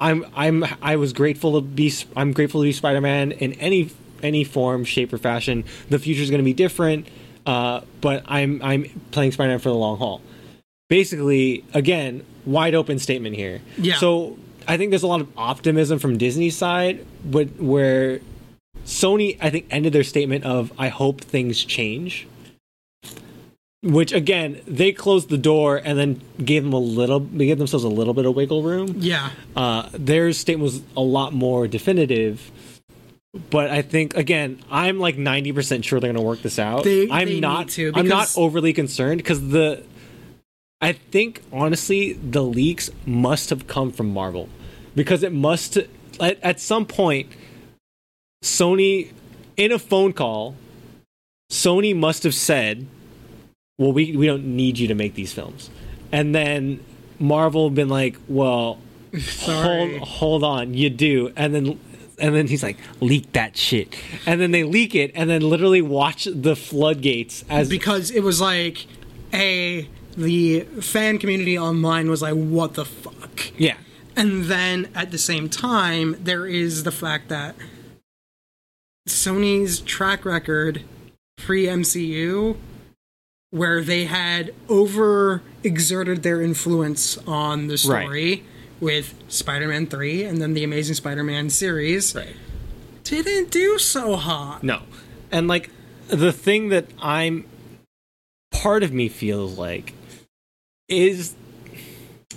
I'm 0.00 0.24
I'm 0.36 0.64
I 0.82 0.96
was 0.96 1.12
grateful 1.12 1.54
to 1.54 1.60
be 1.60 1.92
I'm 2.16 2.32
grateful 2.32 2.60
to 2.60 2.64
be 2.64 2.72
Spider 2.72 3.00
Man 3.00 3.32
in 3.32 3.54
any 3.54 3.90
any 4.22 4.44
form, 4.44 4.84
shape, 4.84 5.12
or 5.12 5.18
fashion. 5.18 5.64
The 5.90 5.98
future 5.98 6.22
is 6.22 6.30
going 6.30 6.38
to 6.40 6.44
be 6.44 6.52
different, 6.54 7.08
uh, 7.46 7.80
but 8.00 8.22
I'm 8.26 8.60
I'm 8.62 8.84
playing 9.10 9.32
Spider 9.32 9.50
Man 9.50 9.58
for 9.58 9.70
the 9.70 9.74
long 9.74 9.98
haul. 9.98 10.20
Basically, 10.88 11.64
again, 11.74 12.24
wide 12.46 12.74
open 12.74 12.98
statement 12.98 13.36
here. 13.36 13.60
Yeah. 13.76 13.96
So 13.96 14.38
I 14.66 14.76
think 14.76 14.90
there's 14.90 15.02
a 15.02 15.06
lot 15.06 15.20
of 15.20 15.28
optimism 15.36 15.98
from 15.98 16.16
Disney's 16.18 16.56
side, 16.56 17.04
but 17.24 17.48
where 17.60 18.20
Sony, 18.86 19.36
I 19.40 19.50
think, 19.50 19.66
ended 19.70 19.92
their 19.92 20.04
statement 20.04 20.44
of 20.44 20.72
"I 20.78 20.88
hope 20.88 21.20
things 21.20 21.62
change," 21.64 22.26
which 23.82 24.12
again 24.12 24.60
they 24.66 24.92
closed 24.92 25.28
the 25.28 25.38
door 25.38 25.76
and 25.84 25.98
then 25.98 26.20
gave 26.42 26.64
them 26.64 26.72
a 26.72 26.78
little, 26.78 27.20
they 27.20 27.46
gave 27.46 27.58
themselves 27.58 27.84
a 27.84 27.88
little 27.88 28.14
bit 28.14 28.24
of 28.26 28.34
wiggle 28.34 28.62
room. 28.62 28.94
Yeah. 28.98 29.30
Uh, 29.54 29.88
their 29.92 30.32
statement 30.32 30.62
was 30.64 30.82
a 30.96 31.02
lot 31.02 31.32
more 31.32 31.68
definitive. 31.68 32.50
But 33.50 33.70
I 33.70 33.82
think 33.82 34.16
again, 34.16 34.62
I'm 34.70 34.98
like 34.98 35.16
90% 35.16 35.84
sure 35.84 36.00
they're 36.00 36.08
going 36.12 36.16
to 36.16 36.26
work 36.26 36.40
this 36.40 36.58
out. 36.58 36.84
They- 36.84 37.10
I'm 37.10 37.28
they 37.28 37.40
not. 37.40 37.66
need 37.66 37.72
to, 37.72 37.92
I'm 37.94 38.08
not 38.08 38.32
overly 38.36 38.72
concerned 38.72 39.18
because 39.18 39.48
the. 39.50 39.82
I 40.80 40.92
think 40.92 41.42
honestly, 41.52 42.12
the 42.12 42.42
leaks 42.42 42.90
must 43.04 43.50
have 43.50 43.66
come 43.66 43.90
from 43.90 44.12
Marvel 44.12 44.48
because 44.94 45.22
it 45.22 45.32
must 45.32 45.76
at, 45.76 46.42
at 46.42 46.60
some 46.60 46.86
point. 46.86 47.28
Sony, 48.44 49.12
in 49.56 49.72
a 49.72 49.78
phone 49.80 50.12
call, 50.12 50.54
Sony 51.50 51.96
must 51.96 52.22
have 52.22 52.34
said, 52.34 52.86
"Well, 53.78 53.92
we 53.92 54.16
we 54.16 54.26
don't 54.26 54.44
need 54.44 54.78
you 54.78 54.86
to 54.86 54.94
make 54.94 55.14
these 55.14 55.32
films," 55.32 55.70
and 56.12 56.32
then 56.34 56.84
Marvel 57.18 57.70
been 57.70 57.88
like, 57.88 58.16
"Well, 58.28 58.78
Sorry. 59.18 59.98
hold 59.98 60.08
hold 60.08 60.44
on, 60.44 60.74
you 60.74 60.90
do," 60.90 61.32
and 61.36 61.54
then. 61.54 61.80
And 62.20 62.34
then 62.34 62.48
he's 62.48 62.64
like, 62.64 62.78
leak 63.00 63.30
that 63.34 63.56
shit. 63.56 63.94
And 64.26 64.40
then 64.40 64.50
they 64.50 64.64
leak 64.64 64.96
it, 64.96 65.12
and 65.14 65.30
then 65.30 65.40
literally 65.40 65.80
watch 65.80 66.24
the 66.24 66.56
floodgates 66.56 67.44
as 67.48 67.68
Because 67.68 68.10
it 68.10 68.24
was 68.24 68.40
like 68.40 68.88
a 69.32 69.88
the 70.18 70.60
fan 70.80 71.18
community 71.18 71.56
online 71.56 72.10
was 72.10 72.20
like, 72.22 72.34
what 72.34 72.74
the 72.74 72.84
fuck? 72.84 73.52
yeah, 73.56 73.76
And 74.16 74.44
then 74.46 74.90
at 74.94 75.12
the 75.12 75.18
same 75.18 75.48
time, 75.48 76.16
there 76.18 76.44
is 76.44 76.82
the 76.82 76.90
fact 76.90 77.28
that 77.28 77.54
Sony's 79.08 79.80
track 79.80 80.24
record 80.24 80.82
pre 81.36 81.66
MCU, 81.66 82.56
where 83.50 83.80
they 83.82 84.04
had 84.06 84.52
over 84.68 85.42
exerted 85.62 86.22
their 86.24 86.42
influence 86.42 87.16
on 87.26 87.68
the 87.68 87.78
story 87.78 88.44
with 88.80 89.14
Spider 89.28 89.68
Man 89.68 89.86
3 89.86 90.24
and 90.24 90.42
then 90.42 90.54
the 90.54 90.64
Amazing 90.64 90.96
Spider 90.96 91.22
Man 91.22 91.48
series, 91.48 92.14
right. 92.14 92.34
didn't 93.04 93.50
do 93.50 93.78
so 93.78 94.16
hot. 94.16 94.62
No. 94.62 94.82
And 95.30 95.46
like 95.48 95.70
the 96.08 96.32
thing 96.32 96.70
that 96.70 96.86
I'm 97.00 97.46
part 98.50 98.82
of 98.82 98.92
me 98.92 99.08
feels 99.08 99.56
like 99.56 99.94
is 100.88 101.34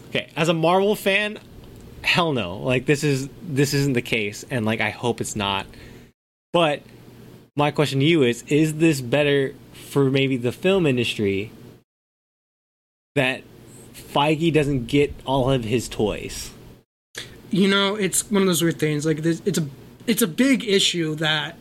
okay, 0.10 0.30
as 0.36 0.50
a 0.50 0.54
Marvel 0.54 0.96
fan, 0.96 1.40
hell 2.04 2.34
no. 2.34 2.58
Like 2.58 2.86
this 2.86 3.04
is 3.04 3.30
this 3.42 3.74
isn't 3.74 3.94
the 3.94 4.02
case 4.02 4.46
and 4.50 4.66
like 4.66 4.82
I 4.82 4.90
hope 4.90 5.22
it's 5.22 5.36
not. 5.36 5.66
But 6.54 6.82
my 7.56 7.72
question 7.72 8.00
to 8.00 8.06
you 8.06 8.24
is 8.24 8.44
is 8.48 8.76
this 8.76 9.02
better 9.02 9.56
for 9.74 10.10
maybe 10.10 10.38
the 10.38 10.52
film 10.52 10.86
industry 10.86 11.52
that 13.16 13.44
Feige 13.94 14.54
doesn't 14.54 14.88
get 14.88 15.14
all 15.26 15.50
of 15.50 15.64
his 15.64 15.88
toys? 15.90 16.52
You 17.50 17.68
know, 17.68 17.96
it's 17.96 18.30
one 18.32 18.44
of 18.44 18.48
those 18.48 18.62
weird 18.62 18.80
things. 18.80 19.06
Like 19.06 19.22
this, 19.22 19.42
it's 19.46 19.58
a 19.58 19.68
it's 20.08 20.22
a 20.22 20.28
big 20.28 20.68
issue 20.68 21.16
that 21.16 21.58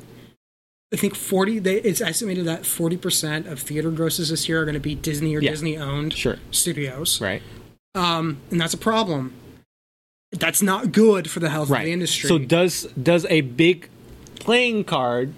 I 0.92 0.96
think 0.96 1.14
forty. 1.14 1.58
They, 1.58 1.76
it's 1.76 2.00
estimated 2.00 2.44
that 2.46 2.66
forty 2.66 2.96
percent 2.96 3.46
of 3.46 3.60
theater 3.60 3.90
grosses 3.90 4.30
this 4.30 4.48
year 4.48 4.60
are 4.60 4.64
going 4.64 4.74
to 4.74 4.80
be 4.80 4.94
Disney 4.94 5.36
or 5.36 5.40
Yeah. 5.40 5.50
Disney 5.50 5.76
owned 5.78 6.12
Sure. 6.14 6.36
studios, 6.50 7.20
Right. 7.20 7.42
um, 7.94 8.38
and 8.50 8.60
that's 8.60 8.74
a 8.74 8.78
problem. 8.78 9.32
That's 10.32 10.62
not 10.62 10.92
good 10.92 11.28
for 11.30 11.40
the 11.40 11.50
health 11.50 11.70
of 11.70 11.78
the 11.78 11.92
industry. 11.92 12.28
So 12.28 12.38
does 12.38 12.84
does 13.00 13.24
a 13.26 13.40
big 13.42 13.88
playing 14.36 14.84
card 14.84 15.32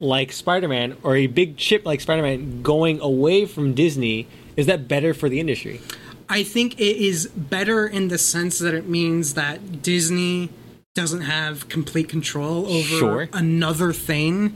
like 0.00 0.32
Spider-Man 0.32 0.96
or 1.02 1.16
a 1.16 1.26
big 1.28 1.56
chip 1.56 1.84
like 1.86 2.00
Spider-Man 2.00 2.62
going 2.62 3.00
away 3.00 3.46
from 3.46 3.72
Disney 3.74 4.26
is 4.56 4.66
that 4.66 4.86
better 4.88 5.14
for 5.14 5.28
the 5.28 5.38
industry? 5.40 5.80
I 6.28 6.42
think 6.42 6.78
it 6.80 6.96
is 6.96 7.26
better 7.28 7.86
in 7.86 8.08
the 8.08 8.18
sense 8.18 8.58
that 8.58 8.74
it 8.74 8.88
means 8.88 9.34
that 9.34 9.82
Disney 9.82 10.50
doesn't 10.94 11.22
have 11.22 11.68
complete 11.68 12.08
control 12.08 12.66
over 12.66 12.82
Sure. 12.98 13.28
another 13.32 13.92
thing. 13.92 14.54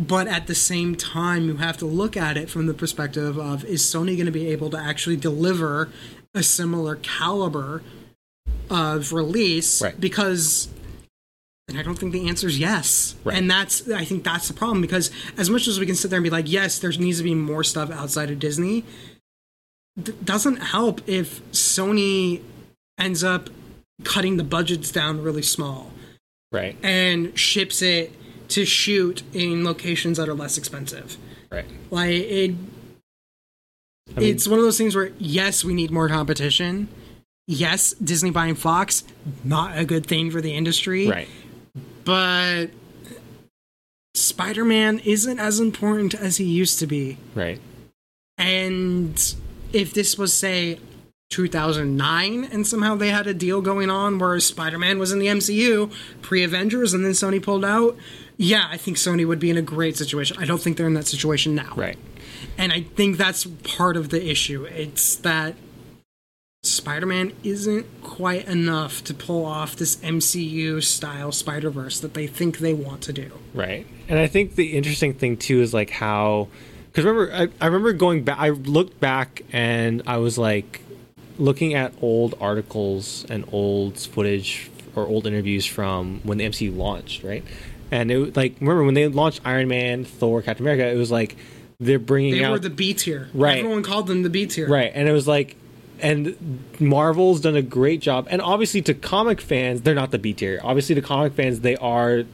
But 0.00 0.28
at 0.28 0.46
the 0.46 0.54
same 0.54 0.94
time, 0.96 1.46
you 1.46 1.56
have 1.58 1.76
to 1.76 1.84
look 1.84 2.16
at 2.16 2.38
it 2.38 2.48
from 2.48 2.64
the 2.66 2.72
perspective 2.72 3.38
of 3.38 3.64
is 3.66 3.82
Sony 3.82 4.16
going 4.16 4.24
to 4.26 4.32
be 4.32 4.48
able 4.48 4.70
to 4.70 4.78
actually 4.78 5.16
deliver 5.16 5.90
a 6.34 6.42
similar 6.42 6.96
caliber 6.96 7.82
of 8.70 9.12
release? 9.12 9.82
Right. 9.82 10.00
Because 10.00 10.68
and 11.68 11.78
I 11.78 11.82
don't 11.82 11.96
think 11.96 12.12
the 12.12 12.28
answer 12.28 12.48
is 12.48 12.58
yes. 12.58 13.14
Right. 13.24 13.36
And 13.36 13.50
that's 13.50 13.88
I 13.90 14.04
think 14.06 14.24
that's 14.24 14.48
the 14.48 14.54
problem 14.54 14.80
because 14.80 15.10
as 15.36 15.50
much 15.50 15.68
as 15.68 15.78
we 15.78 15.84
can 15.86 15.94
sit 15.94 16.08
there 16.10 16.16
and 16.16 16.24
be 16.24 16.30
like, 16.30 16.50
yes, 16.50 16.78
there 16.78 16.90
needs 16.92 17.18
to 17.18 17.24
be 17.24 17.34
more 17.34 17.62
stuff 17.62 17.90
outside 17.90 18.30
of 18.30 18.38
Disney, 18.38 18.84
d- 20.02 20.14
doesn't 20.24 20.56
help 20.56 21.02
if 21.06 21.42
Sony 21.52 22.40
ends 22.98 23.22
up 23.22 23.50
cutting 24.02 24.38
the 24.38 24.44
budgets 24.44 24.90
down 24.90 25.22
really 25.22 25.42
small 25.42 25.92
Right. 26.50 26.76
and 26.82 27.38
ships 27.38 27.82
it 27.82 28.12
to 28.50 28.64
shoot 28.64 29.22
in 29.32 29.64
locations 29.64 30.18
that 30.18 30.28
are 30.28 30.34
less 30.34 30.58
expensive. 30.58 31.16
Right. 31.50 31.66
Like 31.90 32.10
it 32.10 32.54
I 34.16 34.20
mean, 34.20 34.34
it's 34.34 34.48
one 34.48 34.58
of 34.58 34.64
those 34.64 34.78
things 34.78 34.94
where 34.94 35.12
yes, 35.18 35.64
we 35.64 35.72
need 35.72 35.90
more 35.90 36.08
competition. 36.08 36.88
Yes, 37.46 37.92
Disney 37.94 38.30
buying 38.30 38.54
Fox, 38.54 39.04
not 39.42 39.76
a 39.78 39.84
good 39.84 40.06
thing 40.06 40.30
for 40.30 40.40
the 40.40 40.54
industry. 40.54 41.08
right. 41.08 41.28
But 42.04 42.66
Spider 44.14 44.64
Man 44.64 45.00
isn't 45.00 45.38
as 45.38 45.60
important 45.60 46.14
as 46.14 46.36
he 46.38 46.44
used 46.44 46.78
to 46.80 46.86
be. 46.86 47.18
Right. 47.34 47.60
And 48.38 49.34
if 49.72 49.92
this 49.92 50.16
was, 50.16 50.32
say, 50.32 50.80
2009 51.30 52.44
and 52.44 52.66
somehow 52.66 52.96
they 52.96 53.10
had 53.10 53.26
a 53.26 53.34
deal 53.34 53.60
going 53.60 53.88
on 53.88 54.18
where 54.18 54.38
Spider 54.40 54.78
Man 54.78 54.98
was 54.98 55.12
in 55.12 55.20
the 55.20 55.28
MCU 55.28 55.92
pre 56.22 56.42
Avengers 56.42 56.92
and 56.92 57.04
then 57.04 57.12
Sony 57.12 57.40
pulled 57.40 57.64
out, 57.64 57.96
yeah, 58.40 58.68
I 58.70 58.78
think 58.78 58.96
Sony 58.96 59.28
would 59.28 59.38
be 59.38 59.50
in 59.50 59.58
a 59.58 59.62
great 59.62 59.98
situation. 59.98 60.38
I 60.40 60.46
don't 60.46 60.62
think 60.62 60.78
they're 60.78 60.86
in 60.86 60.94
that 60.94 61.06
situation 61.06 61.54
now. 61.54 61.74
Right. 61.76 61.98
And 62.56 62.72
I 62.72 62.80
think 62.80 63.18
that's 63.18 63.44
part 63.44 63.98
of 63.98 64.08
the 64.08 64.30
issue. 64.30 64.64
It's 64.64 65.14
that 65.16 65.56
Spider 66.62 67.04
Man 67.04 67.34
isn't 67.42 67.84
quite 68.02 68.48
enough 68.48 69.04
to 69.04 69.12
pull 69.12 69.44
off 69.44 69.76
this 69.76 69.96
MCU 69.96 70.82
style 70.82 71.32
Spider 71.32 71.68
Verse 71.68 72.00
that 72.00 72.14
they 72.14 72.26
think 72.26 72.60
they 72.60 72.72
want 72.72 73.02
to 73.02 73.12
do. 73.12 73.30
Right. 73.52 73.86
And 74.08 74.18
I 74.18 74.26
think 74.26 74.54
the 74.54 74.74
interesting 74.74 75.12
thing 75.12 75.36
too 75.36 75.60
is 75.60 75.74
like 75.74 75.90
how, 75.90 76.48
because 76.86 77.04
remember, 77.04 77.30
I, 77.34 77.48
I 77.60 77.66
remember 77.66 77.92
going 77.92 78.24
back, 78.24 78.38
I 78.38 78.48
looked 78.48 78.98
back 79.00 79.42
and 79.52 80.02
I 80.06 80.16
was 80.16 80.38
like 80.38 80.80
looking 81.36 81.74
at 81.74 81.92
old 82.00 82.36
articles 82.40 83.26
and 83.28 83.44
old 83.52 83.98
footage 83.98 84.70
or 84.96 85.06
old 85.06 85.26
interviews 85.26 85.66
from 85.66 86.20
when 86.22 86.38
the 86.38 86.46
MCU 86.46 86.74
launched, 86.74 87.22
right? 87.22 87.44
And 87.90 88.10
it 88.10 88.18
was 88.18 88.36
like, 88.36 88.56
remember 88.60 88.84
when 88.84 88.94
they 88.94 89.08
launched 89.08 89.40
Iron 89.44 89.68
Man, 89.68 90.04
Thor, 90.04 90.42
Captain 90.42 90.64
America, 90.64 90.86
it 90.86 90.96
was 90.96 91.10
like 91.10 91.36
they're 91.78 91.98
bringing 91.98 92.34
They 92.34 92.44
out 92.44 92.52
were 92.52 92.58
the 92.58 92.70
B 92.70 92.94
tier. 92.94 93.28
Right. 93.34 93.58
Everyone 93.58 93.82
called 93.82 94.06
them 94.06 94.22
the 94.22 94.30
B 94.30 94.46
tier. 94.46 94.68
Right, 94.68 94.92
and 94.94 95.08
it 95.08 95.12
was 95.12 95.26
like, 95.26 95.56
and 95.98 96.64
Marvel's 96.78 97.40
done 97.40 97.56
a 97.56 97.62
great 97.62 98.00
job. 98.00 98.28
And 98.30 98.40
obviously, 98.40 98.82
to 98.82 98.94
comic 98.94 99.40
fans, 99.40 99.82
they're 99.82 99.94
not 99.94 100.10
the 100.10 100.18
B 100.18 100.32
tier. 100.32 100.60
Obviously, 100.62 100.94
to 100.94 101.02
comic 101.02 101.34
fans, 101.34 101.60
they 101.60 101.76
are 101.76 102.24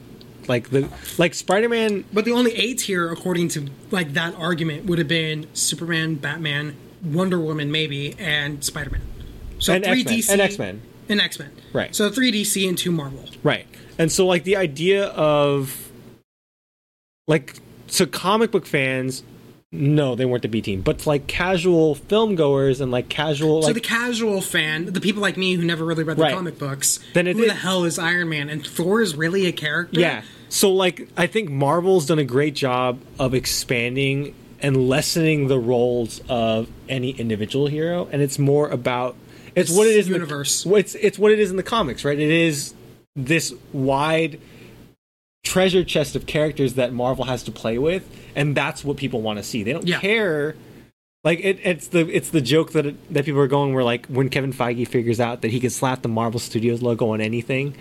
like 0.47 0.69
the 0.69 0.89
like 1.17 1.33
Spider 1.33 1.69
Man. 1.69 2.05
But 2.13 2.25
the 2.25 2.31
only 2.31 2.53
A 2.53 2.73
tier, 2.75 3.11
according 3.11 3.49
to 3.49 3.67
like 3.91 4.13
that 4.13 4.35
argument, 4.35 4.85
would 4.85 4.99
have 4.99 5.07
been 5.07 5.47
Superman, 5.53 6.15
Batman, 6.15 6.75
Wonder 7.03 7.39
Woman, 7.39 7.71
maybe, 7.71 8.15
and 8.19 8.63
Spider 8.63 8.91
Man. 8.91 9.01
So 9.59 9.73
And 9.73 9.83
three 9.83 10.05
X-Men. 10.05 10.81
DC 11.07 11.11
And 11.11 11.21
X-Men. 11.21 11.47
and 11.47 11.55
X 11.55 11.63
Men. 11.63 11.73
Right. 11.73 11.95
So 11.95 12.09
three 12.09 12.31
DC 12.31 12.67
and 12.67 12.77
two 12.77 12.91
Marvel. 12.91 13.25
Right, 13.43 13.65
and 13.97 14.11
so 14.11 14.25
like 14.25 14.43
the 14.43 14.55
idea 14.55 15.05
of 15.07 15.91
like 17.27 17.55
so 17.87 18.05
comic 18.05 18.51
book 18.51 18.65
fans. 18.65 19.23
No, 19.69 20.15
they 20.15 20.23
weren't 20.25 20.43
the 20.43 20.47
B 20.47 20.61
team, 20.61 20.81
but 20.81 21.05
like 21.05 21.27
casual 21.27 21.93
film 21.95 22.35
goers 22.35 22.79
and 22.79 22.89
like 22.89 23.09
casual 23.09 23.63
so 23.63 23.73
the 23.73 23.81
casual 23.81 24.39
fan, 24.39 24.85
the 24.85 25.01
people 25.01 25.21
like 25.21 25.35
me 25.35 25.55
who 25.55 25.65
never 25.65 25.83
really 25.83 26.05
read 26.05 26.15
the 26.15 26.23
Right. 26.23 26.33
comic 26.33 26.57
books, 26.57 26.99
Then 27.13 27.27
it 27.27 27.35
who 27.35 27.41
is- 27.43 27.49
the 27.49 27.53
hell 27.55 27.83
is 27.83 27.99
Iron 27.99 28.29
Man? 28.29 28.49
And 28.49 28.65
Thor 28.65 29.01
is 29.01 29.15
really 29.15 29.45
a 29.45 29.51
character. 29.51 29.99
Yeah. 29.99 30.21
So 30.47 30.71
like 30.71 31.09
I 31.17 31.27
think 31.27 31.49
Marvel's 31.49 32.05
done 32.05 32.17
a 32.17 32.23
great 32.23 32.53
job 32.55 33.01
of 33.19 33.33
expanding 33.33 34.33
and 34.61 34.87
lessening 34.87 35.49
the 35.49 35.59
roles 35.59 36.21
of 36.29 36.69
any 36.87 37.09
individual 37.11 37.67
hero 37.67 38.07
and 38.09 38.21
it's 38.21 38.39
more 38.39 38.69
about 38.69 39.17
it's 39.57 39.71
what 39.75 39.87
it 39.87 39.95
is 39.95 40.07
universe. 40.07 40.65
In 40.65 40.71
the, 40.71 40.77
it's 40.77 40.95
it's 40.95 41.19
what 41.19 41.31
it 41.31 41.39
is 41.39 41.49
in 41.51 41.57
the 41.57 41.63
comics, 41.63 42.05
right? 42.05 42.17
It 42.17 42.29
is 42.29 42.73
this 43.15 43.53
wide 43.73 44.39
treasure 45.43 45.83
chest 45.83 46.15
of 46.15 46.25
characters 46.25 46.73
that 46.73 46.91
Marvel 46.93 47.25
has 47.25 47.41
to 47.43 47.51
play 47.51 47.77
with 47.77 48.03
and 48.35 48.55
that's 48.55 48.83
what 48.83 48.97
people 48.97 49.21
want 49.21 49.37
to 49.39 49.43
see. 49.43 49.63
They 49.63 49.71
don't 49.73 49.87
Yeah. 49.87 49.99
care 49.99 50.55
like 51.23 51.39
it, 51.39 51.59
it's 51.63 51.87
the 51.87 52.01
it's 52.13 52.29
the 52.31 52.41
joke 52.41 52.73
that 52.73 52.95
that 53.13 53.23
people 53.25 53.39
are 53.39 53.47
going 53.47 53.73
where 53.73 53.83
like 53.83 54.05
when 54.07 54.29
Kevin 54.29 54.51
Feige 54.53 54.87
figures 54.87 55.19
out 55.19 55.41
that 55.41 55.51
he 55.51 55.59
can 55.59 55.69
slap 55.69 56.01
the 56.01 56.09
Marvel 56.09 56.39
Studios 56.39 56.81
logo 56.81 57.09
on 57.11 57.21
anything 57.21 57.75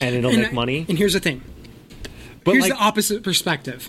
and 0.00 0.14
it'll 0.16 0.30
And 0.30 0.40
make 0.42 0.50
I- 0.50 0.54
money. 0.54 0.86
And 0.88 0.98
here's 0.98 1.12
the 1.12 1.20
thing. 1.20 1.42
But 2.42 2.52
Here's 2.52 2.64
like, 2.64 2.72
the 2.72 2.78
opposite 2.78 3.22
perspective. 3.22 3.88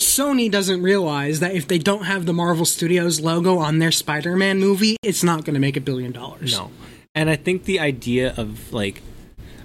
Sony 0.00 0.50
doesn't 0.50 0.82
realize 0.82 1.40
that 1.40 1.54
if 1.54 1.66
they 1.66 1.78
don't 1.78 2.04
have 2.04 2.24
the 2.26 2.32
Marvel 2.32 2.64
Studios 2.64 3.20
logo 3.20 3.58
on 3.58 3.78
their 3.78 3.90
Spider-Man 3.90 4.58
movie, 4.60 4.96
it's 5.02 5.24
not 5.24 5.44
going 5.44 5.54
to 5.54 5.60
make 5.60 5.76
a 5.76 5.80
billion 5.80 6.12
dollars. 6.12 6.52
No. 6.52 6.70
And 7.14 7.28
I 7.28 7.36
think 7.36 7.64
the 7.64 7.80
idea 7.80 8.32
of 8.36 8.72
like 8.72 9.02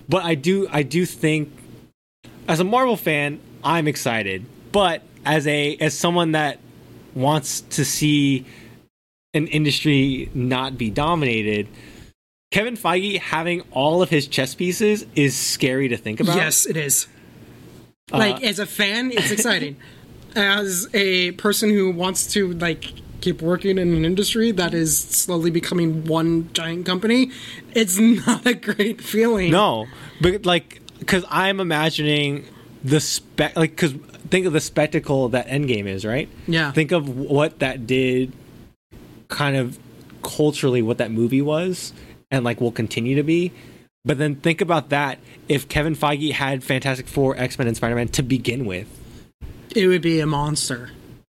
but 0.08 0.24
I 0.24 0.36
do 0.36 0.68
I 0.72 0.84
do 0.84 1.06
think 1.06 1.52
as 2.48 2.60
a 2.60 2.64
Marvel 2.64 2.98
fan, 2.98 3.40
I'm 3.64 3.88
excited. 3.88 4.46
But 4.72 5.04
as 5.26 5.48
a 5.48 5.78
as 5.78 5.98
someone 5.98 6.34
that 6.34 6.60
wants 7.14 7.62
to 7.62 7.86
see 7.86 8.46
an 9.34 9.48
industry 9.48 10.30
not 10.34 10.78
be 10.78 10.90
dominated, 10.90 11.68
Kevin 12.52 12.76
Feige 12.76 13.20
having 13.20 13.62
all 13.72 14.02
of 14.02 14.10
his 14.10 14.28
chess 14.28 14.56
pieces 14.56 15.06
is 15.16 15.36
scary 15.36 15.90
to 15.90 15.98
think 15.98 16.20
about. 16.20 16.36
Yes, 16.36 16.66
it 16.66 16.78
is. 16.78 17.08
Uh, 18.12 18.18
like 18.18 18.44
as 18.44 18.60
a 18.60 18.66
fan, 18.66 19.12
it's 19.12 19.32
exciting. 19.32 19.78
as 20.36 20.88
a 20.94 21.32
person 21.32 21.70
who 21.70 21.92
wants 21.92 22.28
to 22.34 22.54
like 22.54 22.94
keep 23.22 23.42
working 23.42 23.78
in 23.78 23.94
an 23.94 24.04
industry 24.04 24.52
that 24.52 24.74
is 24.74 24.98
slowly 24.98 25.50
becoming 25.50 26.04
one 26.06 26.52
giant 26.54 26.86
company, 26.86 27.32
it's 27.74 27.98
not 28.28 28.46
a 28.46 28.54
great 28.54 29.02
feeling. 29.02 29.52
No, 29.52 29.88
but 30.22 30.46
like, 30.46 30.82
because 31.00 31.26
I'm 31.30 31.60
imagining 31.60 32.46
the 32.84 33.00
spec, 33.00 33.56
like, 33.56 33.72
because 33.72 33.94
think 34.30 34.46
of 34.46 34.54
the 34.54 34.62
spectacle 34.62 35.30
that 35.30 35.48
Endgame 35.48 35.86
is, 35.86 36.06
right? 36.06 36.30
Yeah. 36.48 36.72
Think 36.72 36.92
of 36.92 37.08
what 37.08 37.60
that 37.60 37.88
did, 37.88 38.34
kind 39.30 39.56
of 39.56 39.80
culturally, 40.22 40.82
what 40.82 40.98
that 40.98 41.12
movie 41.12 41.42
was, 41.42 41.94
and 42.30 42.44
like 42.44 42.60
will 42.60 42.72
continue 42.72 43.16
to 43.16 43.24
be. 43.24 43.52
But 44.06 44.18
then 44.18 44.36
think 44.36 44.60
about 44.60 44.90
that 44.90 45.20
if 45.48 45.70
Kevin 45.70 45.96
Feige 45.96 46.34
had 46.34 46.62
Fantastic 46.62 47.08
Four, 47.08 47.38
X 47.38 47.58
Men, 47.58 47.68
and 47.68 47.78
Spider 47.78 47.96
Man 47.96 48.10
to 48.10 48.24
begin 48.24 48.66
with. 48.66 48.88
It 49.76 49.88
would 49.88 50.02
be 50.02 50.20
a 50.20 50.26
monster. 50.28 50.90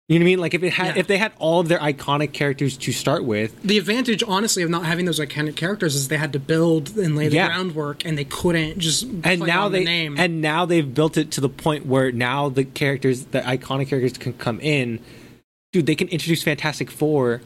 You 0.08 0.18
know 0.18 0.24
what 0.24 0.28
I 0.28 0.30
mean? 0.32 0.38
Like 0.40 0.54
if 0.54 0.62
it 0.62 0.70
had, 0.72 0.96
Yeah. 0.96 1.00
if 1.00 1.06
they 1.06 1.16
had 1.16 1.32
all 1.38 1.60
of 1.60 1.68
their 1.68 1.78
iconic 1.78 2.32
characters 2.32 2.76
to 2.78 2.92
start 2.92 3.24
with, 3.24 3.60
The 3.62 3.78
advantage, 3.78 4.22
honestly, 4.26 4.62
of 4.62 4.68
not 4.68 4.84
having 4.84 5.06
those 5.06 5.18
iconic 5.20 5.56
characters 5.56 5.94
is 5.94 6.08
they 6.08 6.18
had 6.18 6.32
to 6.34 6.38
build 6.38 6.96
and 6.98 7.16
lay 7.16 7.28
the 7.28 7.36
Yeah. 7.36 7.46
groundwork, 7.46 8.04
and 8.04 8.18
they 8.18 8.24
couldn't 8.24 8.78
just 8.78 9.04
and 9.24 9.40
now 9.40 9.68
they 9.68 9.78
the 9.78 9.84
name. 9.86 10.16
and 10.18 10.42
now 10.42 10.66
they've 10.66 10.92
built 10.92 11.16
it 11.16 11.30
to 11.32 11.40
the 11.40 11.48
point 11.48 11.86
where 11.86 12.12
now 12.12 12.48
the 12.50 12.64
characters 12.64 13.24
the 13.30 13.40
iconic 13.40 13.88
characters 13.88 14.18
can 14.18 14.32
come 14.34 14.60
in 14.60 14.98
dude 15.72 15.86
they 15.86 15.94
can 15.94 16.08
introduce 16.08 16.42
fantastic 16.42 16.90
four 16.90 17.40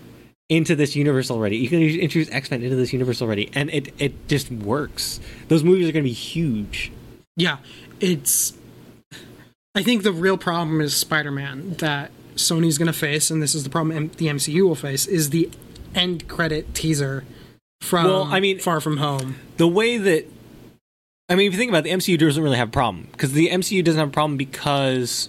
into 0.48 0.74
this 0.74 0.97
universe 0.97 1.31
already 1.31 1.56
you 1.59 1.68
can 1.68 1.81
introduce 1.82 2.28
x-men 2.32 2.62
into 2.62 2.74
this 2.77 2.93
universe 2.93 3.20
already 3.23 3.48
and 3.55 3.68
it 3.70 3.93
it 3.98 4.27
just 4.28 4.51
works 4.51 5.20
those 5.48 5.62
movies 5.62 5.89
are 5.89 5.93
going 5.93 6.02
to 6.05 6.09
be 6.09 6.12
huge 6.14 6.90
Yeah, 7.36 7.59
it's. 8.01 8.55
I 9.76 9.82
think 9.82 10.02
the 10.02 10.12
real 10.12 10.38
problem 10.38 10.80
is 10.80 10.96
Spider-Man 10.96 11.74
that 11.78 12.10
Sony's 12.34 12.78
going 12.78 12.86
to 12.86 12.92
face, 12.92 13.30
and 13.30 13.42
this 13.42 13.54
is 13.54 13.62
the 13.62 13.70
problem 13.70 14.08
the 14.16 14.26
MCU 14.26 14.62
will 14.62 14.74
face, 14.74 15.06
is 15.06 15.30
the 15.30 15.50
end 15.94 16.28
credit 16.28 16.74
teaser 16.74 17.24
from 17.82 18.06
Well, 18.06 18.24
I 18.24 18.40
mean- 18.40 18.58
Far 18.58 18.80
From 18.80 18.96
Home. 18.96 19.36
the 19.58 19.68
way 19.68 19.98
that 19.98 20.26
i 21.28 21.34
mean 21.34 21.46
if 21.46 21.52
you 21.52 21.58
think 21.58 21.70
about 21.70 21.78
it, 21.78 21.84
the 21.84 21.90
mcu 21.90 22.18
doesn't 22.18 22.42
really 22.42 22.56
have 22.56 22.68
a 22.68 22.70
problem 22.70 23.08
because 23.12 23.32
the 23.32 23.48
mcu 23.48 23.82
doesn't 23.82 23.98
have 23.98 24.08
a 24.08 24.12
problem 24.12 24.36
because 24.36 25.28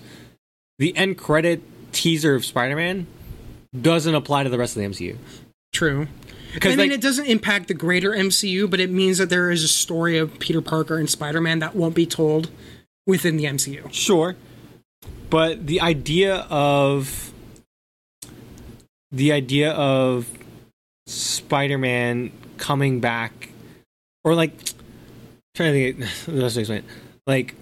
the 0.80 0.96
end 0.96 1.18
credit 1.18 1.62
teaser 1.92 2.36
of 2.36 2.46
spider-man 2.46 3.08
doesn't 3.80 4.14
apply 4.16 4.44
to 4.44 4.50
the 4.50 4.58
rest 4.58 4.78
of 4.78 4.82
the 4.84 4.88
mcu 4.88 5.18
True. 5.74 6.08
I 6.64 6.70
mean, 6.70 6.78
like, 6.80 6.92
it 6.92 7.02
doesn't 7.02 7.26
impact 7.26 7.68
the 7.68 7.74
greater 7.74 8.12
MCU, 8.14 8.70
but 8.70 8.80
it 8.80 8.90
means 8.90 9.18
that 9.18 9.30
there 9.30 9.52
is 9.52 9.64
a 9.64 9.68
story 9.68 10.18
of 10.18 10.40
Peter 10.40 10.62
Parker 10.62 10.98
and 10.98 11.08
Spider-Man 11.10 11.60
that 11.60 11.76
won't 11.76 11.94
be 11.94 12.06
told 12.06 12.50
within 13.08 13.38
the 13.38 13.46
MCU. 13.46 13.92
Sure. 13.92 14.36
But 15.32 15.66
the 15.66 15.82
idea 15.82 16.46
of 16.50 17.34
the 19.12 19.32
idea 19.32 19.72
of 19.72 20.30
Spider-Man 21.08 22.32
coming 22.58 23.00
back 23.00 23.50
or 24.24 24.36
like 24.36 24.52
trying 25.56 25.74
to 25.74 25.94
think 25.94 26.12
the 26.26 26.42
best 26.42 26.56
way 26.58 26.64
to 26.66 26.74
explain 26.74 26.80
it. 26.80 26.86
Like 27.26 27.56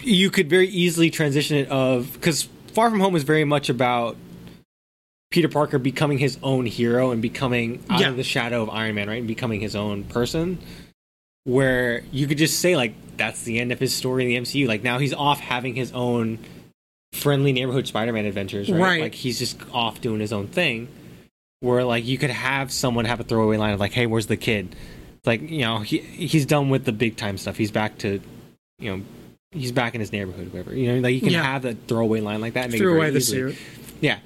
you 0.00 0.30
could 0.30 0.48
very 0.48 0.68
easily 0.68 1.10
transition 1.10 1.56
it 1.56 1.68
of 1.68 2.12
because 2.12 2.44
Far 2.74 2.90
From 2.90 3.00
Home 3.00 3.16
is 3.16 3.22
very 3.22 3.44
much 3.44 3.68
about 3.68 4.16
Peter 5.30 5.48
Parker 5.48 5.78
becoming 5.78 6.18
his 6.18 6.38
own 6.42 6.66
hero 6.66 7.10
and 7.10 7.22
becoming 7.22 7.82
out 7.88 8.00
Yeah. 8.00 8.08
of 8.10 8.16
the 8.16 8.22
shadow 8.24 8.62
of 8.62 8.70
Iron 8.70 8.94
Man, 8.94 9.08
right? 9.08 9.18
And 9.18 9.26
becoming 9.28 9.60
his 9.60 9.74
own 9.74 10.04
person 10.04 10.58
where 11.44 12.02
you 12.12 12.26
could 12.26 12.38
just 12.38 12.60
say 12.60 12.76
like 12.76 12.94
that's 13.16 13.42
the 13.42 13.58
end 13.58 13.72
of 13.72 13.78
his 13.80 13.94
story 13.94 14.24
in 14.24 14.28
the 14.44 14.50
MCU. 14.50 14.66
Like 14.68 14.82
now 14.82 14.98
he's 14.98 15.12
off 15.14 15.40
having 15.40 15.74
his 15.74 15.92
own 15.92 16.38
friendly 17.12 17.52
neighborhood 17.52 17.86
Spider-Man 17.86 18.24
adventures, 18.24 18.70
right? 18.70 18.80
Right. 18.80 19.00
Like 19.02 19.14
he's 19.14 19.38
just 19.38 19.58
off 19.72 20.00
doing 20.00 20.20
his 20.20 20.32
own 20.32 20.46
thing. 20.48 20.88
where 21.60 21.84
like 21.84 22.04
you 22.04 22.18
could 22.18 22.30
have 22.30 22.72
someone 22.72 23.04
have 23.04 23.20
a 23.20 23.24
throwaway 23.24 23.56
line 23.56 23.72
of 23.74 23.80
like, 23.80 23.92
"Hey, 23.92 24.06
where's 24.06 24.26
the 24.26 24.36
kid?" 24.36 24.74
It's 25.18 25.26
like 25.26 25.42
you 25.48 25.60
know 25.60 25.78
he 25.80 25.98
he's 25.98 26.46
done 26.46 26.70
with 26.70 26.84
the 26.84 26.92
big 26.92 27.16
time 27.16 27.38
stuff. 27.38 27.56
He's 27.56 27.70
back 27.70 27.98
to 27.98 28.20
you 28.80 28.96
know 28.96 29.02
he's 29.52 29.70
back 29.70 29.94
in 29.94 30.00
his 30.00 30.10
neighborhood, 30.12 30.52
whatever. 30.52 30.74
You 30.74 30.92
know, 30.94 31.00
like 31.00 31.14
you 31.14 31.20
can 31.20 31.30
Yeah. 31.30 31.42
have 31.44 31.62
that 31.62 31.76
throwaway 31.86 32.20
line 32.20 32.40
like 32.40 32.54
that. 32.54 32.64
And 32.64 32.72
make 32.72 32.80
Threw 32.80 32.94
it 32.94 32.96
away 32.96 33.10
the 33.10 33.20
suit. 33.20 33.56
Yeah, 34.00 34.18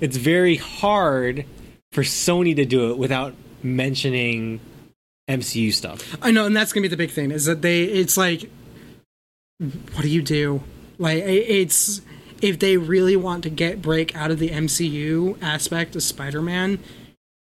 it's 0.00 0.16
very 0.16 0.56
hard 0.56 1.44
for 1.92 2.02
Sony 2.04 2.54
to 2.54 2.64
do 2.64 2.90
it 2.92 2.98
without 2.98 3.34
mentioning 3.64 4.60
MCU 5.28 5.72
stuff. 5.72 6.16
I 6.22 6.30
know, 6.30 6.46
and 6.46 6.56
that's 6.56 6.72
gonna 6.72 6.82
be 6.82 6.88
the 6.88 6.96
big 6.96 7.10
thing. 7.10 7.30
Is 7.30 7.46
that 7.46 7.62
they? 7.62 7.84
It's 7.84 8.16
like, 8.16 8.50
what 9.58 10.02
do 10.02 10.08
you 10.08 10.22
do? 10.22 10.62
Like, 10.98 11.22
it's 11.24 12.00
if 12.40 12.58
they 12.58 12.76
really 12.76 13.16
want 13.16 13.42
to 13.44 13.50
get 13.50 13.82
break 13.82 14.14
out 14.14 14.30
of 14.30 14.38
the 14.38 14.50
MCU 14.50 15.40
aspect 15.42 15.96
of 15.96 16.02
Spider-Man, 16.02 16.78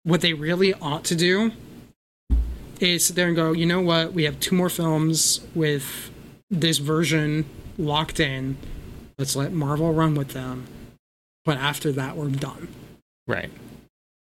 what 0.04 0.22
they 0.22 0.34
really 0.34 0.74
ought 0.76 1.04
to 1.06 1.16
do 1.16 1.52
is 2.80 3.06
sit 3.06 3.16
there 3.16 3.28
and 3.28 3.36
go. 3.36 3.52
You 3.52 3.66
know 3.66 3.82
what? 3.82 4.14
We 4.14 4.24
have 4.24 4.40
two 4.40 4.56
more 4.56 4.70
films 4.70 5.42
with 5.56 6.12
this 6.50 6.78
version 6.78 7.46
locked 7.78 8.20
in. 8.20 8.58
Let's 9.18 9.36
let 9.36 9.52
Marvel 9.52 9.94
run 9.94 10.16
with 10.16 10.30
them. 10.30 10.68
But 11.46 11.58
after 11.58 11.92
that, 11.92 12.16
we're 12.16 12.30
done 12.30 12.70
Right. 13.28 13.50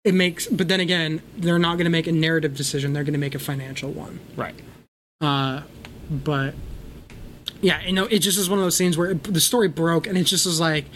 It 0.04 0.14
makes 0.14 0.46
but 0.46 0.68
then 0.68 0.80
again 0.80 1.22
they're 1.36 1.58
not 1.58 1.74
going 1.74 1.84
to 1.84 1.90
make 1.90 2.06
a 2.06 2.12
narrative 2.12 2.56
decision 2.56 2.92
they're 2.92 3.04
going 3.04 3.12
to 3.12 3.18
make 3.18 3.34
a 3.34 3.38
financial 3.38 3.90
one. 3.90 4.20
Right. 4.36 4.54
uh 5.20 5.62
but 6.10 6.54
yeah 7.60 7.80
you 7.82 7.92
know 7.92 8.06
it 8.06 8.20
just 8.20 8.38
is 8.38 8.48
one 8.48 8.58
of 8.58 8.64
those 8.64 8.76
scenes 8.76 8.96
where 8.96 9.10
it, 9.10 9.22
the 9.24 9.40
story 9.40 9.68
broke 9.68 10.06
and 10.06 10.16
it 10.16 10.24
just 10.24 10.46
was 10.46 10.60
like 10.60 10.86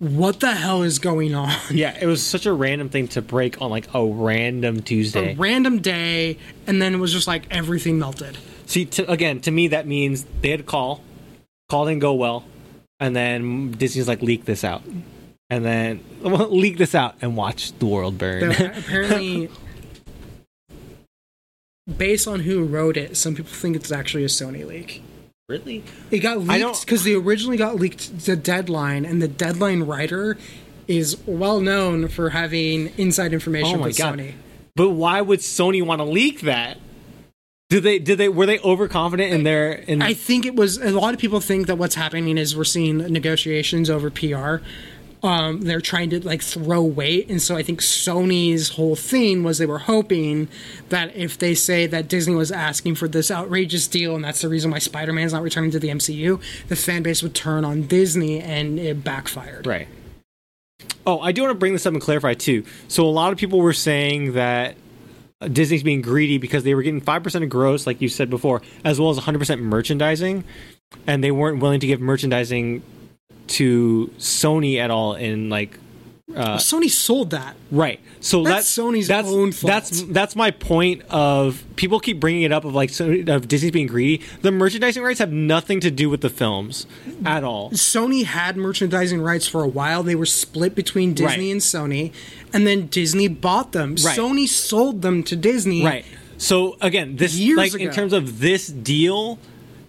what 0.00 0.40
the 0.40 0.52
hell 0.52 0.82
is 0.82 0.98
going 0.98 1.34
on? 1.34 1.54
Yeah, 1.70 1.96
it 1.98 2.06
was 2.06 2.22
such 2.22 2.46
a 2.46 2.52
random 2.52 2.88
thing 2.88 3.08
to 3.08 3.22
break 3.22 3.62
on 3.62 3.70
like 3.70 3.94
a 3.94 4.04
random 4.04 4.82
tuesday. 4.82 5.32
A 5.32 5.36
random 5.36 5.80
day 5.80 6.38
and 6.66 6.82
then 6.82 6.94
it 6.94 6.98
was 6.98 7.12
just 7.12 7.26
like 7.26 7.46
everything 7.50 7.98
melted. 7.98 8.36
See, 8.66 8.84
to, 8.86 9.10
again, 9.10 9.40
to 9.42 9.50
me 9.50 9.68
that 9.68 9.86
means 9.86 10.26
they 10.40 10.50
had 10.50 10.60
a 10.60 10.64
call, 10.64 11.02
call 11.70 11.86
didn't 11.86 12.00
go 12.00 12.14
well, 12.14 12.44
and 13.00 13.14
then 13.14 13.72
Disney's 13.72 14.08
like 14.08 14.22
leak 14.22 14.44
this 14.44 14.64
out, 14.64 14.82
and 15.50 15.64
then 15.64 16.04
well, 16.22 16.48
leak 16.56 16.78
this 16.78 16.94
out 16.94 17.16
and 17.20 17.36
watch 17.36 17.72
the 17.78 17.86
world 17.86 18.18
burn. 18.18 18.48
There- 18.50 18.74
apparently 18.78 19.50
based 21.98 22.26
on 22.26 22.40
who 22.40 22.64
wrote 22.64 22.96
it 22.96 23.14
some 23.14 23.34
people 23.34 23.52
think 23.52 23.76
it's 23.76 23.92
actually 23.92 24.24
a 24.24 24.28
sony 24.28 24.66
leak 24.66 25.02
really? 25.48 25.84
It 26.10 26.20
got 26.20 26.38
leaked 26.38 26.84
because 26.84 27.04
they 27.04 27.14
originally 27.14 27.56
got 27.56 27.76
leaked 27.76 28.20
to 28.24 28.36
Deadline, 28.36 29.04
and 29.04 29.20
the 29.20 29.28
Deadline 29.28 29.82
writer 29.82 30.38
is 30.88 31.16
well 31.26 31.60
known 31.60 32.08
for 32.08 32.30
having 32.30 32.92
inside 32.98 33.32
information 33.32 33.76
Oh 33.76 33.80
my 33.80 33.86
with 33.88 33.98
God. 33.98 34.18
Sony. 34.18 34.34
But 34.76 34.90
why 34.90 35.20
would 35.20 35.40
Sony 35.40 35.84
want 35.84 36.00
to 36.00 36.04
leak 36.04 36.42
that? 36.42 36.78
Did 37.70 37.82
they? 37.82 37.98
Did 37.98 38.18
they? 38.18 38.28
Were 38.28 38.46
they 38.46 38.58
overconfident 38.60 39.32
in 39.32 39.44
their? 39.44 39.72
In 39.72 40.02
I 40.02 40.14
think 40.14 40.46
it 40.46 40.54
was 40.54 40.78
a 40.78 40.90
lot 40.90 41.14
of 41.14 41.20
people 41.20 41.40
think 41.40 41.66
that 41.66 41.76
what's 41.76 41.94
happening 41.94 42.36
is 42.38 42.56
we're 42.56 42.64
seeing 42.64 42.98
negotiations 42.98 43.88
over 43.88 44.10
PR. 44.10 44.56
Um, 45.24 45.62
they're 45.62 45.80
trying 45.80 46.10
to 46.10 46.24
like 46.24 46.42
throw 46.42 46.82
weight, 46.82 47.30
and 47.30 47.40
so 47.40 47.56
I 47.56 47.62
think 47.62 47.80
Sony's 47.80 48.68
whole 48.70 48.94
thing 48.94 49.42
was 49.42 49.56
they 49.56 49.64
were 49.64 49.78
hoping 49.78 50.48
that 50.90 51.16
if 51.16 51.38
they 51.38 51.54
say 51.54 51.86
that 51.86 52.08
Disney 52.08 52.34
was 52.34 52.52
asking 52.52 52.96
for 52.96 53.08
this 53.08 53.30
outrageous 53.30 53.88
deal, 53.88 54.14
and 54.14 54.22
that's 54.22 54.42
the 54.42 54.50
reason 54.50 54.70
why 54.70 54.78
Spider-Man's 54.78 55.32
not 55.32 55.42
returning 55.42 55.70
to 55.70 55.78
the 55.78 55.88
MCU, 55.88 56.38
the 56.68 56.76
fan 56.76 57.02
base 57.02 57.22
would 57.22 57.34
turn 57.34 57.64
on 57.64 57.86
Disney, 57.86 58.38
and 58.38 58.78
it 58.78 59.02
backfired. 59.02 59.66
Right. 59.66 59.88
Oh, 61.06 61.20
I 61.20 61.32
do 61.32 61.40
want 61.40 61.52
to 61.52 61.58
bring 61.58 61.72
this 61.72 61.86
up 61.86 61.94
and 61.94 62.02
clarify 62.02 62.34
too. 62.34 62.62
So 62.88 63.06
a 63.06 63.08
lot 63.08 63.32
of 63.32 63.38
people 63.38 63.60
were 63.60 63.72
saying 63.72 64.34
that 64.34 64.76
Disney's 65.50 65.82
being 65.82 66.02
greedy 66.02 66.36
because 66.36 66.64
they 66.64 66.74
were 66.74 66.82
getting 66.82 67.00
five 67.00 67.22
percent 67.22 67.44
of 67.44 67.48
gross, 67.48 67.86
like 67.86 68.02
you 68.02 68.10
said 68.10 68.28
before, 68.28 68.60
as 68.84 69.00
well 69.00 69.08
as 69.08 69.16
100 69.16 69.38
percent 69.38 69.62
merchandising, 69.62 70.44
and 71.06 71.24
they 71.24 71.30
weren't 71.30 71.60
willing 71.60 71.80
to 71.80 71.86
give 71.86 72.00
merchandising 72.02 72.82
to 73.48 74.10
Sony 74.18 74.78
at 74.78 74.90
all. 74.90 75.14
In 75.14 75.48
like, 75.50 75.78
uh, 76.34 76.56
Sony 76.56 76.88
sold 76.90 77.30
that. 77.30 77.54
right. 77.70 78.00
So 78.20 78.42
That's 78.42 78.74
that's 78.74 78.78
Sony's 78.78 79.06
that's, 79.08 79.28
own 79.28 79.52
fault. 79.52 79.70
That's 79.70 80.02
that's 80.04 80.34
my 80.34 80.50
point. 80.50 81.02
Of 81.10 81.62
people 81.76 82.00
keep 82.00 82.18
bringing 82.20 82.40
it 82.42 82.52
up 82.52 82.64
of 82.64 82.74
like 82.74 82.88
Sony, 82.90 83.28
of 83.28 83.46
Disney's 83.48 83.70
being 83.72 83.86
greedy. 83.86 84.24
The 84.40 84.50
merchandising 84.50 85.02
rights 85.02 85.18
have 85.18 85.30
nothing 85.30 85.78
to 85.80 85.90
do 85.90 86.08
with 86.08 86.22
the 86.22 86.30
films 86.30 86.86
at 87.26 87.44
all. 87.44 87.70
Sony 87.72 88.24
had 88.24 88.56
merchandising 88.56 89.20
rights 89.20 89.46
for 89.46 89.62
a 89.62 89.68
while. 89.68 90.02
They 90.02 90.14
were 90.14 90.24
split 90.24 90.74
between 90.74 91.12
Disney 91.12 91.26
Right. 91.48 91.52
and 91.52 91.60
Sony, 91.60 92.12
and 92.54 92.66
then 92.66 92.86
Disney 92.86 93.28
bought 93.28 93.72
them. 93.72 93.90
Right. 93.90 94.18
Sony 94.18 94.48
sold 94.48 95.02
them 95.02 95.22
to 95.24 95.36
Disney. 95.36 95.84
Right. 95.84 96.06
So 96.38 96.76
again, 96.80 97.16
this 97.16 97.36
Years 97.36 97.58
like 97.58 97.74
in 97.80 97.90
terms 97.92 98.14
of 98.14 98.40
this 98.40 98.66
deal 98.68 99.38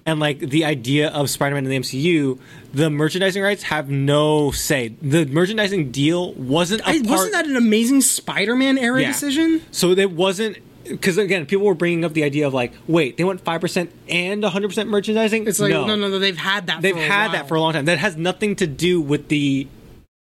and 0.06 0.20
like 0.20 0.40
the 0.40 0.66
idea 0.66 1.10
of 1.10 1.30
Spider-Man 1.30 1.66
in 1.66 1.70
the 1.72 1.80
MCU, 1.80 2.40
the 2.74 2.90
merchandising 2.90 3.42
rights 3.42 3.64
have 3.64 3.90
no 3.90 4.52
say. 4.52 4.90
The 5.02 5.26
merchandising 5.26 5.92
deal 5.92 6.34
wasn't 6.34 6.82
a 6.82 6.88
I, 6.90 6.94
part. 7.00 7.08
wasn't 7.08 7.34
that 7.34 7.46
an 7.48 7.56
amazing 7.56 8.02
Spider-Man 8.02 8.78
era 8.78 9.02
Yeah. 9.02 9.08
decision? 9.08 9.62
So 9.72 9.92
it 9.92 10.12
wasn't 10.12 10.58
because 10.84 11.18
again, 11.18 11.48
people 11.48 11.66
were 11.66 11.74
bringing 11.74 12.06
up 12.06 12.14
the 12.14 12.24
idea 12.24 12.46
of 12.46 12.54
like, 12.54 12.72
wait, 12.88 13.18
they 13.18 13.24
want 13.24 13.42
five 13.42 13.60
percent 13.62 13.92
and 14.08 14.44
hundred 14.46 14.68
percent 14.68 14.90
merchandising. 14.90 15.48
It's 15.48 15.60
like 15.60 15.72
no, 15.72 15.86
no, 15.86 15.96
no. 15.96 16.20
They've 16.20 16.38
had 16.38 16.68
that. 16.68 16.84
They've 16.84 16.94
for 16.94 17.02
a 17.02 17.06
had 17.08 17.28
while. 17.28 17.32
that 17.32 17.48
for 17.48 17.56
a 17.56 17.60
long 17.62 17.74
time. 17.74 17.86
That 17.86 17.98
has 17.98 18.16
nothing 18.16 18.56
to 18.58 18.68
do 18.68 19.02
with 19.02 19.28
the 19.30 19.68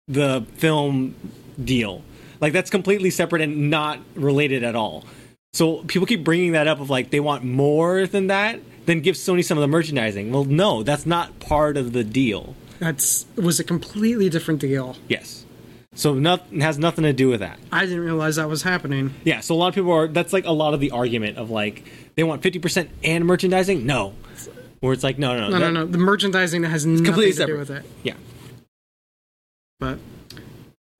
the 0.07 0.45
film 0.57 1.15
deal. 1.63 2.03
Like 2.39 2.53
that's 2.53 2.69
completely 2.69 3.09
separate 3.09 3.41
and 3.41 3.71
not 3.71 3.99
related 4.13 4.63
at 4.63 4.75
all. 4.75 5.05
So 5.53 5.77
people 5.85 6.05
keep 6.05 6.23
bringing 6.23 6.51
that 6.51 6.67
up 6.67 6.79
of 6.79 6.89
like 6.91 7.09
they 7.09 7.19
want 7.19 7.43
more 7.43 8.05
than 8.05 8.27
that, 8.27 8.59
then 8.85 9.01
give 9.01 9.15
Sony 9.15 9.43
some 9.43 9.57
of 9.57 9.61
the 9.61 9.68
merchandising. 9.68 10.31
Well, 10.31 10.45
no, 10.45 10.84
that's 10.84 11.05
not 11.05 11.39
part 11.39 11.77
of 11.77 11.93
the 11.93 12.03
deal. 12.03 12.55
That's 12.80 13.26
it 13.38 13.43
was 13.43 13.60
a 13.60 13.64
completely 13.64 14.30
different 14.30 14.60
deal. 14.60 14.97
Yes. 15.07 15.45
So 15.95 16.15
nothing 16.15 16.61
has 16.61 16.80
nothing 16.80 17.03
to 17.03 17.14
do 17.14 17.30
with 17.30 17.41
that. 17.41 17.60
I 17.72 17.85
didn't 17.85 18.01
realize 18.03 18.38
that 18.38 18.49
was 18.49 18.64
happening. 18.64 19.14
Yeah. 19.23 19.41
So 19.41 19.53
a 19.53 19.57
lot 19.57 19.68
of 19.68 19.76
people 19.76 19.91
are. 19.91 20.07
That's 20.07 20.34
like 20.34 20.45
a 20.45 20.51
lot 20.51 20.73
of 20.73 20.80
the 20.80 20.91
argument 20.91 21.38
of 21.38 21.49
like 21.51 21.84
they 22.15 22.23
want 22.23 22.41
fifty 22.41 22.60
percent 22.60 22.89
and 23.03 23.26
merchandising. 23.26 23.85
No. 23.85 24.14
Where 24.80 24.91
it's 24.91 25.03
like 25.03 25.18
no, 25.19 25.38
no, 25.38 25.49
No, 25.49 25.60
that- 25.60 25.60
no, 25.60 25.72
no. 25.72 25.85
The 25.85 25.97
merchandising 25.99 26.64
has 26.64 26.85
nothing 26.85 27.05
completely 27.05 27.31
to 27.34 27.38
separate. 27.38 27.53
do 27.53 27.60
with 27.60 27.69
it. 27.72 27.85
Yeah. 28.03 28.15
But 29.80 29.99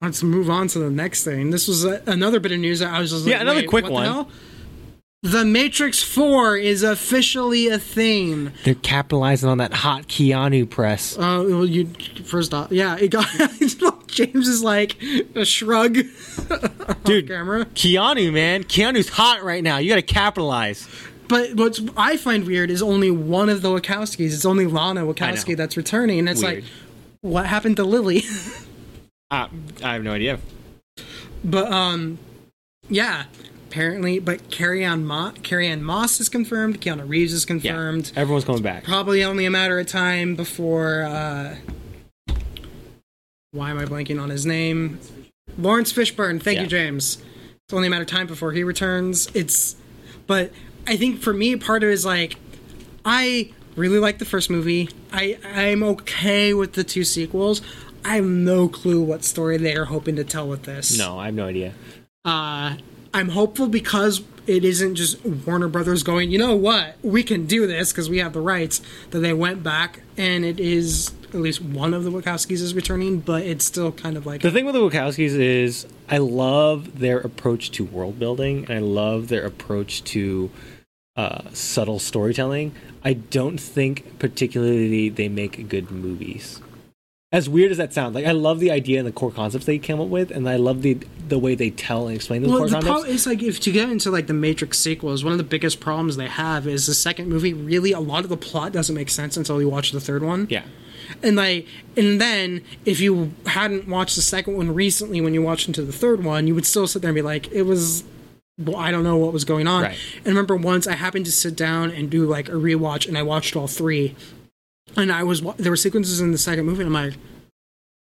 let's 0.02 0.22
move 0.24 0.50
on 0.50 0.68
to 0.70 0.80
the 0.80 0.90
next 0.90 1.24
thing. 1.24 1.50
This 1.50 1.68
was 1.68 1.84
a, 1.86 2.02
another 2.08 2.40
bit 2.40 2.52
of 2.52 2.60
news 2.60 2.80
that 2.80 2.94
I 2.94 3.00
was 3.00 3.12
just 3.12 3.26
like, 3.26 3.32
Yeah, 3.34 3.42
another 3.42 3.64
quick 3.68 3.90
one. 3.90 4.28
The 5.24 5.46
Matrix 5.46 6.04
4 6.04 6.58
is 6.58 6.84
officially 6.84 7.70
a 7.70 7.80
thing. 7.80 8.52
They're 8.66 8.76
capitalizing 8.76 9.48
on 9.48 9.58
that 9.60 9.74
hot 9.74 10.08
Keanu 10.10 10.70
press. 10.70 11.18
Uh, 11.18 11.46
well, 11.48 11.66
you 11.66 11.88
first 12.26 12.54
off, 12.54 12.72
yeah, 12.74 12.98
it 12.98 13.08
got 13.10 13.26
James 14.08 14.50
is 14.50 14.62
like 14.62 15.02
a 15.34 15.46
shrug, 15.46 15.94
Dude, 17.06 17.28
camera. 17.30 17.64
Keanu, 17.68 18.34
man, 18.34 18.66
Keanu's 18.66 19.08
hot 19.10 19.44
right 19.44 19.64
now. 19.64 19.78
You 19.78 19.88
got 19.90 19.96
to 19.96 20.02
capitalize. 20.02 20.90
But 21.30 21.56
what 21.56 21.80
I 21.96 22.18
find 22.18 22.46
weird 22.46 22.70
is 22.70 22.82
only 22.82 23.10
one 23.10 23.48
of 23.48 23.62
the 23.62 23.70
Wachowskis. 23.70 24.34
It's 24.34 24.46
only 24.46 24.68
Lana 24.68 25.04
Wachowski 25.04 25.56
that's 25.56 25.78
returning, 25.78 26.20
and 26.20 26.28
it's 26.30 26.44
Weird. 26.44 26.64
like, 26.66 26.72
what 27.22 27.46
happened 27.46 27.78
to 27.78 27.84
Lily? 27.86 28.24
Uh, 29.32 29.48
I 29.84 29.94
have 29.94 30.04
no 30.04 30.12
idea. 30.12 30.38
but 31.44 31.72
um, 31.72 32.20
yeah, 32.88 33.24
apparently. 33.74 34.20
But 34.20 34.52
Carrie 34.52 34.84
Ann 34.84 35.06
Mo- 35.06 35.34
Carrie-Anne 35.42 35.84
Moss 35.84 36.20
is 36.20 36.30
confirmed. 36.30 36.80
Keanu 36.80 37.10
Reeves 37.10 37.34
is 37.34 37.44
confirmed. 37.44 38.12
Yeah, 38.14 38.22
everyone's 38.22 38.46
coming 38.46 38.62
back. 38.62 38.84
Probably 38.84 39.24
only 39.24 39.46
a 39.46 39.52
matter 39.52 39.80
of 39.80 39.88
time 39.88 40.36
before. 40.36 41.04
Uh, 41.04 41.56
why 43.52 43.72
am 43.72 43.80
I 43.80 43.86
blanking 43.86 44.22
on 44.22 44.30
his 44.30 44.46
name? 44.46 45.00
Laurence 45.58 45.92
Fishburne. 45.92 46.42
Thank 46.42 46.60
you, 46.60 46.68
James. 46.68 47.18
It's 47.66 47.74
only 47.74 47.88
a 47.88 47.90
matter 47.90 48.04
of 48.04 48.08
time 48.08 48.28
before 48.28 48.52
he 48.52 48.64
returns. 48.64 49.28
It's, 49.34 49.76
but 50.28 50.52
I 50.86 50.96
think 50.96 51.22
for 51.22 51.34
me, 51.34 51.56
part 51.56 51.84
of 51.84 51.90
it 51.90 51.94
is 51.94 52.06
like, 52.06 52.36
I 53.06 53.52
really 53.76 54.00
like 54.00 54.20
the 54.20 54.26
first 54.26 54.50
movie. 54.50 54.90
I 55.12 55.38
I'm 55.44 55.82
okay 55.84 56.54
with 56.54 56.74
the 56.74 56.84
two 56.84 57.04
sequels. 57.04 57.62
I 58.06 58.18
have 58.18 58.26
no 58.26 58.68
clue 58.68 59.02
what 59.02 59.24
story 59.24 59.58
they 59.58 59.76
are 59.76 59.86
hoping 59.86 60.16
to 60.18 60.24
tell 60.24 60.48
with 60.48 60.64
this. 60.64 60.98
No, 60.98 61.18
I 61.18 61.26
have 61.26 61.34
no 61.34 61.46
idea. 61.48 61.74
Uh, 62.26 62.76
I'm 63.14 63.30
hopeful 63.30 63.68
because 63.68 64.24
it 64.48 64.66
isn't 64.66 64.96
just 64.96 65.24
Warner 65.26 65.68
Brothers 65.68 66.04
going, 66.04 66.32
you 66.32 66.38
know 66.38 66.56
what, 66.56 66.98
we 67.02 67.24
can 67.24 67.46
do 67.46 67.68
this 67.68 67.92
because 67.92 68.10
we 68.10 68.18
have 68.18 68.34
the 68.34 68.42
rights. 68.42 68.82
That 69.12 69.20
they 69.20 69.34
went 69.34 69.64
back 69.64 70.02
and 70.18 70.44
it 70.44 70.60
is 70.60 71.14
at 71.30 71.40
least 71.40 71.62
one 71.62 71.94
of 71.94 72.04
the 72.04 72.12
Wachowskis 72.12 72.62
is 72.62 72.74
returning, 72.74 73.20
but 73.20 73.44
it's 73.44 73.66
still 73.66 73.92
kind 73.92 74.18
of 74.18 74.26
like 74.26 74.42
The 74.42 74.52
thing 74.52 74.66
with 74.66 74.76
the 74.76 74.82
Wachowskis 74.82 75.40
is 75.40 75.86
I 76.10 76.18
love 76.18 77.00
their 77.00 77.20
approach 77.20 77.72
to 77.72 77.86
world 77.86 78.20
building 78.20 78.66
I 78.70 78.80
love 78.80 79.28
their 79.28 79.46
approach 79.46 80.04
to 80.06 80.52
uh, 81.16 81.44
subtle 81.54 82.00
storytelling. 82.00 82.74
I 83.04 83.14
don't 83.14 83.60
think 83.60 84.18
particularly 84.20 85.10
they 85.10 85.30
make 85.30 85.70
good 85.70 85.92
movies. 85.92 86.60
As 87.34 87.50
weird 87.50 87.72
as 87.72 87.78
that 87.78 87.92
sounds, 87.92 88.16
like 88.16 88.26
I 88.26 88.32
love 88.32 88.60
the 88.62 88.72
idea 88.72 89.00
and 89.00 89.08
the 89.08 89.12
core 89.12 89.32
concepts 89.32 89.66
they 89.66 89.80
came 89.80 90.00
up 90.00 90.08
with, 90.08 90.32
and 90.32 90.48
I 90.48 90.56
love 90.56 90.84
the 90.84 90.98
the 91.28 91.40
way 91.40 91.56
they 91.56 91.72
tell 91.72 92.08
and 92.08 92.16
explain 92.16 92.44
those 92.44 92.52
Well, 92.52 92.60
core 92.60 92.68
the 92.68 92.74
concepts. 92.76 92.92
problem 92.92 93.12
is 93.16 93.26
like 93.26 93.42
if 93.42 93.60
to 93.62 93.72
get 93.72 93.90
into 93.90 94.12
like 94.12 94.28
the 94.28 94.34
Matrix 94.34 94.78
sequels, 94.78 95.24
one 95.24 95.32
of 95.34 95.38
the 95.40 95.44
biggest 95.44 95.80
problems 95.82 96.16
they 96.16 96.28
have 96.28 96.68
is 96.68 96.86
the 96.86 96.94
second 96.94 97.28
movie. 97.28 97.54
Really, 97.54 97.92
a 97.92 98.00
lot 98.00 98.24
of 98.24 98.30
the 98.30 98.38
plot 98.38 98.72
doesn't 98.72 98.96
make 98.96 99.10
sense 99.10 99.36
until 99.36 99.60
you 99.60 99.68
watch 99.68 99.92
the 99.92 100.00
third 100.00 100.22
one. 100.24 100.48
yeah, 100.50 100.64
and 101.24 101.36
like, 101.36 101.68
and 101.98 102.22
then 102.22 102.62
if 102.86 103.00
you 103.02 103.34
hadn't 103.48 103.88
watched 103.88 104.16
the 104.16 104.22
second 104.22 104.56
one 104.56 104.74
recently, 104.74 105.20
when 105.20 105.34
you 105.34 105.42
watched 105.42 105.68
into 105.68 105.82
the 105.82 105.92
third 105.94 106.24
one, 106.24 106.46
you 106.48 106.54
would 106.56 106.66
still 106.66 106.86
sit 106.88 107.02
there 107.02 107.10
and 107.10 107.16
be 107.16 107.22
like, 107.24 107.52
it 107.52 107.64
was. 107.64 108.04
Well, 108.60 108.76
I 108.78 108.92
don't 108.92 109.04
know 109.04 109.18
what 109.18 109.34
was 109.34 109.46
going 109.46 109.66
on. 109.66 109.82
Right. 109.82 109.98
And 110.18 110.28
remember, 110.28 110.56
once 110.56 110.86
I 110.86 110.94
happened 110.94 111.26
to 111.26 111.32
sit 111.32 111.56
down 111.56 111.90
and 111.90 112.12
do 112.12 112.28
like 112.28 112.50
a 112.50 112.52
rewatch, 112.52 113.08
and 113.08 113.18
I 113.18 113.24
watched 113.24 113.56
all 113.56 113.66
three, 113.68 114.16
and 114.96 115.12
I 115.12 115.24
was 115.24 115.42
wa- 115.42 115.56
there 115.58 115.72
were 115.72 115.78
sequences 115.78 116.20
in 116.22 116.32
the 116.32 116.38
second 116.38 116.66
movie, 116.66 116.84
and 116.84 116.96
I'm 116.96 117.06
like, 117.08 117.18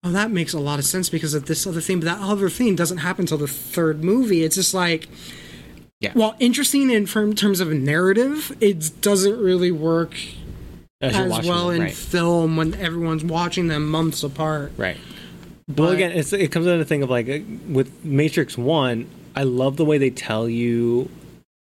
oh, 0.05 0.11
that 0.11 0.31
makes 0.31 0.53
a 0.53 0.59
lot 0.61 0.79
of 0.79 0.85
sense 0.85 1.09
because 1.09 1.35
of 1.35 1.47
this 1.47 1.67
other 1.67 1.81
theme, 1.81 2.01
But 2.01 2.07
that 2.07 2.21
other 2.21 2.49
theme 2.49 2.77
doesn't 2.77 2.99
happen 2.99 3.23
until 3.23 3.39
the 3.39 3.49
third 3.49 4.05
movie. 4.05 4.45
It's 4.45 4.57
just 4.57 4.75
like, 4.75 5.09
Yeah. 6.01 6.13
While 6.13 6.35
interesting 6.39 6.91
in 6.91 7.07
terms 7.07 7.61
of 7.61 7.71
a 7.71 7.75
narrative, 7.75 8.57
it 8.61 9.01
doesn't 9.01 9.39
really 9.41 9.73
work 9.73 10.15
as, 11.01 11.17
as 11.17 11.47
well 11.47 11.69
them, 11.69 11.77
in 11.77 11.83
right. 11.83 11.93
film 11.93 12.57
when 12.57 12.75
everyone's 12.75 13.25
watching 13.25 13.69
them 13.69 13.89
months 13.91 14.23
apart. 14.23 14.73
Right. 14.77 14.97
well, 15.69 15.89
But- 15.89 15.95
again, 15.95 16.13
it's, 16.13 16.33
it 16.33 16.53
comes 16.53 16.67
down 16.67 16.75
to 16.79 16.85
the 16.85 16.89
thing 16.89 17.03
of 17.03 17.11
like 17.11 17.29
uh, 17.29 17.39
with 17.69 18.05
Matrix 18.05 18.57
One. 18.59 19.07
I 19.35 19.43
love 19.43 19.77
the 19.77 19.85
way 19.85 19.99
they 19.99 20.11
tell 20.11 20.49
you. 20.49 21.11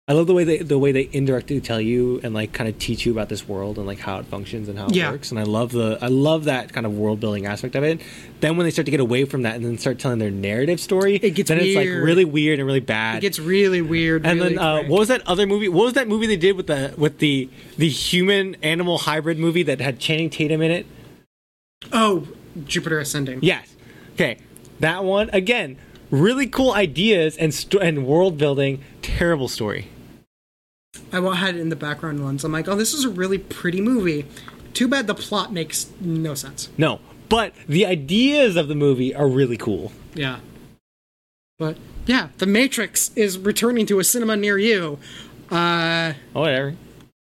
I 0.09 0.13
love 0.13 0.29
the 0.29 0.35
way 0.35 0.45
they 0.45 0.59
the 0.59 0.79
way 0.79 0.93
they 0.93 1.09
indirectly 1.13 1.61
tell 1.61 1.81
you 1.81 2.21
and 2.23 2.33
like 2.33 2.53
kind 2.53 2.69
of 2.69 2.79
teach 2.79 3.05
you 3.05 3.11
about 3.11 3.29
this 3.29 3.49
world 3.49 3.77
and 3.77 3.89
like 3.89 3.99
how 3.99 4.21
it 4.21 4.27
functions 4.27 4.69
and 4.69 4.79
how 4.79 4.87
it 4.87 4.95
Yeah. 4.95 5.11
works. 5.11 5.33
And 5.33 5.41
I 5.41 5.43
love 5.43 5.73
the 5.73 5.99
I 6.01 6.07
love 6.07 6.45
that 6.45 6.73
kind 6.73 6.87
of 6.87 6.97
world 6.97 7.19
building 7.19 7.45
aspect 7.45 7.75
of 7.75 7.83
it. 7.83 8.01
Then 8.39 8.57
when 8.57 8.67
they 8.67 8.71
start 8.71 8.85
to 8.85 8.93
get 8.93 9.01
away 9.01 9.25
from 9.25 9.43
that 9.43 9.57
and 9.57 9.65
then 9.65 9.77
start 9.79 9.99
telling 9.99 10.21
their 10.21 10.31
narrative 10.31 10.79
story, 10.79 11.17
It 11.17 11.31
gets 11.31 11.49
then 11.49 11.59
it's 11.59 11.75
like 11.75 11.87
weird. 11.87 12.05
really 12.05 12.25
weird 12.25 12.61
and 12.61 12.67
really 12.69 12.79
bad. 12.79 13.19
It 13.19 13.23
gets 13.23 13.41
really 13.41 13.83
weird. 13.83 14.25
and 14.25 14.39
really 14.41 14.55
then 14.55 14.65
uh, 14.65 14.83
what 14.85 15.01
was 15.01 15.09
that 15.09 15.27
other 15.27 15.45
movie? 15.45 15.69
What 15.69 15.87
was 15.87 15.95
that 15.95 16.07
movie 16.07 16.29
they 16.29 16.37
did 16.37 16.57
with 16.57 16.69
the 16.69 16.95
with 16.97 17.19
the 17.19 17.49
the 17.77 17.89
human 17.89 18.55
animal 18.63 18.99
hybrid 18.99 19.41
movie 19.41 19.65
that 19.65 19.81
had 19.81 19.99
Channing 19.99 20.31
Tatum 20.31 20.63
in 20.63 20.71
it? 20.71 20.87
Oh, 21.93 22.29
Jupiter 22.65 23.01
Ascending. 23.01 23.41
Yes. 23.43 23.75
Okay. 24.13 24.39
That 24.79 25.03
one 25.03 25.31
again. 25.33 25.79
Really 26.13 26.47
cool 26.47 26.73
ideas 26.73 27.37
and 27.37 27.53
st- 27.53 27.83
and 27.83 28.07
world 28.07 28.39
building. 28.39 28.85
Terrible 29.03 29.49
story. 29.49 29.89
I 31.13 31.35
had 31.35 31.57
it 31.57 31.61
in 31.61 31.69
the 31.69 31.77
background 31.77 32.23
once. 32.23 32.45
I'm 32.45 32.53
like, 32.53 32.69
oh, 32.69 32.75
this 32.77 32.95
is 32.95 33.05
a 33.05 33.11
really 33.11 33.39
pretty 33.39 33.81
movie. 33.81 34.27
Too 34.73 34.89
bad 34.89 35.07
the 35.07 35.15
plot 35.15 35.53
makes 35.53 35.91
no 36.01 36.35
sense. 36.35 36.69
No, 36.77 37.01
but 37.29 37.55
the 37.67 37.87
ideas 37.87 38.57
of 38.57 38.69
the 38.69 38.75
movie 38.75 39.15
are 39.15 39.29
really 39.29 39.57
cool. 39.57 39.93
Yeah. 40.15 40.41
But 41.59 41.79
yeah, 42.07 42.29
The 42.39 42.47
Matrix 42.47 43.11
is 43.17 43.39
returning 43.39 43.87
to 43.87 43.99
a 43.99 44.05
cinema 44.05 44.37
near 44.37 44.59
you. 44.59 44.99
Uh, 45.51 46.13
Oh, 46.35 46.41
whatever. 46.43 46.75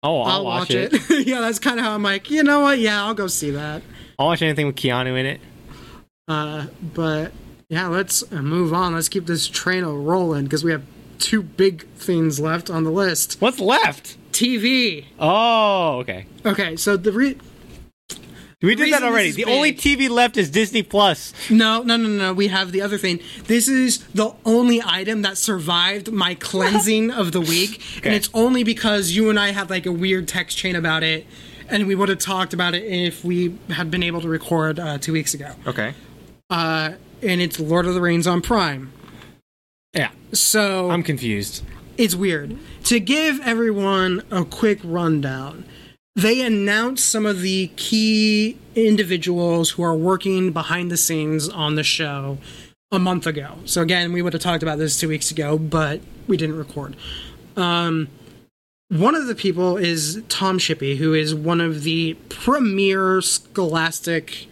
Oh, 0.01 0.21
I'll, 0.21 0.27
I'll, 0.31 0.43
watch, 0.45 0.59
watch, 0.61 0.71
it. 0.71 0.93
it. 0.93 1.27
yeah, 1.27 1.39
that's 1.39 1.59
kind 1.59 1.79
of 1.79 1.85
how 1.85 1.93
I'm 1.93 2.03
like, 2.03 2.29
you 2.29 2.43
know 2.43 2.61
what? 2.61 2.79
Yeah, 2.79 3.03
I'll 3.05 3.13
go 3.13 3.27
see 3.27 3.51
that. 3.51 3.81
I'll 4.19 4.27
watch 4.27 4.41
anything 4.41 4.67
with 4.67 4.75
Keanu 4.75 5.17
in 5.17 5.25
it. 5.25 5.41
Uh, 6.27 6.67
but 6.93 7.31
yeah, 7.69 7.87
let's 7.87 8.23
uh, 8.31 8.41
move 8.41 8.73
on. 8.73 8.93
Let's 8.93 9.09
keep 9.09 9.25
this 9.25 9.47
train 9.47 9.83
a 9.83 9.89
rolling 9.91 10.43
because 10.45 10.63
we 10.63 10.71
have 10.71 10.83
two 11.19 11.41
big 11.43 11.85
things 11.95 12.39
left 12.39 12.69
on 12.69 12.83
the 12.83 12.91
list. 12.91 13.37
What's 13.39 13.59
left? 13.59 14.17
TV. 14.31 15.05
Oh, 15.19 15.99
okay. 15.99 16.25
Okay, 16.45 16.75
so 16.75 16.97
the 16.97 17.11
re- 17.11 17.37
We 18.61 18.75
did 18.75 18.91
that 18.93 19.03
already. 19.03 19.31
The 19.31 19.43
big- 19.43 19.53
only 19.53 19.73
TV 19.73 20.09
left 20.09 20.37
is 20.37 20.49
Disney 20.49 20.83
Plus. 20.83 21.33
no, 21.49 21.83
no, 21.83 21.97
no, 21.97 22.07
no. 22.09 22.33
We 22.33 22.47
have 22.47 22.71
the 22.71 22.81
other 22.81 22.97
thing. 22.97 23.19
This 23.45 23.67
is 23.67 23.99
the 24.13 24.31
only 24.45 24.81
item 24.83 25.21
that 25.23 25.37
survived 25.37 26.11
my 26.11 26.33
cleansing 26.35 27.11
of 27.11 27.31
the 27.31 27.41
week, 27.41 27.81
and 28.03 28.13
it's 28.13 28.29
only 28.33 28.63
because 28.63 29.11
you 29.11 29.29
and 29.29 29.39
I 29.39 29.51
had 29.51 29.69
like 29.69 29.85
a 29.85 29.91
weird 29.91 30.27
text 30.27 30.57
chain 30.57 30.75
about 30.75 31.03
it, 31.03 31.27
and 31.69 31.87
we 31.87 31.93
would 31.95 32.09
have 32.09 32.19
talked 32.19 32.53
about 32.53 32.73
it 32.73 32.83
if 32.83 33.23
we 33.23 33.57
had 33.69 33.91
been 33.91 34.03
able 34.03 34.21
to 34.21 34.29
record 34.29 34.79
uh, 34.79 34.97
two 34.97 35.13
weeks 35.13 35.33
ago. 35.33 35.51
Okay. 35.67 35.93
Uh, 36.49 36.93
and 37.21 37.39
it's 37.41 37.59
Lord 37.59 37.85
of 37.85 37.93
the 37.93 38.01
Rings 38.01 38.27
on 38.27 38.41
Prime. 38.41 38.91
Yeah. 39.93 40.09
So 40.31 40.89
I'm 40.89 41.03
confused. 41.03 41.63
it's 41.97 42.15
weird. 42.15 42.57
To 42.85 42.99
give 42.99 43.39
everyone 43.41 44.23
a 44.31 44.43
quick 44.43 44.79
rundown, 44.83 45.65
they 46.15 46.41
announced 46.41 47.07
some 47.09 47.25
of 47.25 47.41
the 47.41 47.67
key 47.75 48.57
individuals 48.75 49.71
who 49.71 49.83
are 49.83 49.95
working 49.95 50.51
behind 50.51 50.91
the 50.91 50.97
scenes 50.97 51.49
on 51.49 51.75
the 51.75 51.83
show 51.83 52.37
a 52.91 52.99
month 52.99 53.25
ago. 53.25 53.57
So 53.65 53.81
again, 53.81 54.13
we 54.13 54.21
would 54.21 54.33
have 54.33 54.41
talked 54.41 54.63
about 54.63 54.77
this 54.77 54.99
two 54.99 55.07
weeks 55.07 55.31
ago, 55.31 55.57
but 55.57 56.01
we 56.27 56.37
didn't 56.37 56.57
record. 56.57 56.95
Um, 57.55 58.07
one 58.89 59.15
of 59.15 59.25
the 59.25 59.35
people 59.35 59.77
is 59.77 60.21
Tom 60.29 60.59
Shippey, 60.59 60.97
who 60.97 61.13
is 61.13 61.33
one 61.33 61.61
of 61.61 61.83
the 61.83 62.15
premier 62.29 63.21
scholastic 63.21 64.47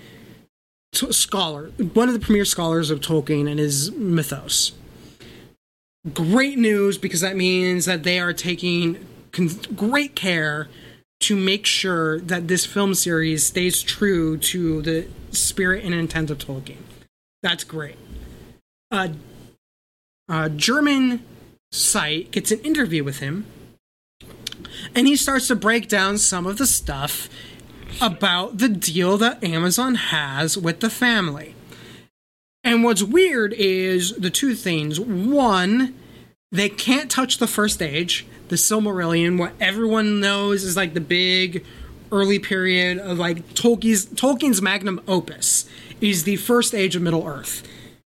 t- 0.93 1.11
scholar, 1.11 1.68
one 1.93 2.07
of 2.07 2.13
the 2.13 2.19
premier 2.19 2.45
scholars 2.45 2.89
of 2.89 3.01
Tolkien 3.01 3.49
and 3.49 3.59
his 3.59 3.91
mythos 3.91 4.72
great 6.14 6.57
news 6.57 6.98
because 6.98 7.22
that 7.22 7.36
means 7.36 7.86
that 7.86 8.03
they 8.03 8.19
are 8.19 8.34
taking 8.34 9.06
con- 9.32 9.49
great 9.76 10.15
care 10.15 10.68
to 11.22 11.36
make 11.36 11.65
sure 11.65 12.19
that 12.22 12.48
this 12.48 12.65
film 12.65 12.95
series 12.95 13.45
stays 13.45 13.84
true 13.84 14.38
to 14.38 14.82
the 14.82 15.07
spirit 15.30 15.84
and 15.84 15.94
intent 15.94 16.32
of 16.32 16.40
Tolkien. 16.40 16.78
That's 17.44 17.64
great. 17.64 17.98
Uh, 18.90 19.10
a 20.28 20.49
German 20.49 21.23
site 21.72 22.32
gets 22.32 22.52
an 22.52 22.60
interview 22.61 23.03
with 23.03 23.19
him, 23.19 23.45
and 24.95 25.07
he 25.07 25.15
starts 25.15 25.48
to 25.48 25.56
break 25.56 25.88
down 25.88 26.18
some 26.18 26.48
of 26.48 26.57
the 26.57 26.65
stuff 26.65 27.30
about 28.02 28.57
the 28.57 28.69
deal 28.69 29.18
that 29.18 29.44
Amazon 29.44 29.95
has 29.95 30.57
with 30.57 30.80
the 30.80 30.90
family. 30.90 31.53
And 32.63 32.83
what's 32.83 33.01
weird 33.01 33.53
is 33.53 34.13
the 34.15 34.29
two 34.29 34.53
things. 34.53 34.99
One, 34.99 35.95
they 36.51 36.69
can't 36.69 37.09
touch 37.09 37.38
the 37.38 37.47
first 37.47 37.81
age, 37.81 38.25
the 38.49 38.55
Silmarillion, 38.55 39.39
what 39.39 39.53
everyone 39.59 40.19
knows 40.19 40.63
is 40.63 40.77
like 40.77 40.93
the 40.93 41.01
big 41.01 41.65
early 42.11 42.39
period 42.39 42.99
of 42.99 43.17
like 43.17 43.53
Tolkien's 43.53 44.05
Tolkien's 44.05 44.61
magnum 44.61 45.01
opus 45.07 45.65
is 46.01 46.23
the 46.25 46.35
first 46.35 46.75
age 46.75 46.95
of 46.95 47.01
Middle 47.01 47.25
Earth. 47.25 47.67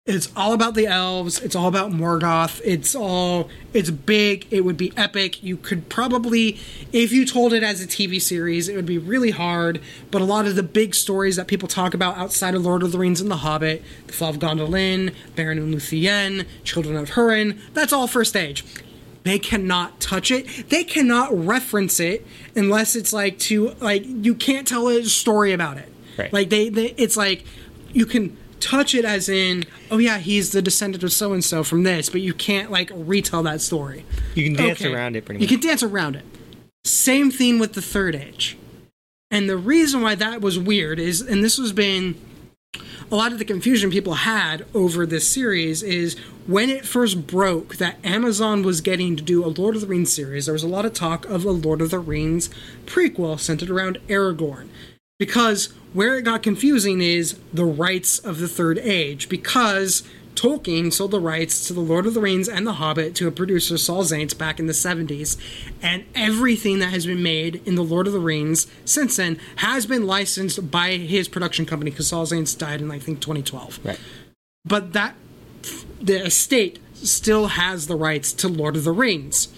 It's 0.07 0.31
all 0.37 0.53
about 0.53 0.75
the 0.75 0.87
elves. 0.87 1.41
It's 1.41 1.57
all 1.57 1.67
about 1.67 1.91
Morgoth. 1.91 2.61
It's 2.63 2.95
all. 2.95 3.49
It's 3.73 3.89
big. 3.89 4.47
It 4.51 4.61
would 4.61 4.77
be 4.77 4.93
epic. 4.99 5.43
You 5.43 5.57
could 5.57 5.89
probably, 5.89 6.61
if 6.93 7.11
you 7.11 7.25
told 7.25 7.55
it 7.55 7.63
as 7.63 7.83
a 7.83 7.87
TV 7.87 8.21
series, 8.21 8.69
it 8.69 8.77
would 8.77 8.85
be 8.85 8.99
really 8.99 9.31
hard. 9.31 9.81
But 10.11 10.21
a 10.21 10.27
lot 10.27 10.45
of 10.45 10.57
the 10.57 10.63
big 10.63 10.95
stories 10.95 11.37
that 11.37 11.47
people 11.47 11.69
talk 11.69 11.95
about 11.95 12.19
outside 12.19 12.55
of 12.55 12.67
Lord 12.67 12.83
of 12.83 12.93
the 12.93 12.99
Rings 12.99 13.23
and 13.23 13.31
The 13.31 13.39
Hobbit, 13.39 13.83
The 14.07 14.13
Fall 14.13 14.29
of 14.29 14.39
Gondolin, 14.39 15.15
Beren 15.37 15.53
and 15.53 15.75
Luthien, 15.75 16.45
Children 16.65 16.97
of 16.97 17.13
Hurin, 17.13 17.59
that's 17.73 17.91
all 17.95 18.07
first 18.07 18.37
age. 18.37 18.63
They 19.23 19.39
cannot 19.39 20.01
touch 20.01 20.31
it. 20.31 20.69
They 20.69 20.85
cannot 20.85 21.33
reference 21.35 21.99
it 21.99 22.27
unless 22.55 22.95
it's 22.95 23.15
like 23.15 23.39
to 23.39 23.71
like 23.81 24.03
you 24.05 24.35
can't 24.35 24.69
tell 24.69 24.87
a 24.89 25.03
story 25.05 25.55
about 25.55 25.79
it. 25.79 25.91
Right. 26.19 26.31
Like 26.31 26.51
they, 26.51 26.69
they 26.69 26.89
it's 26.99 27.17
like 27.17 27.47
you 27.95 28.05
can 28.05 28.37
touch 28.65 28.95
it 28.95 29.05
as 29.05 29.29
in 29.29 29.65
oh 29.91 29.99
yeah 29.99 30.19
he's 30.19 30.53
the 30.53 30.63
descendant 30.63 31.05
of 31.05 31.13
so 31.13 31.33
and 31.35 31.45
so 31.45 31.63
from 31.63 31.83
this 31.83 32.09
but 32.09 32.21
you 32.23 32.33
can't 32.33 32.71
like 32.71 32.91
retell 32.95 33.43
that 33.43 33.61
story 33.61 34.05
You 34.35 34.45
can 34.45 34.55
dance 34.55 34.81
Okay. 34.81 34.93
around 34.93 35.17
it 35.17 35.25
pretty 35.27 35.39
much. 35.39 35.43
you 35.51 35.57
can 35.59 35.67
dance 35.67 35.83
around 35.83 36.17
it 36.17 36.25
same 36.85 37.31
thing 37.31 37.59
with 37.59 37.75
the 37.75 37.83
third 37.83 38.15
age 38.15 38.57
and 39.31 39.49
the 39.49 39.57
reason 39.57 40.01
why 40.01 40.15
that 40.15 40.41
was 40.41 40.59
weird 40.59 40.99
is 40.99 41.21
and 41.21 41.45
this 41.45 41.59
has 41.59 41.73
been 41.73 42.15
a 43.13 43.17
lot 43.17 43.33
of 43.33 43.39
the 43.39 43.45
confusion 43.45 43.91
people 43.91 44.15
had 44.15 44.65
over 44.75 45.05
this 45.07 45.29
series 45.29 45.83
is 45.83 46.17
when 46.47 46.71
it 46.71 46.85
first 46.87 47.27
broke 47.27 47.77
that 47.77 47.97
Amazon 48.05 48.63
was 48.63 48.81
getting 48.81 49.15
to 49.17 49.23
do 49.23 49.45
a 49.45 49.49
Lord 49.49 49.75
of 49.77 49.83
the 49.83 49.87
Rings 49.87 50.13
series, 50.13 50.47
there 50.47 50.53
was 50.55 50.63
a 50.65 50.69
lot 50.69 50.85
of 50.85 50.93
talk 50.95 51.25
of 51.27 51.45
a 51.45 51.51
Lord 51.51 51.81
of 51.81 51.91
the 51.91 51.99
Rings 51.99 52.51
prequel 52.87 53.39
centered 53.39 53.71
around 53.71 53.99
Aragorn. 54.09 54.69
Because 55.25 55.73
where 55.95 56.19
it 56.19 56.23
got 56.27 56.43
confusing 56.43 57.01
is 57.01 57.39
the 57.51 57.65
rights 57.65 58.19
of 58.19 58.41
the 58.41 58.47
Third 58.47 58.77
Age, 58.79 59.31
because 59.31 60.03
Tolkien 60.35 60.93
sold 60.93 61.13
the 61.13 61.21
rights 61.21 61.67
to 61.67 61.73
the 61.73 61.81
Lord 61.81 62.05
of 62.05 62.13
the 62.13 62.21
Rings 62.21 62.47
and 62.47 62.67
the 62.67 62.75
Hobbit 62.75 63.15
to 63.15 63.27
a 63.27 63.31
producer, 63.31 63.79
Saul 63.79 64.05
Zaentz, 64.05 64.37
back 64.37 64.61
in 64.61 64.67
the 64.67 64.75
70s, 64.75 65.39
and 65.81 66.05
everything 66.15 66.79
that 66.81 66.91
has 66.91 67.07
been 67.07 67.23
made 67.23 67.63
in 67.65 67.75
the 67.75 67.83
Lord 67.83 68.07
of 68.07 68.13
the 68.13 68.19
Rings 68.21 68.67
since 68.85 69.17
then 69.17 69.39
has 69.57 69.87
been 69.87 70.07
licensed 70.07 70.71
by 70.71 70.91
his 70.99 71.27
production 71.27 71.65
company, 71.65 71.91
because 71.91 72.09
Saul 72.09 72.27
Zaentz 72.27 72.59
died 72.59 72.83
in, 72.83 72.91
I 72.91 72.99
think, 72.99 73.21
2012 73.21 73.81
Right. 73.83 73.99
but 74.63 74.93
that 74.93 75.15
the 76.03 76.23
estate 76.27 76.81
still 76.93 77.47
has 77.47 77.87
the 77.87 77.97
rights 77.97 78.35
to 78.35 78.49
Lord 78.49 78.77
of 78.77 78.85
the 78.85 78.93
Rings. 78.93 79.49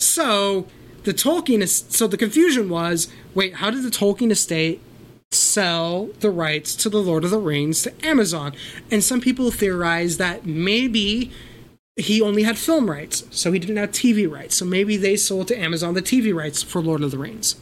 So 0.00 0.66
the 1.04 1.14
Tolkien 1.14 1.64
so 1.68 2.08
the 2.08 2.16
confusion 2.16 2.68
was 2.68 3.06
wait, 3.32 3.54
how 3.56 3.70
did 3.70 3.84
the 3.84 3.90
Tolkien 3.90 4.32
estate 4.32 4.80
sell 5.34 6.06
the 6.20 6.30
rights 6.30 6.74
to 6.76 6.88
the 6.88 7.02
Lord 7.02 7.24
of 7.24 7.30
the 7.30 7.38
Rings 7.38 7.82
to 7.82 8.06
Amazon. 8.06 8.54
And 8.90 9.02
some 9.02 9.20
people 9.20 9.50
theorize 9.50 10.16
that 10.18 10.46
maybe 10.46 11.30
he 11.96 12.20
only 12.20 12.42
had 12.42 12.58
film 12.58 12.90
rights, 12.90 13.24
so 13.30 13.52
he 13.52 13.58
didn't 13.58 13.76
have 13.76 13.90
TV 13.90 14.30
rights. 14.30 14.56
So 14.56 14.64
maybe 14.64 14.96
they 14.96 15.16
sold 15.16 15.48
to 15.48 15.58
Amazon 15.58 15.94
the 15.94 16.02
TV 16.02 16.34
rights 16.34 16.62
for 16.62 16.80
Lord 16.80 17.02
of 17.02 17.10
the 17.10 17.18
Rings. 17.18 17.56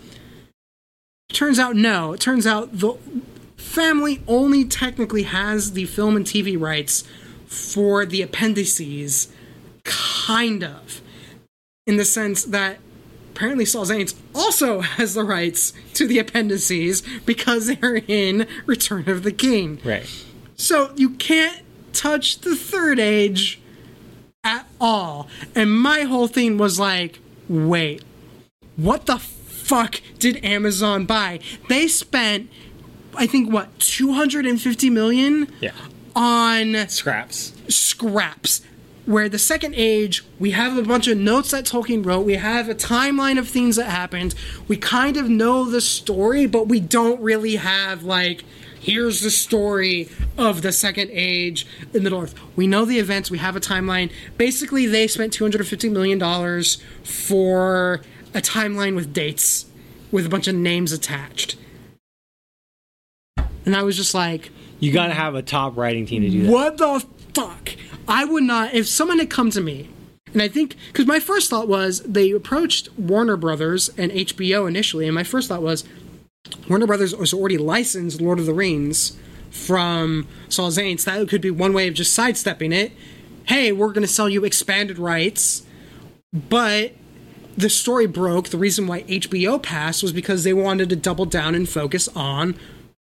Turns 1.33 1.59
out, 1.59 1.77
no. 1.77 2.13
It 2.13 2.21
turns 2.21 2.47
out 2.47 2.79
the 2.79 2.95
family 3.57 4.23
only 4.27 4.65
technically 4.65 5.23
has 5.25 5.73
the 5.73 5.87
film 5.87 6.17
and 6.17 6.27
TV 6.27 6.61
rights 6.61 7.05
for 7.47 8.07
the 8.07 8.23
appendices, 8.23 9.29
kind 9.85 10.65
of, 10.65 11.01
in 11.87 11.97
the 11.97 12.05
sense 12.05 12.45
that 12.45 12.79
apparently 13.35 13.65
Saul 13.65 13.87
Zaentz 13.87 14.15
also 14.35 14.81
has 14.99 15.15
the 15.15 15.25
rights 15.25 15.73
to 15.95 16.07
the 16.07 16.19
appendices 16.19 17.03
because 17.25 17.67
they're 17.67 17.97
in 18.07 18.47
Return 18.67 19.09
of 19.09 19.23
the 19.23 19.33
King. 19.33 19.81
Right. 19.85 20.07
So 20.57 20.93
you 20.97 21.11
can't 21.11 21.63
touch 21.93 22.39
the 22.41 22.55
third 22.55 22.99
age 22.99 23.61
at 24.45 24.67
all. 24.81 25.29
And 25.55 25.73
my 25.73 26.01
whole 26.03 26.29
thing 26.29 26.59
was 26.59 26.79
like, 26.79 27.19
wait, 27.49 28.03
what 28.77 29.07
the 29.07 29.19
fuck 29.19 30.01
did 30.19 30.45
Amazon 30.45 31.05
buy? 31.07 31.41
They 31.69 31.89
spent, 31.89 32.51
I 33.15 33.27
think, 33.27 33.53
what, 33.53 33.79
250 33.79 34.91
million 34.91 35.49
Yeah. 35.61 35.73
on 36.15 36.89
Scraps. 36.89 37.53
scraps. 37.69 38.61
Where 39.05 39.29
the 39.29 39.39
second 39.39 39.75
age, 39.77 40.25
we 40.39 40.53
have 40.53 40.77
a 40.79 40.83
bunch 40.83 41.09
of 41.09 41.19
notes 41.19 41.51
that 41.51 41.65
Tolkien 41.65 42.07
wrote. 42.07 42.21
We 42.21 42.35
have 42.35 42.69
a 42.69 42.75
timeline 42.75 43.37
of 43.37 43.49
things 43.49 43.75
that 43.77 43.87
happened. 43.91 44.35
We 44.69 44.77
kind 44.77 45.17
of 45.17 45.29
know 45.29 45.69
the 45.69 45.81
story, 45.81 46.47
but 46.47 46.69
we 46.69 46.79
don't 46.79 47.21
really 47.21 47.57
have 47.57 48.05
like, 48.05 48.45
here's 48.79 49.21
the 49.21 49.31
story 49.31 50.09
of 50.39 50.63
the 50.63 50.71
second 50.71 51.11
age 51.13 51.67
in 51.93 52.05
the 52.05 52.11
North. 52.11 52.35
We 52.55 52.69
know 52.69 52.85
the 52.85 53.01
events. 53.01 53.29
We 53.29 53.39
have 53.39 53.57
a 53.57 53.61
timeline. 53.61 54.13
Basically, 54.39 54.87
they 54.87 55.09
spent 55.09 55.33
250 55.33 55.89
million 55.89 56.19
dollars 56.19 56.81
for 57.03 58.03
a 58.35 58.41
timeline 58.41 58.95
with 58.95 59.13
dates, 59.13 59.67
with 60.13 60.27
a 60.27 60.29
bunch 60.29 60.47
of 60.47 60.55
names 60.55 60.93
attached. 60.93 61.57
And 63.65 63.75
I 63.75 63.83
was 63.83 63.97
just 63.97 64.15
like, 64.15 64.51
You 64.79 64.93
gotta 64.93 65.15
have 65.15 65.35
a 65.35 65.43
top 65.43 65.77
writing 65.77 66.07
team 66.07 66.23
to 66.23 66.31
do 66.31 66.43
that. 66.45 66.53
what 66.53 66.79
the 66.79 67.05
fuck? 67.35 67.71
I 68.09 68.25
would 68.25 68.43
not. 68.43 68.75
If 68.75 68.89
someone 68.89 69.19
had 69.19 69.31
come 69.31 69.51
to 69.51 69.61
me, 69.61 69.89
and 70.33 70.43
I 70.43 70.49
think 70.49 70.77
because 70.89 71.07
my 71.07 71.21
first 71.21 71.51
thought 71.51 71.69
was 71.69 72.01
they 72.01 72.31
approached 72.31 72.89
Warner 72.99 73.37
Brothers 73.37 73.91
and 73.97 74.11
HBO 74.13 74.67
initially, 74.67 75.07
and 75.07 75.15
my 75.15 75.25
first 75.25 75.49
thought 75.49 75.63
was 75.63 75.85
Warner 76.69 76.87
Brothers 76.87 77.15
was 77.15 77.33
already 77.33 77.59
licensed 77.59 78.21
Lord 78.21 78.39
of 78.39 78.47
the 78.47 78.55
Rings 78.55 79.17
from 79.51 80.27
Saul 80.49 80.71
Zaentz. 80.71 81.05
That 81.05 81.29
could 81.29 81.41
be 81.41 81.51
one 81.51 81.73
way 81.73 81.89
of 81.89 81.95
just 81.95 82.15
sidestepping 82.15 82.73
it. 82.73 82.93
Hey, 83.45 83.73
we're 83.73 83.89
going 83.89 84.07
to 84.07 84.13
sell 84.13 84.29
you 84.29 84.45
expanded 84.45 84.99
rights, 84.99 85.65
but 86.33 86.93
the 87.57 87.69
story 87.69 88.07
broke. 88.07 88.49
The 88.49 88.59
reason 88.59 88.87
why 88.87 89.03
HBO 89.03 89.63
passed 89.63 90.03
was 90.03 90.13
because 90.13 90.45
they 90.45 90.55
wanted 90.55 90.89
to 90.91 90.97
double 90.97 91.27
down 91.27 91.55
and 91.55 91.69
focus 91.69 92.09
on 92.15 92.55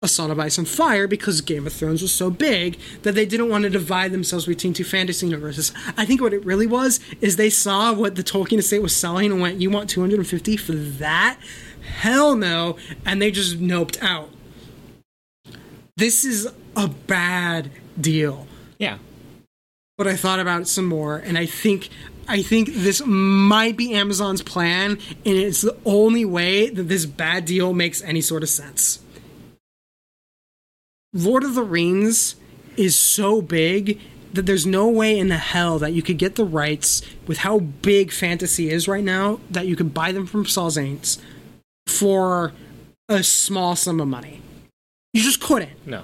a 0.03 0.07
Song 0.07 0.29
of 0.29 0.39
Ice 0.39 0.59
and 0.59 0.67
Fire 0.67 1.07
because 1.07 1.41
Game 1.41 1.65
of 1.65 1.73
Thrones 1.73 2.03
was 2.03 2.13
so 2.13 2.29
big 2.29 2.77
that 3.01 3.15
they 3.15 3.25
didn't 3.25 3.49
want 3.49 3.63
to 3.63 3.69
divide 3.69 4.11
themselves 4.11 4.45
between 4.45 4.71
two 4.73 4.83
fantasy 4.83 5.25
universes. 5.25 5.71
I 5.97 6.05
think 6.05 6.21
what 6.21 6.33
it 6.33 6.45
really 6.45 6.67
was 6.67 6.99
is 7.19 7.35
they 7.35 7.49
saw 7.49 7.93
what 7.93 8.13
the 8.15 8.23
Tolkien 8.23 8.59
estate 8.59 8.83
was 8.83 8.95
selling 8.95 9.31
and 9.31 9.41
went, 9.41 9.59
"You 9.59 9.71
want 9.71 9.89
250 9.89 10.55
for 10.55 10.73
that? 10.73 11.39
Hell 11.81 12.35
no!" 12.35 12.77
And 13.07 13.19
they 13.19 13.31
just 13.31 13.59
noped 13.59 13.97
out. 14.03 14.29
This 15.95 16.23
is 16.23 16.47
a 16.75 16.87
bad 16.87 17.71
deal 17.99 18.45
Yeah. 18.77 18.99
but 19.97 20.05
I 20.05 20.15
thought 20.15 20.39
about 20.39 20.61
it 20.61 20.67
some 20.67 20.85
more, 20.85 21.17
and 21.17 21.39
I 21.39 21.47
think 21.47 21.89
I 22.29 22.43
think 22.43 22.71
this 22.75 23.01
might 23.03 23.77
be 23.77 23.93
Amazon's 23.95 24.41
plan, 24.43 24.91
and 25.25 25.37
it's 25.37 25.61
the 25.61 25.75
only 25.85 26.23
way 26.25 26.69
that 26.69 26.83
this 26.83 27.05
bad 27.07 27.45
deal 27.45 27.73
makes 27.73 28.03
any 28.03 28.19
sort 28.21 28.43
of 28.43 28.49
sense. 28.49 28.99
Lord 31.13 31.43
of 31.43 31.55
the 31.55 31.63
Rings 31.63 32.35
is 32.75 32.97
so 32.97 33.41
big 33.41 33.99
that 34.33 34.45
there's 34.45 34.65
no 34.65 34.87
way 34.89 35.17
in 35.17 35.29
the 35.29 35.37
hell 35.37 35.79
that 35.79 35.93
you 35.93 36.01
could 36.01 36.17
get 36.17 36.35
the 36.35 36.45
rights 36.45 37.01
with 37.25 37.39
how 37.39 37.59
big 37.59 38.11
fantasy 38.11 38.69
is 38.69 38.87
right 38.87 39.03
now 39.03 39.39
that 39.49 39.67
you 39.67 39.75
could 39.75 39.93
buy 39.93 40.11
them 40.11 40.25
from 40.25 40.45
Saul 40.45 40.69
Zaentz 40.69 41.19
for 41.87 42.51
a 43.07 43.23
small 43.23 43.75
sum 43.75 44.01
of 44.01 44.07
money. 44.07 44.41
You 45.13 45.23
just 45.23 45.41
couldn't. 45.41 45.87
No. 45.87 46.03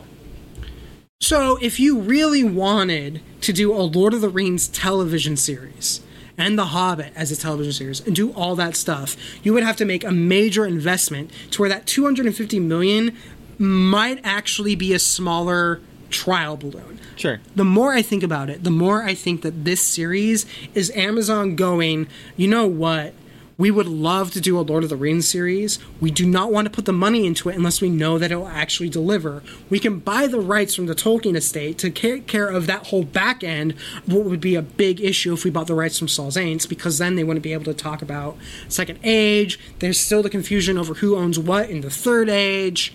So, 1.20 1.58
if 1.62 1.80
you 1.80 2.00
really 2.00 2.44
wanted 2.44 3.22
to 3.42 3.54
do 3.54 3.74
a 3.74 3.84
Lord 3.84 4.14
of 4.14 4.22
the 4.22 4.30
Rings 4.30 4.68
television 4.68 5.38
series 5.38 6.02
and 6.38 6.58
The 6.58 6.68
Hobbit 6.68 7.14
as 7.16 7.32
a 7.32 7.38
television 7.38 7.72
series 7.72 8.02
and 8.02 8.16
do 8.16 8.34
all 8.34 8.56
that 8.56 8.76
stuff, 8.76 9.16
you 9.44 9.54
would 9.54 9.64
have 9.64 9.78
to 9.78 9.86
make 9.86 10.04
a 10.04 10.12
major 10.12 10.66
investment 10.66 11.32
to 11.52 11.62
where 11.62 11.70
that 11.70 11.86
250 11.86 12.60
million 12.60 13.16
might 13.60 14.20
actually 14.24 14.76
be 14.76 14.94
a 14.94 15.00
smaller 15.00 15.82
trial 16.10 16.56
balloon. 16.56 17.00
Sure. 17.16 17.40
The 17.56 17.66
more 17.66 17.94
I 17.94 18.02
think 18.02 18.24
about 18.24 18.50
it, 18.50 18.64
the 18.64 18.72
more 18.72 19.04
I 19.04 19.14
think 19.14 19.42
that 19.42 19.66
this 19.66 19.82
series 19.82 20.46
is 20.74 20.92
Amazon 20.92 21.56
going, 21.56 22.08
you 22.36 22.48
know 22.48 22.68
what? 22.68 23.14
We 23.56 23.70
would 23.70 23.88
love 23.88 24.32
to 24.32 24.42
do 24.42 24.60
a 24.60 24.62
Lord 24.62 24.84
of 24.84 24.90
the 24.90 24.96
Rings 24.96 25.28
series. 25.28 25.78
We 26.02 26.10
do 26.10 26.26
not 26.26 26.52
want 26.52 26.66
to 26.66 26.72
put 26.72 26.86
the 26.86 26.94
money 26.94 27.28
into 27.28 27.50
it 27.50 27.56
unless 27.56 27.82
we 27.82 27.90
know 27.90 28.18
that 28.18 28.32
it 28.32 28.36
will 28.36 28.48
actually 28.48 28.90
deliver. 28.90 29.44
We 29.70 29.80
can 29.80 30.00
buy 30.00 30.26
the 30.26 30.40
rights 30.40 30.74
from 30.74 30.88
the 30.88 30.96
Tolkien 30.96 31.36
estate 31.36 31.78
to 31.78 31.92
take 31.92 32.26
care 32.26 32.48
of 32.48 32.66
that 32.66 32.88
whole 32.88 33.04
back 33.04 33.44
end, 33.44 33.74
what 34.08 34.26
would 34.26 34.42
be 34.42 34.56
a 34.56 34.64
big 34.64 35.00
issue 35.00 35.34
if 35.34 35.46
we 35.46 35.52
bought 35.52 35.68
the 35.68 35.76
rights 35.76 36.00
from 36.00 36.08
Saul 36.08 36.32
Zaentz, 36.32 36.68
because 36.68 36.98
then 36.98 37.16
they 37.16 37.24
wouldn't 37.24 37.44
be 37.44 37.54
able 37.54 37.66
to 37.66 37.76
talk 37.76 38.02
about 38.02 38.38
Second 38.70 39.00
Age. 39.04 39.60
There's 39.80 40.00
still 40.00 40.24
the 40.24 40.32
confusion 40.32 40.78
over 40.78 40.96
who 40.96 41.16
owns 41.16 41.38
what 41.38 41.70
in 41.70 41.82
the 41.82 41.92
Third 41.92 42.30
Age 42.30 42.92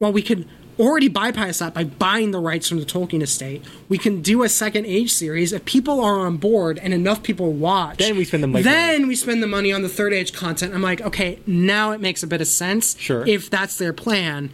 well, 0.00 0.12
we 0.12 0.22
could 0.22 0.48
already 0.78 1.08
bypass 1.08 1.58
that 1.58 1.74
by 1.74 1.84
buying 1.84 2.30
the 2.30 2.40
rights 2.40 2.66
from 2.66 2.80
the 2.80 2.86
Tolkien 2.86 3.20
estate. 3.22 3.62
We 3.90 3.98
can 3.98 4.22
do 4.22 4.42
a 4.42 4.48
second 4.48 4.86
age 4.86 5.12
series 5.12 5.52
if 5.52 5.66
people 5.66 6.00
are 6.00 6.20
on 6.20 6.38
board 6.38 6.78
and 6.78 6.94
enough 6.94 7.22
people 7.22 7.52
watch. 7.52 7.98
Then 7.98 8.16
we 8.16 8.24
spend 8.24 8.42
the 8.42 8.46
money. 8.46 8.62
Then 8.64 9.06
we 9.08 9.14
spend 9.14 9.42
the 9.42 9.46
money 9.46 9.72
on 9.72 9.82
the 9.82 9.90
third 9.90 10.14
age 10.14 10.32
content. 10.32 10.72
I'm 10.74 10.80
like, 10.80 11.02
okay, 11.02 11.38
now 11.46 11.90
it 11.90 12.00
makes 12.00 12.22
a 12.22 12.26
bit 12.26 12.40
of 12.40 12.46
sense. 12.46 12.98
Sure. 12.98 13.26
If 13.28 13.50
that's 13.50 13.76
their 13.76 13.92
plan. 13.92 14.50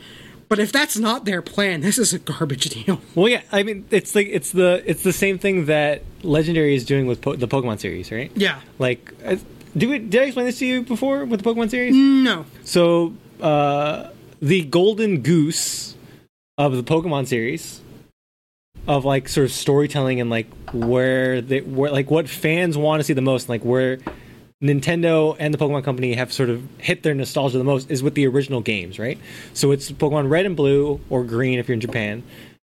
But 0.48 0.58
if 0.58 0.72
that's 0.72 0.96
not 0.98 1.24
their 1.26 1.42
plan, 1.42 1.80
this 1.80 1.96
is 1.96 2.12
a 2.12 2.18
garbage 2.18 2.64
deal. 2.84 3.00
Well, 3.14 3.28
yeah. 3.28 3.42
I 3.52 3.62
mean, 3.62 3.84
it's 3.92 4.16
like 4.16 4.26
it's 4.28 4.50
the 4.50 4.82
it's 4.84 5.04
the 5.04 5.12
same 5.12 5.38
thing 5.38 5.66
that 5.66 6.02
Legendary 6.24 6.74
is 6.74 6.84
doing 6.84 7.06
with 7.06 7.20
po- 7.20 7.36
the 7.36 7.46
Pokemon 7.48 7.78
series, 7.78 8.10
right? 8.10 8.32
Yeah. 8.34 8.60
Like, 8.80 9.12
uh, 9.24 9.36
do 9.76 9.90
we, 9.90 9.98
did 10.00 10.22
I 10.22 10.24
explain 10.26 10.46
this 10.46 10.58
to 10.58 10.66
you 10.66 10.82
before 10.82 11.24
with 11.24 11.42
the 11.42 11.48
Pokemon 11.48 11.70
series? 11.70 11.94
No. 11.94 12.46
So, 12.64 13.14
uh, 13.40 14.10
the 14.40 14.62
Golden 14.64 15.22
Goose 15.22 15.96
of 16.58 16.74
the 16.76 16.82
Pokemon 16.82 17.26
series, 17.26 17.80
of 18.86 19.04
like 19.04 19.28
sort 19.28 19.44
of 19.46 19.52
storytelling 19.52 20.20
and 20.20 20.30
like 20.30 20.46
where 20.72 21.40
they 21.40 21.60
where 21.60 21.90
like 21.90 22.10
what 22.10 22.28
fans 22.28 22.76
want 22.78 23.00
to 23.00 23.04
see 23.04 23.12
the 23.12 23.20
most, 23.22 23.44
and 23.44 23.50
like 23.50 23.64
where 23.64 23.98
Nintendo 24.62 25.36
and 25.38 25.52
the 25.52 25.58
Pokemon 25.58 25.84
Company 25.84 26.14
have 26.14 26.32
sort 26.32 26.48
of 26.50 26.62
hit 26.78 27.02
their 27.02 27.14
nostalgia 27.14 27.58
the 27.58 27.64
most 27.64 27.90
is 27.90 28.02
with 28.02 28.14
the 28.14 28.26
original 28.26 28.60
games, 28.60 28.98
right? 28.98 29.18
So 29.54 29.70
it's 29.72 29.90
Pokemon 29.92 30.30
Red 30.30 30.46
and 30.46 30.56
Blue 30.56 31.00
or 31.10 31.24
Green 31.24 31.58
if 31.58 31.68
you're 31.68 31.74
in 31.74 31.80
Japan, 31.80 32.22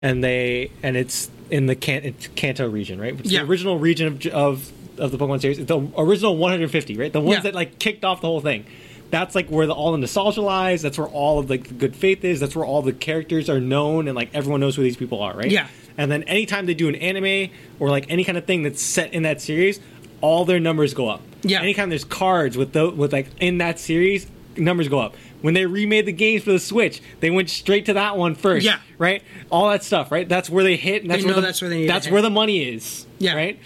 and 0.02 0.22
they 0.24 0.70
and 0.82 0.96
it's 0.96 1.30
in 1.50 1.66
the 1.66 1.76
Kan- 1.76 2.04
it's 2.04 2.28
Kanto 2.28 2.68
region, 2.68 3.00
right? 3.00 3.18
It's 3.20 3.30
Yeah. 3.30 3.42
the 3.44 3.50
original 3.50 3.78
region 3.78 4.06
of 4.08 4.26
of 4.26 4.72
of 4.98 5.10
the 5.12 5.18
Pokemon 5.18 5.42
series. 5.42 5.64
The 5.64 5.78
original 5.98 6.36
150, 6.38 6.96
right? 6.96 7.12
The 7.12 7.20
ones 7.20 7.36
Yeah. 7.36 7.42
that 7.42 7.54
like 7.54 7.78
kicked 7.78 8.04
off 8.04 8.20
the 8.22 8.26
whole 8.28 8.40
thing. 8.40 8.64
That's 9.10 9.34
like 9.34 9.48
where 9.48 9.66
the, 9.66 9.72
all 9.72 9.92
the 9.92 9.98
nostalgia 9.98 10.42
lies. 10.42 10.82
That's 10.82 10.98
where 10.98 11.06
all 11.06 11.38
of 11.38 11.48
like 11.48 11.68
the 11.68 11.74
good 11.74 11.94
faith 11.94 12.24
is. 12.24 12.40
That's 12.40 12.56
where 12.56 12.64
all 12.64 12.82
the 12.82 12.92
characters 12.92 13.48
are 13.48 13.60
known 13.60 14.08
and 14.08 14.16
like 14.16 14.30
everyone 14.34 14.60
knows 14.60 14.76
who 14.76 14.82
these 14.82 14.96
people 14.96 15.22
are, 15.22 15.34
right? 15.34 15.50
Yeah. 15.50 15.68
And 15.96 16.10
then 16.10 16.24
anytime 16.24 16.66
they 16.66 16.74
do 16.74 16.88
an 16.88 16.96
anime 16.96 17.50
or 17.78 17.88
like 17.88 18.06
any 18.10 18.24
kind 18.24 18.36
of 18.36 18.44
thing 18.44 18.62
that's 18.62 18.82
set 18.82 19.12
in 19.12 19.22
that 19.22 19.40
series, 19.40 19.80
all 20.20 20.44
their 20.44 20.60
numbers 20.60 20.92
go 20.92 21.08
up. 21.08 21.22
Yeah. 21.42 21.60
Anytime 21.60 21.88
there's 21.88 22.04
cards 22.04 22.56
with 22.56 22.72
the, 22.72 22.90
with 22.90 23.12
like 23.12 23.28
in 23.40 23.58
that 23.58 23.78
series, 23.78 24.26
numbers 24.56 24.88
go 24.88 24.98
up. 24.98 25.14
When 25.42 25.54
they 25.54 25.66
remade 25.66 26.06
the 26.06 26.12
games 26.12 26.42
for 26.42 26.50
the 26.50 26.58
Switch, 26.58 27.00
they 27.20 27.30
went 27.30 27.48
straight 27.48 27.86
to 27.86 27.92
that 27.94 28.16
one 28.16 28.34
first. 28.34 28.66
Yeah. 28.66 28.80
Right. 28.98 29.22
All 29.50 29.70
that 29.70 29.84
stuff. 29.84 30.10
Right. 30.10 30.28
That's 30.28 30.50
where 30.50 30.64
they 30.64 30.76
hit. 30.76 31.02
And 31.02 31.10
that's 31.10 31.22
They 31.22 31.26
where 31.26 31.36
know 31.36 31.40
the, 31.40 31.46
that's 31.46 31.62
where 31.62 31.68
they 31.70 31.76
need 31.76 31.86
to 31.86 31.92
That's 31.92 32.10
where 32.10 32.22
the 32.22 32.30
money 32.30 32.68
is. 32.68 33.06
Yeah. 33.18 33.34
Right. 33.34 33.60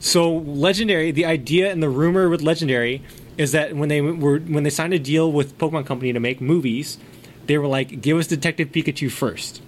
So 0.00 0.36
legendary, 0.36 1.12
the 1.12 1.24
idea 1.24 1.70
and 1.70 1.82
the 1.82 1.88
rumor 1.88 2.28
with 2.28 2.42
legendary 2.42 3.02
is 3.38 3.52
that 3.52 3.74
when 3.76 3.88
they 3.88 4.00
were 4.00 4.38
when 4.40 4.62
they 4.62 4.70
signed 4.70 4.92
a 4.94 4.98
deal 4.98 5.30
with 5.32 5.56
Pokemon 5.58 5.86
Company 5.86 6.12
to 6.12 6.20
make 6.20 6.40
movies, 6.40 6.98
they 7.46 7.58
were 7.58 7.66
like, 7.66 8.00
"Give 8.00 8.18
us 8.18 8.26
Detective 8.26 8.68
Pikachu 8.72 9.10
first. 9.10 9.60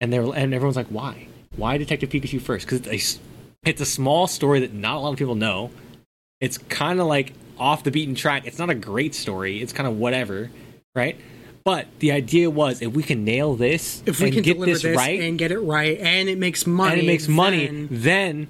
and 0.00 0.12
they 0.12 0.18
were, 0.18 0.34
and 0.34 0.54
everyone's 0.54 0.76
like, 0.76 0.86
"Why? 0.88 1.26
Why 1.56 1.76
Detective 1.76 2.08
Pikachu 2.10 2.40
first? 2.40 2.66
Because 2.66 2.86
it's, 2.86 3.16
a- 3.16 3.68
it's 3.68 3.80
a 3.80 3.86
small 3.86 4.26
story 4.26 4.60
that 4.60 4.72
not 4.72 4.96
a 4.96 5.00
lot 5.00 5.12
of 5.12 5.18
people 5.18 5.34
know. 5.34 5.70
It's 6.40 6.56
kind 6.56 7.00
of 7.00 7.06
like 7.06 7.34
off 7.58 7.84
the 7.84 7.90
beaten 7.90 8.14
track. 8.14 8.46
It's 8.46 8.58
not 8.58 8.70
a 8.70 8.74
great 8.74 9.14
story. 9.14 9.60
It's 9.60 9.72
kind 9.74 9.86
of 9.86 9.98
whatever, 9.98 10.50
right? 10.94 11.18
But 11.64 11.88
the 11.98 12.12
idea 12.12 12.48
was 12.48 12.80
if 12.80 12.92
we 12.94 13.02
can 13.02 13.22
nail 13.24 13.54
this 13.54 14.02
If 14.06 14.20
we 14.20 14.26
and 14.26 14.34
can 14.34 14.42
get 14.42 14.54
deliver 14.54 14.72
this, 14.72 14.82
this 14.82 14.96
right 14.96 15.20
and 15.20 15.38
get 15.38 15.52
it 15.52 15.58
right, 15.58 15.98
and 15.98 16.30
it 16.30 16.38
makes 16.38 16.66
money, 16.66 16.92
and 16.92 17.02
it 17.02 17.06
makes 17.06 17.28
money, 17.28 17.66
then 17.66 17.88
then 17.90 18.46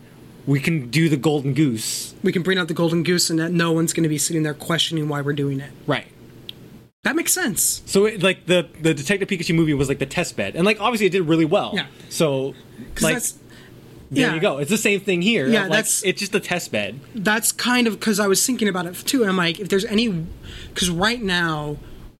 we 0.46 0.60
can 0.60 0.90
do 0.90 1.08
the 1.08 1.16
golden 1.16 1.54
goose. 1.54 2.14
we 2.22 2.32
can 2.32 2.42
bring 2.42 2.58
out 2.58 2.68
the 2.68 2.74
golden 2.74 3.02
goose, 3.02 3.30
and 3.30 3.38
that 3.38 3.52
no 3.52 3.72
one's 3.72 3.92
going 3.92 4.02
to 4.04 4.08
be 4.08 4.18
sitting 4.18 4.42
there 4.42 4.54
questioning 4.54 5.08
why 5.08 5.20
we're 5.20 5.32
doing 5.32 5.60
it. 5.60 5.70
Right. 5.86 6.06
That 7.02 7.16
makes 7.16 7.32
sense. 7.32 7.82
So 7.86 8.04
it, 8.06 8.22
like 8.22 8.46
the 8.46 8.68
the 8.80 8.92
Detective 8.92 9.28
Pikachu 9.28 9.54
movie 9.54 9.72
was 9.74 9.88
like 9.88 9.98
the 9.98 10.06
test 10.06 10.36
bed, 10.36 10.54
and 10.56 10.64
like 10.66 10.80
obviously 10.80 11.06
it 11.06 11.10
did 11.10 11.22
really 11.22 11.46
well. 11.46 11.72
Yeah. 11.74 11.86
So, 12.10 12.54
like 13.00 13.14
that's 13.14 13.38
there 14.10 14.28
yeah. 14.28 14.34
you 14.34 14.40
go. 14.40 14.58
It's 14.58 14.70
the 14.70 14.76
same 14.76 15.00
thing 15.00 15.22
here. 15.22 15.46
Yeah, 15.46 15.62
Like, 15.62 15.70
that's- 15.70 16.02
it's 16.04 16.18
just 16.18 16.34
a 16.34 16.40
test 16.40 16.72
bed. 16.72 16.98
that's 17.14 17.52
kind 17.52 17.86
of 17.86 17.98
because 18.00 18.18
I 18.18 18.26
was 18.26 18.44
thinking 18.44 18.68
about 18.68 18.86
it 18.86 18.94
too. 18.96 19.20
And 19.22 19.30
I'm 19.30 19.36
like, 19.36 19.60
if 19.60 19.68
there's 19.68 19.84
any, 19.84 20.26
because 20.68 20.90
right 20.90 21.22
now, 21.22 21.76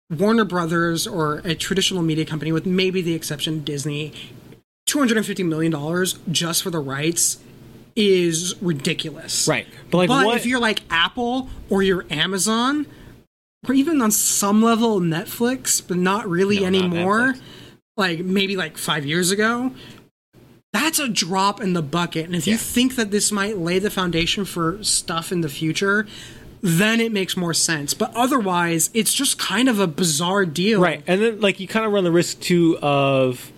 Warner 0.09 0.45
Brothers 0.45 1.07
or 1.07 1.39
a 1.45 1.55
traditional 1.55 2.03
media 2.03 2.25
company, 2.25 2.53
with 2.53 2.65
maybe 2.65 3.03
the 3.03 3.15
exception 3.15 3.55
of 3.55 3.65
Disney, 3.65 4.13
two 4.87 4.99
hundred 4.99 5.17
and 5.17 5.27
fifty 5.27 5.43
million 5.43 5.73
dollars 5.73 6.19
just 6.31 6.63
for 6.63 6.71
the 6.71 6.79
rights 6.81 7.39
is 7.97 8.55
ridiculous. 8.63 9.47
Right. 9.49 9.67
But 9.91 9.99
like 9.99 10.09
but 10.09 10.27
what? 10.27 10.37
if 10.37 10.47
you're 10.47 10.61
like 10.61 10.83
Apple 10.91 11.49
or 11.69 11.83
you're 11.83 12.07
Amazon, 12.11 12.87
or 13.69 13.75
even 13.75 14.01
on 14.01 14.11
some 14.11 14.63
level 14.63 15.01
Netflix, 15.01 15.87
but 15.87 15.97
not 15.97 16.29
really 16.29 16.61
No, 16.61 16.67
anymore, 16.67 17.21
Netflix. 17.35 17.41
like 17.97 18.19
maybe 18.21 18.57
like 18.57 18.79
five 18.79 19.05
years 19.05 19.31
ago, 19.31 19.73
that's 20.73 20.99
a 20.99 21.09
drop 21.09 21.61
in 21.61 21.73
the 21.73 21.83
bucket. 21.83 22.27
And 22.27 22.35
if 22.35 22.47
you 22.47 22.57
think 22.57 22.97
that 22.97 23.11
this 23.11 23.33
might 23.33 23.59
lay 23.59 23.79
the 23.79 23.91
foundation 23.91 24.45
for 24.45 24.83
stuff 24.83 25.33
in 25.33 25.41
the 25.41 25.49
future, 25.49 26.07
then 26.63 27.01
it 27.01 27.13
makes 27.13 27.37
more 27.37 27.55
sense. 27.55 27.95
But 27.95 28.15
otherwise, 28.15 28.91
it's 28.95 29.13
just 29.13 29.39
kind 29.39 29.69
of 29.69 29.81
a 29.81 29.87
bizarre 29.87 30.47
deal. 30.47 30.81
Right, 30.81 31.03
and 31.07 31.21
then 31.21 31.41
like 31.41 31.61
you 31.61 31.67
kind 31.67 31.87
of 31.87 31.93
run 31.93 32.05
the 32.05 32.13
risk 32.13 32.41
too 32.41 32.79
of 32.81 33.51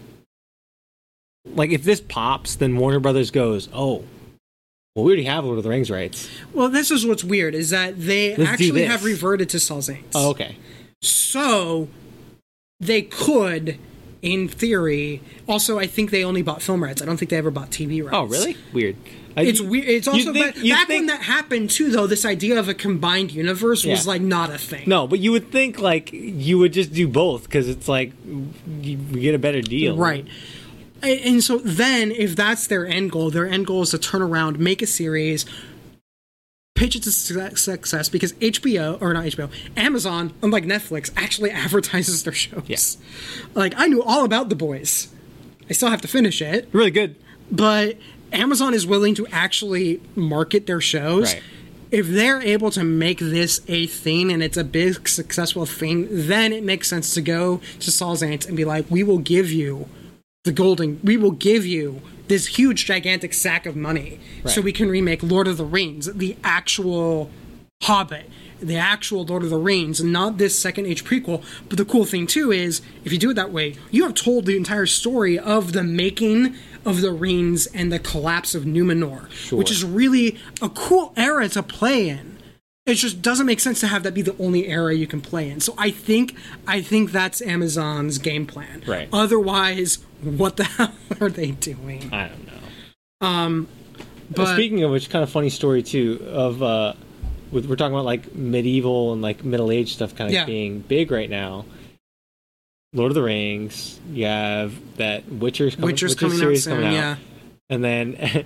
like 1.45 1.71
if 1.71 1.83
this 1.85 2.01
pops, 2.01 2.57
then 2.57 2.77
Warner 2.77 3.01
Brothers 3.01 3.31
goes, 3.31 3.69
"Oh, 3.73 4.05
well, 4.95 5.05
we 5.05 5.11
already 5.13 5.25
have 5.25 5.45
Lord 5.45 5.59
of 5.59 5.65
the 5.65 5.71
Rings 5.71 5.91
rights." 5.91 6.29
Well, 6.53 6.69
this 6.69 6.91
is 6.91 7.07
what's 7.07 7.25
weird 7.25 7.55
is 7.55 7.71
that 7.71 7.99
they 8.01 8.37
Let's 8.37 8.51
actually 8.51 8.85
have 8.85 9.05
reverted 9.05 9.49
to 9.51 9.61
Saul 9.61 9.83
Oh, 10.15 10.31
okay. 10.31 10.57
So 11.03 11.89
they 12.81 13.03
could, 13.03 13.79
in 14.23 14.49
theory. 14.49 15.21
Also, 15.49 15.79
I 15.79 15.87
think 15.87 16.11
they 16.11 16.25
only 16.25 16.43
bought 16.43 16.63
film 16.63 16.83
rights. 16.83 17.01
I 17.03 17.07
don't 17.07 17.17
think 17.17 17.31
they 17.31 17.37
ever 17.39 17.51
bought 17.51 17.71
TV 17.71 18.03
rights. 18.03 18.15
Oh, 18.17 18.25
really? 18.25 18.57
Weird. 18.73 18.97
I- 19.37 19.43
It's 19.45 19.61
weird. 19.61 19.89
It's 19.89 20.07
also 20.07 20.33
think- 20.33 20.55
ba- 20.57 20.61
back 20.69 20.87
think- 20.89 21.01
when 21.01 21.07
that 21.07 21.23
happened 21.23 21.71
too. 21.71 21.91
Though 21.91 22.07
this 22.07 22.25
idea 22.27 22.59
of 22.59 22.69
a 22.69 22.75
combined 22.75 23.33
universe 23.33 23.85
was 23.85 24.07
like 24.07 24.21
not 24.21 24.51
a 24.51 24.59
thing. 24.59 24.83
No, 24.87 25.07
but 25.07 25.21
you 25.21 25.33
would 25.33 25.51
think 25.51 25.81
like 25.81 26.11
you 26.13 26.59
would 26.59 26.73
just 26.75 26.93
do 26.93 27.09
both 27.09 27.45
because 27.45 27.69
it's 27.69 27.89
like 27.89 28.13
you, 28.83 28.99
we 29.11 29.21
get 29.21 29.35
a 29.35 29.39
better 29.39 29.63
deal, 29.63 29.97
Right. 29.97 30.21
And 30.21 30.31
and 31.03 31.43
so 31.43 31.59
then, 31.59 32.11
if 32.13 32.37
that's 32.37 32.67
their 32.67 32.87
end 32.87 33.11
goal, 33.13 33.31
their 33.31 33.47
end 33.49 33.67
goal 33.67 33.83
is 33.83 33.91
to 33.91 33.99
turn 33.99 34.23
around, 34.23 34.59
make 34.59 34.83
a 34.83 34.87
series, 34.87 35.45
pitch 36.75 36.97
it 36.97 37.03
to 37.05 37.11
success 37.13 38.09
because 38.09 38.33
HBO 38.35 39.01
or 39.01 39.13
not 39.13 39.25
HBO, 39.25 39.51
Amazon, 39.77 40.33
unlike 40.43 40.65
Netflix, 40.65 41.11
actually 41.17 41.51
advertises 41.65 42.23
their 42.25 42.33
shows. 42.33 42.63
Yes. 42.67 42.97
Like 43.55 43.75
I 43.77 43.87
knew 43.87 44.03
all 44.03 44.25
about 44.25 44.49
The 44.49 44.57
Boys. 44.57 45.09
I 45.69 45.75
still 45.75 45.91
have 45.91 46.01
to 46.03 46.09
finish 46.09 46.43
it, 46.43 46.69
Really 46.73 46.91
good. 46.91 47.17
but 47.51 47.97
Amazon 48.33 48.75
is 48.75 48.87
willing 48.87 49.15
to 49.15 49.27
actually 49.29 50.01
market 50.17 50.67
their 50.67 50.81
shows. 50.81 51.35
Right. 51.35 51.43
If 51.91 52.09
they're 52.09 52.41
able 52.41 52.71
to 52.71 52.83
make 52.83 53.19
this 53.19 53.61
a 53.69 53.87
thing 53.87 54.33
and 54.33 54.43
it's 54.43 54.57
a 54.57 54.65
big 54.65 55.07
successful 55.07 55.67
thing, 55.67 56.07
then 56.11 56.53
it 56.53 56.65
makes 56.65 56.89
sense 56.89 57.13
to 57.15 57.21
go 57.21 57.61
to 57.81 57.91
Saul 57.91 58.17
Zaentz 58.17 58.49
and 58.49 58.57
be 58.57 58.65
like, 58.65 58.87
"We 58.91 59.03
will 59.03 59.19
give 59.19 59.53
you 59.53 59.89
the 60.45 60.53
golden. 60.53 61.01
We 61.03 61.17
will 61.17 61.31
give 61.31 61.65
you 61.65 62.03
this 62.29 62.47
huge, 62.47 62.87
gigantic 62.87 63.35
sack 63.35 63.67
of 63.67 63.77
money, 63.77 64.21
so 64.47 64.61
we 64.61 64.73
can 64.73 64.89
remake 64.89 65.23
Lord 65.23 65.47
of 65.47 65.57
the 65.57 65.65
Rings, 65.65 66.13
the 66.13 66.37
actual 66.43 67.31
Hobbit, 67.83 68.31
the 68.61 68.77
actual 68.77 69.25
Lord 69.25 69.43
of 69.43 69.51
the 69.51 69.59
Rings, 69.59 70.03
not 70.03 70.39
this 70.39 70.59
second 70.59 70.87
age 70.87 71.05
prequel. 71.05 71.45
But 71.69 71.79
the 71.79 71.85
cool 71.85 72.05
thing 72.05 72.27
too 72.27 72.53
is, 72.53 72.81
if 73.05 73.13
you 73.13 73.19
do 73.19 73.31
it 73.31 73.35
that 73.35 73.53
way, 73.53 73.75
you 73.91 74.05
have 74.05 74.15
told 74.15 74.47
the 74.47 74.57
entire 74.57 74.87
story 74.87 75.39
of 75.39 75.73
the 75.73 75.83
making 75.83 76.55
of 76.85 77.01
the 77.01 77.13
rings 77.13 77.67
and 77.67 77.93
the 77.93 77.99
collapse 77.99 78.55
of 78.55 78.65
Numenor, 78.65 79.29
which 79.53 79.71
is 79.71 79.85
really 79.85 80.39
a 80.61 80.69
cool 80.69 81.13
era 81.17 81.49
to 81.51 81.63
play 81.63 82.09
in. 82.09 82.39
It 82.85 82.95
just 82.95 83.23
doesn't 83.23 83.47
make 83.47 83.61
sense 83.61 83.79
to 83.81 83.87
have 83.87 84.03
that 84.03 84.13
be 84.15 84.23
the 84.23 84.37
only 84.39 84.67
era 84.67 84.93
you 84.93 85.07
can 85.07 85.21
play 85.21 85.49
in. 85.49 85.61
So 85.61 85.75
I 85.79 85.91
think 85.93 86.35
I 86.67 86.83
think 86.83 87.13
that's 87.13 87.41
Amazon's 87.41 88.19
game 88.19 88.47
plan. 88.47 88.83
Right. 88.87 89.09
Otherwise, 89.13 89.99
what 90.23 90.57
the 90.57 90.65
hell 90.79 90.93
are 91.21 91.29
they 91.31 91.51
doing? 91.53 92.13
I 92.13 92.29
don't 92.29 92.47
know. 92.47 93.67
But 94.35 94.55
Speaking 94.55 94.83
of 94.83 94.91
which, 94.91 95.11
kind 95.11 95.23
of 95.23 95.31
funny 95.31 95.51
story 95.51 95.83
too 95.83 96.25
of 96.31 96.63
uh, 96.63 96.95
with, 97.51 97.67
we're 97.67 97.77
talking 97.77 97.93
about 97.93 98.07
like 98.07 98.35
medieval 98.35 99.13
and 99.13 99.21
like 99.21 99.45
middle 99.45 99.71
age 99.71 99.93
stuff 99.95 100.15
kind 100.17 100.29
of 100.29 100.35
Yeah. 100.35 100.47
being 100.47 100.81
big 100.81 101.11
right 101.11 101.29
now. 101.29 101.67
Lord 102.95 103.11
of 103.11 103.15
the 103.15 103.23
Rings, 103.23 103.99
you 104.11 104.27
have 104.27 104.75
that 104.97 105.27
Witcher's 105.31 105.75
coming, 105.75 105.87
Witcher's 105.93 106.13
Witcher 106.13 106.21
coming 106.27 106.37
out 106.37 106.41
series 106.41 106.65
soon. 106.65 106.75
coming 106.75 106.89
out, 106.89 106.93
Yeah. 106.93 107.17
and 107.71 107.85
then 107.85 108.15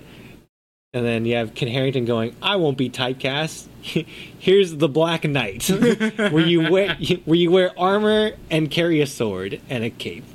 and 0.93 1.05
then 1.05 1.25
you 1.25 1.35
have 1.35 1.53
Kit 1.53 1.69
Harington 1.69 2.05
going, 2.05 2.35
"I 2.41 2.55
won't 2.57 2.77
be 2.77 2.89
typecast. 2.89 3.67
Here's 4.39 4.75
the 4.75 4.87
Black 4.89 5.23
Knight, 5.25 5.67
where 5.69 6.39
you 6.45 6.69
wear 6.69 6.95
where 7.25 7.37
you 7.37 7.51
wear 7.51 7.77
armor 7.79 8.31
and 8.49 8.69
carry 8.71 8.99
a 9.01 9.07
sword 9.07 9.61
and 9.69 9.83
a 9.85 9.89
cape." 9.89 10.25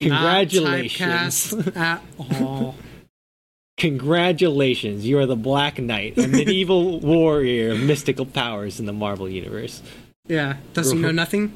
Congratulations. 0.00 1.52
At 1.76 2.02
all. 2.18 2.74
Congratulations, 3.78 5.04
you 5.04 5.18
are 5.18 5.26
the 5.26 5.36
Black 5.36 5.78
Knight, 5.78 6.16
a 6.16 6.26
medieval 6.26 6.98
warrior 7.00 7.72
of 7.72 7.80
mystical 7.80 8.24
powers 8.24 8.80
in 8.80 8.86
the 8.86 8.92
Marvel 8.92 9.28
Universe. 9.28 9.82
Yeah. 10.26 10.56
doesn't 10.72 10.98
know 11.00 11.10
nothing? 11.22 11.52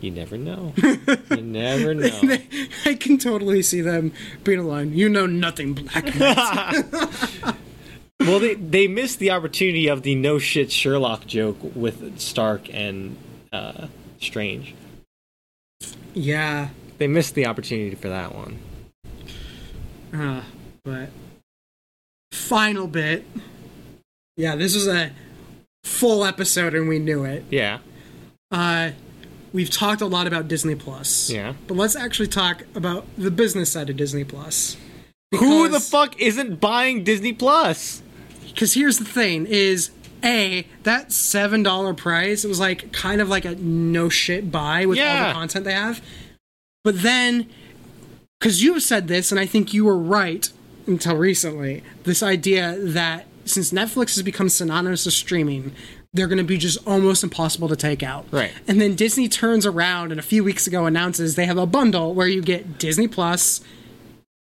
You 0.00 0.10
never 0.12 0.38
know. 0.38 0.72
You 0.78 1.42
never 1.42 1.92
know. 1.94 2.38
I 2.86 2.94
can 2.94 3.18
totally 3.18 3.60
see 3.60 3.82
them 3.82 4.14
being 4.44 4.60
alone. 4.60 4.94
You 4.94 5.10
know 5.10 5.26
nothing, 5.26 5.74
Black 5.74 6.14
Knight. 6.14 7.54
Well, 8.20 8.38
they 8.38 8.54
they 8.54 8.86
missed 8.88 9.18
the 9.18 9.30
opportunity 9.30 9.88
of 9.88 10.02
the 10.02 10.14
no 10.14 10.38
shit 10.38 10.72
Sherlock 10.72 11.26
joke 11.26 11.58
with 11.74 12.18
Stark 12.18 12.72
and 12.72 13.16
uh, 13.52 13.88
Strange. 14.20 14.74
yeah. 16.14 16.70
They 17.00 17.08
missed 17.08 17.34
the 17.34 17.46
opportunity 17.46 17.96
for 17.96 18.10
that 18.10 18.34
one. 18.34 18.58
Uh, 20.14 20.42
but 20.84 21.08
final 22.30 22.86
bit. 22.86 23.24
Yeah, 24.36 24.54
this 24.54 24.74
was 24.74 24.86
a 24.86 25.10
full 25.82 26.26
episode 26.26 26.74
and 26.74 26.88
we 26.88 26.98
knew 26.98 27.24
it. 27.24 27.44
Yeah, 27.50 27.78
Uh, 28.52 28.90
we've 29.54 29.70
talked 29.70 30.02
a 30.02 30.06
lot 30.06 30.26
about 30.26 30.46
Disney 30.46 30.74
Plus. 30.74 31.30
yeah. 31.30 31.54
But 31.66 31.78
let's 31.78 31.96
actually 31.96 32.28
talk 32.28 32.64
about 32.74 33.06
the 33.16 33.30
business 33.30 33.72
side 33.72 33.88
of 33.88 33.96
Disney 33.96 34.24
Plus. 34.24 34.76
Who 35.34 35.68
the 35.68 35.80
fuck 35.80 36.20
isn't 36.20 36.60
buying 36.60 37.02
Disney 37.02 37.32
Plus? 37.32 38.02
Because 38.46 38.74
here's 38.74 38.98
the 38.98 39.04
thing: 39.06 39.46
is 39.46 39.90
a 40.22 40.66
that 40.82 41.12
seven 41.12 41.62
dollar 41.62 41.94
price? 41.94 42.44
It 42.44 42.48
was 42.48 42.60
like 42.60 42.92
kind 42.92 43.20
of 43.22 43.28
like 43.30 43.44
a 43.46 43.54
no 43.54 44.08
shit 44.10 44.50
buy 44.52 44.84
with 44.84 44.98
all 44.98 45.28
the 45.28 45.32
content 45.32 45.64
they 45.64 45.72
have. 45.72 46.02
But 46.84 47.02
then, 47.02 47.48
because 48.38 48.62
you 48.62 48.74
have 48.74 48.82
said 48.82 49.08
this, 49.08 49.30
and 49.30 49.38
I 49.40 49.46
think 49.46 49.74
you 49.74 49.84
were 49.84 49.98
right 49.98 50.50
until 50.86 51.16
recently, 51.16 51.82
this 52.04 52.22
idea 52.22 52.76
that 52.78 53.26
since 53.44 53.72
Netflix 53.72 54.14
has 54.14 54.22
become 54.22 54.48
synonymous 54.48 55.04
with 55.04 55.14
streaming, 55.14 55.72
they're 56.12 56.26
going 56.26 56.38
to 56.38 56.44
be 56.44 56.58
just 56.58 56.78
almost 56.86 57.22
impossible 57.22 57.68
to 57.68 57.76
take 57.76 58.02
out. 58.02 58.26
Right. 58.30 58.52
And 58.66 58.80
then 58.80 58.94
Disney 58.94 59.28
turns 59.28 59.66
around 59.66 60.10
and 60.10 60.18
a 60.18 60.22
few 60.22 60.42
weeks 60.42 60.66
ago 60.66 60.86
announces 60.86 61.36
they 61.36 61.46
have 61.46 61.58
a 61.58 61.66
bundle 61.66 62.14
where 62.14 62.26
you 62.26 62.42
get 62.42 62.78
Disney 62.78 63.06
Plus, 63.06 63.60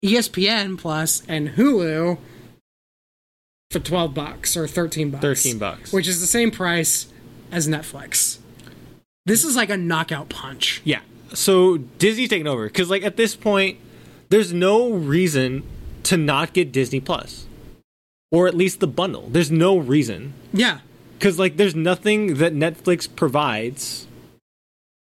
ESPN 0.05 0.77
Plus, 0.77 1.23
and 1.27 1.49
Hulu 1.49 2.17
for 3.71 3.79
12 3.79 4.13
bucks 4.13 4.55
or 4.55 4.67
13 4.67 5.11
bucks. 5.11 5.21
13 5.21 5.57
bucks. 5.59 5.93
Which 5.93 6.07
is 6.07 6.21
the 6.21 6.27
same 6.27 6.51
price 6.51 7.07
as 7.51 7.67
Netflix. 7.67 8.37
This 9.25 9.43
is 9.43 9.55
like 9.55 9.69
a 9.69 9.77
knockout 9.77 10.29
punch. 10.29 10.81
Yeah. 10.83 11.01
So 11.33 11.77
Disney's 11.77 12.29
taking 12.29 12.47
over 12.47 12.65
because, 12.67 12.89
like, 12.89 13.03
at 13.03 13.17
this 13.17 13.35
point, 13.35 13.77
there's 14.29 14.53
no 14.53 14.91
reason 14.91 15.63
to 16.03 16.17
not 16.17 16.53
get 16.53 16.71
Disney 16.71 16.99
Plus, 16.99 17.45
or 18.31 18.47
at 18.47 18.55
least 18.55 18.79
the 18.79 18.87
bundle. 18.87 19.27
There's 19.29 19.51
no 19.51 19.77
reason 19.77 20.33
Yeah. 20.53 20.79
because, 21.17 21.37
like, 21.39 21.57
there's 21.57 21.75
nothing 21.75 22.35
that 22.35 22.53
Netflix 22.53 23.07
provides, 23.13 24.07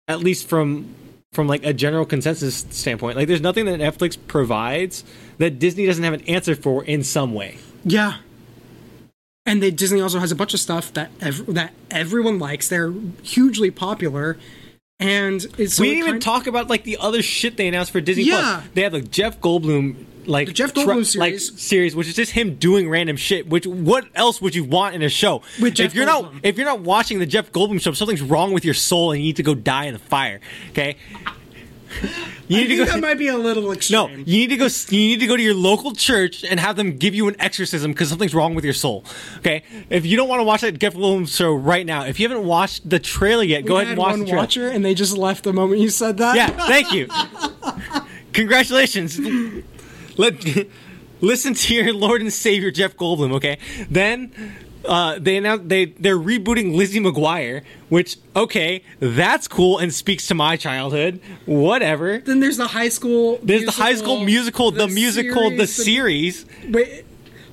at 0.08 0.20
least 0.20 0.48
from 0.48 0.94
from 1.32 1.46
like 1.46 1.64
a 1.64 1.72
general 1.72 2.04
consensus 2.04 2.66
standpoint. 2.70 3.16
Like, 3.16 3.28
there's 3.28 3.40
nothing 3.40 3.64
that 3.66 3.78
Netflix 3.78 4.18
provides 4.26 5.04
that 5.38 5.60
Disney 5.60 5.86
doesn't 5.86 6.02
have 6.02 6.12
an 6.12 6.22
answer 6.22 6.56
for 6.56 6.82
in 6.84 7.04
some 7.04 7.32
way. 7.34 7.58
Yeah. 7.84 8.16
And 9.46 9.62
they, 9.62 9.70
Disney 9.70 10.00
also 10.00 10.18
has 10.18 10.32
a 10.32 10.34
bunch 10.34 10.54
of 10.54 10.60
stuff 10.60 10.92
that 10.94 11.12
ev- 11.20 11.46
that 11.54 11.72
everyone 11.88 12.40
likes. 12.40 12.68
They're 12.68 12.92
hugely 13.22 13.70
popular, 13.70 14.38
and 15.00 15.44
it's 15.58 15.74
so 15.74 15.82
we 15.82 15.88
didn't 15.88 15.98
even 15.98 16.10
kind- 16.12 16.22
talk 16.22 16.46
about 16.46 16.68
like 16.68 16.84
the 16.84 16.98
other 16.98 17.22
shit 17.22 17.56
they 17.56 17.66
announced 17.66 17.90
for 17.90 18.00
Disney 18.00 18.24
Yeah. 18.24 18.60
Plus. 18.60 18.64
They 18.74 18.82
have 18.82 18.92
like 18.92 19.10
Jeff 19.10 19.40
Goldblum 19.40 20.04
like 20.26 20.48
The 20.48 20.52
Jeff 20.52 20.74
Goldblum 20.74 21.16
like 21.16 21.30
series. 21.40 21.60
series, 21.60 21.96
which 21.96 22.06
is 22.06 22.14
just 22.14 22.32
him 22.32 22.56
doing 22.56 22.88
random 22.90 23.16
shit. 23.16 23.48
Which 23.48 23.66
what 23.66 24.04
else 24.14 24.40
would 24.42 24.54
you 24.54 24.64
want 24.64 24.94
in 24.94 25.02
a 25.02 25.08
show? 25.08 25.42
If 25.58 25.94
you're 25.94 26.04
not 26.06 26.32
if 26.42 26.56
you're 26.58 26.66
not 26.66 26.80
watching 26.80 27.18
the 27.18 27.26
Jeff 27.26 27.50
Goldblum 27.50 27.80
show, 27.80 27.92
something's 27.92 28.22
wrong 28.22 28.52
with 28.52 28.64
your 28.64 28.74
soul, 28.74 29.12
and 29.12 29.20
you 29.20 29.28
need 29.28 29.36
to 29.36 29.42
go 29.42 29.54
die 29.54 29.86
in 29.86 29.94
the 29.94 29.98
fire. 29.98 30.40
Okay. 30.70 30.96
You 32.48 32.56
I 32.58 32.60
need 32.62 32.66
to 32.68 32.76
go. 32.76 32.84
that 32.86 33.00
might 33.00 33.18
be 33.18 33.28
a 33.28 33.36
little 33.36 33.70
extreme. 33.72 33.96
no, 33.96 34.08
you 34.24 34.24
need 34.38 34.50
to 34.50 34.56
go. 34.56 34.66
You 34.88 34.98
need 34.98 35.20
to 35.20 35.26
go 35.26 35.36
to 35.36 35.42
your 35.42 35.54
local 35.54 35.92
church 35.92 36.44
and 36.44 36.58
have 36.60 36.76
them 36.76 36.96
give 36.96 37.14
you 37.14 37.28
an 37.28 37.36
exorcism 37.38 37.92
because 37.92 38.08
something's 38.08 38.34
wrong 38.34 38.54
with 38.54 38.64
your 38.64 38.74
soul. 38.74 39.04
Okay, 39.38 39.62
if 39.88 40.04
you 40.06 40.16
don't 40.16 40.28
want 40.28 40.40
to 40.40 40.44
watch 40.44 40.60
that 40.62 40.78
Jeff 40.78 40.94
Goldblum 40.94 41.28
show 41.28 41.52
right 41.54 41.84
now, 41.86 42.04
if 42.04 42.18
you 42.20 42.28
haven't 42.28 42.44
watched 42.46 42.88
the 42.88 42.98
trailer 42.98 43.42
yet, 43.44 43.64
go 43.66 43.74
We 43.76 43.82
ahead 43.82 43.88
and 43.92 43.98
watch 43.98 44.10
one 44.10 44.20
the 44.20 44.24
trailer. 44.26 44.38
watcher, 44.42 44.68
and 44.68 44.84
they 44.84 44.94
just 44.94 45.16
left 45.16 45.44
the 45.44 45.52
moment 45.52 45.80
you 45.80 45.90
said 45.90 46.16
that. 46.18 46.36
Yeah, 46.36 46.48
thank 46.66 46.92
you. 46.92 47.08
Congratulations. 48.32 49.18
Let 50.16 50.44
listen 51.20 51.54
to 51.54 51.74
your 51.74 51.92
Lord 51.92 52.20
and 52.22 52.32
Savior 52.32 52.70
Jeff 52.70 52.96
Goldblum. 52.96 53.32
Okay, 53.34 53.58
then. 53.88 54.32
Uh, 54.84 55.18
they 55.18 55.36
announced 55.36 55.68
they 55.68 55.86
they're 55.86 56.18
rebooting 56.18 56.74
Lizzie 56.74 57.00
McGuire, 57.00 57.62
which 57.88 58.16
okay, 58.34 58.82
that's 58.98 59.46
cool 59.46 59.78
and 59.78 59.92
speaks 59.92 60.26
to 60.28 60.34
my 60.34 60.56
childhood. 60.56 61.20
Whatever. 61.46 62.18
Then 62.18 62.40
there's 62.40 62.56
the 62.56 62.68
high 62.68 62.88
school. 62.88 63.38
There's 63.42 63.64
the 63.64 63.72
High 63.72 63.94
School 63.94 64.24
Musical, 64.24 64.70
the, 64.70 64.88
musical, 64.88 65.50
the 65.50 65.66
series, 65.66 66.46
Wait, 66.68 67.04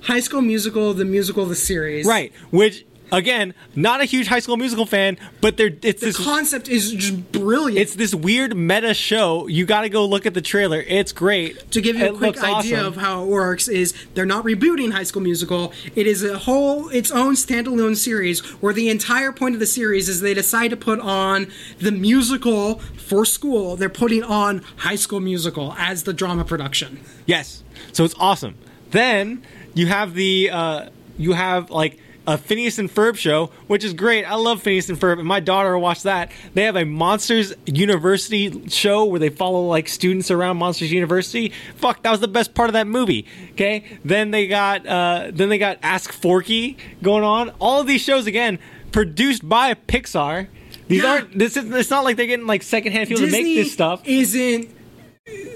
High 0.01 0.21
School 0.21 0.41
Musical, 0.41 0.93
the 0.93 1.05
musical, 1.05 1.45
the 1.45 1.55
series. 1.55 2.05
right? 2.05 2.31
Which 2.49 2.85
again, 3.11 3.53
not 3.75 4.01
a 4.01 4.05
huge 4.05 4.27
High 4.27 4.39
School 4.39 4.57
Musical 4.57 4.85
fan, 4.85 5.17
but 5.41 5.57
they're 5.57 5.71
it's 5.81 6.01
The 6.01 6.07
this 6.07 6.23
concept 6.23 6.67
is 6.67 6.91
just 6.91 7.31
brilliant. 7.31 7.79
it's 7.79 7.95
this 7.95 8.13
weird 8.13 8.55
meta 8.55 8.93
show. 8.93 9.47
You 9.47 9.65
got 9.65 9.81
to 9.81 9.89
go 9.89 10.05
look 10.05 10.25
at 10.25 10.33
the 10.33 10.41
trailer. 10.41 10.81
It's 10.87 11.11
great. 11.11 11.71
to 11.71 11.81
give 11.81 11.95
you 11.95 12.05
It 12.05 12.13
a 12.13 12.17
quick 12.17 12.37
idea 12.43 12.77
awesome. 12.79 12.85
of 12.87 12.95
how 12.97 13.23
it 13.23 13.27
works 13.27 13.67
is 13.67 13.93
they're 14.13 14.25
not 14.25 14.43
rebooting 14.45 14.91
High 14.91 15.03
School 15.03 15.21
Musical. 15.21 15.73
It 15.95 16.07
is 16.07 16.23
a 16.23 16.37
whole 16.37 16.89
its 16.89 17.11
own 17.11 17.33
standalone 17.35 17.95
series 17.95 18.39
where 18.61 18.73
the 18.73 18.89
entire 18.89 19.31
point 19.31 19.53
of 19.55 19.59
the 19.59 19.65
series 19.67 20.09
is 20.09 20.21
they 20.21 20.33
decide 20.33 20.69
to 20.69 20.77
put 20.77 20.99
on 20.99 21.47
the 21.79 21.91
musical 21.91 22.79
for 22.79 23.25
school. 23.25 23.75
They're 23.75 23.89
putting 23.89 24.23
on 24.23 24.63
High 24.77 24.95
School 24.95 25.19
Musical 25.19 25.73
as 25.77 26.03
the 26.03 26.13
drama 26.13 26.43
production. 26.45 26.99
Yes. 27.25 27.63
So 27.93 28.03
it's 28.03 28.15
awesome. 28.19 28.55
Then 28.91 29.43
you 29.73 29.87
have 29.87 30.13
the 30.13 30.49
uh, 30.51 30.89
you 31.17 31.33
have 31.33 31.69
like 31.69 31.99
a 32.27 32.37
Phineas 32.37 32.77
and 32.77 32.89
Ferb 32.93 33.15
show, 33.15 33.51
which 33.67 33.83
is 33.83 33.93
great. 33.93 34.25
I 34.25 34.35
love 34.35 34.61
Phineas 34.61 34.89
and 34.89 34.99
Ferb, 34.99 35.17
and 35.17 35.27
my 35.27 35.39
daughter 35.39 35.77
watched 35.79 36.03
that. 36.03 36.29
They 36.53 36.63
have 36.63 36.75
a 36.75 36.83
Monsters 36.83 37.53
University 37.65 38.67
show 38.69 39.05
where 39.05 39.19
they 39.19 39.29
follow 39.29 39.65
like 39.65 39.87
students 39.87 40.29
around 40.29 40.57
Monsters 40.57 40.91
University. 40.91 41.53
Fuck, 41.75 42.03
that 42.03 42.11
was 42.11 42.19
the 42.19 42.27
best 42.27 42.53
part 42.53 42.69
of 42.69 42.73
that 42.73 42.85
movie. 42.85 43.25
Okay. 43.53 43.83
Then 44.03 44.31
they 44.31 44.47
got 44.47 44.85
uh, 44.85 45.31
then 45.33 45.49
they 45.49 45.57
got 45.57 45.79
Ask 45.81 46.11
Forky 46.11 46.77
going 47.01 47.23
on. 47.23 47.49
All 47.59 47.79
of 47.81 47.87
these 47.87 48.01
shows 48.01 48.27
again 48.27 48.59
produced 48.91 49.47
by 49.47 49.73
Pixar. 49.73 50.47
These 50.89 51.03
Yeah. 51.03 51.09
aren't. 51.11 51.37
This 51.39 51.55
is. 51.57 51.71
It's 51.71 51.89
not 51.89 52.03
like 52.03 52.17
they're 52.17 52.27
getting 52.27 52.45
like 52.47 52.61
secondhand 52.61 53.07
people 53.09 53.25
to 53.25 53.31
make 53.31 53.43
this 53.55 53.71
stuff. 53.71 54.01
isn't 54.05 54.69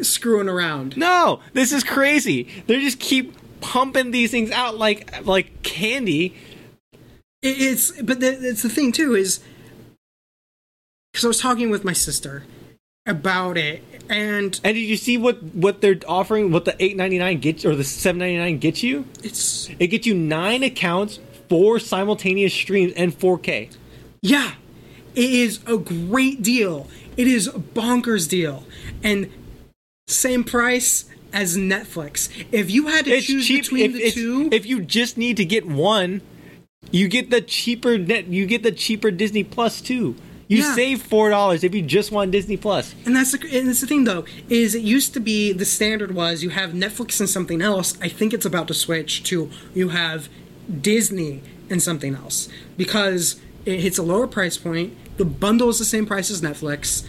screwing 0.01 0.49
around. 0.49 0.97
No, 0.97 1.39
this 1.53 1.71
is 1.71 1.83
crazy. 1.83 2.47
They 2.67 2.79
just 2.81 2.99
keep 2.99 3.35
pumping 3.61 4.11
these 4.11 4.31
things 4.31 4.51
out 4.51 4.77
like 4.77 5.25
like 5.25 5.63
candy. 5.63 6.35
It- 7.41 7.61
It's 7.61 7.91
but 8.01 8.19
the, 8.19 8.27
it's 8.49 8.61
the 8.63 8.69
thing 8.69 8.91
too 8.91 9.15
is 9.15 9.39
because 11.11 11.25
I 11.25 11.27
was 11.27 11.39
talking 11.39 11.69
with 11.69 11.83
my 11.83 11.93
sister 11.93 12.43
about 13.07 13.57
it, 13.57 13.83
and 14.09 14.59
And 14.63 14.75
did 14.75 14.81
you 14.81 14.95
see 14.97 15.17
what 15.17 15.41
what 15.43 15.81
they're 15.81 15.99
offering? 16.07 16.51
What 16.51 16.65
the 16.65 16.75
eight 16.83 16.95
ninety 16.95 17.17
nine 17.17 17.39
gets 17.39 17.63
you 17.63 17.71
or 17.71 17.75
the 17.75 17.83
seven 17.83 18.19
ninety 18.19 18.37
nine 18.37 18.59
gets 18.59 18.83
you? 18.83 19.05
it's 19.23 19.69
It 19.79 19.87
gets 19.87 20.05
you 20.05 20.13
nine 20.13 20.61
accounts, 20.63 21.19
four 21.49 21.79
simultaneous 21.79 22.53
streams, 22.53 22.93
and 22.95 23.13
four 23.13 23.37
K. 23.39 23.69
yeah, 24.21 24.53
it 25.15 25.29
is 25.31 25.59
a 25.65 25.77
great 25.77 26.41
deal. 26.43 26.87
It 27.17 27.27
is 27.27 27.47
a 27.47 27.51
bonkers 27.53 28.29
deal, 28.29 28.63
and 29.03 29.29
same 30.07 30.43
price 30.43 31.05
as 31.33 31.57
Netflix. 31.57 32.29
If 32.51 32.69
you 32.69 32.87
had 32.87 33.05
to 33.05 33.11
It's 33.11 33.25
choose 33.25 33.47
cheap. 33.47 33.63
between 33.63 33.85
If, 33.85 33.93
the 33.93 34.11
two, 34.11 34.49
if 34.51 34.65
you 34.65 34.81
just 34.81 35.17
need 35.17 35.37
to 35.37 35.45
get 35.45 35.65
one, 35.65 36.21
you 36.89 37.07
get 37.07 37.29
the 37.29 37.41
cheaper 37.41 37.97
net. 37.97 38.27
You 38.27 38.45
get 38.45 38.63
the 38.63 38.71
cheaper 38.71 39.11
Disney 39.11 39.43
Plus 39.43 39.81
too. 39.81 40.15
You 40.47 40.63
Yeah. 40.63 40.75
save 40.75 41.01
four 41.01 41.29
dollars 41.29 41.63
if 41.63 41.73
you 41.73 41.81
just 41.81 42.11
want 42.11 42.31
Disney 42.31 42.57
Plus. 42.57 42.93
And 43.05 43.15
that's 43.15 43.31
the 43.31 43.39
and 43.57 43.67
that's 43.69 43.81
the 43.81 43.87
thing 43.87 44.03
though 44.03 44.25
is 44.49 44.75
it 44.75 44.81
used 44.81 45.13
to 45.13 45.19
be 45.19 45.53
the 45.53 45.63
standard 45.65 46.13
was 46.13 46.43
you 46.43 46.49
have 46.49 46.71
Netflix 46.71 47.19
and 47.19 47.29
something 47.29 47.61
else. 47.61 47.93
I 48.01 48.09
think 48.09 48.33
it's 48.33 48.45
about 48.45 48.67
to 48.67 48.73
switch 48.73 49.23
to 49.25 49.49
you 49.73 49.89
have 49.89 50.27
Disney 50.81 51.41
and 51.69 51.81
something 51.81 52.15
else 52.15 52.49
because 52.75 53.37
it 53.65 53.79
hits 53.79 53.97
a 53.97 54.03
lower 54.03 54.27
price 54.27 54.57
point. 54.57 54.93
The 55.17 55.25
bundle 55.25 55.69
is 55.69 55.79
the 55.79 55.85
same 55.85 56.05
price 56.05 56.29
as 56.31 56.41
Netflix, 56.41 57.03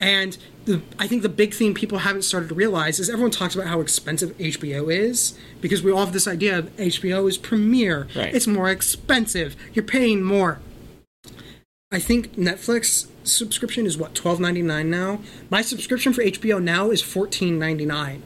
and 0.00 0.36
the, 0.64 0.82
I 0.98 1.06
think 1.08 1.22
the 1.22 1.28
big 1.28 1.54
thing 1.54 1.74
people 1.74 1.98
haven't 1.98 2.22
started 2.22 2.48
to 2.50 2.54
realize 2.54 3.00
is 3.00 3.08
everyone 3.08 3.30
talks 3.30 3.54
about 3.54 3.66
how 3.66 3.80
expensive 3.80 4.36
HBO 4.38 4.92
is 4.92 5.36
because 5.60 5.82
we 5.82 5.90
all 5.90 6.04
have 6.04 6.12
this 6.12 6.28
idea 6.28 6.58
of 6.58 6.76
HBO 6.76 7.28
is 7.28 7.38
premier. 7.38 8.06
Right. 8.14 8.34
It's 8.34 8.46
more 8.46 8.70
expensive. 8.70 9.56
You're 9.72 9.84
paying 9.84 10.22
more. 10.22 10.60
I 11.90 11.98
think 11.98 12.34
Netflix 12.36 13.08
subscription 13.24 13.86
is 13.86 13.96
what 13.96 14.14
twelve 14.14 14.40
ninety 14.40 14.62
nine 14.62 14.90
now. 14.90 15.20
My 15.50 15.62
subscription 15.62 16.12
for 16.12 16.22
HBO 16.22 16.62
now 16.62 16.90
is 16.90 17.00
fourteen 17.02 17.58
ninety 17.58 17.86
nine. 17.86 18.22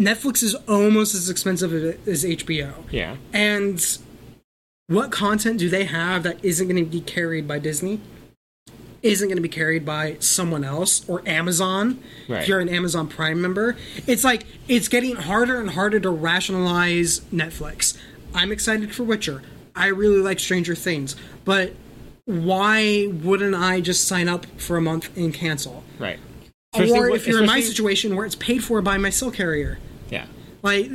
Netflix 0.00 0.42
is 0.42 0.54
almost 0.66 1.14
as 1.14 1.30
expensive 1.30 1.72
as 2.08 2.24
HBO. 2.24 2.74
Yeah. 2.90 3.16
And 3.32 3.98
what 4.88 5.12
content 5.12 5.58
do 5.58 5.68
they 5.68 5.84
have 5.84 6.22
that 6.24 6.44
isn't 6.44 6.66
going 6.66 6.84
to 6.84 6.90
be 6.90 7.00
carried 7.00 7.46
by 7.46 7.58
Disney? 7.60 8.00
Isn't 9.02 9.26
going 9.28 9.36
to 9.36 9.42
be 9.42 9.48
carried 9.48 9.84
by 9.84 10.16
someone 10.20 10.62
else 10.62 11.08
or 11.08 11.22
Amazon? 11.28 12.02
Right. 12.28 12.42
If 12.42 12.48
you're 12.48 12.60
an 12.60 12.68
Amazon 12.68 13.08
Prime 13.08 13.40
member, 13.40 13.76
it's 14.06 14.22
like 14.22 14.44
it's 14.68 14.86
getting 14.88 15.16
harder 15.16 15.58
and 15.60 15.70
harder 15.70 15.98
to 16.00 16.10
rationalize 16.10 17.20
Netflix. 17.32 17.98
I'm 18.34 18.52
excited 18.52 18.94
for 18.94 19.02
Witcher. 19.02 19.42
I 19.74 19.86
really 19.88 20.20
like 20.20 20.38
Stranger 20.38 20.74
Things, 20.76 21.16
but 21.44 21.72
why 22.26 23.08
wouldn't 23.10 23.54
I 23.56 23.80
just 23.80 24.06
sign 24.06 24.28
up 24.28 24.46
for 24.58 24.76
a 24.76 24.80
month 24.80 25.14
and 25.16 25.34
cancel? 25.34 25.82
Right. 25.98 26.18
or 26.74 27.10
if 27.10 27.26
you're 27.26 27.40
in 27.40 27.46
my 27.46 27.60
situation 27.60 28.14
where 28.16 28.24
it's 28.24 28.36
paid 28.36 28.62
for 28.64 28.80
by 28.80 28.96
my 28.98 29.10
cell 29.10 29.30
carrier, 29.30 29.78
Yeah. 30.10 30.26
like 30.62 30.90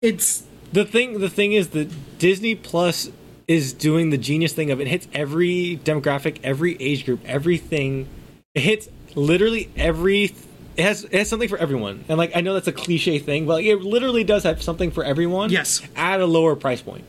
it's 0.00 0.44
The 0.72 0.84
thing, 0.84 1.20
the 1.20 1.28
thing 1.30 1.52
is 1.52 1.68
that 1.68 2.18
Disney 2.18 2.54
Plus 2.54 3.10
is 3.48 3.72
doing 3.72 4.10
the 4.10 4.18
genius 4.18 4.52
thing 4.52 4.70
of 4.70 4.80
it 4.80 4.86
hits 4.86 5.06
every 5.12 5.78
demographic, 5.84 6.38
every 6.42 6.76
age 6.80 7.04
group, 7.04 7.20
everything. 7.26 8.06
It 8.54 8.62
hits 8.62 8.88
literally 9.14 9.70
every. 9.76 10.34
It 10.76 10.82
has 10.82 11.04
it 11.04 11.12
has 11.12 11.28
something 11.28 11.48
for 11.48 11.58
everyone, 11.58 12.04
and 12.08 12.18
like 12.18 12.32
I 12.34 12.40
know 12.40 12.54
that's 12.54 12.66
a 12.68 12.72
cliche 12.72 13.18
thing, 13.18 13.46
but 13.46 13.54
like, 13.54 13.66
it 13.66 13.76
literally 13.82 14.24
does 14.24 14.42
have 14.42 14.62
something 14.62 14.90
for 14.90 15.04
everyone. 15.04 15.50
Yes. 15.50 15.82
at 15.94 16.20
a 16.20 16.26
lower 16.26 16.56
price 16.56 16.82
point. 16.82 17.04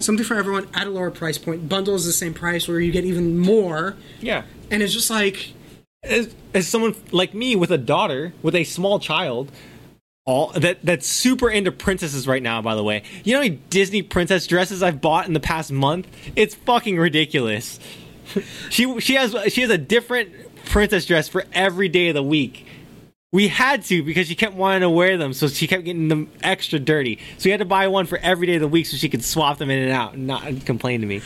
something 0.00 0.24
for 0.24 0.34
everyone 0.34 0.66
at 0.74 0.86
a 0.86 0.90
lower 0.90 1.10
price 1.10 1.38
point. 1.38 1.68
Bundle 1.68 1.94
is 1.94 2.06
the 2.06 2.12
same 2.12 2.34
price 2.34 2.66
where 2.66 2.80
you 2.80 2.90
get 2.90 3.04
even 3.04 3.38
more, 3.38 3.94
Yeah. 4.20 4.42
and 4.70 4.82
it's 4.82 4.92
just 4.92 5.10
like 5.10 5.52
As, 6.02 6.34
as 6.54 6.66
someone 6.66 6.94
like 7.12 7.34
me 7.34 7.54
with 7.54 7.70
a 7.70 7.78
daughter 7.78 8.32
with 8.42 8.54
a 8.56 8.64
small 8.64 8.98
child, 8.98 9.52
all 10.26 10.52
that 10.52 10.78
that's 10.82 11.06
super 11.06 11.50
into 11.50 11.70
princesses 11.70 12.26
right 12.26 12.42
now. 12.42 12.62
By 12.62 12.74
the 12.74 12.82
way, 12.82 13.02
you 13.24 13.34
know 13.34 13.40
many 13.40 13.56
Disney 13.70 14.02
princess 14.02 14.46
dresses 14.46 14.82
I've 14.82 15.00
bought 15.00 15.26
in 15.26 15.34
the 15.34 15.40
past 15.40 15.70
month? 15.70 16.08
It's 16.34 16.54
fucking 16.54 16.98
ridiculous. 16.98 17.78
she 18.70 19.00
she 19.00 19.14
has 19.14 19.36
she 19.52 19.60
has 19.60 19.70
a 19.70 19.78
different 19.78 20.32
princess 20.66 21.06
dress 21.06 21.28
for 21.28 21.44
every 21.52 21.88
day 21.88 22.08
of 22.08 22.14
the 22.14 22.22
week. 22.22 22.66
We 23.32 23.48
had 23.48 23.82
to 23.86 24.02
because 24.02 24.28
she 24.28 24.36
kept 24.36 24.54
wanting 24.54 24.82
to 24.82 24.90
wear 24.90 25.18
them, 25.18 25.32
so 25.32 25.48
she 25.48 25.66
kept 25.66 25.84
getting 25.84 26.08
them 26.08 26.30
extra 26.42 26.78
dirty. 26.78 27.18
So 27.36 27.46
we 27.46 27.50
had 27.50 27.60
to 27.60 27.66
buy 27.66 27.88
one 27.88 28.06
for 28.06 28.16
every 28.18 28.46
day 28.46 28.54
of 28.54 28.60
the 28.60 28.68
week 28.68 28.86
so 28.86 28.96
she 28.96 29.08
could 29.08 29.24
swap 29.24 29.58
them 29.58 29.70
in 29.70 29.82
and 29.82 29.92
out 29.92 30.14
and 30.14 30.26
not 30.26 30.64
complain 30.64 31.00
to 31.00 31.06
me. 31.06 31.20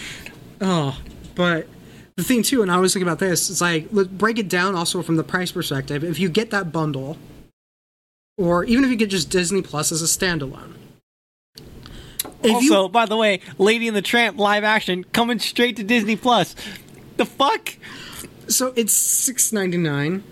Oh, 0.61 0.99
but 1.35 1.69
the 2.17 2.25
thing 2.25 2.43
too, 2.43 2.63
and 2.63 2.73
I 2.73 2.79
was 2.79 2.95
thinking 2.95 3.07
about 3.07 3.21
this, 3.21 3.49
it's 3.51 3.61
like 3.61 3.89
let's 3.93 4.09
break 4.09 4.39
it 4.41 4.49
down 4.49 4.75
also 4.75 5.03
from 5.03 5.17
the 5.17 5.23
price 5.23 5.53
perspective. 5.53 6.03
If 6.03 6.19
you 6.19 6.29
get 6.29 6.51
that 6.51 6.73
bundle, 6.73 7.17
or 8.39 8.65
even 8.65 8.85
if 8.85 8.91
you 8.91 8.97
get 8.97 9.11
just 9.11 9.29
Disney 9.29 9.61
Plus 9.61 9.93
as 9.93 10.01
a 10.01 10.07
standalone. 10.07 10.75
If 12.43 12.55
also, 12.55 12.85
you, 12.85 12.89
by 12.89 13.05
the 13.05 13.17
way, 13.17 13.41
Lady 13.59 13.89
and 13.89 13.97
the 13.97 14.03
Tramp 14.03 14.39
live 14.39 14.65
action 14.65 15.05
coming 15.05 15.39
straight 15.41 15.77
to 15.77 15.85
Disney 15.85 16.17
Plus. 16.17 16.55
The 17.17 17.27
fuck? 17.27 17.75
so 18.49 18.73
it's 18.77 18.93
six 18.93 19.53
ninety 19.53 19.77
nine 19.77 20.25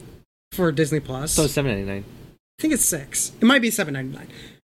for 0.52 0.72
Disney 0.72 1.00
Plus. 1.00 1.32
So 1.32 1.46
seven 1.46 1.72
ninety 1.72 1.86
nine. 1.86 2.04
I 2.58 2.62
think 2.62 2.74
it's 2.74 2.84
six. 2.84 3.32
It 3.40 3.44
might 3.44 3.62
be 3.62 3.70
seven 3.70 3.94
ninety 3.94 4.16
nine. 4.16 4.28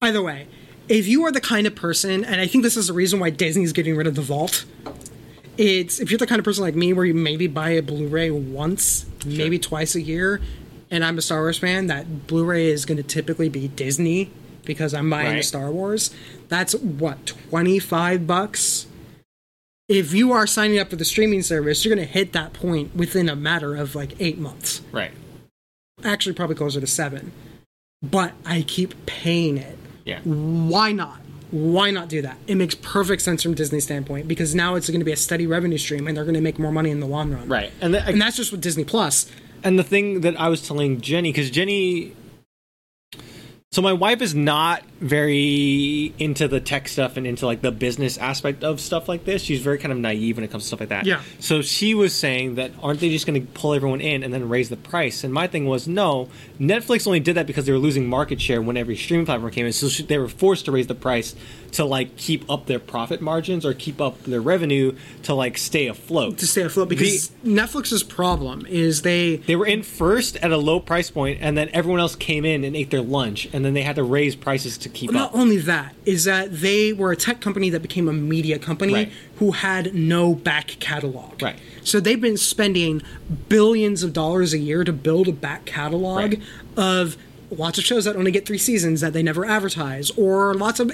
Either 0.02 0.22
way, 0.22 0.46
if 0.88 1.06
you 1.06 1.24
are 1.24 1.32
the 1.32 1.40
kind 1.40 1.66
of 1.66 1.74
person, 1.74 2.24
and 2.24 2.40
I 2.40 2.46
think 2.46 2.64
this 2.64 2.76
is 2.76 2.88
the 2.88 2.92
reason 2.92 3.20
why 3.20 3.30
Disney's 3.30 3.72
getting 3.72 3.96
rid 3.96 4.06
of 4.06 4.14
the 4.14 4.22
vault, 4.22 4.64
it's 5.56 6.00
if 6.00 6.10
you're 6.10 6.18
the 6.18 6.26
kind 6.26 6.38
of 6.38 6.44
person 6.44 6.62
like 6.62 6.74
me 6.74 6.92
where 6.92 7.04
you 7.04 7.14
maybe 7.14 7.46
buy 7.46 7.70
a 7.70 7.82
Blu-ray 7.82 8.30
once, 8.30 9.06
maybe 9.24 9.58
twice 9.58 9.94
a 9.94 10.00
year, 10.00 10.40
and 10.90 11.04
I'm 11.04 11.18
a 11.18 11.22
Star 11.22 11.40
Wars 11.40 11.58
fan, 11.58 11.86
that 11.88 12.26
Blu-ray 12.26 12.66
is 12.66 12.84
going 12.84 12.96
to 12.98 13.02
typically 13.02 13.48
be 13.48 13.68
Disney 13.68 14.30
because 14.64 14.92
I'm 14.94 15.08
buying 15.10 15.34
Right. 15.34 15.44
Star 15.44 15.70
Wars. 15.70 16.10
That's 16.48 16.74
what 16.74 17.26
25 17.26 18.26
bucks. 18.26 18.86
If 19.88 20.12
you 20.14 20.32
are 20.32 20.46
signing 20.46 20.78
up 20.78 20.90
for 20.90 20.96
the 20.96 21.04
streaming 21.04 21.42
service, 21.42 21.84
you're 21.84 21.94
going 21.94 22.06
to 22.06 22.12
hit 22.12 22.32
that 22.32 22.52
point 22.52 22.94
within 22.94 23.28
a 23.28 23.34
matter 23.36 23.74
of 23.74 23.94
like 23.94 24.14
eight 24.20 24.38
months. 24.38 24.82
Right. 24.92 25.10
Actually, 26.04 26.34
probably 26.34 26.56
closer 26.56 26.80
to 26.80 26.86
seven. 26.86 27.32
But 28.02 28.32
I 28.46 28.62
keep 28.62 29.06
paying 29.06 29.58
it 29.58 29.78
Yeah. 30.04 30.20
why 30.24 30.92
not? 30.92 31.20
Why 31.50 31.90
not 31.90 32.08
do 32.08 32.22
that? 32.22 32.38
It 32.46 32.54
makes 32.54 32.76
perfect 32.76 33.22
sense 33.22 33.42
from 33.42 33.54
Disney's 33.54 33.82
standpoint 33.82 34.28
because 34.28 34.54
now 34.54 34.76
it's 34.76 34.88
going 34.88 35.00
to 35.00 35.04
be 35.04 35.10
a 35.12 35.16
steady 35.16 35.48
revenue 35.48 35.78
stream 35.78 36.06
and 36.06 36.16
they're 36.16 36.24
going 36.24 36.34
to 36.36 36.40
make 36.40 36.60
more 36.60 36.70
money 36.70 36.90
in 36.90 37.00
the 37.00 37.06
long 37.08 37.32
run. 37.32 37.48
Right. 37.48 37.72
And 37.80 37.92
the, 37.92 38.06
And 38.06 38.22
that's 38.22 38.36
just 38.36 38.52
with 38.52 38.60
Disney 38.60 38.84
Plus. 38.84 39.28
And 39.64 39.78
the 39.78 39.84
thing 39.84 40.22
that 40.22 40.38
I 40.38 40.48
was 40.48 40.66
telling 40.66 41.00
Jenny, 41.00 41.30
because 41.30 41.50
Jenny, 41.50 42.14
so 43.72 43.82
my 43.82 43.92
wife 43.92 44.20
is 44.20 44.34
not 44.34 44.82
very 44.98 46.12
into 46.18 46.48
the 46.48 46.58
tech 46.58 46.88
stuff 46.88 47.16
and 47.16 47.24
into 47.24 47.46
like 47.46 47.60
the 47.60 47.70
business 47.70 48.18
aspect 48.18 48.64
of 48.64 48.80
stuff 48.80 49.08
like 49.08 49.24
this. 49.24 49.42
She's 49.42 49.60
very 49.60 49.78
kind 49.78 49.92
of 49.92 49.98
naive 49.98 50.36
when 50.36 50.44
it 50.44 50.50
comes 50.50 50.64
to 50.64 50.66
stuff 50.66 50.80
like 50.80 50.88
that. 50.88 51.06
Yeah. 51.06 51.22
So 51.38 51.62
she 51.62 51.94
was 51.94 52.12
saying 52.12 52.56
that 52.56 52.72
aren't 52.82 52.98
they 52.98 53.10
just 53.10 53.28
going 53.28 53.40
to 53.40 53.52
pull 53.52 53.72
everyone 53.72 54.00
in 54.00 54.24
and 54.24 54.34
then 54.34 54.48
raise 54.48 54.70
the 54.70 54.76
price? 54.76 55.22
And 55.22 55.32
my 55.32 55.46
thing 55.46 55.66
was 55.66 55.86
no. 55.86 56.28
Netflix 56.58 57.06
only 57.06 57.20
did 57.20 57.36
that 57.36 57.46
because 57.46 57.64
they 57.64 57.70
were 57.70 57.78
losing 57.78 58.08
market 58.08 58.40
share 58.40 58.60
when 58.60 58.76
every 58.76 58.96
streaming 58.96 59.24
platform 59.24 59.52
came 59.52 59.66
in, 59.66 59.72
so 59.72 59.86
they 60.02 60.18
were 60.18 60.28
forced 60.28 60.64
to 60.64 60.72
raise 60.72 60.88
the 60.88 60.96
price 60.96 61.36
to 61.72 61.84
like 61.84 62.16
keep 62.16 62.48
up 62.50 62.66
their 62.66 62.78
profit 62.78 63.20
margins 63.20 63.64
or 63.64 63.72
keep 63.74 64.00
up 64.00 64.22
their 64.24 64.40
revenue 64.40 64.94
to 65.22 65.34
like 65.34 65.56
stay 65.58 65.86
afloat. 65.86 66.38
to 66.38 66.46
stay 66.46 66.62
afloat 66.62 66.88
because 66.88 67.30
Netflix's 67.44 68.02
problem 68.02 68.66
is 68.66 69.02
they 69.02 69.36
They 69.36 69.56
were 69.56 69.66
in 69.66 69.82
first 69.82 70.36
at 70.38 70.50
a 70.52 70.56
low 70.56 70.80
price 70.80 71.10
point, 71.10 71.38
and 71.40 71.56
then 71.56 71.68
everyone 71.72 72.00
else 72.00 72.16
came 72.16 72.44
in 72.44 72.64
and 72.64 72.74
ate 72.76 72.90
their 72.90 73.02
lunch, 73.02 73.48
and 73.52 73.64
then 73.64 73.74
they 73.74 73.82
had 73.82 73.96
to 73.96 74.02
raise 74.02 74.34
prices 74.36 74.76
to 74.78 74.88
keep 74.88 75.12
not 75.12 75.28
up. 75.28 75.34
Not 75.34 75.40
only 75.40 75.58
that 75.58 75.94
is 76.04 76.24
that 76.24 76.60
they 76.60 76.92
were 76.92 77.12
a 77.12 77.16
tech 77.16 77.40
company 77.40 77.70
that 77.70 77.80
became 77.82 78.08
a 78.08 78.12
media 78.12 78.58
company 78.58 78.92
Right. 78.92 79.12
who 79.36 79.52
had 79.52 79.94
no 79.94 80.34
back 80.34 80.76
catalog. 80.80 81.40
Right. 81.42 81.56
So 81.84 82.00
they've 82.00 82.20
been 82.20 82.36
spending 82.36 83.02
billions 83.48 84.02
of 84.02 84.12
dollars 84.12 84.52
a 84.52 84.58
year 84.58 84.84
to 84.84 84.92
build 84.92 85.28
a 85.28 85.32
back 85.32 85.64
catalog 85.64 86.16
Right. 86.16 86.42
of 86.76 87.16
lots 87.50 87.78
of 87.78 87.84
shows 87.84 88.04
that 88.04 88.14
only 88.16 88.30
get 88.30 88.46
3 88.46 88.58
seasons 88.58 89.00
that 89.00 89.12
they 89.12 89.22
never 89.22 89.44
advertise 89.44 90.10
or 90.16 90.54
lots 90.54 90.78
of 90.78 90.92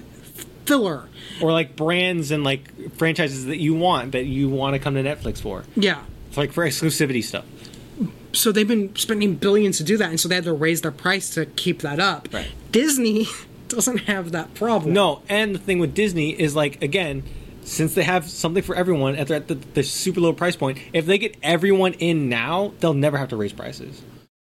filler. 0.66 1.08
Or 1.40 1.52
like 1.52 1.76
brands 1.76 2.30
and 2.30 2.44
like 2.44 2.92
franchises 2.94 3.46
that 3.46 3.58
you 3.58 3.74
want 3.74 4.12
that 4.12 4.24
you 4.24 4.48
want 4.48 4.74
to 4.74 4.78
come 4.78 4.94
to 4.94 5.02
Netflix 5.02 5.40
for. 5.40 5.64
Yeah. 5.74 6.02
It's 6.28 6.36
like 6.36 6.52
for 6.52 6.64
exclusivity 6.64 7.22
stuff. 7.22 7.44
so 8.32 8.52
they've 8.52 8.68
been 8.68 8.94
spending 8.96 9.36
billions 9.36 9.78
to 9.78 9.84
do 9.84 9.96
that, 9.96 10.10
and 10.10 10.20
so 10.20 10.28
they 10.28 10.34
had 10.34 10.44
to 10.44 10.52
raise 10.52 10.82
their 10.82 10.92
price 10.92 11.30
to 11.30 11.46
keep 11.46 11.80
that 11.80 11.98
up. 12.00 12.28
Right. 12.32 12.48
Disney 12.72 13.26
doesn't 13.68 13.98
have 14.00 14.32
that 14.32 14.54
problem. 14.54 14.92
No, 14.92 15.22
and 15.28 15.54
the 15.54 15.58
thing 15.58 15.78
with 15.78 15.94
Disney 15.94 16.30
is 16.30 16.54
like 16.54 16.82
again, 16.82 17.22
since 17.64 17.94
they 17.94 18.04
have 18.04 18.28
something 18.28 18.62
for 18.62 18.74
everyone 18.76 19.16
at 19.16 19.28
the, 19.28 19.36
at 19.36 19.48
the, 19.48 19.54
the 19.54 19.82
super 19.82 20.20
low 20.20 20.32
price 20.32 20.56
point, 20.56 20.78
if 20.92 21.06
they 21.06 21.18
get 21.18 21.36
everyone 21.42 21.94
in 21.94 22.28
now, 22.28 22.72
they'll 22.80 22.94
never 22.94 23.18
have 23.18 23.28
to 23.30 23.36
raise 23.36 23.52
prices. 23.52 24.02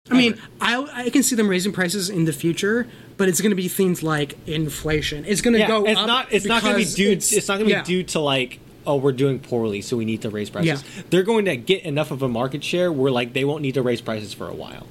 I 0.10 0.16
mean, 0.16 0.42
I, 0.60 1.06
I 1.06 1.10
can 1.10 1.24
see 1.24 1.36
them 1.36 1.48
raising 1.48 1.72
prices 1.72 2.10
in 2.10 2.26
the 2.26 2.34
future, 2.34 2.88
but 3.22 3.30
it's 3.30 3.40
going 3.40 3.52
to 3.52 3.56
be 3.56 3.68
things 3.68 4.02
like 4.02 4.36
inflation. 4.48 5.26
It's 5.28 5.42
going 5.42 5.54
to 5.54 5.60
Yeah, 5.60 5.68
go 5.68 5.86
it's 5.86 6.00
up. 6.00 6.08
not. 6.08 6.28
It's 6.32 6.44
not 6.44 6.64
going 6.64 6.74
to 6.74 6.80
be 6.84 6.92
due. 6.92 7.12
It's, 7.12 7.32
not 7.48 7.60
going 7.60 7.60
to 7.60 7.66
be 7.66 7.72
yeah. 7.74 7.84
due 7.84 8.02
to 8.02 8.20
like, 8.20 8.60
oh, 8.88 8.96
we're 8.96 9.12
doing 9.12 9.38
poorly, 9.38 9.84
so 9.84 9.96
we 9.96 10.06
need 10.06 10.24
to 10.24 10.32
raise 10.32 10.50
prices. 10.50 10.84
Yeah. 10.84 11.04
They're 11.12 11.22
going 11.22 11.46
to 11.46 11.56
get 11.56 11.84
enough 11.84 12.10
of 12.10 12.24
a 12.24 12.28
market 12.28 12.64
share 12.64 12.92
where 12.92 13.12
like 13.12 13.34
they 13.34 13.46
won't 13.46 13.62
need 13.62 13.76
to 13.76 13.84
raise 13.84 14.02
prices 14.02 14.34
for 14.34 14.48
a 14.50 14.56
while 14.56 14.88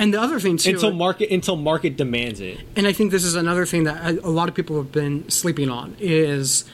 And 0.00 0.12
the 0.12 0.20
other 0.20 0.40
thing 0.40 0.56
too, 0.56 0.70
until 0.70 0.90
market 0.92 1.30
until 1.30 1.54
market 1.54 1.96
demands 1.96 2.40
it. 2.40 2.58
and 2.74 2.88
I 2.88 2.92
think 2.92 3.12
this 3.12 3.22
is 3.22 3.36
another 3.36 3.64
thing 3.66 3.84
that 3.84 4.04
a 4.16 4.26
a 4.26 4.32
lot 4.40 4.48
of 4.48 4.56
people 4.56 4.76
have 4.78 4.90
been 4.90 5.28
sleeping 5.30 5.70
on 5.70 5.94
is 6.00 6.64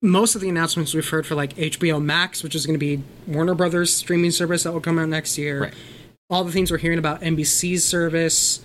most 0.00 0.34
of 0.34 0.40
the 0.40 0.48
announcements 0.48 0.94
we've 0.94 1.06
heard 1.10 1.26
for 1.26 1.34
like 1.34 1.54
HBO 1.56 2.02
Max, 2.02 2.42
which 2.42 2.54
is 2.54 2.64
going 2.64 2.78
to 2.80 2.86
be 2.86 3.02
Warner 3.26 3.54
Brothers 3.54 3.92
streaming 3.92 4.30
service 4.30 4.62
that 4.62 4.72
will 4.72 4.80
come 4.80 4.98
out 4.98 5.10
next 5.10 5.36
year. 5.36 5.60
Right. 5.64 5.74
All 6.30 6.42
the 6.44 6.52
things 6.52 6.70
we're 6.70 6.78
hearing 6.78 6.98
about 6.98 7.20
NBC's 7.20 7.84
service, 7.84 8.60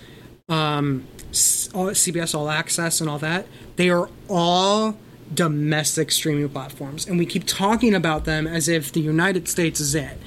um, 0.48 1.06
CBS 1.32 2.34
All 2.34 2.50
Access, 2.50 3.00
and 3.00 3.08
all 3.08 3.18
that, 3.18 3.46
they 3.76 3.90
are 3.90 4.08
all 4.28 4.96
domestic 5.32 6.10
streaming 6.10 6.48
platforms, 6.48 7.06
and 7.06 7.18
we 7.18 7.26
keep 7.26 7.46
talking 7.46 7.94
about 7.94 8.24
them 8.24 8.46
as 8.46 8.68
if 8.68 8.92
the 8.92 9.00
United 9.00 9.48
States 9.48 9.80
is 9.80 9.94
it. 9.94 10.18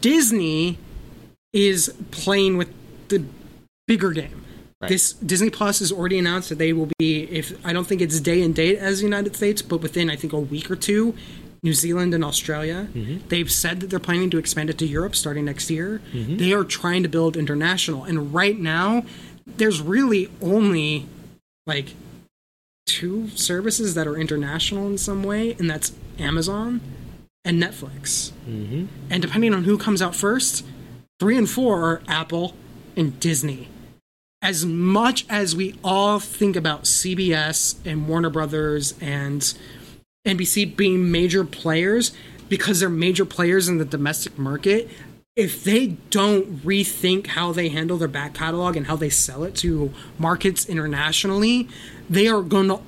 Disney 0.00 0.78
is 1.52 1.94
playing 2.10 2.56
with 2.56 2.72
the 3.08 3.24
bigger 3.86 4.12
game. 4.12 4.44
Right. 4.80 4.88
This 4.88 5.12
Disney 5.12 5.50
Plus 5.50 5.78
has 5.78 5.92
already 5.92 6.18
announced 6.18 6.48
that 6.48 6.58
they 6.58 6.72
will 6.72 6.88
be 6.98 7.22
if 7.24 7.54
I 7.64 7.72
don't 7.72 7.86
think 7.86 8.00
it's 8.00 8.18
day 8.20 8.42
and 8.42 8.54
date 8.54 8.78
as 8.78 8.98
the 8.98 9.04
United 9.04 9.36
States, 9.36 9.62
but 9.62 9.78
within 9.78 10.10
I 10.10 10.16
think 10.16 10.32
a 10.32 10.40
week 10.40 10.70
or 10.70 10.76
two, 10.76 11.14
New 11.62 11.72
Zealand 11.74 12.12
and 12.14 12.24
Australia. 12.24 12.88
They've 13.28 13.50
said 13.50 13.80
that 13.80 13.88
they're 13.88 13.98
planning 13.98 14.30
to 14.30 14.38
expand 14.38 14.70
it 14.70 14.78
to 14.78 14.86
Europe 14.86 15.14
starting 15.14 15.44
next 15.44 15.70
year. 15.70 16.00
They 16.12 16.52
are 16.52 16.64
trying 16.64 17.02
to 17.02 17.08
build 17.08 17.36
international, 17.36 18.04
and 18.04 18.34
right 18.34 18.58
now, 18.58 19.04
there's 19.46 19.80
really 19.80 20.30
only 20.40 21.06
like 21.66 21.94
two 22.86 23.28
services 23.30 23.94
that 23.94 24.06
are 24.06 24.16
international 24.16 24.86
in 24.88 24.98
some 24.98 25.22
way, 25.22 25.54
and 25.58 25.70
that's 25.70 25.92
Amazon 26.18 26.80
and 27.44 27.62
Netflix. 27.62 28.32
Mm-hmm. 28.48 28.86
And 29.10 29.22
depending 29.22 29.54
on 29.54 29.64
who 29.64 29.78
comes 29.78 30.02
out 30.02 30.14
first, 30.14 30.64
three 31.20 31.36
and 31.38 31.48
four 31.48 31.82
are 31.82 32.02
Apple 32.08 32.54
and 32.96 33.18
Disney. 33.20 33.68
As 34.40 34.66
much 34.66 35.24
as 35.28 35.54
we 35.54 35.76
all 35.84 36.18
think 36.18 36.56
about 36.56 36.82
CBS 36.82 37.76
and 37.86 38.08
Warner 38.08 38.30
Brothers 38.30 38.94
and 39.00 39.54
NBC 40.24 40.76
being 40.76 41.10
major 41.10 41.44
players 41.44 42.12
because 42.48 42.78
they're 42.78 42.88
major 42.88 43.24
players 43.24 43.68
in 43.68 43.78
the 43.78 43.84
domestic 43.84 44.38
market, 44.38 44.88
if 45.34 45.64
they 45.64 45.88
don't 46.10 46.58
rethink 46.58 47.28
how 47.28 47.50
they 47.50 47.70
handle 47.70 47.96
their 47.96 48.06
back 48.06 48.34
catalog 48.34 48.76
and 48.76 48.86
how 48.86 48.94
they 48.94 49.08
sell 49.08 49.42
it 49.42 49.56
to 49.56 49.92
markets 50.18 50.68
internationally, 50.68 51.68
they 52.08 52.28
are 52.28 52.42
going 52.42 52.68
to 52.68 52.80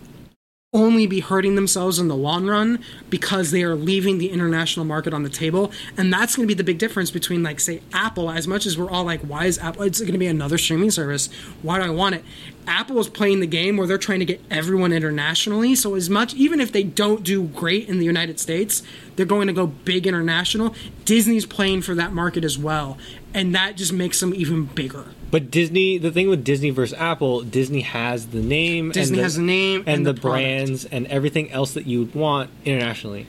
only 0.74 1.06
be 1.06 1.20
hurting 1.20 1.54
themselves 1.54 2.00
in 2.00 2.08
the 2.08 2.16
long 2.16 2.46
run 2.46 2.80
because 3.08 3.52
they 3.52 3.62
are 3.62 3.76
leaving 3.76 4.18
the 4.18 4.30
international 4.30 4.84
market 4.84 5.14
on 5.14 5.22
the 5.22 5.30
table. 5.30 5.70
And 5.96 6.12
that's 6.12 6.34
going 6.34 6.46
to 6.46 6.52
be 6.52 6.56
the 6.56 6.64
big 6.64 6.78
difference 6.78 7.12
between 7.12 7.44
like 7.44 7.60
say 7.60 7.80
apple. 7.92 8.30
As 8.30 8.48
much 8.48 8.66
as 8.66 8.76
we're 8.76 8.90
all 8.90 9.04
like 9.04 9.20
why 9.20 9.46
is 9.46 9.58
apple 9.58 9.82
it's 9.82 10.00
going 10.00 10.12
to 10.12 10.18
be 10.18 10.26
another 10.26 10.58
streaming 10.58 10.90
service? 10.90 11.28
Why 11.62 11.78
do 11.78 11.84
i 11.84 11.90
want 11.90 12.16
it? 12.16 12.24
Apple 12.66 12.98
is 12.98 13.08
playing 13.08 13.40
the 13.40 13.46
game 13.46 13.76
where 13.76 13.86
they're 13.86 13.98
trying 13.98 14.18
to 14.18 14.24
get 14.24 14.42
everyone 14.50 14.92
internationally. 14.92 15.74
So 15.74 15.94
as 15.94 16.10
much 16.10 16.34
even 16.34 16.60
if 16.60 16.72
they 16.72 16.82
don't 16.82 17.22
do 17.22 17.44
great 17.44 17.88
in 17.88 17.98
the 17.98 18.04
united 18.04 18.40
states 18.40 18.82
they're 19.16 19.26
going 19.26 19.46
to 19.46 19.52
go 19.52 19.68
big 19.68 20.06
international. 20.08 20.74
Disney's 21.04 21.46
playing 21.46 21.82
for 21.82 21.94
that 21.94 22.12
market 22.12 22.44
as 22.44 22.58
well. 22.58 22.98
And 23.32 23.54
that 23.54 23.76
just 23.76 23.92
makes 23.92 24.18
them 24.18 24.34
even 24.34 24.64
bigger 24.64 25.06
But 25.34 25.50
Disney, 25.50 25.98
the 25.98 26.12
thing 26.12 26.28
with 26.28 26.44
Disney 26.44 26.70
versus 26.70 26.96
Apple, 26.96 27.40
Disney 27.40 27.80
has 27.80 28.28
the 28.28 28.40
name, 28.40 28.92
Disney 28.92 29.16
and 29.16 29.18
the, 29.18 29.22
has 29.24 29.34
the 29.34 29.42
name 29.42 29.80
and, 29.80 29.88
and 29.88 30.06
the, 30.06 30.12
the 30.12 30.20
brands 30.20 30.84
and 30.84 31.08
everything 31.08 31.50
else 31.50 31.74
that 31.74 31.88
you 31.88 31.98
would 31.98 32.14
want 32.14 32.50
internationally. 32.64 33.26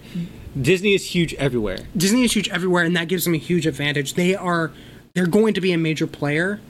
Disney 0.61 0.94
is 0.94 1.03
huge 1.03 1.34
everywhere. 1.34 1.80
Disney 1.98 2.22
is 2.23 2.36
huge 2.36 2.48
everywhere, 2.49 2.84
and 2.84 2.95
that 2.95 3.07
gives 3.07 3.26
them 3.26 3.34
a 3.34 3.38
huge 3.38 3.65
advantage. 3.65 4.14
They 4.14 4.36
are 4.36 4.72
they're 5.15 5.26
going 5.26 5.56
to 5.56 5.61
be 5.61 5.72
a 5.72 5.80
major 5.80 6.06
player. 6.06 6.61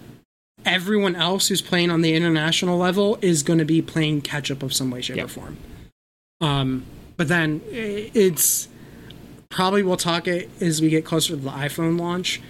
Everyone 0.63 1.17
else 1.17 1.49
who's 1.49 1.61
playing 1.61 1.91
on 1.91 1.99
the 1.99 2.15
international 2.15 2.77
level 2.77 3.17
is 3.21 3.43
going 3.43 3.59
to 3.59 3.65
be 3.65 3.81
playing 3.81 4.21
catch 4.21 4.49
up 4.49 4.63
of 4.63 4.73
some 4.73 4.89
way, 4.89 5.01
shape, 5.01 5.17
Yep. 5.17 5.25
or 5.25 5.27
form. 5.27 5.57
Um, 6.39 6.85
but 7.17 7.27
then 7.27 7.59
it's 7.67 8.69
probably 9.49 9.83
we'll 9.83 9.97
talk 9.97 10.29
it 10.29 10.49
as 10.61 10.81
we 10.81 10.87
get 10.87 11.03
closer 11.03 11.31
to 11.31 11.35
the 11.35 11.49
iPhone 11.49 11.99
launch. 11.99 12.41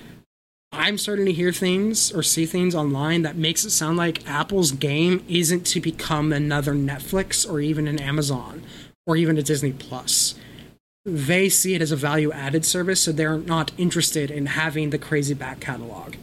I'm 0.77 0.97
starting 0.97 1.25
to 1.25 1.33
hear 1.33 1.51
things 1.51 2.11
or 2.11 2.21
see 2.23 2.45
things 2.45 2.75
online 2.75 3.21
that 3.23 3.35
makes 3.35 3.65
it 3.65 3.71
sound 3.71 3.97
like 3.97 4.27
Apple's 4.29 4.71
game 4.71 5.23
isn't 5.27 5.65
to 5.67 5.81
become 5.81 6.31
another 6.33 6.73
Netflix 6.73 7.49
or 7.49 7.59
even 7.59 7.87
an 7.87 7.99
Amazon 7.99 8.61
or 9.07 9.15
even 9.15 9.37
a 9.37 9.41
Disney 9.43 9.71
Plus 9.73 10.35
they 11.05 11.49
see 11.49 11.75
it 11.75 11.83
as 11.83 11.91
a 11.91 11.95
value 11.95 12.31
added 12.31 12.65
service, 12.65 12.99
so 12.99 13.11
they're 13.11 13.37
not 13.37 13.71
interested 13.77 14.31
in 14.31 14.47
having 14.47 14.89
the 14.89 14.97
crazy 14.97 15.35
back 15.35 15.59
catalog. 15.59 16.15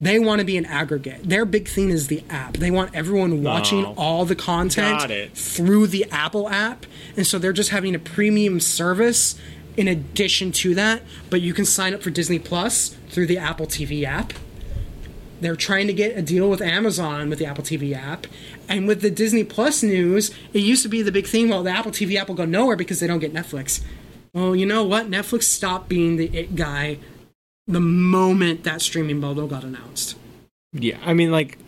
They 0.00 0.18
want 0.18 0.40
to 0.40 0.44
be 0.44 0.56
an 0.56 0.64
aggregate. 0.64 1.20
Their 1.28 1.44
big 1.44 1.68
thing 1.68 1.90
is 1.90 2.08
the 2.08 2.24
app. 2.30 2.54
They 2.56 2.70
want 2.72 2.94
everyone 2.94 3.44
watching 3.44 3.84
Oh. 3.84 3.94
all 3.96 4.24
the 4.24 4.34
content 4.34 5.36
through 5.36 5.86
the 5.88 6.06
Apple 6.10 6.48
app. 6.48 6.84
And 7.16 7.26
so 7.26 7.38
they're 7.38 7.52
just 7.52 7.70
having 7.70 7.94
a 7.94 7.98
premium 8.00 8.58
service 8.60 9.36
in 9.76 9.88
addition 9.88 10.52
to 10.52 10.74
that, 10.74 11.02
but 11.28 11.40
you 11.40 11.54
can 11.54 11.64
sign 11.64 11.94
up 11.94 12.02
for 12.02 12.10
Disney 12.10 12.38
Plus 12.38 12.96
through 13.08 13.26
the 13.26 13.38
Apple 13.38 13.66
TV 13.66 14.04
app. 14.04 14.32
They're 15.40 15.56
trying 15.56 15.86
to 15.86 15.92
get 15.92 16.16
a 16.16 16.22
deal 16.22 16.50
with 16.50 16.60
Amazon 16.60 17.30
with 17.30 17.38
the 17.38 17.46
Apple 17.46 17.64
TV 17.64 17.94
app. 17.94 18.26
And 18.68 18.86
with 18.86 19.00
the 19.00 19.10
Disney 19.10 19.42
Plus 19.42 19.82
news, 19.82 20.30
it 20.52 20.60
used 20.60 20.82
to 20.82 20.88
be 20.88 21.02
the 21.02 21.12
big 21.12 21.26
thing. 21.26 21.48
Well, 21.48 21.62
the 21.62 21.70
Apple 21.70 21.92
TV 21.92 22.16
app 22.16 22.28
will 22.28 22.34
go 22.34 22.44
nowhere 22.44 22.76
because 22.76 23.00
they 23.00 23.06
don't 23.06 23.20
get 23.20 23.32
Netflix. 23.32 23.82
well, 24.34 24.54
you 24.54 24.66
know 24.66 24.84
what? 24.84 25.10
Netflix 25.10 25.44
stopped 25.44 25.88
being 25.88 26.16
the 26.16 26.26
it 26.26 26.54
guy 26.56 26.98
the 27.66 27.80
moment 27.80 28.64
that 28.64 28.82
streaming 28.82 29.20
bundle 29.20 29.46
got 29.46 29.64
announced. 29.64 30.16
Yeah, 30.72 30.98
I 31.04 31.14
mean, 31.14 31.32
like 31.32 31.58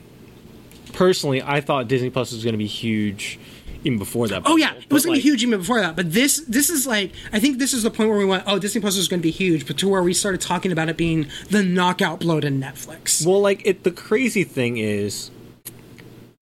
personally, 0.93 1.43
I 1.43 1.61
thought 1.61 1.89
Disney 1.89 2.11
Plus 2.11 2.33
was 2.33 2.45
going 2.45 2.55
to 2.55 2.59
be 2.59 2.67
huge 2.67 3.39
even 3.85 3.99
before 3.99 4.29
that. 4.29 4.43
Oh 4.45 4.57
yeah, 4.57 4.75
it 4.75 4.91
was 4.93 5.05
but, 5.05 5.11
like, 5.11 5.17
be 5.19 5.21
huge 5.23 5.43
even 5.43 5.59
before 5.59 5.81
that. 5.81 5.97
But 5.97 6.13
this 6.13 6.45
this 6.49 6.71
is 6.71 6.87
like 6.87 7.13
I 7.33 7.41
think 7.41 7.59
this 7.59 7.73
is 7.73 7.83
the 7.83 7.91
point 7.91 8.09
where 8.09 8.19
we 8.19 8.25
went, 8.25 8.45
oh, 8.47 8.59
Disney 8.59 8.81
Plus 8.81 8.97
is 8.97 9.09
going 9.09 9.21
to 9.21 9.23
be 9.23 9.31
huge, 9.31 9.67
but 9.67 9.79
to 9.79 9.89
where 9.89 10.03
we 10.03 10.15
started 10.15 10.41
talking 10.41 10.73
about 10.73 10.89
it 10.89 10.97
being 10.97 11.27
the 11.51 11.63
knockout 11.63 12.21
blow 12.21 12.41
to 12.41 12.49
Netflix. 12.49 13.27
Well, 13.27 13.41
like 13.41 13.67
it. 13.67 13.83
The 13.85 13.91
crazy 13.91 14.45
thing 14.45 14.77
is, 14.79 15.31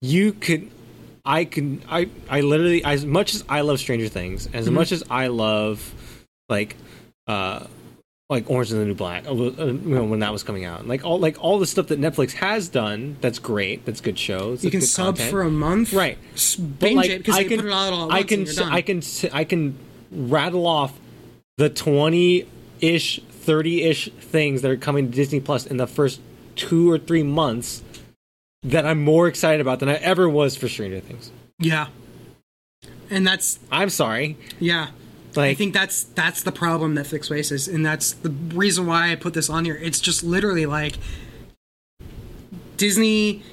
you 0.01 0.33
could, 0.33 0.69
I 1.25 1.45
can, 1.45 1.81
I, 1.89 2.09
I 2.29 2.41
literally, 2.41 2.83
as 2.83 3.05
much 3.05 3.33
as 3.35 3.43
I 3.47 3.61
love 3.61 3.79
Stranger 3.79 4.07
Things, 4.07 4.47
as 4.53 4.65
Mm-hmm. 4.65 4.75
much 4.75 4.91
as 4.91 5.03
I 5.09 5.27
love, 5.27 5.93
like, 6.49 6.75
uh, 7.27 7.67
like 8.31 8.49
Orange 8.49 8.69
is 8.69 8.77
the 8.77 8.85
New 8.85 8.95
Black, 8.95 9.27
uh, 9.27 9.33
you 9.33 9.73
know, 9.83 10.05
when 10.05 10.21
that 10.21 10.31
was 10.31 10.41
coming 10.41 10.63
out, 10.63 10.87
like 10.87 11.03
all, 11.03 11.19
like 11.19 11.37
all 11.43 11.59
the 11.59 11.65
stuff 11.65 11.87
that 11.87 11.99
Netflix 11.99 12.31
has 12.31 12.69
done, 12.69 13.17
that's 13.19 13.39
great, 13.39 13.85
that's 13.85 13.99
good 13.99 14.17
shows. 14.17 14.63
you 14.63 14.71
can 14.71 14.79
that's 14.79 14.91
sub 14.91 15.17
content. 15.17 15.29
for 15.29 15.41
a 15.41 15.51
month, 15.51 15.91
right, 15.91 16.17
binge 16.79 16.95
like, 16.95 17.09
it 17.09 17.17
because 17.17 17.35
I 17.35 17.43
they 17.43 17.49
can, 17.49 17.57
put 17.59 17.67
it 17.67 17.73
all 17.73 17.87
at 17.87 17.91
once 17.91 18.13
I 18.13 18.23
can, 18.23 18.39
and 18.39 18.47
you're 18.47 18.55
done. 18.55 18.71
I 18.71 18.81
can, 18.81 19.01
I 19.33 19.43
can 19.43 19.77
rattle 20.11 20.65
off 20.65 20.97
the 21.57 21.69
twenty-ish, 21.69 23.21
thirty-ish 23.29 24.09
things 24.13 24.61
that 24.61 24.71
are 24.71 24.77
coming 24.77 25.11
to 25.11 25.15
Disney 25.15 25.41
Plus 25.41 25.65
in 25.65 25.75
the 25.75 25.87
first 25.87 26.21
two 26.55 26.89
or 26.89 26.97
three 26.97 27.23
months 27.23 27.83
that 28.63 28.85
I'm 28.85 29.03
more 29.03 29.27
excited 29.27 29.59
about 29.59 29.79
than 29.81 29.89
I 29.89 29.95
ever 29.95 30.29
was 30.29 30.55
for 30.55 30.69
Stranger 30.69 31.01
Things. 31.01 31.31
yeah, 31.59 31.87
and 33.09 33.27
that's 33.27 33.59
I'm 33.69 33.89
sorry, 33.89 34.37
yeah. 34.57 34.87
Like 35.35 35.51
I 35.51 35.53
think 35.53 35.73
that's 35.73 36.03
that's 36.03 36.43
the 36.43 36.51
problem 36.51 36.95
Netflix 36.95 37.29
faces, 37.29 37.67
and 37.67 37.85
that's 37.85 38.13
the 38.13 38.29
reason 38.29 38.85
why 38.87 39.11
I 39.11 39.15
put 39.15 39.33
this 39.33 39.49
on 39.49 39.65
here. 39.65 39.75
It's 39.81 39.99
just 39.99 40.23
literally 40.23 40.65
like 40.65 40.95
Disney. 42.77 43.43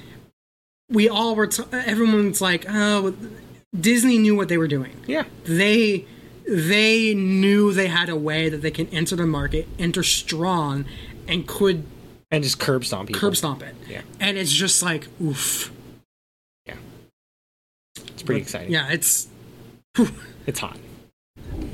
We 0.89 1.07
all 1.07 1.35
were. 1.35 1.47
T- 1.47 1.63
everyone's 1.71 2.41
like, 2.41 2.65
oh, 2.67 3.13
Disney 3.79 4.17
knew 4.17 4.35
what 4.35 4.49
they 4.49 4.57
were 4.57 4.67
doing. 4.67 4.95
yeah, 5.07 5.23
They 5.45 6.05
they 6.47 7.13
knew 7.13 7.71
they 7.73 7.87
had 7.87 8.09
a 8.09 8.15
way 8.15 8.49
that 8.49 8.57
they 8.63 8.71
can 8.71 8.87
enter 8.87 9.15
the 9.15 9.27
market, 9.27 9.67
enter 9.77 10.01
strong, 10.03 10.85
and 11.27 11.47
could 11.47 11.83
and 12.31 12.43
just 12.43 12.59
curb 12.59 12.83
stomp 12.85 13.07
people. 13.07 13.19
curb 13.19 13.35
stomp 13.37 13.61
it. 13.63 13.75
Yeah. 13.87 14.01
And 14.19 14.37
it's 14.37 14.51
just 14.51 14.81
like, 14.81 15.07
oof. 15.21 15.71
Yeah, 16.65 16.75
it's 17.95 18.23
pretty 18.23 18.41
exciting. 18.41 18.71
Yeah, 18.71 18.89
it's 18.91 19.27
it's 20.47 20.59
hot. 20.59 20.77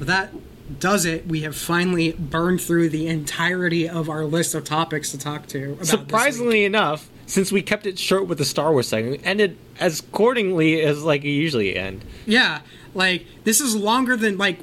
But 0.06 0.32
that 0.32 0.80
does 0.80 1.06
it. 1.06 1.27
We 1.27 1.41
have 1.41 1.56
finally 1.56 2.11
burned 2.14 2.61
through 2.61 2.90
the 2.90 3.07
entirety 3.07 3.88
of 3.88 4.10
our 4.10 4.26
list 4.26 4.56
of 4.56 4.64
topics 4.64 5.11
to 5.11 5.18
talk 5.18 5.48
to. 5.48 5.73
About. 5.73 5.86
Surprisingly 5.86 6.64
enough, 6.65 7.10
since 7.27 7.52
we 7.52 7.61
kept 7.61 7.86
it 7.86 7.98
short 7.99 8.27
with 8.27 8.38
the 8.38 8.45
Star 8.45 8.72
Wars 8.72 8.88
segment, 8.88 9.22
ended 9.23 9.57
as 9.80 9.99
accordingly 9.99 10.82
as 10.82 11.03
like 11.03 11.23
you 11.23 11.32
usually 11.32 11.76
end. 11.76 12.03
yeah, 12.26 12.61
like 12.94 13.26
this 13.44 13.60
is 13.61 13.76
longer 13.76 14.15
than 14.15 14.38
like 14.38 14.60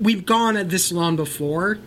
we've 0.00 0.26
gone 0.26 0.56
at 0.56 0.68
this 0.70 0.90
long 0.92 1.16
before. 1.16 1.78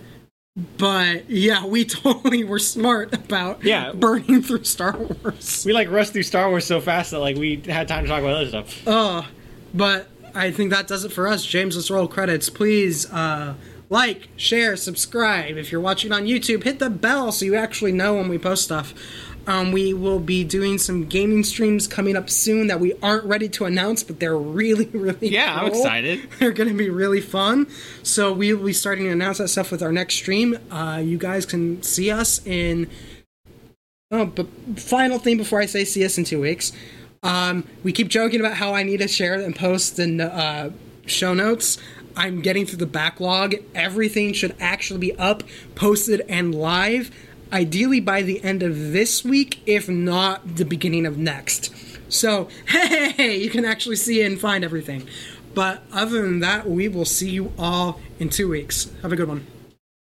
But 0.78 1.30
yeah, 1.30 1.66
we 1.66 1.86
totally 1.86 2.44
were 2.44 2.60
smart 2.60 3.14
about 3.14 3.64
Yeah. 3.64 3.92
burning 3.94 4.42
through 4.42 4.64
Star 4.66 4.98
Wars. 4.98 5.64
We 5.66 5.74
like 5.74 5.90
rushed 5.90 6.14
through 6.14 6.24
Star 6.24 6.50
Wars 6.50 6.66
so 6.66 6.82
fast 6.82 7.12
that 7.12 7.20
like 7.20 7.38
we 7.38 7.58
had 7.68 7.88
time 7.88 8.04
to 8.04 8.10
talk 8.10 8.20
about 8.22 8.34
other 8.36 8.48
stuff. 8.48 8.88
Uh, 8.88 9.24
but 9.74 10.10
I 10.36 10.52
think 10.52 10.72
that 10.72 10.88
does 10.88 11.04
it 11.04 11.12
for 11.12 11.28
us. 11.28 11.46
James, 11.46 11.76
let's 11.76 11.92
roll 11.92 12.08
credits. 12.08 12.50
Please 12.50 13.12
uh, 13.12 13.56
like, 13.90 14.30
share, 14.36 14.76
subscribe. 14.76 15.58
If 15.58 15.72
you're 15.72 15.82
watching 15.82 16.12
on 16.12 16.26
YouTube, 16.26 16.64
hit 16.64 16.80
the 16.80 16.90
bell 16.90 17.32
so 17.32 17.46
you 17.46 17.56
actually 17.56 17.92
know 17.92 18.16
when 18.16 18.30
we 18.30 18.38
post 18.38 18.64
stuff. 18.64 18.94
Um, 19.48 19.72
we 19.72 19.96
will 19.96 20.20
be 20.20 20.44
doing 20.44 20.78
some 20.78 21.06
gaming 21.06 21.44
streams 21.44 21.88
coming 21.88 22.16
up 22.16 22.30
soon 22.30 22.68
that 22.68 22.80
we 22.80 22.94
aren't 23.02 23.24
ready 23.24 23.50
to 23.50 23.66
announce, 23.66 24.04
but 24.04 24.20
they're 24.20 24.38
really, 24.38 24.86
really 24.94 25.30
Yeah, 25.30 25.56
I'm 25.56 25.68
excited. 25.68 26.30
They're 26.40 26.52
going 26.52 26.70
to 26.70 26.76
be 26.76 26.90
really 26.90 27.22
fun. 27.22 27.68
So 28.04 28.32
we 28.32 28.54
will 28.54 28.66
be 28.66 28.74
starting 28.74 29.06
to 29.06 29.12
announce 29.12 29.40
that 29.40 29.48
stuff 29.48 29.72
with 29.72 29.82
our 29.82 29.92
next 29.92 30.16
stream. 30.16 30.60
Uh, 30.70 31.02
you 31.04 31.18
guys 31.18 31.48
can 31.48 31.82
see 31.82 32.12
us 32.12 32.46
in 32.46 32.90
Oh, 34.12 34.26
but 34.26 34.48
final 34.76 35.20
thing 35.20 35.38
before 35.38 35.62
I 35.62 35.68
say 35.68 35.86
see 35.86 36.04
us 36.04 36.18
in 36.18 36.24
two 36.24 36.42
weeks. 36.42 36.72
Um, 37.22 37.68
we 37.84 37.92
keep 37.92 38.08
joking 38.08 38.40
about 38.40 38.54
how 38.54 38.74
I 38.74 38.84
need 38.84 38.98
to 38.98 39.08
share 39.08 39.36
and 39.36 39.56
post 39.56 39.98
the 39.98 40.24
uh, 40.26 40.72
show 41.06 41.34
notes. 41.34 41.78
I'm 42.16 42.42
getting 42.42 42.66
through 42.66 42.78
the 42.78 42.86
backlog. 42.86 43.56
Everything 43.76 44.34
should 44.34 44.56
actually 44.60 45.00
be 45.00 45.16
up, 45.18 45.44
posted, 45.76 46.22
and 46.28 46.54
live. 46.54 47.12
Ideally 47.52 48.00
by 48.00 48.22
the 48.22 48.44
end 48.44 48.62
of 48.62 48.92
this 48.94 49.24
week, 49.24 49.62
if 49.66 49.90
not 49.90 50.58
the 50.58 50.66
beginning 50.66 51.06
of 51.06 51.18
next. 51.18 51.74
So, 52.10 52.50
hey, 52.68 53.38
you 53.38 53.50
can 53.50 53.66
actually 53.66 53.96
see 53.96 54.22
and 54.22 54.40
find 54.40 54.64
everything. 54.64 55.08
But 55.54 55.84
other 55.92 56.22
than 56.22 56.40
that, 56.42 56.70
we 56.70 56.88
will 56.88 57.06
see 57.06 57.30
you 57.30 57.54
all 57.58 58.00
in 58.20 58.30
two 58.30 58.50
weeks. 58.50 58.92
Have 59.02 59.12
a 59.12 59.16
good 59.16 59.28
one. 59.28 59.48